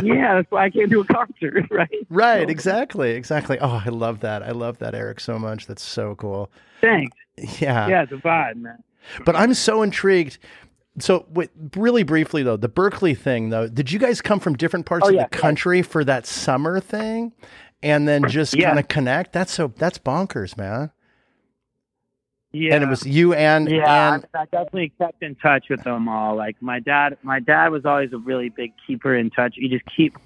yeah, 0.04 0.36
that's 0.36 0.50
why 0.50 0.66
I 0.66 0.70
came 0.72 0.90
to 0.90 1.02
a 1.02 1.06
concert, 1.06 1.66
right? 1.70 1.90
right, 2.10 2.48
So, 2.48 2.52
exactly, 2.52 3.12
exactly. 3.12 3.60
Oh, 3.62 3.82
I 3.86 3.90
love 3.90 4.22
that. 4.22 4.42
I 4.42 4.50
love 4.52 4.80
that, 4.80 4.96
Eric, 4.96 5.20
so 5.20 5.38
much. 5.38 5.68
That's 5.68 5.84
so 5.84 6.16
cool. 6.16 6.50
Thanks. 6.82 7.16
Yeah. 7.60 7.88
Yeah, 7.88 8.04
it's 8.04 8.12
a 8.12 8.16
vibe, 8.16 8.56
man. 8.58 8.84
But 9.26 9.36
I'm 9.36 9.54
so 9.54 9.82
intrigued. 9.82 10.38
So, 11.00 11.26
wait, 11.32 11.50
really 11.76 12.04
briefly 12.04 12.44
though, 12.44 12.58
the 12.58 12.70
Berklee 12.70 13.18
thing 13.18 13.50
though, 13.50 13.68
did 13.68 13.92
you 13.92 14.00
guys 14.00 14.22
come 14.22 14.40
from 14.40 14.56
different 14.58 14.86
parts 14.86 15.06
Oh, 15.06 15.10
of 15.10 15.16
yeah. 15.16 15.24
the 15.24 15.30
country 15.38 15.82
for 15.82 16.04
that 16.04 16.26
summer 16.26 16.80
thing, 16.80 17.32
and 17.82 18.08
then 18.08 18.28
just 18.28 18.56
Yeah. 18.58 18.68
kind 18.70 18.80
of 18.80 18.88
connect? 18.88 19.32
That's 19.32 19.52
so 19.54 19.72
that's 19.78 19.98
bonkers, 19.98 20.58
man. 20.58 20.92
Yeah. 22.52 22.76
And 22.76 22.84
it 22.84 22.88
was 22.90 23.06
you 23.06 23.34
and 23.34 23.70
Yeah, 23.70 24.16
and 24.16 24.26
I, 24.34 24.46
definitely 24.46 24.92
kept 24.98 25.22
in 25.22 25.36
touch 25.36 25.66
with 25.70 25.84
them 25.84 26.10
all. 26.10 26.36
Like 26.36 26.56
my 26.62 26.80
dad, 26.80 27.18
my 27.22 27.40
dad 27.40 27.70
was 27.70 27.86
always 27.86 28.12
a 28.12 28.18
really 28.18 28.50
big 28.50 28.74
keeper 28.88 29.16
in 29.16 29.30
touch. 29.30 29.54
You 29.56 29.70
just 29.70 29.86
keep, 29.96 30.18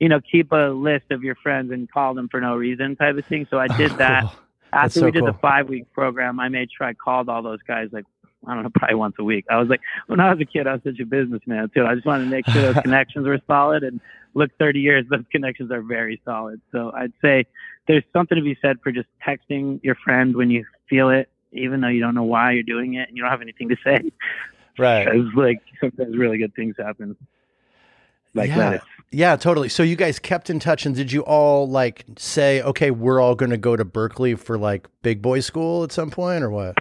you 0.00 0.08
know, 0.08 0.20
keep 0.20 0.50
a 0.52 0.72
list 0.74 1.10
of 1.10 1.22
your 1.22 1.34
friends 1.36 1.70
and 1.70 1.90
call 1.90 2.14
them 2.14 2.28
for 2.30 2.40
no 2.40 2.56
reason 2.56 2.96
type 2.96 3.16
of 3.18 3.24
thing. 3.26 3.46
So 3.50 3.58
I 3.58 3.68
did 3.68 3.90
that. 3.98 4.22
Cool. 4.22 4.32
That's 4.72 4.96
After 4.96 5.00
so 5.00 5.04
we 5.06 5.12
did 5.12 5.24
the 5.24 5.34
five 5.34 5.68
week 5.68 5.92
program, 5.92 6.40
I 6.40 6.48
made 6.48 6.68
sure 6.76 6.86
I 6.86 6.94
called 6.94 7.28
all 7.28 7.42
those 7.42 7.62
guys 7.66 7.88
like 7.92 8.04
I 8.46 8.54
don't 8.54 8.62
know, 8.62 8.70
probably 8.72 8.94
once 8.94 9.16
a 9.18 9.24
week. 9.24 9.46
I 9.50 9.56
was 9.56 9.68
like, 9.68 9.80
when 10.06 10.20
I 10.20 10.32
was 10.32 10.40
a 10.40 10.44
kid, 10.44 10.66
I 10.66 10.72
was 10.72 10.82
such 10.84 11.00
a 11.00 11.04
businessman 11.04 11.70
too. 11.74 11.84
I 11.84 11.94
just 11.94 12.06
wanted 12.06 12.24
to 12.24 12.30
make 12.30 12.48
sure 12.48 12.62
those 12.72 12.82
connections 12.82 13.26
were 13.26 13.40
solid. 13.46 13.82
And 13.82 14.00
look, 14.34 14.50
30 14.58 14.80
years, 14.80 15.04
those 15.10 15.24
connections 15.32 15.72
are 15.72 15.82
very 15.82 16.20
solid. 16.24 16.60
So 16.70 16.92
I'd 16.94 17.12
say 17.20 17.46
there's 17.88 18.04
something 18.12 18.36
to 18.36 18.42
be 18.42 18.56
said 18.62 18.78
for 18.82 18.92
just 18.92 19.08
texting 19.26 19.80
your 19.82 19.96
friend 19.96 20.36
when 20.36 20.50
you 20.50 20.64
feel 20.88 21.10
it, 21.10 21.28
even 21.52 21.80
though 21.80 21.88
you 21.88 22.00
don't 22.00 22.14
know 22.14 22.22
why 22.22 22.52
you're 22.52 22.62
doing 22.62 22.94
it 22.94 23.08
and 23.08 23.16
you 23.16 23.22
don't 23.22 23.30
have 23.30 23.42
anything 23.42 23.70
to 23.70 23.76
say. 23.82 24.10
right. 24.78 25.08
It's 25.12 25.34
like 25.34 25.60
sometimes 25.80 26.16
really 26.16 26.38
good 26.38 26.54
things 26.54 26.76
happen. 26.78 27.16
Like 28.34 28.48
Yeah. 28.48 28.70
that. 28.70 28.82
Yeah, 29.10 29.36
totally. 29.36 29.70
So 29.70 29.82
you 29.82 29.96
guys 29.96 30.18
kept 30.18 30.50
in 30.50 30.58
touch, 30.60 30.84
and 30.84 30.94
did 30.94 31.12
you 31.12 31.22
all 31.22 31.66
like 31.66 32.04
say, 32.18 32.60
okay, 32.60 32.90
we're 32.90 33.20
all 33.20 33.34
going 33.34 33.50
to 33.50 33.56
go 33.56 33.74
to 33.74 33.84
Berklee 33.84 34.38
for 34.38 34.58
like 34.58 34.86
big 35.02 35.22
boy 35.22 35.40
school 35.40 35.82
at 35.82 35.92
some 35.92 36.10
point, 36.10 36.44
or 36.44 36.50
what? 36.50 36.76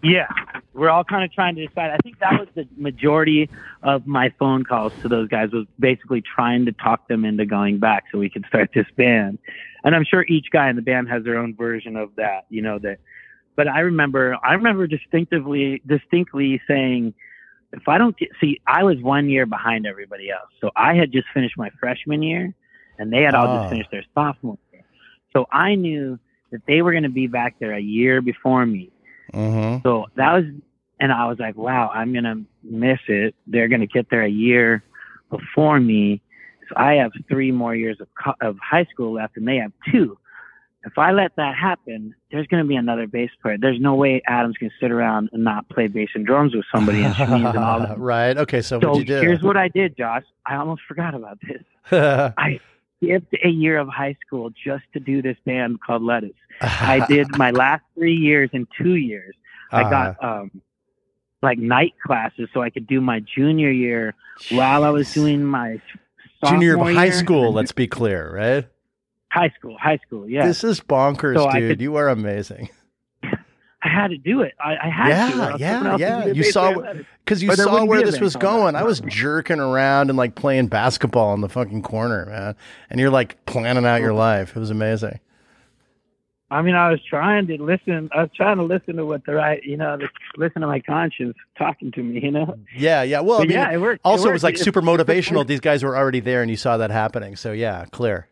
Yeah, 0.00 0.28
we're 0.74 0.90
all 0.90 1.02
kind 1.02 1.24
of 1.24 1.32
trying 1.32 1.56
to 1.56 1.66
decide. 1.66 1.90
I 1.90 1.96
think 2.04 2.18
that 2.20 2.38
was 2.38 2.46
the 2.54 2.68
majority 2.76 3.48
of 3.82 4.06
my 4.06 4.32
phone 4.38 4.62
calls 4.62 4.92
to 5.02 5.08
those 5.08 5.28
guys 5.28 5.50
was 5.50 5.66
basically 5.80 6.22
trying 6.22 6.66
to 6.66 6.72
talk 6.72 7.08
them 7.08 7.24
into 7.24 7.46
going 7.46 7.78
back 7.78 8.04
so 8.12 8.18
we 8.18 8.28
could 8.28 8.44
start 8.46 8.70
this 8.74 8.86
band. 8.96 9.38
And 9.82 9.96
I'm 9.96 10.04
sure 10.04 10.24
each 10.28 10.46
guy 10.52 10.68
in 10.68 10.76
the 10.76 10.82
band 10.82 11.08
has 11.08 11.24
their 11.24 11.38
own 11.38 11.56
version 11.56 11.96
of 11.96 12.14
that, 12.16 12.46
you 12.48 12.62
know 12.62 12.78
that. 12.80 12.98
But 13.56 13.66
I 13.66 13.80
remember, 13.80 14.36
I 14.44 14.52
remember 14.54 14.86
distinctively, 14.86 15.80
distinctly 15.86 16.60
saying, 16.68 17.14
if 17.76 17.88
I 17.88 17.98
don't 17.98 18.16
get, 18.16 18.28
see, 18.40 18.60
I 18.66 18.84
was 18.84 19.00
one 19.00 19.28
year 19.28 19.46
behind 19.46 19.86
everybody 19.86 20.30
else. 20.30 20.48
So 20.60 20.70
I 20.76 20.94
had 20.94 21.12
just 21.12 21.26
finished 21.34 21.56
my 21.58 21.70
freshman 21.80 22.22
year, 22.22 22.54
and 22.98 23.12
they 23.12 23.22
had 23.22 23.34
all 23.34 23.46
Oh. 23.48 23.58
just 23.60 23.70
finished 23.70 23.90
their 23.90 24.04
sophomore 24.14 24.58
year. 24.72 24.84
So 25.32 25.46
I 25.52 25.74
knew 25.74 26.18
that 26.52 26.62
they 26.66 26.82
were 26.82 26.92
going 26.92 27.02
to 27.04 27.08
be 27.08 27.26
back 27.26 27.56
there 27.58 27.72
a 27.72 27.80
year 27.80 28.20
before 28.22 28.64
me. 28.64 28.90
Mm-hmm. 29.32 29.82
So 29.82 30.06
that 30.16 30.32
was, 30.32 30.44
and 31.00 31.12
I 31.12 31.26
was 31.26 31.38
like, 31.38 31.56
wow, 31.56 31.90
I'm 31.92 32.12
going 32.12 32.24
to 32.24 32.44
miss 32.62 33.00
it. 33.08 33.34
They're 33.46 33.68
going 33.68 33.80
to 33.80 33.86
get 33.86 34.08
there 34.10 34.22
a 34.22 34.30
year 34.30 34.84
before 35.30 35.80
me. 35.80 36.22
So 36.68 36.74
I 36.76 36.94
have 36.94 37.12
three 37.28 37.50
more 37.50 37.74
years 37.74 38.00
of, 38.00 38.08
co- 38.22 38.34
of 38.40 38.56
high 38.58 38.84
school 38.92 39.12
left 39.14 39.36
and 39.36 39.46
they 39.46 39.56
have 39.56 39.72
two. 39.90 40.16
If 40.86 40.98
I 40.98 41.12
let 41.12 41.34
that 41.36 41.54
happen, 41.56 42.14
there's 42.30 42.46
going 42.48 42.62
to 42.62 42.68
be 42.68 42.76
another 42.76 43.06
bass 43.06 43.30
player. 43.40 43.56
There's 43.58 43.80
no 43.80 43.94
way 43.94 44.20
Adams 44.26 44.56
can 44.58 44.70
sit 44.80 44.90
around 44.90 45.30
and 45.32 45.42
not 45.42 45.68
play 45.70 45.86
bass 45.86 46.10
and 46.14 46.26
drums 46.26 46.54
with 46.54 46.64
somebody 46.74 47.02
and 47.02 47.14
and 47.18 47.46
all 47.56 47.80
that. 47.80 47.98
right. 47.98 48.36
Okay. 48.36 48.60
So, 48.60 48.80
So 48.80 48.98
here's 48.98 49.42
what 49.42 49.56
I 49.56 49.68
did, 49.68 49.96
Josh. 49.96 50.24
I 50.44 50.56
almost 50.56 50.82
forgot 50.86 51.14
about 51.14 51.38
this. 51.40 51.62
I 52.36 52.60
skipped 53.02 53.34
a 53.42 53.48
year 53.48 53.78
of 53.78 53.88
high 53.88 54.16
school 54.26 54.50
just 54.50 54.84
to 54.92 55.00
do 55.00 55.22
this 55.22 55.36
band 55.46 55.80
called 55.80 56.02
Lettuce. 56.02 56.32
I 56.60 57.06
did 57.06 57.36
my 57.38 57.50
last 57.50 57.82
three 57.94 58.14
years 58.16 58.50
in 58.52 58.66
two 58.78 58.94
years. 58.96 59.34
I 59.72 59.82
Uh, 59.84 59.90
got 59.90 60.24
um 60.24 60.50
like 61.42 61.58
night 61.58 61.94
classes 62.06 62.48
so 62.54 62.62
I 62.62 62.70
could 62.70 62.86
do 62.86 63.00
my 63.00 63.20
junior 63.20 63.70
year 63.70 64.14
while 64.50 64.84
I 64.84 64.90
was 64.90 65.12
doing 65.12 65.44
my 65.44 65.80
junior 66.46 66.74
of 66.74 66.82
high 66.94 67.04
year. 67.04 67.12
school. 67.12 67.52
Let's 67.52 67.72
be 67.72 67.86
clear, 67.86 68.30
right? 68.34 68.66
High 69.34 69.52
school, 69.58 69.76
high 69.78 69.98
school. 70.06 70.28
Yeah, 70.28 70.46
This 70.46 70.62
is 70.64 70.80
bonkers, 70.80 71.36
So 71.36 71.50
dude. 71.50 71.70
could- 71.70 71.80
You 71.80 71.96
are 71.96 72.08
amazing. 72.08 72.68
I 73.22 73.88
had 73.88 74.08
to 74.08 74.16
do 74.16 74.40
it. 74.40 74.52
I, 74.58 74.76
I 74.84 74.88
had 74.88 75.08
Yeah, 75.08 75.30
to. 75.52 75.56
yeah, 75.58 75.96
yeah. 75.98 76.24
a 76.24 76.32
You 76.32 76.44
saw 76.44 76.72
player 76.72 76.74
wh- 76.74 76.78
at 76.78 76.84
Lettuce. 76.96 77.06
Because 77.24 77.42
you 77.42 77.54
saw 77.54 77.84
where 77.84 78.02
this 78.02 78.18
was 78.20 78.34
going. 78.36 78.76
I 78.76 78.82
was 78.82 79.00
jerking 79.00 79.60
around 79.60 80.08
and 80.08 80.16
like 80.16 80.34
playing 80.36 80.68
basketball 80.68 81.34
in 81.34 81.42
the 81.42 81.50
fucking 81.50 81.82
corner, 81.82 82.24
man. 82.26 82.56
And 82.88 82.98
you're 82.98 83.10
like 83.10 83.44
planning 83.44 83.84
out 83.84 84.00
your 84.00 84.14
life. 84.14 84.56
It 84.56 84.60
was 84.60 84.70
amazing. 84.70 85.20
I 86.50 86.62
mean, 86.62 86.74
I 86.76 86.90
was 86.90 87.00
trying 87.08 87.46
to 87.48 87.60
listen. 87.62 88.08
I 88.14 88.22
was 88.22 88.30
trying 88.36 88.56
to 88.58 88.62
listen 88.62 88.96
to 88.96 89.04
what 89.04 89.24
the 89.26 89.34
right, 89.34 89.62
you 89.64 89.76
know, 89.76 89.96
to 89.96 90.08
listen 90.36 90.62
to 90.62 90.68
my 90.68 90.78
conscience 90.80 91.34
talking 91.58 91.90
to 91.92 92.02
me. 92.02 92.20
You 92.22 92.30
know. 92.30 92.54
Yeah, 92.76 93.02
yeah. 93.02 93.20
Well, 93.20 93.38
I 93.38 93.42
mean, 93.42 93.50
yeah, 93.50 93.72
it 93.72 93.78
worked. 93.78 94.00
Also 94.04 94.24
it 94.24 94.26
worked. 94.28 94.32
was 94.34 94.44
like 94.44 94.56
super 94.58 94.80
motivational. 94.80 95.46
These 95.46 95.60
guys 95.60 95.82
were 95.82 95.96
already 95.96 96.20
there, 96.20 96.42
and 96.42 96.50
you 96.50 96.56
saw 96.56 96.76
that 96.76 96.90
happening. 96.90 97.34
So 97.36 97.52
yeah, 97.52 97.84
clear. 97.90 98.28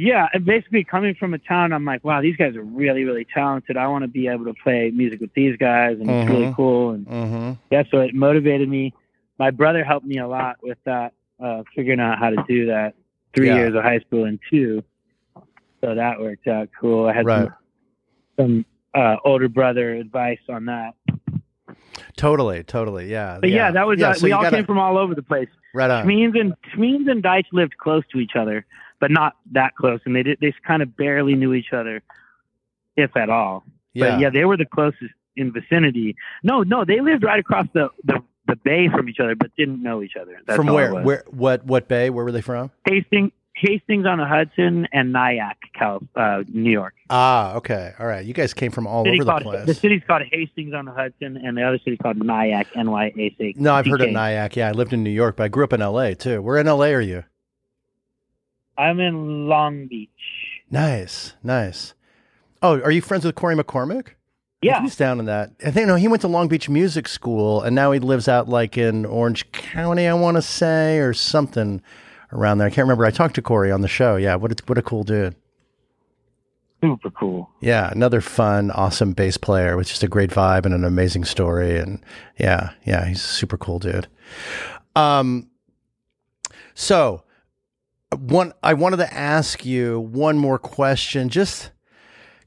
Yeah, 0.00 0.28
and 0.32 0.44
basically 0.44 0.84
coming 0.84 1.16
from 1.16 1.34
a 1.34 1.38
town, 1.38 1.72
I'm 1.72 1.84
like, 1.84 2.04
wow, 2.04 2.20
these 2.22 2.36
guys 2.36 2.54
are 2.54 2.62
really, 2.62 3.02
really 3.04 3.26
talented. 3.34 3.76
I 3.76 3.88
want 3.88 4.02
to 4.02 4.08
be 4.08 4.28
able 4.28 4.44
to 4.44 4.54
play 4.54 4.92
music 4.94 5.20
with 5.20 5.34
these 5.34 5.56
guys, 5.56 5.98
and 5.98 6.08
it's 6.08 6.30
really 6.30 6.46
Mhm. 6.46 6.54
cool. 6.54 6.90
And 6.92 7.06
Mm-hmm. 7.06 7.52
yeah, 7.72 7.82
so 7.90 7.98
it 8.00 8.14
motivated 8.14 8.68
me. 8.68 8.94
My 9.40 9.50
brother 9.50 9.82
helped 9.82 10.06
me 10.06 10.18
a 10.18 10.28
lot 10.28 10.56
with 10.62 10.78
that, 10.84 11.14
uh, 11.40 11.64
figuring 11.74 11.98
out 11.98 12.18
how 12.18 12.30
to 12.30 12.44
do 12.46 12.66
that. 12.66 12.94
Three 13.34 13.48
Yeah. 13.48 13.56
years 13.56 13.74
of 13.74 13.82
high 13.82 13.98
school 13.98 14.24
and 14.24 14.38
two, 14.48 14.84
so 15.80 15.94
that 15.96 16.20
worked 16.20 16.46
out 16.46 16.68
cool. 16.80 17.06
I 17.08 17.12
had 17.12 17.26
Right. 17.26 17.48
some, 18.36 18.64
some 18.64 18.64
uh, 18.94 19.16
older 19.24 19.48
brother 19.48 19.94
advice 19.94 20.38
on 20.48 20.64
that. 20.66 20.94
Totally, 22.16 22.62
totally. 22.64 23.06
Yeah. 23.10 23.38
But 23.40 23.50
yeah, 23.50 23.70
that 23.72 23.86
was 23.86 23.98
yeah. 24.00 24.10
uh, 24.10 24.14
so 24.14 24.24
we 24.24 24.32
all 24.32 24.42
gotta- 24.42 24.56
came 24.56 24.64
from 24.64 24.78
all 24.78 24.96
over 24.96 25.14
the 25.14 25.22
place. 25.22 25.48
right 25.74 25.90
on. 25.90 26.06
Shmeeans 26.06 26.40
and 26.40 26.54
Shmeeans 26.74 27.10
and 27.10 27.22
Deitch 27.22 27.44
lived 27.52 27.76
close 27.78 28.02
to 28.12 28.18
each 28.18 28.34
other, 28.34 28.64
but 29.00 29.10
not 29.10 29.36
that 29.52 29.74
close, 29.76 30.00
and 30.04 30.14
they 30.14 30.22
did 30.22 30.38
they 30.40 30.52
kind 30.66 30.82
of 30.82 30.96
barely 30.96 31.34
knew 31.34 31.54
each 31.54 31.72
other, 31.72 32.02
if 32.96 33.16
at 33.16 33.30
all. 33.30 33.64
Yeah. 33.94 34.10
But 34.10 34.20
yeah, 34.20 34.30
they 34.30 34.44
were 34.44 34.56
the 34.56 34.66
closest 34.66 35.12
in 35.36 35.52
vicinity. 35.52 36.16
No, 36.42 36.62
no, 36.62 36.84
they 36.84 37.00
lived 37.00 37.24
right 37.24 37.40
across 37.40 37.66
the 37.72 37.88
the, 38.04 38.22
the 38.46 38.56
bay 38.56 38.88
from 38.88 39.08
each 39.08 39.20
other, 39.20 39.34
but 39.34 39.50
didn't 39.56 39.82
know 39.82 40.02
each 40.02 40.16
other. 40.20 40.40
That's 40.46 40.56
from 40.56 40.66
where? 40.68 40.94
Where? 40.94 41.24
What? 41.28 41.64
What 41.64 41.88
bay? 41.88 42.10
Where 42.10 42.24
were 42.24 42.32
they 42.32 42.40
from? 42.40 42.70
Hastings, 42.84 43.32
Hastings 43.54 44.06
on 44.06 44.18
the 44.18 44.26
Hudson, 44.26 44.86
and 44.92 45.12
Nyack, 45.12 45.56
Cal, 45.74 46.00
uh, 46.14 46.44
New 46.52 46.70
York. 46.70 46.94
Ah, 47.10 47.54
okay, 47.56 47.92
all 47.98 48.06
right. 48.06 48.24
You 48.24 48.34
guys 48.34 48.54
came 48.54 48.70
from 48.70 48.86
all 48.86 49.04
City 49.04 49.16
over 49.20 49.24
the 49.24 49.30
called, 49.30 49.42
place. 49.42 49.66
the 49.66 49.74
city's 49.74 50.02
called 50.06 50.22
Hastings 50.30 50.74
on 50.74 50.84
the 50.84 50.92
Hudson, 50.92 51.36
and 51.36 51.56
the 51.56 51.62
other 51.62 51.78
city's 51.78 51.98
called 52.00 52.18
Nyack, 52.18 52.68
N 52.76 52.90
Y 52.90 53.12
A 53.16 53.34
C. 53.38 53.54
no, 53.56 53.74
I've 53.74 53.86
heard 53.86 54.00
of 54.00 54.08
CK. 54.08 54.12
Nyack. 54.12 54.56
Yeah, 54.56 54.68
I 54.68 54.72
lived 54.72 54.92
in 54.92 55.02
New 55.02 55.10
York, 55.10 55.36
but 55.36 55.44
I 55.44 55.48
grew 55.48 55.64
up 55.64 55.72
in 55.72 55.82
L.A. 55.82 56.14
too. 56.14 56.40
Where 56.42 56.58
in 56.58 56.68
L.A. 56.68 56.94
are 56.94 57.00
you? 57.00 57.24
I'm 58.78 59.00
in 59.00 59.48
Long 59.48 59.86
Beach. 59.88 60.08
Nice, 60.70 61.34
nice. 61.42 61.94
Oh, 62.62 62.80
are 62.80 62.90
you 62.90 63.02
friends 63.02 63.24
with 63.24 63.34
Corey 63.34 63.56
McCormick? 63.56 64.10
Yeah, 64.62 64.82
he's 64.82 64.96
down 64.96 65.20
in 65.20 65.26
that. 65.26 65.52
I 65.64 65.70
think 65.70 65.86
no, 65.86 65.94
he 65.94 66.08
went 66.08 66.20
to 66.22 66.28
Long 66.28 66.48
Beach 66.48 66.68
Music 66.68 67.06
School, 67.06 67.62
and 67.62 67.74
now 67.76 67.92
he 67.92 68.00
lives 68.00 68.26
out 68.28 68.48
like 68.48 68.76
in 68.76 69.04
Orange 69.04 69.50
County, 69.52 70.06
I 70.06 70.14
want 70.14 70.36
to 70.36 70.42
say, 70.42 70.98
or 70.98 71.12
something 71.12 71.80
around 72.32 72.58
there. 72.58 72.66
I 72.66 72.70
can't 72.70 72.84
remember. 72.84 73.04
I 73.04 73.10
talked 73.10 73.36
to 73.36 73.42
Corey 73.42 73.70
on 73.70 73.82
the 73.82 73.88
show. 73.88 74.16
Yeah, 74.16 74.34
what 74.36 74.52
a, 74.52 74.64
what 74.66 74.78
a 74.78 74.82
cool 74.82 75.04
dude. 75.04 75.36
super 76.82 77.10
cool. 77.10 77.50
Yeah, 77.60 77.90
another 77.90 78.20
fun, 78.20 78.70
awesome 78.72 79.12
bass 79.12 79.36
player 79.36 79.76
with 79.76 79.88
just 79.88 80.02
a 80.02 80.08
great 80.08 80.30
vibe 80.30 80.64
and 80.64 80.74
an 80.74 80.84
amazing 80.84 81.24
story. 81.24 81.78
And 81.78 82.04
yeah, 82.38 82.70
yeah, 82.84 83.06
he's 83.06 83.18
a 83.24 83.28
super 83.28 83.56
cool 83.56 83.78
dude. 83.78 84.08
Um, 84.96 85.48
so 86.74 87.22
one, 88.16 88.52
I 88.62 88.74
wanted 88.74 88.98
to 88.98 89.12
ask 89.12 89.64
you 89.64 90.00
one 90.00 90.38
more 90.38 90.58
question, 90.58 91.28
just 91.28 91.70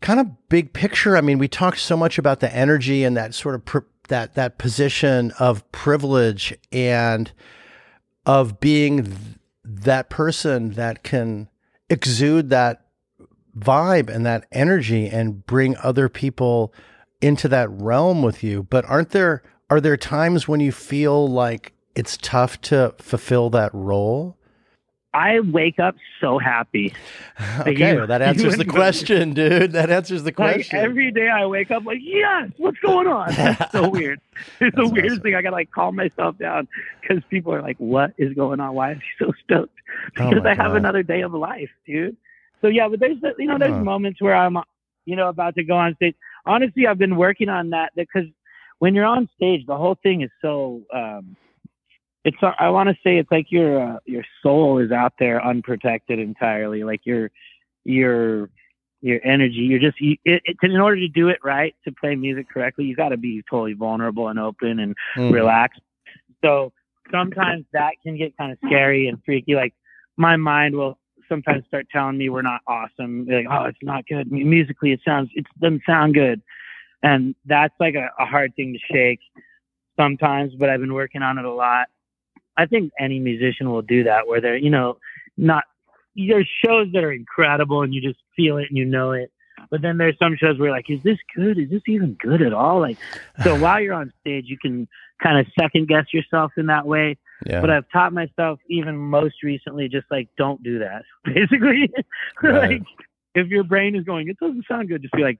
kind 0.01 0.19
of 0.19 0.49
big 0.49 0.73
picture. 0.73 1.15
I 1.15 1.21
mean, 1.21 1.37
we 1.37 1.47
talked 1.47 1.79
so 1.79 1.95
much 1.95 2.17
about 2.17 2.39
the 2.39 2.53
energy 2.53 3.03
and 3.03 3.15
that 3.17 3.33
sort 3.33 3.55
of 3.55 3.65
pr- 3.65 3.79
that 4.07 4.35
that 4.35 4.57
position 4.57 5.31
of 5.39 5.69
privilege 5.71 6.57
and 6.71 7.31
of 8.25 8.59
being 8.59 9.05
th- 9.05 9.17
that 9.63 10.09
person 10.09 10.71
that 10.71 11.03
can 11.03 11.47
exude 11.89 12.49
that 12.49 12.85
vibe 13.57 14.09
and 14.09 14.25
that 14.25 14.47
energy 14.51 15.07
and 15.07 15.45
bring 15.45 15.77
other 15.77 16.09
people 16.09 16.73
into 17.21 17.47
that 17.47 17.69
realm 17.69 18.21
with 18.21 18.43
you. 18.43 18.63
But 18.63 18.85
aren't 18.85 19.11
there 19.11 19.43
are 19.69 19.79
there 19.79 19.97
times 19.97 20.47
when 20.47 20.59
you 20.59 20.71
feel 20.71 21.27
like 21.27 21.73
it's 21.95 22.17
tough 22.17 22.59
to 22.61 22.95
fulfill 22.97 23.49
that 23.51 23.73
role? 23.73 24.37
I 25.13 25.41
wake 25.41 25.77
up 25.79 25.95
so 26.19 26.37
happy. 26.39 26.93
Okay, 27.61 27.91
you- 27.91 27.97
well, 27.97 28.07
that 28.07 28.21
answers 28.31 28.57
the 28.57 28.65
question, 28.65 29.33
dude. 29.33 29.71
That 29.73 29.89
answers 29.89 30.21
the 30.23 30.27
Like 30.29 30.35
question. 30.35 30.77
every 30.79 31.11
day 31.11 31.27
I 31.27 31.45
wake 31.47 31.71
up 31.71 31.83
like, 31.85 31.97
yes, 32.01 32.49
what's 32.57 32.77
going 32.79 33.07
on? 33.07 33.29
It's 33.37 33.71
so 33.71 33.89
weird. 33.89 34.21
It's 34.59 34.75
the 34.75 34.87
weirdest 34.87 35.13
awesome. 35.13 35.23
thing. 35.23 35.35
I 35.35 35.41
gotta 35.41 35.55
like 35.55 35.71
calm 35.71 35.95
myself 35.95 36.37
down 36.37 36.67
because 37.01 37.23
people 37.29 37.53
are 37.53 37.61
like, 37.61 37.77
what 37.77 38.13
is 38.17 38.33
going 38.35 38.59
on? 38.59 38.73
Why 38.75 38.91
am 38.91 38.97
I 38.97 39.23
so 39.25 39.31
stoked? 39.43 39.73
Oh 40.19 40.29
Because 40.29 40.43
my 40.43 40.51
I 40.51 40.55
have 40.55 40.67
God. 40.71 40.77
another 40.77 41.03
day 41.03 41.21
of 41.21 41.33
life, 41.33 41.69
dude. 41.85 42.15
So 42.61 42.67
yeah, 42.67 42.87
but 42.87 42.99
there's 42.99 43.17
you 43.39 43.47
know 43.47 43.57
there's 43.57 43.83
moments 43.83 44.21
where 44.21 44.35
I'm 44.35 44.57
you 45.05 45.15
know 45.15 45.27
about 45.29 45.55
to 45.55 45.63
go 45.63 45.75
on 45.77 45.95
stage. 45.95 46.15
Honestly, 46.45 46.85
I've 46.87 46.99
been 46.99 47.15
working 47.17 47.49
on 47.49 47.71
that 47.71 47.91
because 47.95 48.25
when 48.79 48.93
you're 48.95 49.05
on 49.05 49.27
stage, 49.35 49.65
the 49.65 49.75
whole 49.77 49.95
thing 50.03 50.21
is 50.21 50.29
so. 50.41 50.81
um 50.93 51.35
it's 52.23 52.37
I 52.41 52.69
want 52.69 52.89
to 52.89 52.95
say 53.03 53.17
it's 53.17 53.31
like 53.31 53.51
your 53.51 53.79
uh, 53.79 53.97
your 54.05 54.23
soul 54.43 54.77
is 54.79 54.91
out 54.91 55.13
there 55.19 55.43
unprotected 55.43 56.19
entirely. 56.19 56.83
Like 56.83 57.01
your 57.05 57.31
your 57.83 58.49
your 59.01 59.19
energy. 59.23 59.57
You're 59.57 59.79
just 59.79 59.99
you, 59.99 60.17
it, 60.23 60.41
it, 60.45 60.57
in 60.61 60.79
order 60.79 60.97
to 60.97 61.07
do 61.07 61.29
it 61.29 61.39
right 61.43 61.75
to 61.85 61.91
play 61.91 62.15
music 62.15 62.47
correctly, 62.49 62.85
you 62.85 62.95
got 62.95 63.09
to 63.09 63.17
be 63.17 63.43
totally 63.49 63.73
vulnerable 63.73 64.27
and 64.27 64.39
open 64.39 64.79
and 64.79 64.95
Mm. 65.17 65.31
relaxed. 65.31 65.81
So 66.43 66.71
sometimes 67.11 67.65
that 67.73 67.93
can 68.03 68.17
get 68.17 68.37
kind 68.37 68.51
of 68.51 68.57
scary 68.65 69.07
and 69.07 69.21
freaky. 69.25 69.55
Like 69.55 69.73
my 70.17 70.37
mind 70.37 70.75
will 70.75 70.99
sometimes 71.27 71.65
start 71.67 71.87
telling 71.91 72.17
me 72.17 72.29
we're 72.29 72.41
not 72.41 72.61
awesome. 72.67 73.25
Like, 73.25 73.47
oh, 73.49 73.65
it's 73.65 73.77
not 73.81 74.05
good 74.05 74.31
musically. 74.31 74.91
It 74.91 75.01
sounds 75.03 75.29
it 75.33 75.45
doesn't 75.59 75.81
sound 75.87 76.13
good, 76.13 76.41
and 77.01 77.33
that's 77.45 77.73
like 77.79 77.95
a, 77.95 78.09
a 78.19 78.25
hard 78.25 78.55
thing 78.55 78.73
to 78.73 78.93
shake 78.93 79.21
sometimes. 79.97 80.53
But 80.55 80.69
I've 80.69 80.81
been 80.81 80.93
working 80.93 81.23
on 81.23 81.37
it 81.39 81.45
a 81.45 81.51
lot. 81.51 81.87
I 82.57 82.65
think 82.65 82.91
any 82.99 83.19
musician 83.19 83.69
will 83.71 83.81
do 83.81 84.03
that, 84.03 84.27
where 84.27 84.41
they're 84.41 84.57
you 84.57 84.69
know 84.69 84.97
not 85.37 85.63
there's 86.15 86.49
shows 86.63 86.87
that 86.93 87.03
are 87.03 87.11
incredible 87.11 87.83
and 87.83 87.93
you 87.93 88.01
just 88.01 88.19
feel 88.35 88.57
it 88.57 88.67
and 88.69 88.77
you 88.77 88.85
know 88.85 89.11
it. 89.11 89.31
But 89.69 89.81
then 89.81 89.97
there's 89.97 90.17
some 90.17 90.35
shows 90.35 90.57
where 90.57 90.67
you're 90.69 90.75
like, 90.75 90.89
is 90.89 91.01
this 91.03 91.17
good? 91.35 91.57
Is 91.57 91.69
this 91.69 91.83
even 91.87 92.13
good 92.19 92.41
at 92.41 92.51
all? 92.51 92.79
Like, 92.81 92.97
so 93.43 93.55
while 93.59 93.79
you're 93.79 93.93
on 93.93 94.11
stage, 94.21 94.45
you 94.47 94.57
can 94.57 94.87
kind 95.23 95.39
of 95.39 95.45
second 95.57 95.87
guess 95.87 96.05
yourself 96.13 96.51
in 96.57 96.65
that 96.65 96.85
way. 96.85 97.17
Yeah. 97.45 97.61
But 97.61 97.69
I've 97.69 97.89
taught 97.91 98.11
myself 98.13 98.59
even 98.69 98.97
most 98.97 99.43
recently, 99.43 99.87
just 99.87 100.07
like, 100.11 100.27
don't 100.37 100.61
do 100.63 100.79
that. 100.79 101.03
Basically, 101.23 101.89
Right. 102.41 102.69
like 102.71 102.83
if 103.35 103.47
your 103.47 103.63
brain 103.63 103.95
is 103.95 104.03
going, 104.03 104.27
it 104.27 104.37
doesn't 104.39 104.65
sound 104.67 104.89
good, 104.89 105.01
just 105.01 105.13
be 105.13 105.23
like, 105.23 105.39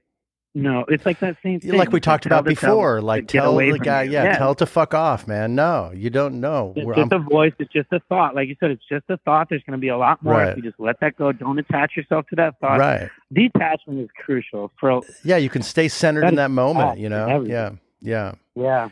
no. 0.54 0.86
It's 0.88 1.06
like 1.06 1.20
that 1.20 1.38
same 1.44 1.60
thing. 1.60 1.74
like 1.74 1.92
we 1.92 2.00
talked 2.00 2.26
about 2.26 2.44
the 2.46 2.56
tell 2.56 2.76
before, 2.76 3.02
like 3.02 3.28
tell 3.28 3.56
the 3.56 3.80
guy, 3.80 4.04
you. 4.04 4.12
yeah, 4.12 4.38
tell 4.38 4.52
it 4.52 4.58
to 4.60 4.66
fuck 4.66 4.94
off, 4.94 5.28
man. 5.28 5.56
No, 5.56 5.92
you 5.96 6.10
don't 6.10 6.40
know. 6.42 6.74
It's 6.76 6.86
We're- 6.86 7.02
just 7.02 7.12
a 7.12 7.20
voice. 7.20 7.54
It's 7.60 7.72
just 7.72 7.92
a 7.92 8.00
thought. 8.10 8.36
Like 8.36 8.48
you 8.48 8.56
said, 8.60 8.72
it's 8.72 8.84
just 8.90 9.06
a 9.10 9.18
thought. 9.18 9.48
There's 9.50 9.64
going 9.64 9.78
to 9.78 9.82
be 9.82 9.88
a 9.90 9.98
lot 9.98 10.22
more 10.24 10.34
Right. 10.34 10.50
if 10.50 10.58
you 10.58 10.64
just 10.64 10.80
let 10.80 11.00
that 11.00 11.16
go. 11.18 11.32
Don't 11.32 11.58
attach 11.60 11.96
yourself 11.96 12.28
to 12.30 12.36
that 12.36 12.60
thought. 12.60 12.80
right. 12.80 13.10
Detachment 13.34 14.00
is 14.02 14.10
crucial 14.24 14.72
for 14.80 15.02
Yeah, 15.24 15.38
you 15.38 15.50
can 15.50 15.62
stay 15.62 15.88
centered 15.88 16.22
That 16.24 16.30
in 16.30 16.36
that 16.36 16.52
moment, 16.52 17.00
you 17.00 17.10
know? 17.10 17.44
Yeah. 17.44 17.72
Yeah. 18.02 18.34
yeah. 18.56 18.90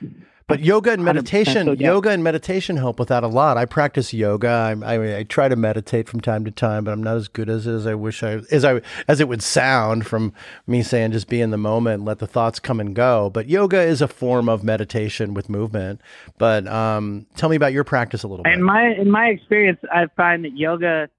But 0.49 0.61
yoga 0.61 0.91
and 0.91 1.05
meditation, 1.05 1.67
so, 1.67 1.71
yeah. 1.73 1.89
yoga 1.89 2.09
and 2.09 2.23
meditation 2.23 2.75
help 2.75 2.97
with 2.97 3.09
that 3.09 3.23
a 3.23 3.27
lot. 3.27 3.55
I 3.55 3.65
practice 3.65 4.15
yoga. 4.15 4.49
I, 4.49 4.95
I, 4.95 5.17
I 5.19 5.23
try 5.23 5.47
to 5.47 5.55
meditate 5.55 6.09
from 6.09 6.21
time 6.21 6.43
to 6.43 6.49
time, 6.49 6.83
but 6.83 6.91
I'm 6.91 7.03
not 7.03 7.17
as 7.17 7.27
good 7.27 7.49
as, 7.49 7.67
as 7.67 7.85
I 7.85 7.93
wish 7.93 8.23
I 8.23 8.41
as 8.51 8.65
I 8.65 8.81
as 9.07 9.21
it 9.21 9.27
would 9.27 9.43
sound 9.43 10.07
from 10.07 10.33
me 10.65 10.81
saying 10.81 11.11
just 11.11 11.29
be 11.29 11.39
in 11.39 11.51
the 11.51 11.57
moment, 11.57 12.03
let 12.03 12.17
the 12.17 12.25
thoughts 12.25 12.59
come 12.59 12.79
and 12.79 12.95
go. 12.95 13.29
But 13.29 13.47
yoga 13.47 13.79
is 13.79 14.01
a 14.01 14.07
form 14.07 14.49
of 14.49 14.63
meditation 14.63 15.35
with 15.35 15.49
movement. 15.49 16.01
But 16.39 16.67
um, 16.67 17.27
tell 17.35 17.49
me 17.49 17.55
about 17.55 17.71
your 17.71 17.83
practice 17.83 18.23
a 18.23 18.27
little 18.27 18.43
bit. 18.43 18.53
In 18.53 18.63
my 18.63 18.95
in 18.99 19.11
my 19.11 19.27
experience, 19.27 19.79
I 19.93 20.07
find 20.17 20.43
that 20.45 20.57
yoga 20.57 21.09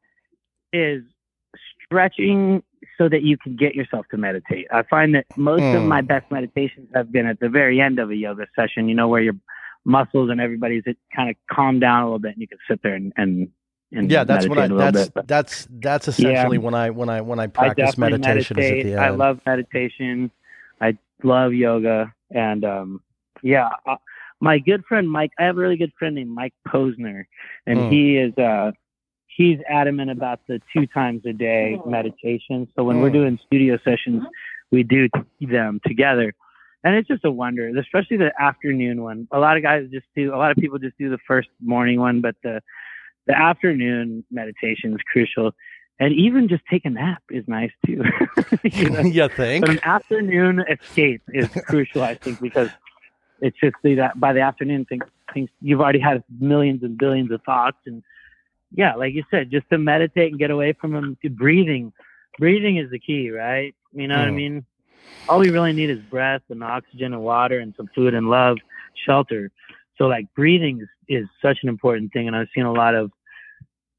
is 0.73 1.05
stretching 1.87 2.65
so 3.01 3.09
that 3.09 3.23
you 3.23 3.39
can 3.39 3.57
get 3.57 3.75
yourself 3.75 4.05
to 4.11 4.19
meditate. 4.19 4.67
I 4.71 4.83
find 4.83 5.15
that 5.15 5.25
most 5.37 5.65
of 5.73 5.83
Hmm. 5.83 5.89
my 5.89 6.03
best 6.03 6.31
meditations 6.31 6.89
have 6.95 7.11
been 7.11 7.27
at 7.27 7.41
the 7.41 7.49
very 7.49 7.81
end 7.81 7.99
of 7.99 8.11
a 8.11 8.17
yoga 8.17 8.47
session. 8.55 8.89
You 8.91 8.95
know, 8.95 9.09
where 9.09 9.23
your 9.23 9.35
muscles 9.87 10.29
and 10.31 10.39
everybody's 10.41 10.83
it 10.85 10.99
kind 11.17 11.31
of 11.31 11.37
calm 11.51 11.81
down 11.81 12.03
a 12.03 12.05
little 12.07 12.19
bit, 12.19 12.33
and 12.33 12.41
you 12.43 12.49
can 12.49 12.59
sit 12.69 12.81
there 12.83 12.95
and 12.95 13.11
and, 13.17 13.49
and 13.93 14.11
yeah, 14.11 14.25
that's 14.25 14.47
when 14.47 14.59
I 14.59 14.67
meditate 14.67 14.77
that's 14.77 15.09
bit. 15.15 15.27
That's 15.27 15.67
that's 15.71 16.09
essentially 16.09 16.59
when 16.59 16.75
I 16.75 16.91
when 16.91 17.09
I 17.09 17.23
when 17.23 17.39
I 17.41 17.47
I 17.57 17.69
practice 17.69 17.97
definitely 17.97 18.19
meditation 18.19 18.59
is 18.59 18.71
at 18.71 18.81
meditate. 18.81 18.83
the 18.83 18.97
I 18.97 19.09
love 19.11 19.41
meditation. 19.47 20.31
I 20.81 20.99
love 21.23 21.55
yoga, 21.55 22.13
and 22.31 22.65
um, 22.65 23.01
yeah, 23.43 23.71
uh, 23.87 23.97
my 24.41 24.59
good 24.59 24.85
friend 24.85 25.11
Mike. 25.11 25.31
I 25.39 25.45
have 25.45 25.57
a 25.57 25.61
really 25.61 25.77
good 25.79 25.93
friend 25.99 26.15
named 26.17 26.31
Mike 26.31 26.55
Posner, 26.69 27.25
and 27.67 27.81
Hmm. 27.81 27.93
he 27.93 28.17
is 28.19 28.37
uh, 28.37 28.73
he's 29.41 29.59
adamant 29.71 30.11
about 30.11 30.39
the 30.49 30.61
two 30.71 30.87
times 30.87 31.23
a 31.25 31.33
day 31.33 31.79
meditation. 31.87 32.69
So 32.77 32.85
when 32.85 33.01
we're 33.01 33.09
Hmm. 33.09 33.21
doing 33.21 33.39
studio 33.47 33.79
sessions, 33.83 34.23
we 34.71 34.83
do 34.83 35.09
them 35.41 35.81
together. 35.87 36.35
And 36.85 36.95
it's 36.95 37.09
just 37.09 37.25
a 37.25 37.31
wonder, 37.31 37.67
especially 37.79 38.19
the 38.19 38.33
afternoon 38.39 39.03
one. 39.03 39.29
A 39.33 39.39
lot 39.39 39.57
of 39.57 39.63
guys 39.63 39.89
just 39.91 40.05
do, 40.15 40.35
a 40.35 40.37
lot 40.37 40.51
of 40.51 40.59
people 40.59 40.79
just 40.79 40.99
do 40.99 41.09
the 41.09 41.19
first 41.27 41.49
morning 41.63 41.99
one, 42.01 42.21
but 42.21 42.37
the 42.43 42.61
the 43.27 43.37
afternoon 43.39 44.25
meditation 44.31 44.93
is 44.93 45.01
crucial. 45.11 45.53
And 45.99 46.13
even 46.15 46.49
just 46.49 46.63
take 46.71 46.85
a 46.85 46.91
nap 46.91 47.23
is 47.31 47.45
nice 47.49 47.73
too. 47.87 48.03
you 48.65 48.91
know? 48.91 49.01
you 49.19 49.29
think? 49.29 49.63
But 49.63 49.71
an 49.71 49.81
afternoon 49.85 50.65
escape 50.69 51.23
is 51.33 51.49
crucial, 51.67 52.03
I 52.03 52.17
think, 52.17 52.41
because 52.41 52.71
it's 53.41 53.59
just 53.59 53.77
the, 53.83 53.95
that 53.97 54.21
by 54.21 54.33
the 54.35 54.41
afternoon, 54.41 54.85
things, 54.87 55.05
things 55.33 55.49
you've 55.63 55.81
already 55.81 56.01
had 56.01 56.25
millions 56.39 56.83
and 56.83 56.99
billions 56.99 57.31
of 57.31 57.41
thoughts, 57.43 57.79
and 57.87 58.03
yeah, 58.73 58.95
like 58.95 59.15
you 59.15 59.25
said, 59.31 59.51
just 59.51 59.69
to 59.71 59.79
meditate 59.79 60.31
and 60.31 60.39
get 60.39 60.51
away 60.51 60.73
from 60.73 60.93
them. 60.93 61.17
Breathing, 61.31 61.93
breathing 62.39 62.77
is 62.77 62.91
the 62.91 62.99
key, 62.99 63.31
right? 63.31 63.75
You 63.93 64.09
know 64.09 64.19
what 64.19 64.29
I 64.29 64.31
Mm. 64.31 64.35
mean? 64.35 64.67
All 65.29 65.39
we 65.39 65.51
really 65.51 65.73
need 65.73 65.91
is 65.91 66.01
breath 66.01 66.43
and 66.51 66.63
oxygen 66.63 67.13
and 67.13 67.23
water 67.23 67.59
and 67.61 67.75
some 67.77 67.89
food 67.95 68.15
and 68.15 68.29
love, 68.29 68.59
shelter. 68.95 69.51
So 69.97 70.07
like 70.07 70.27
breathing 70.35 70.81
is, 70.81 70.89
is 71.09 71.29
such 71.43 71.59
an 71.63 71.69
important 71.69 72.13
thing, 72.13 72.27
and 72.27 72.37
I've 72.37 72.49
seen 72.55 72.65
a 72.65 72.73
lot 72.73 72.95
of 72.95 73.11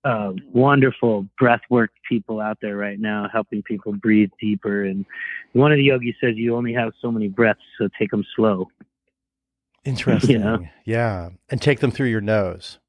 uh, 0.04 0.32
wonderful 0.52 1.28
breathwork 1.40 1.90
people 2.10 2.40
out 2.40 2.58
there 2.62 2.76
right 2.76 3.00
now 3.00 3.28
helping 3.32 3.62
people 3.62 3.94
breathe 3.94 4.32
deeper. 4.40 4.86
And 4.86 5.06
one 5.54 5.72
of 5.72 5.78
the 5.78 5.84
yogis 5.84 6.16
says 6.20 6.36
you 6.38 6.56
only 6.56 6.74
have 6.74 6.94
so 7.02 7.12
many 7.12 7.28
breaths, 7.28 7.62
so 7.78 7.88
take 8.00 8.12
them 8.12 8.26
slow. 8.36 8.68
Interesting. 9.84 10.70
Yeah, 10.86 11.30
and 11.50 11.62
take 11.62 11.80
them 11.80 11.92
through 11.92 12.08
your 12.10 12.22
nose. 12.22 12.80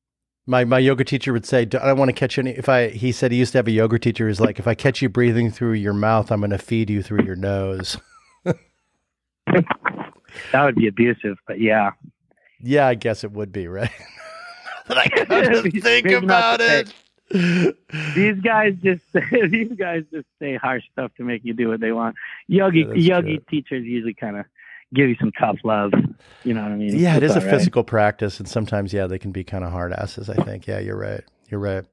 My 0.47 0.64
my 0.64 0.78
yoga 0.81 1.05
teacher 1.05 1.32
would 1.32 1.47
say, 1.47 1.60
"I 1.60 1.64
don't 1.64 1.98
want 1.98 2.09
to 2.09 2.12
catch 2.12 2.36
any." 2.39 2.51
If 2.51 2.69
I, 2.69 2.89
he 2.89 3.12
said 3.12 3.31
he 3.31 3.39
used 3.39 3.52
to 3.52 3.59
have 3.59 3.69
a 3.69 3.73
yoga 3.73 3.98
teacher 3.98 4.27
who's 4.27 4.40
like, 4.40 4.59
"If 4.59 4.66
I 4.66 4.74
catch 4.74 5.01
you 5.01 5.09
breathing 5.09 5.51
through 5.51 5.74
your 5.74 5.93
mouth, 5.93 6.32
I'm 6.32 6.40
going 6.40 6.51
to 6.51 6.59
feed 6.59 6.90
you 6.90 7.02
through 7.02 7.24
your 7.24 7.36
nose." 7.36 7.97
That 10.52 10.64
would 10.64 10.77
be 10.77 10.86
abusive, 10.86 11.36
but 11.47 11.60
yeah. 11.60 11.90
Yeah, 12.60 12.86
I 12.86 12.94
guess 12.94 13.23
it 13.23 13.32
would 13.32 13.52
be 13.52 13.69
right. 13.69 13.90
that 14.89 14.97
I 14.98 15.06
gotta 15.27 15.70
think 15.70 16.10
about 16.10 16.60
it. 16.62 16.93
These 18.14 18.40
guys 18.40 18.74
just 18.82 19.02
these 19.51 19.73
guys 19.73 20.05
just 20.10 20.27
say 20.39 20.56
harsh 20.56 20.85
stuff 20.93 21.12
to 21.16 21.24
make 21.24 21.44
you 21.44 21.52
do 21.55 21.69
what 21.69 21.81
they 21.81 21.93
want. 21.93 22.16
Yogi 22.48 22.86
Yeah, 22.94 23.16
yogi 23.16 23.36
true. 23.36 23.44
teachers 23.51 23.85
usually 23.85 24.14
kind 24.14 24.39
of 24.39 24.47
give 24.94 25.09
you 25.09 25.16
some 25.20 25.32
tough 25.39 25.59
love. 25.64 25.93
You 26.44 26.55
know 26.55 26.62
what 26.62 26.73
I 26.73 26.77
mean? 26.77 26.97
Yeah, 26.98 27.16
it 27.16 27.23
It's 27.23 27.35
a 27.35 27.40
right. 27.40 27.51
physical 27.51 27.85
practice, 27.85 28.39
and 28.39 28.48
sometimes, 28.48 28.93
yeah, 28.93 29.06
they 29.06 29.19
can 29.19 29.32
be 29.32 29.44
kind 29.44 29.64
of 29.64 29.73
hard 29.73 29.93
asses. 29.93 30.28
I 30.31 30.35
think. 30.44 30.66
Yeah, 30.66 30.78
you're 30.78 30.97
right. 30.98 31.23
You're 31.48 31.60
right. 31.60 31.85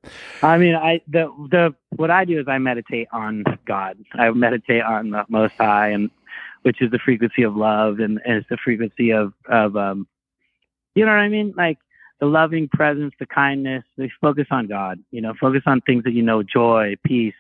I 0.42 0.58
mean, 0.58 0.76
I 0.76 1.02
the 1.08 1.26
the 1.52 1.76
what 1.96 2.10
I 2.12 2.26
do 2.26 2.40
is 2.40 2.48
I 2.48 2.58
meditate 2.60 3.08
on 3.12 3.44
God. 3.66 3.98
I 4.14 4.30
meditate 4.32 4.84
on 4.84 5.10
the 5.12 5.26
Most 5.30 5.54
High, 5.58 5.90
and 5.90 6.10
which 6.64 6.82
is 6.82 6.92
the 6.92 7.00
frequency 7.00 7.44
of 7.44 7.56
love, 7.56 8.00
and, 8.00 8.20
and 8.26 8.36
it's 8.38 8.50
the 8.50 8.58
frequency 8.64 9.12
of 9.12 9.34
of 9.50 9.76
um, 9.76 10.08
you 10.96 11.06
know 11.06 11.12
what 11.12 11.20
I 11.20 11.30
mean, 11.30 11.54
like 11.58 11.78
the 12.20 12.26
loving 12.26 12.68
presence, 12.70 13.14
the 13.20 13.26
kindness. 13.26 13.84
They 13.98 14.10
focus 14.22 14.48
on 14.52 14.68
God. 14.68 15.00
You 15.12 15.22
know, 15.22 15.34
focus 15.40 15.64
on 15.66 15.82
things 15.82 16.04
that 16.06 16.12
you 16.14 16.22
know, 16.24 16.42
joy, 16.44 16.96
peace, 17.06 17.34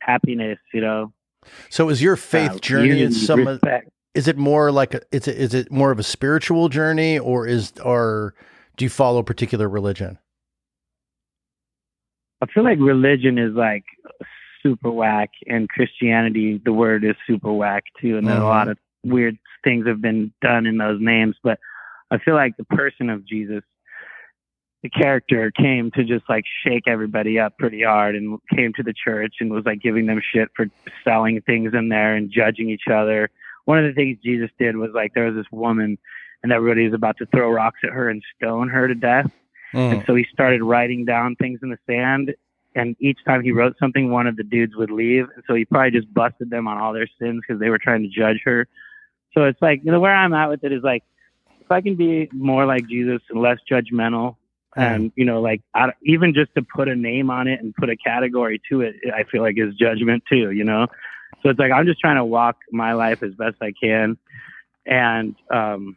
happiness. 0.00 0.58
You 0.72 0.80
know, 0.80 1.12
So, 1.70 1.88
is 1.90 2.02
your 2.02 2.16
faith 2.16 2.52
uh, 2.52 2.58
journey 2.60 3.00
is 3.02 3.26
some? 3.26 3.46
respect. 3.46 3.90
Is 4.14 4.28
it 4.28 4.36
more 4.36 4.70
like 4.70 4.94
a? 4.94 5.00
Is 5.10 5.26
it 5.26 5.36
is 5.38 5.54
it 5.54 5.72
more 5.72 5.90
of 5.90 5.98
a 5.98 6.02
spiritual 6.02 6.68
journey, 6.68 7.18
or 7.18 7.46
is 7.46 7.72
or 7.82 8.34
do 8.76 8.84
you 8.84 8.90
follow 8.90 9.20
a 9.20 9.24
particular 9.24 9.68
religion? 9.68 10.18
I 12.42 12.46
feel 12.46 12.64
like 12.64 12.78
religion 12.78 13.38
is 13.38 13.54
like 13.54 13.84
super 14.62 14.90
whack, 14.90 15.30
and 15.46 15.68
Christianity, 15.68 16.60
the 16.62 16.72
word 16.72 17.04
is 17.04 17.16
super 17.26 17.52
whack 17.52 17.84
too, 18.00 18.18
and 18.18 18.26
then 18.26 18.38
Mhm. 18.38 18.42
a 18.42 18.46
lot 18.46 18.68
of 18.68 18.78
weird 19.04 19.38
things 19.64 19.86
have 19.86 20.00
been 20.02 20.32
done 20.42 20.66
in 20.66 20.76
those 20.76 21.00
names. 21.00 21.36
But 21.42 21.58
I 22.10 22.18
feel 22.18 22.34
like 22.34 22.56
the 22.56 22.64
person 22.64 23.08
of 23.08 23.24
Jesus, 23.24 23.64
the 24.82 24.90
character, 24.90 25.50
came 25.52 25.90
to 25.92 26.04
just 26.04 26.28
like 26.28 26.44
shake 26.64 26.86
everybody 26.86 27.38
up 27.38 27.56
pretty 27.56 27.82
hard, 27.82 28.14
and 28.14 28.38
came 28.54 28.74
to 28.74 28.82
the 28.82 28.92
church 28.92 29.36
and 29.40 29.50
was 29.50 29.64
like 29.64 29.80
giving 29.80 30.04
them 30.04 30.20
shit 30.20 30.50
for 30.54 30.66
selling 31.02 31.40
things 31.40 31.72
in 31.72 31.88
there 31.88 32.14
and 32.14 32.30
judging 32.30 32.68
each 32.68 32.88
other. 32.88 33.30
One 33.64 33.78
of 33.78 33.84
the 33.84 33.92
things 33.92 34.18
Jesus 34.22 34.50
did 34.58 34.76
was 34.76 34.90
like 34.94 35.14
there 35.14 35.26
was 35.26 35.34
this 35.34 35.50
woman, 35.52 35.98
and 36.42 36.52
everybody 36.52 36.84
was 36.84 36.94
about 36.94 37.16
to 37.18 37.26
throw 37.26 37.50
rocks 37.50 37.80
at 37.84 37.90
her 37.90 38.08
and 38.08 38.22
stone 38.36 38.68
her 38.68 38.88
to 38.88 38.94
death. 38.94 39.30
Mm. 39.72 39.92
And 39.92 40.04
so 40.06 40.14
he 40.14 40.26
started 40.32 40.62
writing 40.62 41.04
down 41.04 41.36
things 41.36 41.60
in 41.62 41.70
the 41.70 41.78
sand. 41.86 42.34
And 42.74 42.96
each 43.00 43.18
time 43.26 43.42
he 43.42 43.52
wrote 43.52 43.76
something, 43.78 44.10
one 44.10 44.26
of 44.26 44.36
the 44.36 44.42
dudes 44.42 44.74
would 44.76 44.90
leave. 44.90 45.28
And 45.34 45.44
so 45.46 45.54
he 45.54 45.64
probably 45.64 45.90
just 45.90 46.12
busted 46.12 46.50
them 46.50 46.66
on 46.66 46.78
all 46.78 46.92
their 46.92 47.08
sins 47.20 47.42
because 47.46 47.60
they 47.60 47.68
were 47.68 47.78
trying 47.78 48.02
to 48.02 48.08
judge 48.08 48.40
her. 48.44 48.66
So 49.34 49.44
it's 49.44 49.60
like, 49.60 49.82
you 49.84 49.92
know, 49.92 50.00
where 50.00 50.14
I'm 50.14 50.32
at 50.34 50.48
with 50.48 50.64
it 50.64 50.72
is 50.72 50.82
like, 50.82 51.04
if 51.60 51.70
I 51.70 51.80
can 51.80 51.94
be 51.94 52.28
more 52.32 52.66
like 52.66 52.86
Jesus 52.88 53.20
and 53.30 53.40
less 53.40 53.58
judgmental, 53.70 54.36
and, 54.74 55.12
you 55.16 55.26
know, 55.26 55.42
like 55.42 55.60
I, 55.74 55.92
even 56.02 56.32
just 56.32 56.54
to 56.54 56.62
put 56.62 56.88
a 56.88 56.96
name 56.96 57.30
on 57.30 57.46
it 57.46 57.60
and 57.60 57.74
put 57.74 57.90
a 57.90 57.96
category 57.96 58.60
to 58.70 58.80
it, 58.80 58.96
I 59.14 59.24
feel 59.24 59.42
like 59.42 59.56
is 59.58 59.74
judgment 59.74 60.22
too, 60.26 60.50
you 60.50 60.64
know? 60.64 60.86
So 61.42 61.50
it's 61.50 61.58
like, 61.58 61.72
I'm 61.72 61.86
just 61.86 62.00
trying 62.00 62.16
to 62.16 62.24
walk 62.24 62.58
my 62.70 62.92
life 62.92 63.22
as 63.22 63.32
best 63.34 63.56
I 63.60 63.72
can. 63.80 64.16
And, 64.84 65.36
um, 65.50 65.96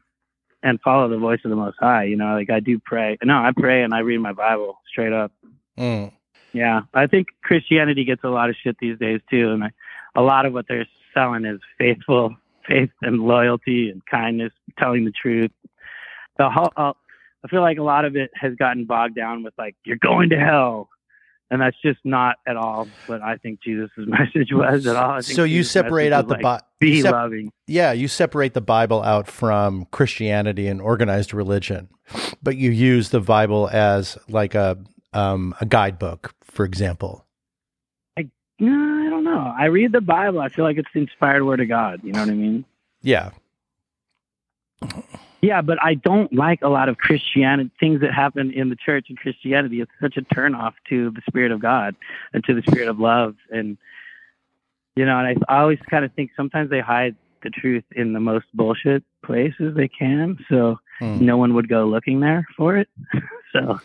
and 0.65 0.81
follow 0.81 1.07
the 1.07 1.17
voice 1.17 1.39
of 1.45 1.51
the 1.51 1.55
Most 1.55 1.77
High. 1.79 2.05
You 2.05 2.17
know, 2.17 2.33
like 2.33 2.49
I 2.49 2.59
do 2.59 2.79
pray. 2.79 3.17
No, 3.23 3.35
I 3.35 3.51
pray 3.55 3.83
and 3.83 3.93
I 3.93 3.99
read 3.99 4.17
my 4.17 4.33
Bible 4.33 4.79
straight 4.89 5.13
up. 5.13 5.31
Mm. 5.77 6.11
Yeah, 6.53 6.81
I 6.93 7.07
think 7.07 7.27
Christianity 7.43 8.03
gets 8.03 8.23
a 8.23 8.29
lot 8.29 8.49
of 8.49 8.55
shit 8.63 8.77
these 8.79 8.97
days 8.97 9.19
too, 9.29 9.51
and 9.51 9.63
I, 9.65 9.71
a 10.15 10.21
lot 10.21 10.45
of 10.45 10.53
what 10.53 10.65
they're 10.67 10.87
selling 11.13 11.45
is 11.45 11.59
faithful, 11.77 12.35
faith 12.67 12.89
and 13.01 13.19
loyalty 13.19 13.89
and 13.89 14.01
kindness, 14.05 14.53
telling 14.79 15.05
the 15.05 15.11
truth. 15.11 15.51
The 16.37 16.49
whole, 16.49 16.71
uh, 16.77 16.93
I 17.43 17.47
feel 17.49 17.61
like 17.61 17.77
a 17.77 17.83
lot 17.83 18.05
of 18.05 18.15
it 18.15 18.31
has 18.35 18.55
gotten 18.55 18.85
bogged 18.85 19.15
down 19.15 19.43
with 19.43 19.53
like 19.57 19.75
you're 19.83 19.97
going 19.97 20.29
to 20.29 20.39
hell, 20.39 20.89
and 21.51 21.61
that's 21.61 21.77
just 21.81 21.99
not 22.03 22.37
at 22.47 22.57
all 22.57 22.87
what 23.07 23.21
I 23.21 23.37
think 23.37 23.61
Jesus' 23.61 23.89
message 23.97 24.49
was 24.51 24.85
at 24.87 24.95
all. 24.95 25.11
I 25.11 25.21
think 25.21 25.35
So 25.35 25.43
you 25.43 25.59
Jesus' 25.59 25.71
separate 25.71 26.11
out 26.13 26.27
the 26.27 26.33
like, 26.35 26.41
Bi- 26.43 26.61
be 26.79 27.01
sep- 27.01 27.11
loving. 27.13 27.51
yeah, 27.67 27.91
you 27.91 28.07
separate 28.07 28.53
the 28.53 28.61
Bible 28.61 29.01
out 29.03 29.27
from 29.27 29.85
Christianity 29.91 30.67
and 30.67 30.81
organized 30.81 31.33
religion, 31.33 31.89
but 32.43 32.57
you 32.57 32.71
use 32.71 33.09
the 33.09 33.21
Bible 33.21 33.69
as 33.71 34.17
like 34.29 34.55
a 34.55 34.77
um, 35.13 35.55
a 35.61 35.65
guidebook, 35.65 36.33
for 36.43 36.65
example. 36.65 37.21
No, 38.57 38.71
I 38.71 39.09
don't 39.09 39.25
know. 39.25 39.53
I 39.59 39.65
read 39.65 39.91
the 39.91 39.99
Bible. 39.99 40.39
I 40.39 40.47
feel 40.47 40.63
like 40.63 40.77
it's 40.77 40.87
the 40.93 41.01
inspired 41.01 41.43
word 41.43 41.59
of 41.59 41.67
God. 41.67 41.99
You 42.03 42.13
know 42.13 42.21
what 42.21 42.29
I 42.29 42.33
mean? 42.33 42.63
Yeah, 43.01 43.31
Yeah, 45.45 45.61
but 45.61 45.77
I 45.83 45.93
don't 45.93 46.33
like 46.33 46.63
a 46.63 46.69
lot 46.69 46.89
of 46.89 46.97
Christianity 46.97 47.69
things 47.79 48.01
that 48.01 48.11
happen 48.11 48.51
in 48.51 48.69
the 48.69 48.75
church 48.75 49.05
and 49.09 49.17
Christianity. 49.17 49.79
It's 49.79 49.91
such 50.01 50.17
a 50.17 50.21
turnoff 50.33 50.73
to 50.89 51.11
the 51.11 51.21
spirit 51.27 51.51
of 51.51 51.61
God 51.61 51.95
and 52.33 52.43
to 52.45 52.55
the 52.55 52.63
spirit 52.63 52.87
of 52.87 52.99
love. 52.99 53.35
And 53.51 53.77
you 54.95 55.05
know, 55.05 55.19
and 55.19 55.43
I, 55.47 55.53
I 55.53 55.61
always 55.61 55.77
kind 55.87 56.03
of 56.03 56.11
think 56.13 56.31
sometimes 56.35 56.71
they 56.71 56.79
hide 56.79 57.15
the 57.43 57.51
truth 57.51 57.83
in 57.95 58.13
the 58.13 58.19
most 58.19 58.45
bullshit 58.55 59.03
places 59.23 59.75
they 59.75 59.87
can, 59.87 60.37
so 60.49 60.79
Mm. 61.01 61.19
no 61.21 61.35
one 61.35 61.53
would 61.55 61.67
go 61.67 61.85
looking 61.85 62.21
there 62.21 62.47
for 62.55 62.77
it. 62.77 62.87
so, 63.53 63.79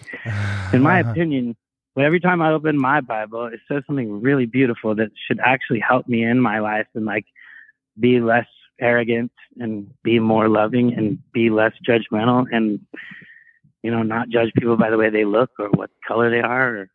in 0.73 0.81
my 0.81 1.01
opinion, 1.11 1.57
well, 1.97 2.07
every 2.07 2.21
time 2.21 2.41
I 2.41 2.53
open 2.53 2.79
my 2.79 3.01
Bible, 3.01 3.47
it 3.47 3.59
says 3.67 3.83
something 3.87 4.21
really 4.21 4.47
beautiful 4.47 4.95
that 4.95 5.11
should 5.27 5.41
actually 5.45 5.81
help 5.81 6.07
me 6.07 6.23
in 6.23 6.41
my 6.41 6.61
life 6.61 6.87
and 6.95 7.05
like 7.05 7.27
be 7.99 8.21
less 8.21 8.47
arrogant 8.81 9.31
and 9.59 9.89
be 10.03 10.19
more 10.19 10.49
loving 10.49 10.95
and 10.95 11.19
be 11.33 11.51
less 11.51 11.73
judgmental 11.87 12.47
and 12.53 12.81
you 13.83 13.91
know 13.91 14.03
not 14.03 14.29
judge 14.29 14.53
people 14.59 14.77
by 14.77 14.91
the 14.91 14.97
way 14.99 15.11
they 15.11 15.25
look 15.25 15.51
or 15.59 15.69
what 15.71 15.91
color 16.07 16.31
they 16.31 16.41
are 16.41 16.77
or 16.77 16.89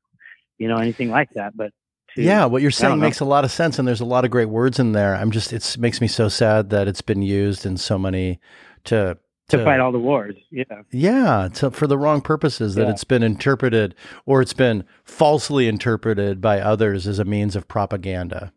you 0.57 0.68
know 0.68 0.78
anything 0.78 1.10
like 1.10 1.30
that. 1.32 1.56
But 1.56 1.72
to, 2.16 2.22
Yeah, 2.22 2.45
what 2.45 2.62
you're 2.62 2.72
saying 2.72 2.99
makes 2.99 3.20
a 3.20 3.26
lot 3.26 3.44
of 3.44 3.52
sense, 3.52 3.78
and 3.80 3.88
there's 3.88 4.02
a 4.02 4.06
lot 4.06 4.26
of 4.26 4.32
great 4.32 4.49
words 4.49 4.80
in 4.80 4.94
there. 4.94 5.16
I'm 5.16 5.32
just, 5.32 5.52
it 5.52 5.76
makes 5.80 5.99
me 5.99 6.07
so 6.07 6.30
sad 6.30 6.70
that 6.70 6.88
it's 6.88 7.02
been 7.02 7.22
used 7.22 7.66
in 7.66 7.78
so 7.78 7.98
many 7.98 8.40
to 8.86 9.18
to 9.49 9.64
fight 9.64 9.80
all 9.80 9.91
the 9.91 9.99
wars, 9.99 10.36
yeah. 10.49 10.64
Yeah, 10.91 11.49
to, 11.56 11.70
for 11.70 11.86
the 11.86 11.99
wrong 11.99 12.22
purposes. 12.22 12.74
That 12.74 12.86
Yeah. 12.86 12.91
it's 12.91 13.03
been 13.03 13.22
interpreted 13.22 13.94
or 14.26 14.41
it's 14.41 14.53
been 14.53 14.86
falsely 15.03 15.68
interpreted 15.68 16.41
by 16.41 16.60
others 16.60 17.06
as 17.06 17.20
a 17.20 17.26
means 17.26 17.56
of 17.56 17.68
propaganda. 17.68 18.52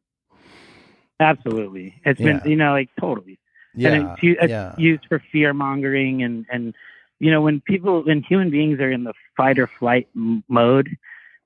Absolutely, 1.21 2.01
it's 2.05 2.21
Yeah. 2.21 2.39
been 2.41 2.51
you 2.51 2.57
know 2.57 2.73
like 2.73 2.91
totally. 3.01 3.39
Yeah, 3.75 3.93
and 3.93 4.11
it's, 4.13 4.21
it's 4.23 4.51
yeah, 4.51 4.75
used 4.79 5.05
for 5.09 5.23
fear 5.33 5.53
mongering 5.53 6.23
and 6.23 6.47
and 6.51 6.75
you 7.21 7.31
know 7.31 7.43
when 7.43 7.61
people 7.61 8.03
when 8.03 8.23
human 8.23 8.51
beings 8.51 8.81
are 8.81 8.91
in 8.91 9.05
the 9.05 9.13
fight 9.37 9.59
or 9.59 9.67
flight 9.67 10.09
m- 10.17 10.43
mode 10.49 10.89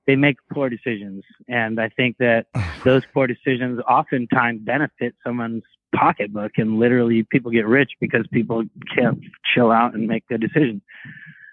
they 0.05 0.15
make 0.17 0.37
poor 0.51 0.69
decisions. 0.69 1.23
And 1.47 1.79
i 1.79 1.89
think 1.89 2.17
that 2.17 2.47
those 2.83 3.03
poor 3.13 3.27
decisions 3.27 3.79
oftentimes 3.89 4.61
benefit 4.61 5.15
someone's 5.23 5.63
pocketbook 5.95 6.53
and 6.57 6.79
literally 6.79 7.23
people 7.23 7.51
get 7.51 7.67
rich 7.67 7.91
because 8.01 8.25
people 8.31 8.63
can't 8.95 9.19
chill 9.53 9.71
out 9.71 9.93
and 9.93 10.07
make 10.07 10.27
good 10.27 10.41
decisions. 10.41 10.81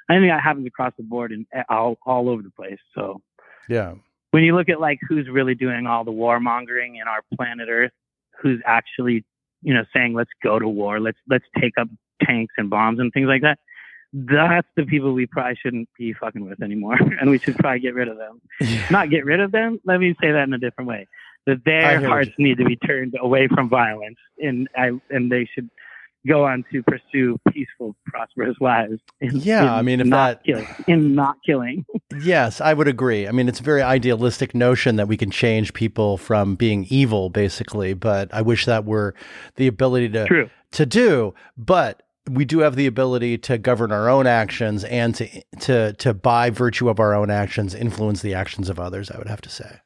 I 0.08 0.14
think 0.14 0.30
that 0.30 0.40
happens 0.42 0.66
across 0.66 0.92
the 0.96 1.04
board 1.04 1.30
and 1.30 1.46
eh, 1.52 1.62
all, 1.68 1.98
all 2.04 2.28
over 2.28 2.42
the 2.42 2.50
place. 2.50 2.78
So 2.94 3.20
yeah, 3.68 3.94
when 4.30 4.42
you 4.42 4.56
look 4.56 4.68
at 4.68 4.80
like 4.80 4.98
who's 5.08 5.28
really 5.28 5.54
doing 5.54 5.86
all 5.86 6.04
the 6.04 6.12
warmongering 6.12 7.00
in 7.00 7.06
our 7.06 7.22
planet 7.36 7.68
Earth, 7.70 7.92
who's 8.40 8.60
actually, 8.66 9.24
you 9.62 9.74
know, 9.74 9.84
saying 9.94 10.14
let's 10.14 10.30
go 10.42 10.58
to 10.58 10.68
war, 10.68 11.00
let's 11.00 11.18
let's 11.28 11.44
take 11.60 11.74
up 11.78 11.88
tanks 12.22 12.54
and 12.56 12.70
bombs 12.70 12.98
and 12.98 13.12
things 13.12 13.26
like 13.26 13.42
that. 13.42 13.58
That's 14.12 14.66
the 14.76 14.84
people 14.84 15.12
we 15.12 15.26
probably 15.26 15.56
shouldn't 15.62 15.88
be 15.96 16.12
fucking 16.12 16.44
with 16.44 16.62
anymore, 16.62 16.98
and 17.20 17.30
we 17.30 17.38
should 17.38 17.56
probably 17.56 17.80
get 17.80 17.94
rid 17.94 18.08
of 18.08 18.16
them. 18.16 18.40
Not 18.90 19.10
get 19.10 19.24
rid 19.24 19.40
of 19.40 19.52
them. 19.52 19.80
Let 19.84 20.00
me 20.00 20.14
say 20.20 20.32
that 20.32 20.44
in 20.44 20.52
a 20.52 20.58
different 20.58 20.88
way. 20.88 21.06
That 21.46 21.64
their 21.64 22.06
hearts 22.06 22.30
need 22.38 22.58
to 22.58 22.64
be 22.64 22.76
turned 22.76 23.14
away 23.18 23.48
from 23.48 23.68
violence, 23.68 24.18
and 24.38 24.68
I 24.76 24.90
and 25.10 25.30
they 25.30 25.48
should 25.54 25.70
go 26.26 26.44
on 26.44 26.64
to 26.72 26.82
pursue 26.82 27.38
peaceful, 27.52 27.96
prosperous 28.06 28.56
lives. 28.60 28.98
In, 29.20 29.36
Yeah, 29.36 29.62
in 29.62 29.68
I 29.68 29.82
mean, 29.82 30.00
if 30.00 30.06
not 30.06 30.38
that- 30.38 30.44
killing, 30.44 30.66
in 30.86 31.14
not 31.14 31.36
killing. 31.46 31.84
yes, 32.22 32.60
I 32.60 32.74
would 32.74 32.88
agree. 32.88 33.26
I 33.26 33.32
mean, 33.32 33.48
it's 33.48 33.60
a 33.60 33.62
very 33.64 33.82
idealistic 33.82 34.54
notion 34.54 34.96
that 34.96 35.08
we 35.08 35.16
can 35.16 35.30
change 35.30 35.72
people 35.74 36.16
from 36.18 36.54
being 36.56 36.86
evil, 36.90 37.30
basically. 37.30 37.94
But 37.94 38.32
I 38.34 38.42
wish 38.42 38.66
that 38.66 38.84
were 38.84 39.14
the 39.56 39.66
ability 39.66 40.10
to 40.10 40.26
True. 40.26 40.50
to 40.72 40.86
do. 40.86 41.34
But 41.56 42.02
we 42.30 42.44
do 42.44 42.58
have 42.60 42.76
the 42.76 42.86
ability 42.86 43.38
to 43.38 43.56
govern 43.58 43.90
our 43.90 44.08
own 44.08 44.26
actions 44.26 44.84
and 44.84 45.14
to 45.14 45.26
to 45.60 45.94
to 45.94 46.12
by 46.14 46.50
virtue 46.50 46.88
of 46.90 47.00
our 47.00 47.14
own 47.14 47.30
actions 47.30 47.74
influence 47.74 48.20
the 48.22 48.34
actions 48.34 48.68
of 48.68 48.78
others. 48.78 49.10
I 49.10 49.16
would 49.18 49.26
have 49.28 49.40
to 49.40 49.48
say. 49.50 49.80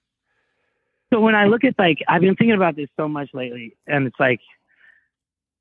So 1.12 1.20
when 1.20 1.36
I 1.36 1.44
look 1.44 1.62
at 1.64 1.74
like, 1.78 1.98
I've 2.08 2.22
been 2.22 2.34
thinking 2.34 2.56
about 2.56 2.74
this 2.74 2.88
so 2.96 3.06
much 3.08 3.28
lately, 3.34 3.76
and 3.86 4.06
it's 4.06 4.18
like 4.18 4.40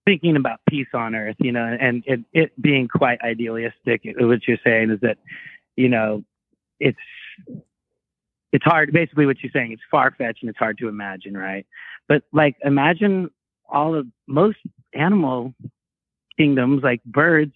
thinking 0.06 0.36
about 0.36 0.60
peace 0.70 0.88
on 0.94 1.16
earth, 1.16 1.36
you 1.40 1.52
know, 1.52 1.78
and 1.80 2.04
it, 2.06 2.20
it 2.34 2.62
being 2.62 2.88
quite 2.88 3.22
idealistic. 3.22 4.02
What 4.18 4.48
you're 4.48 4.58
saying 4.64 4.92
is 4.92 5.00
that, 5.02 5.18
you 5.76 5.90
know, 5.90 6.24
it's 6.80 6.98
it's 8.52 8.64
hard. 8.64 8.92
Basically, 8.92 9.26
what 9.26 9.42
you're 9.42 9.52
saying 9.52 9.72
it's 9.72 9.82
far 9.90 10.12
fetched 10.18 10.44
and 10.44 10.50
it's 10.50 10.60
hard 10.60 10.78
to 10.80 10.88
imagine, 10.88 11.36
right? 11.36 11.66
But 12.08 12.24
like, 12.32 12.56
imagine 12.64 13.30
all 13.68 13.96
of 13.96 14.06
most 14.28 14.60
animal 14.94 15.54
kingdoms, 16.38 16.84
like 16.84 17.04
birds, 17.06 17.54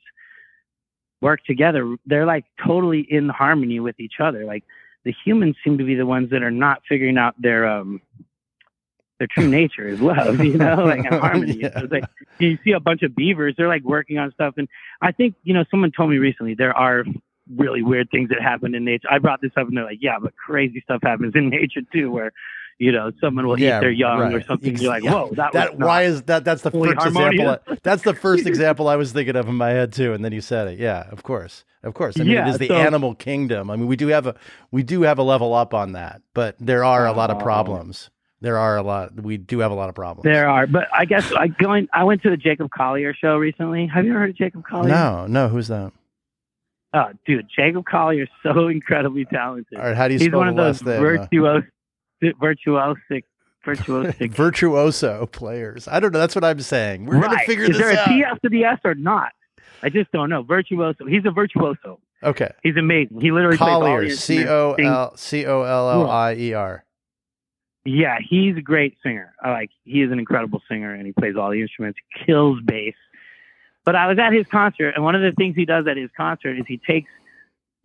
work 1.22 1.44
together, 1.46 1.96
they're 2.06 2.26
like 2.26 2.46
totally 2.66 3.02
in 3.02 3.30
harmony 3.30 3.80
with 3.80 4.00
each 4.00 4.16
other. 4.20 4.46
Like 4.46 4.64
the 5.04 5.14
humans 5.26 5.56
seem 5.64 5.78
to 5.78 5.84
be 5.84 5.96
the 5.96 6.06
ones 6.06 6.30
that 6.32 6.44
are 6.44 6.52
not 6.52 6.82
figuring 6.88 7.18
out 7.18 7.36
their 7.40 7.68
um 7.68 8.02
their 9.20 9.28
true 9.28 9.48
nature 9.48 9.88
is 9.88 10.02
love, 10.02 10.44
you 10.44 10.58
know, 10.58 10.76
like 10.86 11.00
in 11.00 11.20
harmony. 11.20 11.60
yeah. 11.62 11.80
So 11.80 11.88
like 11.90 12.06
you 12.40 12.58
see 12.64 12.72
a 12.72 12.80
bunch 12.80 13.04
of 13.04 13.16
beavers, 13.16 13.56
they're 13.58 13.68
like 13.68 13.84
working 13.84 14.18
on 14.18 14.32
stuff, 14.34 14.56
and 14.58 14.68
I 15.02 15.12
think 15.12 15.36
you 15.44 15.54
know 15.54 15.64
someone 15.72 15.92
told 15.92 16.10
me 16.10 16.18
recently 16.18 16.56
there 16.56 16.76
are 16.76 17.04
really 17.56 17.82
weird 17.82 18.10
things 18.12 18.30
that 18.30 18.42
happen 18.42 18.76
in 18.76 18.86
nature. 18.86 19.08
I 19.10 19.20
brought 19.20 19.42
this 19.42 19.52
up, 19.58 19.68
and 19.68 19.78
they're 19.78 19.86
like, 19.86 20.00
yeah, 20.02 20.18
but 20.22 20.36
crazy 20.36 20.82
stuff 20.84 21.00
happens 21.04 21.34
in 21.36 21.50
nature 21.50 21.82
too, 21.92 22.12
where 22.12 22.32
you 22.80 22.92
know, 22.92 23.12
someone 23.20 23.48
will 23.48 23.60
yeah, 23.60 23.78
eat 23.78 23.82
their 23.82 23.92
young 23.92 24.20
right. 24.20 24.34
or 24.36 24.44
something. 24.44 24.78
You're 24.78 24.92
like, 24.92 25.04
whoa, 25.04 25.32
that, 25.34 25.54
that 25.54 25.80
why 25.80 26.04
is 26.04 26.22
that? 26.24 26.44
That's 26.44 26.62
the 26.62 26.72
first 26.72 27.00
harmonious. 27.00 27.42
example. 27.42 27.78
That's 27.82 28.04
the 28.04 28.14
first 28.14 28.46
example 28.46 28.88
I 28.88 28.96
was 28.96 29.12
thinking 29.12 29.36
of 29.36 29.48
in 29.48 29.56
my 29.56 29.70
head 29.70 29.92
too. 29.92 30.14
And 30.14 30.24
then 30.24 30.32
you 30.32 30.42
said 30.42 30.68
it. 30.68 30.80
Yeah, 30.80 31.08
of 31.12 31.24
course, 31.24 31.66
of 31.84 31.94
course. 31.96 32.20
I 32.20 32.24
mean, 32.24 32.34
yeah, 32.34 32.48
it 32.48 32.52
is 32.52 32.58
the 32.60 32.68
so, 32.68 32.76
animal 32.76 33.16
kingdom. 33.16 33.72
I 33.72 33.76
mean, 33.76 33.88
we 33.88 33.96
do 33.96 34.08
have 34.08 34.28
a 34.28 34.36
we 34.72 34.84
do 34.84 35.02
have 35.04 35.18
a 35.18 35.24
level 35.24 35.54
up 35.54 35.74
on 35.74 35.94
that, 35.94 36.22
but 36.34 36.56
there 36.60 36.84
are 36.84 37.08
a 37.08 37.14
lot 37.14 37.32
of 37.32 37.38
oh. 37.38 37.42
problems. 37.42 38.12
There 38.40 38.58
are 38.58 38.78
a 38.78 38.84
lot. 38.84 39.16
We 39.16 39.38
do 39.38 39.60
have 39.60 39.72
a 39.72 39.76
lot 39.76 39.90
of 39.90 39.96
problems. 39.96 40.24
There 40.24 40.48
are, 40.48 40.68
but 40.68 40.88
I 40.94 41.06
guess 41.06 41.32
I 41.34 41.48
going. 41.48 41.88
I 41.92 42.04
went 42.04 42.22
to 42.24 42.30
the 42.30 42.38
Jacob 42.38 42.70
Collier 42.70 43.14
show 43.14 43.38
recently. 43.38 43.88
Have 43.88 44.06
you 44.06 44.12
ever 44.12 44.20
heard 44.20 44.30
of 44.30 44.36
Jacob 44.36 44.64
Collier? 44.64 44.90
No, 44.90 45.26
no. 45.26 45.48
Who's 45.48 45.70
that? 45.70 45.92
Oh, 46.94 47.12
dude, 47.26 47.48
Jacob 47.54 47.86
Collier 47.86 48.24
is 48.24 48.30
so 48.44 48.68
incredibly 48.70 49.26
talented. 49.26 49.78
All 49.78 49.86
right, 49.86 49.96
how 49.96 50.08
do 50.08 50.14
you 50.14 50.20
He's 50.20 50.32
one 50.32 50.48
of 50.48 50.56
those 50.56 50.82
virtuos, 50.82 51.66
virtuosic 52.24 53.24
virtuosic 53.66 54.32
virtuoso 54.32 55.26
players. 55.26 55.88
I 55.88 56.00
don't 56.00 56.14
know. 56.14 56.20
That's 56.20 56.36
what 56.36 56.44
I'm 56.44 56.62
saying. 56.62 57.06
We're 57.06 57.16
right. 57.18 57.32
gonna 57.32 57.40
figure 57.46 57.66
Is 57.66 57.78
this 57.78 57.82
out. 57.82 57.90
Is 57.90 57.96
there 57.96 58.04
a 58.04 58.08
T 58.08 58.24
after 58.24 58.50
the 58.50 58.64
S 58.64 58.80
or 58.84 58.96
not? 58.96 59.32
I 59.84 59.90
just 59.90 60.12
don't 60.12 60.30
know. 60.30 60.44
Virtuoso. 60.44 61.06
He's 61.06 61.26
a 61.26 61.32
virtuoso. 61.32 62.00
Okay. 62.24 62.50
He's 62.64 62.78
amazing. 62.78 63.22
He 63.22 63.32
literally 63.32 63.58
Collier. 63.58 64.10
C 64.10 64.48
O 64.48 64.74
L 64.74 65.16
C 65.18 65.46
O 65.46 65.62
L 65.64 65.90
L 65.92 66.10
I 66.10 66.34
E 66.34 66.54
R. 66.54 66.84
Yeah, 67.90 68.18
he's 68.20 68.58
a 68.58 68.62
great 68.62 68.98
singer. 69.02 69.34
I 69.42 69.52
like. 69.52 69.70
He 69.86 70.02
is 70.02 70.12
an 70.12 70.20
incredible 70.20 70.62
singer, 70.70 70.94
and 70.94 71.06
he 71.06 71.14
plays 71.14 71.38
all 71.38 71.52
the 71.52 71.62
instruments. 71.62 71.98
Kills 72.26 72.60
bass. 72.66 72.96
But 73.86 73.96
I 73.96 74.08
was 74.08 74.20
at 74.20 74.34
his 74.34 74.46
concert, 74.48 74.90
and 74.90 75.06
one 75.06 75.16
of 75.16 75.22
the 75.22 75.32
things 75.32 75.56
he 75.56 75.64
does 75.64 75.88
at 75.88 75.96
his 75.96 76.10
concert 76.18 76.60
is 76.60 76.66
he 76.68 76.82
takes 76.86 77.10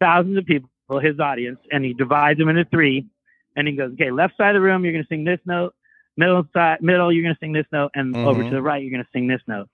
thousands 0.00 0.36
of 0.38 0.44
people, 0.44 0.68
his 1.00 1.20
audience, 1.20 1.60
and 1.70 1.84
he 1.84 1.94
divides 1.94 2.40
them 2.40 2.48
into 2.48 2.64
three, 2.64 3.06
and 3.54 3.68
he 3.68 3.76
goes, 3.76 3.92
okay, 3.92 4.10
left 4.10 4.36
side 4.36 4.48
of 4.48 4.54
the 4.54 4.60
room, 4.60 4.82
you're 4.84 4.92
going 4.92 5.04
to 5.04 5.08
sing 5.08 5.22
this 5.22 5.38
note. 5.46 5.72
Middle 6.16 6.48
side, 6.52 6.82
middle, 6.82 7.12
you're 7.12 7.22
going 7.22 7.36
to 7.36 7.38
sing 7.38 7.52
this 7.52 7.66
note, 7.70 7.92
and 7.94 8.12
mm-hmm. 8.12 8.26
over 8.26 8.42
to 8.42 8.50
the 8.50 8.60
right, 8.60 8.82
you're 8.82 8.90
going 8.90 9.04
to 9.04 9.10
sing 9.12 9.28
this 9.28 9.42
note. 9.46 9.68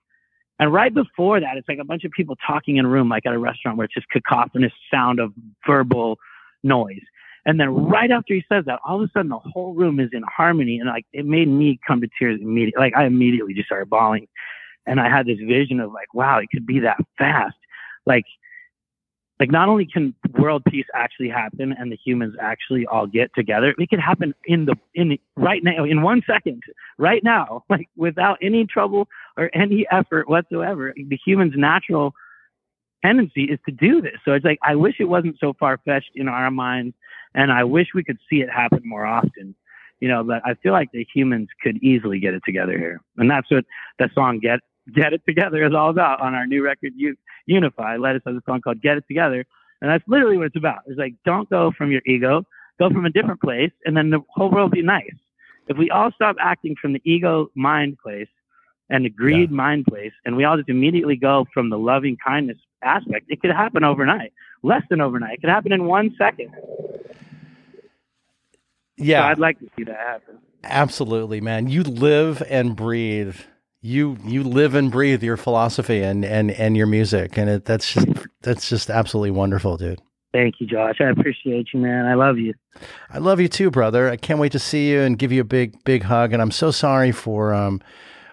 And 0.59 0.71
right 0.71 0.93
before 0.93 1.39
that, 1.39 1.57
it's 1.57 1.67
like 1.67 1.79
a 1.79 1.83
bunch 1.83 2.03
of 2.03 2.11
people 2.11 2.35
talking 2.45 2.77
in 2.77 2.85
a 2.85 2.87
room, 2.87 3.09
like 3.09 3.25
at 3.25 3.33
a 3.33 3.39
restaurant, 3.39 3.77
where 3.77 3.85
it's 3.85 3.95
just 3.95 4.07
cacophonous 4.09 4.73
sound 4.93 5.19
of 5.19 5.33
verbal 5.65 6.19
noise. 6.63 7.01
And 7.49 7.59
then 7.59 7.69
right 7.69 8.11
after 8.11 8.35
he 8.35 8.43
says 8.47 8.65
that, 8.67 8.79
all 8.85 9.01
of 9.01 9.09
a 9.09 9.11
sudden 9.11 9.29
the 9.29 9.39
whole 9.39 9.73
room 9.73 9.99
is 9.99 10.11
in 10.13 10.21
harmony, 10.21 10.77
and 10.77 10.87
like 10.87 11.07
it 11.13 11.25
made 11.25 11.47
me 11.47 11.79
come 11.85 11.99
to 11.99 12.07
tears 12.19 12.39
immediately. 12.39 12.79
Like 12.79 12.95
I 12.95 13.05
immediately 13.05 13.55
just 13.55 13.65
started 13.65 13.89
bawling, 13.89 14.27
and 14.85 14.99
I 14.99 15.09
had 15.09 15.25
this 15.25 15.39
vision 15.39 15.79
of 15.79 15.91
like, 15.91 16.13
wow, 16.13 16.37
it 16.37 16.49
could 16.53 16.67
be 16.67 16.81
that 16.81 16.97
fast. 17.17 17.55
Like 18.05 18.25
like 19.39 19.49
not 19.49 19.67
only 19.67 19.87
can 19.91 20.13
world 20.37 20.61
peace 20.69 20.85
actually 20.93 21.29
happen 21.29 21.73
and 21.73 21.91
the 21.91 21.97
humans 22.05 22.35
actually 22.39 22.85
all 22.85 23.07
get 23.07 23.33
together 23.33 23.73
it 23.77 23.89
could 23.89 23.99
happen 23.99 24.33
in 24.45 24.65
the 24.65 24.75
in 24.93 25.17
right 25.37 25.63
now 25.63 25.85
in 25.85 26.01
one 26.01 26.21
second 26.27 26.61
right 26.97 27.23
now 27.23 27.63
like 27.69 27.87
without 27.95 28.37
any 28.41 28.65
trouble 28.65 29.07
or 29.37 29.49
any 29.53 29.87
effort 29.91 30.29
whatsoever 30.29 30.93
the 30.93 31.17
humans 31.25 31.53
natural 31.55 32.13
tendency 33.01 33.45
is 33.45 33.59
to 33.65 33.71
do 33.71 34.01
this 34.01 34.17
so 34.25 34.33
it's 34.33 34.43
like 34.43 34.59
i 34.61 34.75
wish 34.75 34.95
it 34.99 35.05
wasn't 35.05 35.37
so 35.39 35.53
far-fetched 35.57 36.11
in 36.15 36.27
our 36.27 36.51
minds 36.51 36.93
and 37.35 37.51
i 37.51 37.63
wish 37.63 37.87
we 37.93 38.03
could 38.03 38.19
see 38.29 38.41
it 38.41 38.49
happen 38.49 38.81
more 38.83 39.05
often 39.05 39.55
you 39.99 40.07
know 40.07 40.23
but 40.23 40.41
i 40.45 40.53
feel 40.55 40.71
like 40.71 40.91
the 40.91 41.05
humans 41.13 41.47
could 41.61 41.77
easily 41.83 42.19
get 42.19 42.33
it 42.33 42.41
together 42.45 42.77
here 42.77 43.01
and 43.17 43.29
that's 43.29 43.49
what 43.51 43.65
the 43.97 44.09
song 44.13 44.39
get 44.39 44.59
get 44.95 45.13
it 45.13 45.21
together 45.27 45.65
is 45.65 45.73
all 45.73 45.89
about 45.89 46.21
on 46.21 46.33
our 46.33 46.47
new 46.47 46.63
record 46.63 46.93
Unify. 47.49 47.97
Lettuce 47.97 48.21
has 48.25 48.35
a 48.35 48.41
song 48.45 48.61
called 48.61 48.81
Get 48.81 48.97
It 48.97 49.05
Together. 49.07 49.45
And 49.81 49.89
that's 49.89 50.03
literally 50.07 50.37
what 50.37 50.47
it's 50.47 50.55
about. 50.55 50.79
It's 50.87 50.99
like, 50.99 51.15
don't 51.25 51.49
go 51.49 51.71
from 51.77 51.91
your 51.91 52.01
ego, 52.05 52.45
go 52.79 52.89
from 52.89 53.05
a 53.05 53.09
different 53.09 53.41
place, 53.41 53.71
and 53.85 53.95
then 53.95 54.09
the 54.09 54.19
whole 54.29 54.51
world 54.51 54.71
will 54.71 54.77
be 54.77 54.81
nice. 54.81 55.15
If 55.67 55.77
we 55.77 55.89
all 55.89 56.11
stop 56.11 56.35
acting 56.39 56.75
from 56.81 56.93
the 56.93 57.01
ego 57.05 57.49
mind 57.55 57.97
place 58.01 58.27
and 58.89 59.05
the 59.05 59.09
greed 59.09 59.51
yeah. 59.51 59.55
mind 59.55 59.85
place, 59.85 60.11
and 60.25 60.35
we 60.35 60.43
all 60.43 60.57
just 60.57 60.69
immediately 60.69 61.15
go 61.15 61.45
from 61.53 61.69
the 61.69 61.77
loving 61.77 62.17
kindness 62.17 62.57
aspect, 62.83 63.25
it 63.29 63.41
could 63.41 63.51
happen 63.51 63.83
overnight, 63.83 64.33
less 64.63 64.83
than 64.89 65.01
overnight. 65.01 65.35
It 65.35 65.41
could 65.41 65.49
happen 65.49 65.71
in 65.71 65.85
one 65.85 66.15
second. 66.17 66.51
Yeah. 68.97 69.21
So 69.21 69.27
I'd 69.27 69.39
like 69.39 69.59
to 69.59 69.67
see 69.77 69.83
that 69.85 69.95
happen. 69.95 70.39
Absolutely, 70.63 71.39
man. 71.39 71.67
You 71.69 71.83
live 71.83 72.43
and 72.49 72.75
breathe 72.75 73.35
you 73.81 74.17
you 74.25 74.43
live 74.43 74.75
and 74.75 74.91
breathe 74.91 75.23
your 75.23 75.37
philosophy 75.37 76.01
and 76.01 76.25
and 76.25 76.51
and 76.51 76.75
your 76.75 76.87
music 76.87 77.37
and 77.37 77.49
it, 77.49 77.65
that's 77.65 77.93
just 77.93 78.07
that's 78.41 78.69
just 78.69 78.89
absolutely 78.89 79.31
wonderful 79.31 79.77
dude 79.77 80.01
thank 80.33 80.55
you 80.59 80.67
josh 80.67 80.97
i 80.99 81.05
appreciate 81.05 81.67
you 81.73 81.79
man 81.79 82.05
i 82.05 82.13
love 82.13 82.37
you 82.37 82.53
i 83.09 83.17
love 83.17 83.39
you 83.39 83.47
too 83.47 83.71
brother 83.71 84.09
i 84.09 84.17
can't 84.17 84.39
wait 84.39 84.51
to 84.51 84.59
see 84.59 84.91
you 84.91 84.99
and 84.99 85.17
give 85.17 85.31
you 85.31 85.39
a 85.39 85.45
big 85.45 85.81
big 85.85 86.03
hug 86.03 86.33
and 86.33 86.41
i'm 86.41 86.51
so 86.51 86.71
sorry 86.71 87.11
for 87.11 87.53
um 87.53 87.81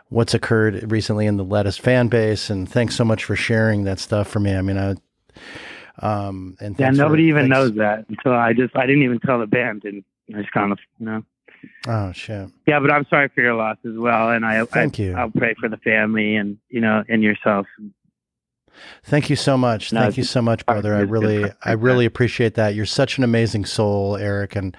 what's 0.08 0.34
occurred 0.34 0.90
recently 0.90 1.26
in 1.26 1.36
the 1.36 1.44
lettuce 1.44 1.78
fan 1.78 2.08
base 2.08 2.50
and 2.50 2.68
thanks 2.68 2.96
so 2.96 3.04
much 3.04 3.22
for 3.22 3.36
sharing 3.36 3.84
that 3.84 4.00
stuff 4.00 4.26
for 4.26 4.40
me 4.40 4.56
i 4.56 4.62
mean 4.62 4.78
i 4.78 4.96
um 6.00 6.56
and 6.60 6.78
yeah 6.78 6.90
nobody 6.90 7.24
for, 7.24 7.28
even 7.38 7.42
thanks. 7.42 7.54
knows 7.54 7.74
that 7.76 8.04
until 8.08 8.32
i 8.32 8.52
just 8.52 8.76
i 8.76 8.86
didn't 8.86 9.02
even 9.02 9.18
tell 9.20 9.38
the 9.38 9.46
band 9.46 9.82
and 9.84 10.04
i 10.34 10.40
just 10.40 10.52
kind 10.52 10.72
of 10.72 10.78
you 10.98 11.06
know 11.06 11.22
Oh 11.86 12.12
shit. 12.12 12.48
Yeah, 12.66 12.80
but 12.80 12.90
I'm 12.92 13.06
sorry 13.08 13.28
for 13.34 13.40
your 13.40 13.54
loss 13.54 13.78
as 13.84 13.96
well, 13.96 14.30
and 14.30 14.44
I 14.44 14.64
thank 14.64 15.00
I, 15.00 15.02
you. 15.02 15.14
I'll 15.14 15.30
pray 15.30 15.54
for 15.58 15.68
the 15.68 15.78
family 15.78 16.36
and 16.36 16.58
you 16.68 16.80
know 16.80 17.02
and 17.08 17.22
yourself. 17.22 17.66
Thank 19.04 19.30
you 19.30 19.36
so 19.36 19.56
much. 19.56 19.92
No, 19.92 20.00
thank 20.02 20.16
you 20.16 20.24
so 20.24 20.42
much, 20.42 20.66
brother. 20.66 20.94
I 20.94 21.00
really, 21.00 21.50
I 21.64 21.72
really 21.72 22.04
appreciate 22.04 22.54
that. 22.54 22.74
You're 22.74 22.86
such 22.86 23.18
an 23.18 23.24
amazing 23.24 23.64
soul, 23.64 24.16
Eric, 24.16 24.54
and 24.54 24.76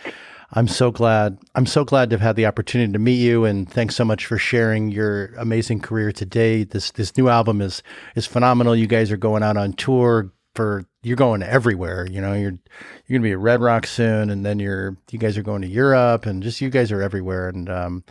I'm 0.52 0.68
so 0.68 0.92
glad. 0.92 1.40
I'm 1.56 1.66
so 1.66 1.84
glad 1.84 2.10
to 2.10 2.16
have 2.16 2.22
had 2.22 2.36
the 2.36 2.46
opportunity 2.46 2.94
to 2.94 3.00
meet 3.00 3.20
you, 3.20 3.46
and 3.46 3.70
thanks 3.70 3.96
so 3.96 4.06
much 4.06 4.26
for 4.26 4.38
sharing 4.38 4.92
your 4.92 5.34
amazing 5.38 5.80
career 5.80 6.12
today. 6.12 6.64
This 6.64 6.92
this 6.92 7.18
new 7.18 7.28
album 7.28 7.62
is 7.62 7.82
is 8.16 8.26
phenomenal. 8.26 8.76
You 8.76 8.88
guys 8.88 9.12
are 9.12 9.18
going 9.18 9.44
out 9.44 9.58
on 9.58 9.74
tour, 9.74 10.32
for 10.58 10.84
you're 11.04 11.16
going 11.16 11.42
everywhere. 11.42 12.06
You 12.06 12.20
know, 12.20 12.34
you're 12.34 12.58
you're 13.06 13.20
gonna 13.20 13.30
be 13.30 13.32
at 13.32 13.40
Red 13.40 13.62
Rock 13.62 13.88
soon, 13.88 14.30
and 14.30 14.46
then 14.46 14.60
you're 14.60 14.98
you 15.12 15.20
guys 15.20 15.38
are 15.38 15.44
going 15.44 15.62
to 15.62 15.68
Europe, 15.70 16.26
and 16.26 16.44
just 16.44 16.60
you 16.60 16.70
guys 16.70 16.92
are 16.92 17.02
everywhere. 17.02 17.48
And 17.48 17.70
um, 17.70 18.04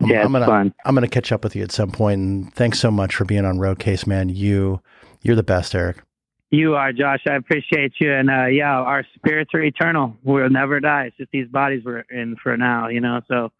I'm, 0.00 0.08
yeah, 0.08 0.22
I'm 0.22 0.30
gonna 0.30 0.46
fun. 0.46 0.74
I'm 0.84 0.94
gonna 0.94 1.08
catch 1.08 1.32
up 1.32 1.42
with 1.42 1.56
you 1.56 1.64
at 1.64 1.72
some 1.72 1.90
point. 1.90 2.20
And 2.20 2.54
thanks 2.54 2.78
so 2.78 2.92
much 2.92 3.16
for 3.16 3.24
being 3.24 3.44
on 3.44 3.58
Roadcase, 3.58 4.06
man. 4.06 4.28
You 4.28 4.80
you're 5.22 5.34
the 5.34 5.42
best, 5.42 5.74
Eric. 5.74 6.02
You 6.50 6.76
are, 6.76 6.92
Josh. 6.92 7.20
I 7.28 7.34
appreciate 7.34 7.94
you. 8.00 8.12
And 8.12 8.30
uh, 8.30 8.46
yeah, 8.46 8.72
our 8.72 9.04
spirits 9.16 9.50
are 9.52 9.60
eternal. 9.60 10.16
We'll 10.22 10.48
never 10.48 10.80
die. 10.80 11.06
It's 11.06 11.16
just 11.16 11.30
these 11.30 11.48
bodies 11.48 11.82
we're 11.84 12.04
in 12.10 12.36
for 12.42 12.56
now, 12.56 12.88
you 12.88 13.00
know. 13.00 13.20
So 13.28 13.52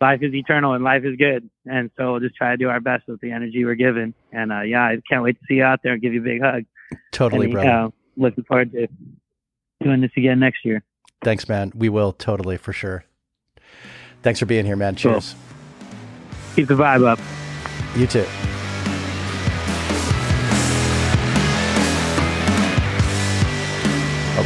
life 0.00 0.18
is 0.22 0.34
eternal 0.34 0.74
and 0.74 0.84
life 0.84 1.04
is 1.04 1.16
good. 1.16 1.48
And 1.64 1.90
so 1.96 2.12
we'll 2.12 2.20
just 2.20 2.34
try 2.34 2.50
to 2.50 2.56
do 2.56 2.68
our 2.68 2.80
best 2.80 3.04
with 3.06 3.20
the 3.20 3.30
energy 3.30 3.64
we're 3.64 3.76
given. 3.76 4.12
And 4.32 4.52
uh, 4.52 4.62
yeah, 4.62 4.82
I 4.82 4.98
can't 5.08 5.22
wait 5.22 5.38
to 5.40 5.46
see 5.48 5.54
you 5.54 5.64
out 5.64 5.80
there 5.82 5.92
and 5.92 6.02
give 6.02 6.12
you 6.12 6.20
a 6.20 6.24
big 6.24 6.42
hug. 6.42 6.64
Totally, 7.12 7.48
brother. 7.48 7.68
Uh, 7.68 7.90
looking 8.16 8.44
forward 8.44 8.72
to 8.72 8.88
doing 9.82 10.00
this 10.00 10.10
again 10.16 10.38
next 10.38 10.64
year. 10.64 10.82
Thanks, 11.22 11.48
man. 11.48 11.72
We 11.74 11.88
will 11.88 12.12
totally 12.12 12.56
for 12.56 12.72
sure. 12.72 13.04
Thanks 14.22 14.40
for 14.40 14.46
being 14.46 14.64
here, 14.64 14.76
man. 14.76 14.94
Cheers. 14.96 15.34
Cool. 15.34 16.54
Keep 16.56 16.68
the 16.68 16.74
vibe 16.74 17.06
up. 17.06 17.18
You 17.96 18.06
too. 18.06 18.26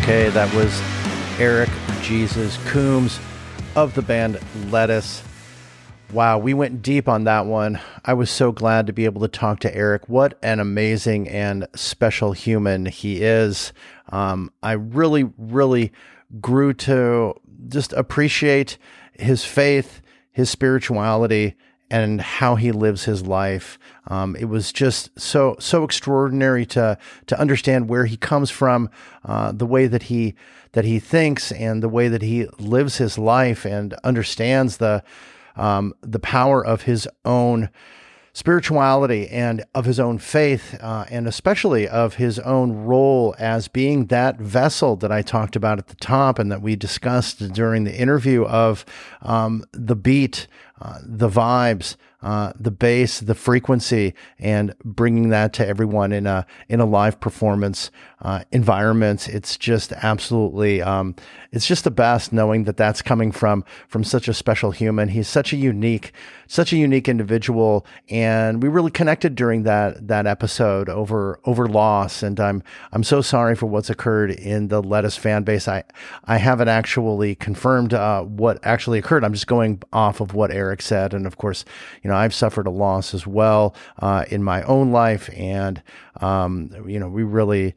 Okay, 0.03 0.29
that 0.31 0.53
was 0.55 0.81
Eric 1.41 1.71
Jesus 2.03 2.59
Coomes 2.69 3.19
of 3.75 3.95
the 3.95 4.03
band 4.03 4.39
Lettuce. 4.71 5.23
Wow, 6.13 6.39
we 6.39 6.55
went 6.55 6.83
deep 6.83 7.09
on 7.09 7.25
that 7.25 7.47
one. 7.47 7.81
I 8.05 8.15
was 8.15 8.31
so 8.31 8.53
glad 8.53 8.87
to 8.87 8.93
be 8.93 9.07
able 9.07 9.23
to 9.23 9.29
talk 9.29 9.59
to 9.61 9.75
Eric. 9.75 10.09
What 10.09 10.39
an 10.41 10.61
amazing 10.61 11.29
and 11.29 11.67
special 11.75 12.31
human 12.31 12.87
he 12.87 13.23
is. 13.23 13.73
Um, 14.11 14.53
I 14.63 14.73
really, 14.73 15.25
really 15.37 15.93
grew 16.41 16.73
to 16.75 17.35
just 17.69 17.93
appreciate 17.93 18.79
his 19.15 19.45
faith, 19.45 20.01
his 20.31 20.49
spirituality, 20.49 21.57
and 21.91 22.21
how 22.21 22.55
he 22.55 22.71
lives 22.71 23.05
his 23.05 23.27
life. 23.27 23.77
Um, 24.07 24.37
it 24.37 24.47
was 24.47 24.73
just 24.73 25.11
so 25.19 25.57
so 25.59 25.83
extraordinary 25.83 26.67
to 26.67 26.99
to 27.27 27.39
understand 27.39 27.89
where 27.89 28.07
he 28.07 28.17
comes 28.17 28.51
from, 28.51 28.91
uh, 29.25 29.51
the 29.51 29.67
way 29.67 29.89
that 29.89 30.05
he 30.05 30.37
that 30.73 30.85
he 30.85 31.01
thinks, 31.01 31.51
and 31.51 31.83
the 31.83 31.89
way 31.89 32.07
that 32.07 32.23
he 32.23 32.47
lives 32.61 32.99
his 32.99 33.19
life, 33.19 33.65
and 33.65 33.93
understands 34.05 34.77
the 34.77 35.03
um, 35.57 35.95
the 36.03 36.19
power 36.19 36.65
of 36.65 36.83
his 36.83 37.09
own 37.25 37.71
spirituality 38.37 39.29
and 39.29 39.65
of 39.75 39.87
his 39.87 39.99
own 39.99 40.19
faith, 40.19 40.77
uh, 40.83 41.07
and 41.11 41.27
especially 41.27 41.89
of 41.89 42.17
his 42.17 42.39
own 42.41 42.71
role 42.71 43.35
as 43.39 43.67
being 43.67 44.09
that 44.09 44.39
vessel 44.39 44.95
that 44.95 45.11
I 45.11 45.23
talked 45.23 45.57
about 45.57 45.79
at 45.79 45.87
the 45.87 45.97
top 45.97 46.39
and 46.39 46.53
that 46.53 46.61
we 46.61 46.77
discussed 46.77 47.39
during 47.55 47.85
the 47.85 47.99
interview 47.99 48.45
of 48.45 48.85
um, 49.23 49.65
the 49.73 49.97
beat, 49.97 50.49
uh, 50.81 50.99
the 51.03 51.29
vibes, 51.29 51.97
uh, 52.23 52.53
the 52.59 52.71
bass, 52.71 53.21
the 53.21 53.35
frequency, 53.35 54.13
and 54.39 54.75
bringing 54.85 55.29
that 55.29 55.53
to 55.53 55.67
everyone 55.67 56.13
in 56.13 56.27
a 56.27 56.47
in 56.69 56.81
a 56.81 56.85
live 56.85 57.21
performance 57.21 57.91
uh, 58.21 58.43
environment. 58.51 59.29
It's 59.29 59.57
just 59.57 59.93
absolutely, 59.93 60.83
um, 60.83 61.15
it's 61.53 61.67
just 61.67 61.85
the 61.85 61.91
best 61.91 62.33
knowing 62.33 62.65
that 62.65 62.77
that's 62.77 63.01
coming 63.01 63.31
from 63.31 63.65
from 63.87 64.03
such 64.03 64.27
a 64.27 64.35
special 64.35 64.71
human. 64.73 65.11
He's 65.11 65.29
such 65.29 65.53
a 65.53 65.57
unique, 65.57 66.13
such 66.49 66.73
a 66.73 66.77
unique 66.77 67.09
individual, 67.09 67.87
and 68.09 68.61
we 68.63 68.69
really 68.69 68.91
connected 68.91 69.35
during 69.35 69.63
that 69.63 70.09
that 70.09 70.27
episode 70.27 70.89
over 70.89 71.39
over 71.45 71.69
loss. 71.69 72.23
And 72.25 72.41
I'm 72.41 72.63
I'm 72.93 73.05
so 73.05 73.21
sorry 73.21 73.55
for 73.55 73.67
what's 73.67 73.89
occurred 73.89 74.33
in 74.33 74.69
the 74.69 74.83
Lettuce 74.83 75.17
fan 75.17 75.45
base. 75.45 75.69
I 75.69 75.85
I 76.25 76.39
haven't 76.39 76.69
actually 76.69 77.35
confirmed 77.35 77.95
uh, 77.95 78.23
what 78.23 78.59
actually 78.65 78.99
occurred. 78.99 79.23
I'm 79.23 79.35
just 79.35 79.47
going 79.47 79.81
off 79.93 80.21
of 80.21 80.35
what 80.35 80.51
Eric 80.51 80.66
said, 80.81 81.15
and 81.15 81.27
of 81.27 81.37
course, 81.37 81.65
you 82.03 82.11
know 82.11 82.17
I've 82.17 82.35
suffered 82.35 82.67
a 82.67 82.71
loss 82.71 83.15
as 83.15 83.27
well 83.27 83.75
uh, 84.01 84.25
in 84.29 84.43
my 84.43 84.63
own 84.63 84.93
life, 84.93 85.31
and 85.37 85.83
um, 86.21 86.71
you 86.87 86.99
know, 86.99 87.09
we 87.09 87.23
really 87.23 87.75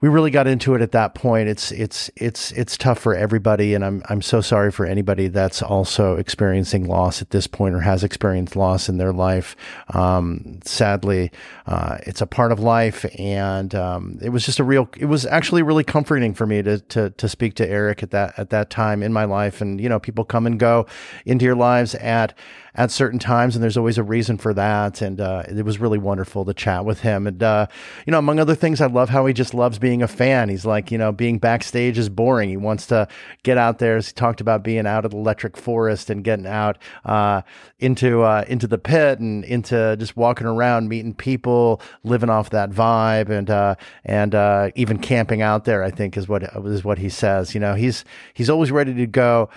we 0.00 0.08
really 0.08 0.30
got 0.30 0.46
into 0.46 0.74
it 0.74 0.82
at 0.82 0.92
that 0.92 1.14
point. 1.14 1.48
It's 1.48 1.72
it's 1.72 2.10
it's 2.16 2.52
it's 2.52 2.76
tough 2.76 2.98
for 2.98 3.14
everybody, 3.14 3.74
and 3.74 3.84
I'm 3.84 4.02
I'm 4.08 4.20
so 4.20 4.40
sorry 4.40 4.70
for 4.70 4.84
anybody 4.84 5.28
that's 5.28 5.62
also 5.62 6.16
experiencing 6.16 6.86
loss 6.86 7.22
at 7.22 7.30
this 7.30 7.46
point 7.46 7.74
or 7.74 7.80
has 7.80 8.04
experienced 8.04 8.56
loss 8.56 8.88
in 8.88 8.98
their 8.98 9.12
life. 9.12 9.56
Um, 9.94 10.60
sadly, 10.64 11.30
uh, 11.66 11.98
it's 12.02 12.20
a 12.20 12.26
part 12.26 12.52
of 12.52 12.60
life, 12.60 13.06
and 13.18 13.74
um, 13.74 14.18
it 14.20 14.28
was 14.28 14.44
just 14.44 14.58
a 14.58 14.64
real. 14.64 14.88
It 14.98 15.06
was 15.06 15.24
actually 15.24 15.62
really 15.62 15.84
comforting 15.84 16.34
for 16.34 16.46
me 16.46 16.62
to 16.62 16.78
to 16.78 17.10
to 17.10 17.28
speak 17.28 17.54
to 17.54 17.68
Eric 17.68 18.02
at 18.02 18.10
that 18.10 18.38
at 18.38 18.50
that 18.50 18.68
time 18.68 19.02
in 19.02 19.12
my 19.14 19.24
life, 19.24 19.62
and 19.62 19.80
you 19.80 19.88
know, 19.88 19.98
people 19.98 20.24
come 20.24 20.46
and 20.46 20.58
go 20.58 20.86
into 21.24 21.46
your 21.46 21.56
lives 21.56 21.94
at 21.94 22.34
at 22.76 22.90
certain 22.90 23.18
times, 23.18 23.56
and 23.56 23.62
there's 23.62 23.78
always 23.78 23.96
a 23.96 24.02
reason 24.02 24.36
for 24.36 24.52
that. 24.52 25.00
And 25.00 25.20
uh, 25.20 25.44
it 25.48 25.64
was 25.64 25.80
really 25.80 25.98
wonderful 25.98 26.44
to 26.44 26.52
chat 26.52 26.84
with 26.84 27.00
him. 27.00 27.26
And 27.26 27.42
uh, 27.42 27.66
you 28.06 28.10
know, 28.10 28.18
among 28.18 28.38
other 28.38 28.54
things, 28.54 28.80
I 28.80 28.86
love 28.86 29.08
how 29.08 29.24
he 29.24 29.32
just 29.32 29.54
loves 29.54 29.78
being 29.78 29.85
a 30.02 30.08
fan. 30.08 30.48
He's 30.48 30.64
like, 30.64 30.90
you 30.90 30.98
know, 30.98 31.12
being 31.12 31.38
backstage 31.38 31.98
is 31.98 32.08
boring. 32.08 32.48
He 32.48 32.56
wants 32.56 32.86
to 32.86 33.08
get 33.42 33.58
out 33.58 33.78
there. 33.78 33.96
He 33.98 34.12
talked 34.12 34.40
about 34.40 34.62
being 34.62 34.86
out 34.86 35.04
of 35.04 35.12
the 35.12 35.16
electric 35.16 35.56
forest 35.56 36.10
and 36.10 36.24
getting 36.24 36.46
out 36.46 36.78
uh, 37.04 37.42
into 37.78 38.22
uh, 38.22 38.44
into 38.48 38.66
the 38.66 38.78
pit 38.78 39.18
and 39.20 39.44
into 39.44 39.96
just 39.98 40.16
walking 40.16 40.46
around, 40.46 40.88
meeting 40.88 41.14
people, 41.14 41.80
living 42.04 42.30
off 42.30 42.50
that 42.50 42.70
vibe, 42.70 43.28
and 43.28 43.50
uh, 43.50 43.74
and 44.04 44.34
uh, 44.34 44.70
even 44.74 44.98
camping 44.98 45.42
out 45.42 45.64
there. 45.64 45.82
I 45.82 45.90
think 45.90 46.16
is 46.16 46.28
what 46.28 46.42
is 46.42 46.84
what 46.84 46.98
he 46.98 47.08
says. 47.08 47.54
You 47.54 47.60
know, 47.60 47.74
he's 47.74 48.04
he's 48.34 48.50
always 48.50 48.72
ready 48.72 48.94
to 48.94 49.06
go. 49.06 49.48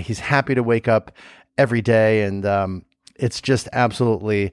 he's 0.00 0.20
happy 0.20 0.54
to 0.54 0.62
wake 0.62 0.88
up 0.88 1.12
every 1.58 1.82
day, 1.82 2.22
and 2.22 2.44
um, 2.44 2.84
it's 3.18 3.40
just 3.40 3.68
absolutely 3.72 4.52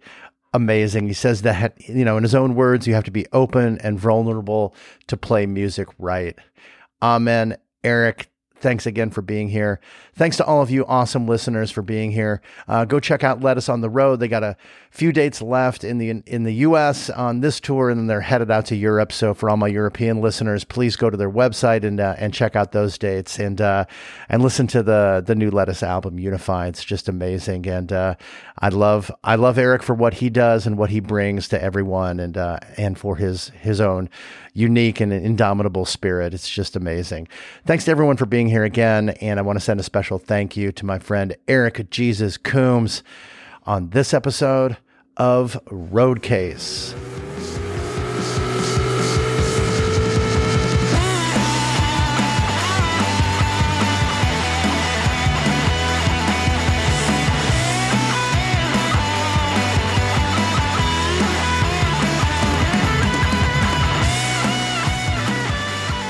amazing. 0.54 1.08
He 1.08 1.14
says 1.14 1.42
that 1.42 1.74
you 1.88 2.06
know, 2.06 2.18
in 2.18 2.24
his 2.24 2.36
own 2.36 2.56
words, 2.56 2.88
you 2.88 2.94
have 2.94 3.04
to 3.06 3.12
be 3.12 3.26
open 3.34 3.80
and 3.80 4.00
vulnerable 4.00 4.76
to 5.08 5.18
play 5.18 5.46
music 5.46 5.88
right. 5.98 6.38
Amen. 7.02 7.58
Eric, 7.84 8.30
thanks 8.64 8.86
again 8.86 9.10
for 9.10 9.22
being 9.22 9.50
here. 9.50 9.80
Thanks 10.16 10.38
to 10.38 10.46
all 10.46 10.62
of 10.62 10.72
you 10.72 10.86
awesome 10.86 11.28
listeners 11.28 11.70
for 11.70 11.82
being 11.82 12.12
here. 12.12 12.42
Uh, 12.68 12.86
go 12.86 13.00
check 13.00 13.24
out 13.24 13.42
Lettuce 13.42 13.68
on 13.68 13.82
the 13.82 13.90
Road. 13.90 14.20
They 14.20 14.30
got 14.30 14.44
a 14.44 14.56
few 14.90 15.12
dates 15.12 15.42
left 15.42 15.84
in 15.84 15.98
the 15.98 16.10
in 16.26 16.44
the 16.44 16.54
U.S. 16.54 17.10
on 17.10 17.42
this 17.42 17.60
tour, 17.60 17.90
and 17.90 18.00
then 18.00 18.08
they're 18.08 18.22
headed 18.22 18.50
out 18.50 18.66
to 18.68 18.76
Europe. 18.76 19.12
So 19.12 19.34
for 19.34 19.50
all 19.50 19.58
my 19.58 19.68
European 19.68 20.22
listeners, 20.22 20.64
please 20.64 20.96
go 20.96 21.10
to 21.10 21.18
their 21.18 21.30
website 21.30 21.84
and 21.84 22.00
uh, 22.00 22.16
and 22.18 22.34
check 22.34 22.56
out 22.56 22.72
those 22.72 22.98
dates 22.98 23.38
and 23.38 23.60
uh, 23.60 23.86
and 24.30 24.42
listen 24.42 24.66
to 24.68 24.82
the 24.82 25.22
the 25.26 25.36
new 25.36 25.52
Lettuce 25.52 25.84
album 25.84 26.18
Unify. 26.18 26.68
It's 26.68 26.86
just 26.86 27.10
amazing, 27.10 27.68
and 27.68 27.92
uh, 27.92 28.16
I 28.60 28.70
love 28.70 29.12
I 29.24 29.36
love 29.36 29.58
Eric 29.58 29.82
for 29.82 29.96
what 29.96 30.16
he 30.16 30.30
does 30.30 30.68
and 30.68 30.78
what 30.78 30.92
he 30.92 31.00
brings 31.00 31.48
to 31.50 31.62
everyone, 31.62 32.20
and 32.20 32.38
uh, 32.38 32.60
and 32.78 32.98
for 32.98 33.16
his 33.16 33.50
his 33.50 33.82
own 33.82 34.10
unique 34.54 35.02
and 35.02 35.12
indomitable 35.12 35.86
spirit. 35.86 36.34
It's 36.36 36.50
just 36.50 36.76
amazing. 36.76 37.28
Thanks 37.66 37.86
to 37.86 37.92
everyone 37.92 38.18
for 38.18 38.28
being 38.28 38.48
here 38.48 38.64
again, 38.64 39.10
and 39.10 39.40
I 39.40 39.42
want 39.42 39.58
to 39.58 39.66
send 39.66 39.80
a 39.80 39.84
special 39.84 40.04
special 40.04 40.20
thank 40.20 40.58
you 40.58 40.72
to 40.74 40.86
my 40.86 41.00
friend 41.00 41.34
Eric 41.48 41.90
Jesus 41.90 42.38
Coomes 42.38 43.04
on 43.66 43.92
this 43.92 44.14
episode 44.14 44.76
of 45.16 45.58
Roadcase. 45.68 47.13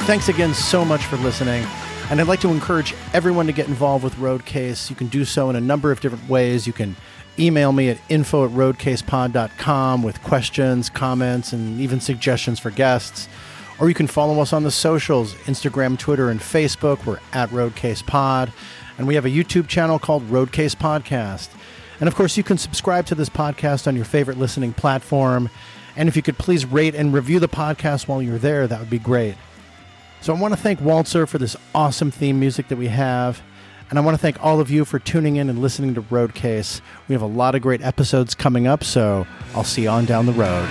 Thanks 0.06 0.28
again 0.28 0.54
so 0.54 0.84
much 0.84 1.06
for 1.06 1.16
listening. 1.16 1.66
And 2.10 2.20
I'd 2.20 2.28
like 2.28 2.42
to 2.42 2.50
encourage 2.50 2.94
everyone 3.14 3.46
to 3.46 3.54
get 3.54 3.70
involved 3.70 4.04
with 4.04 4.16
Roadcase. 4.16 4.90
You 4.90 4.98
can 4.98 5.08
do 5.08 5.24
so 5.24 5.50
in 5.50 5.56
a 5.56 5.62
number 5.62 5.94
of 5.94 6.02
different 6.02 6.28
ways. 6.28 6.68
You 6.68 6.74
can 6.74 6.98
email 7.40 7.72
me 7.72 7.90
at 7.90 7.98
info 8.10 8.44
at 8.44 8.52
roadcasepod.com 8.52 10.04
with 10.04 10.22
questions, 10.22 10.90
comments, 10.90 11.54
and 11.54 11.80
even 11.80 12.02
suggestions 12.02 12.60
for 12.60 12.70
guests. 12.70 13.30
Or 13.80 13.88
you 13.88 13.96
can 13.96 14.08
follow 14.08 14.42
us 14.42 14.52
on 14.52 14.64
the 14.64 14.72
socials 14.72 15.36
Instagram, 15.46 15.98
Twitter, 15.98 16.30
and 16.30 16.42
Facebook. 16.42 17.06
We're 17.06 17.20
at 17.32 17.50
Roadcase 17.50 18.06
Pod. 18.06 18.52
And 18.98 19.08
we 19.08 19.16
have 19.16 19.26
a 19.26 19.30
YouTube 19.30 19.70
channel 19.70 20.00
called 20.00 20.30
Roadcase 20.30 20.76
Podcast. 20.76 21.48
And 22.02 22.10
of 22.10 22.16
course, 22.16 22.36
you 22.36 22.44
can 22.44 22.58
subscribe 22.58 23.06
to 23.06 23.16
this 23.16 23.30
podcast 23.30 23.88
on 23.88 23.96
your 23.96 24.06
favorite 24.06 24.38
listening 24.38 24.74
platform. 24.74 25.50
And 25.96 26.10
if 26.10 26.18
you 26.18 26.22
could 26.22 26.38
please 26.38 26.66
rate 26.66 26.94
and 26.94 27.14
review 27.14 27.40
the 27.40 27.48
podcast 27.48 28.10
while 28.10 28.22
you're 28.22 28.38
there, 28.38 28.68
that 28.68 28.80
would 28.82 28.90
be 28.90 29.00
great. 29.00 29.36
So 30.24 30.34
I 30.34 30.40
want 30.40 30.54
to 30.54 30.58
thank 30.58 30.80
Walzer 30.80 31.28
for 31.28 31.38
this 31.38 31.58
awesome 31.76 32.10
theme 32.10 32.40
music 32.40 32.70
that 32.70 32.78
we 32.78 32.88
have. 32.88 33.42
And 33.90 34.00
I 34.00 34.02
want 34.02 34.16
to 34.16 34.22
thank 34.22 34.42
all 34.42 34.62
of 34.62 34.72
you 34.72 34.86
for 34.86 34.98
tuning 34.98 35.36
in 35.36 35.50
and 35.50 35.60
listening 35.60 35.96
to 35.96 36.02
Roadcase. 36.02 36.80
We 37.10 37.14
have 37.14 37.22
a 37.22 37.26
lot 37.26 37.56
of 37.56 37.62
great 37.62 37.82
episodes 37.82 38.34
coming 38.34 38.66
up, 38.66 38.86
so 38.86 39.28
I'll 39.54 39.66
see 39.66 39.82
you 39.82 39.90
on 39.90 40.06
down 40.06 40.26
the 40.26 40.32
road. 40.32 40.70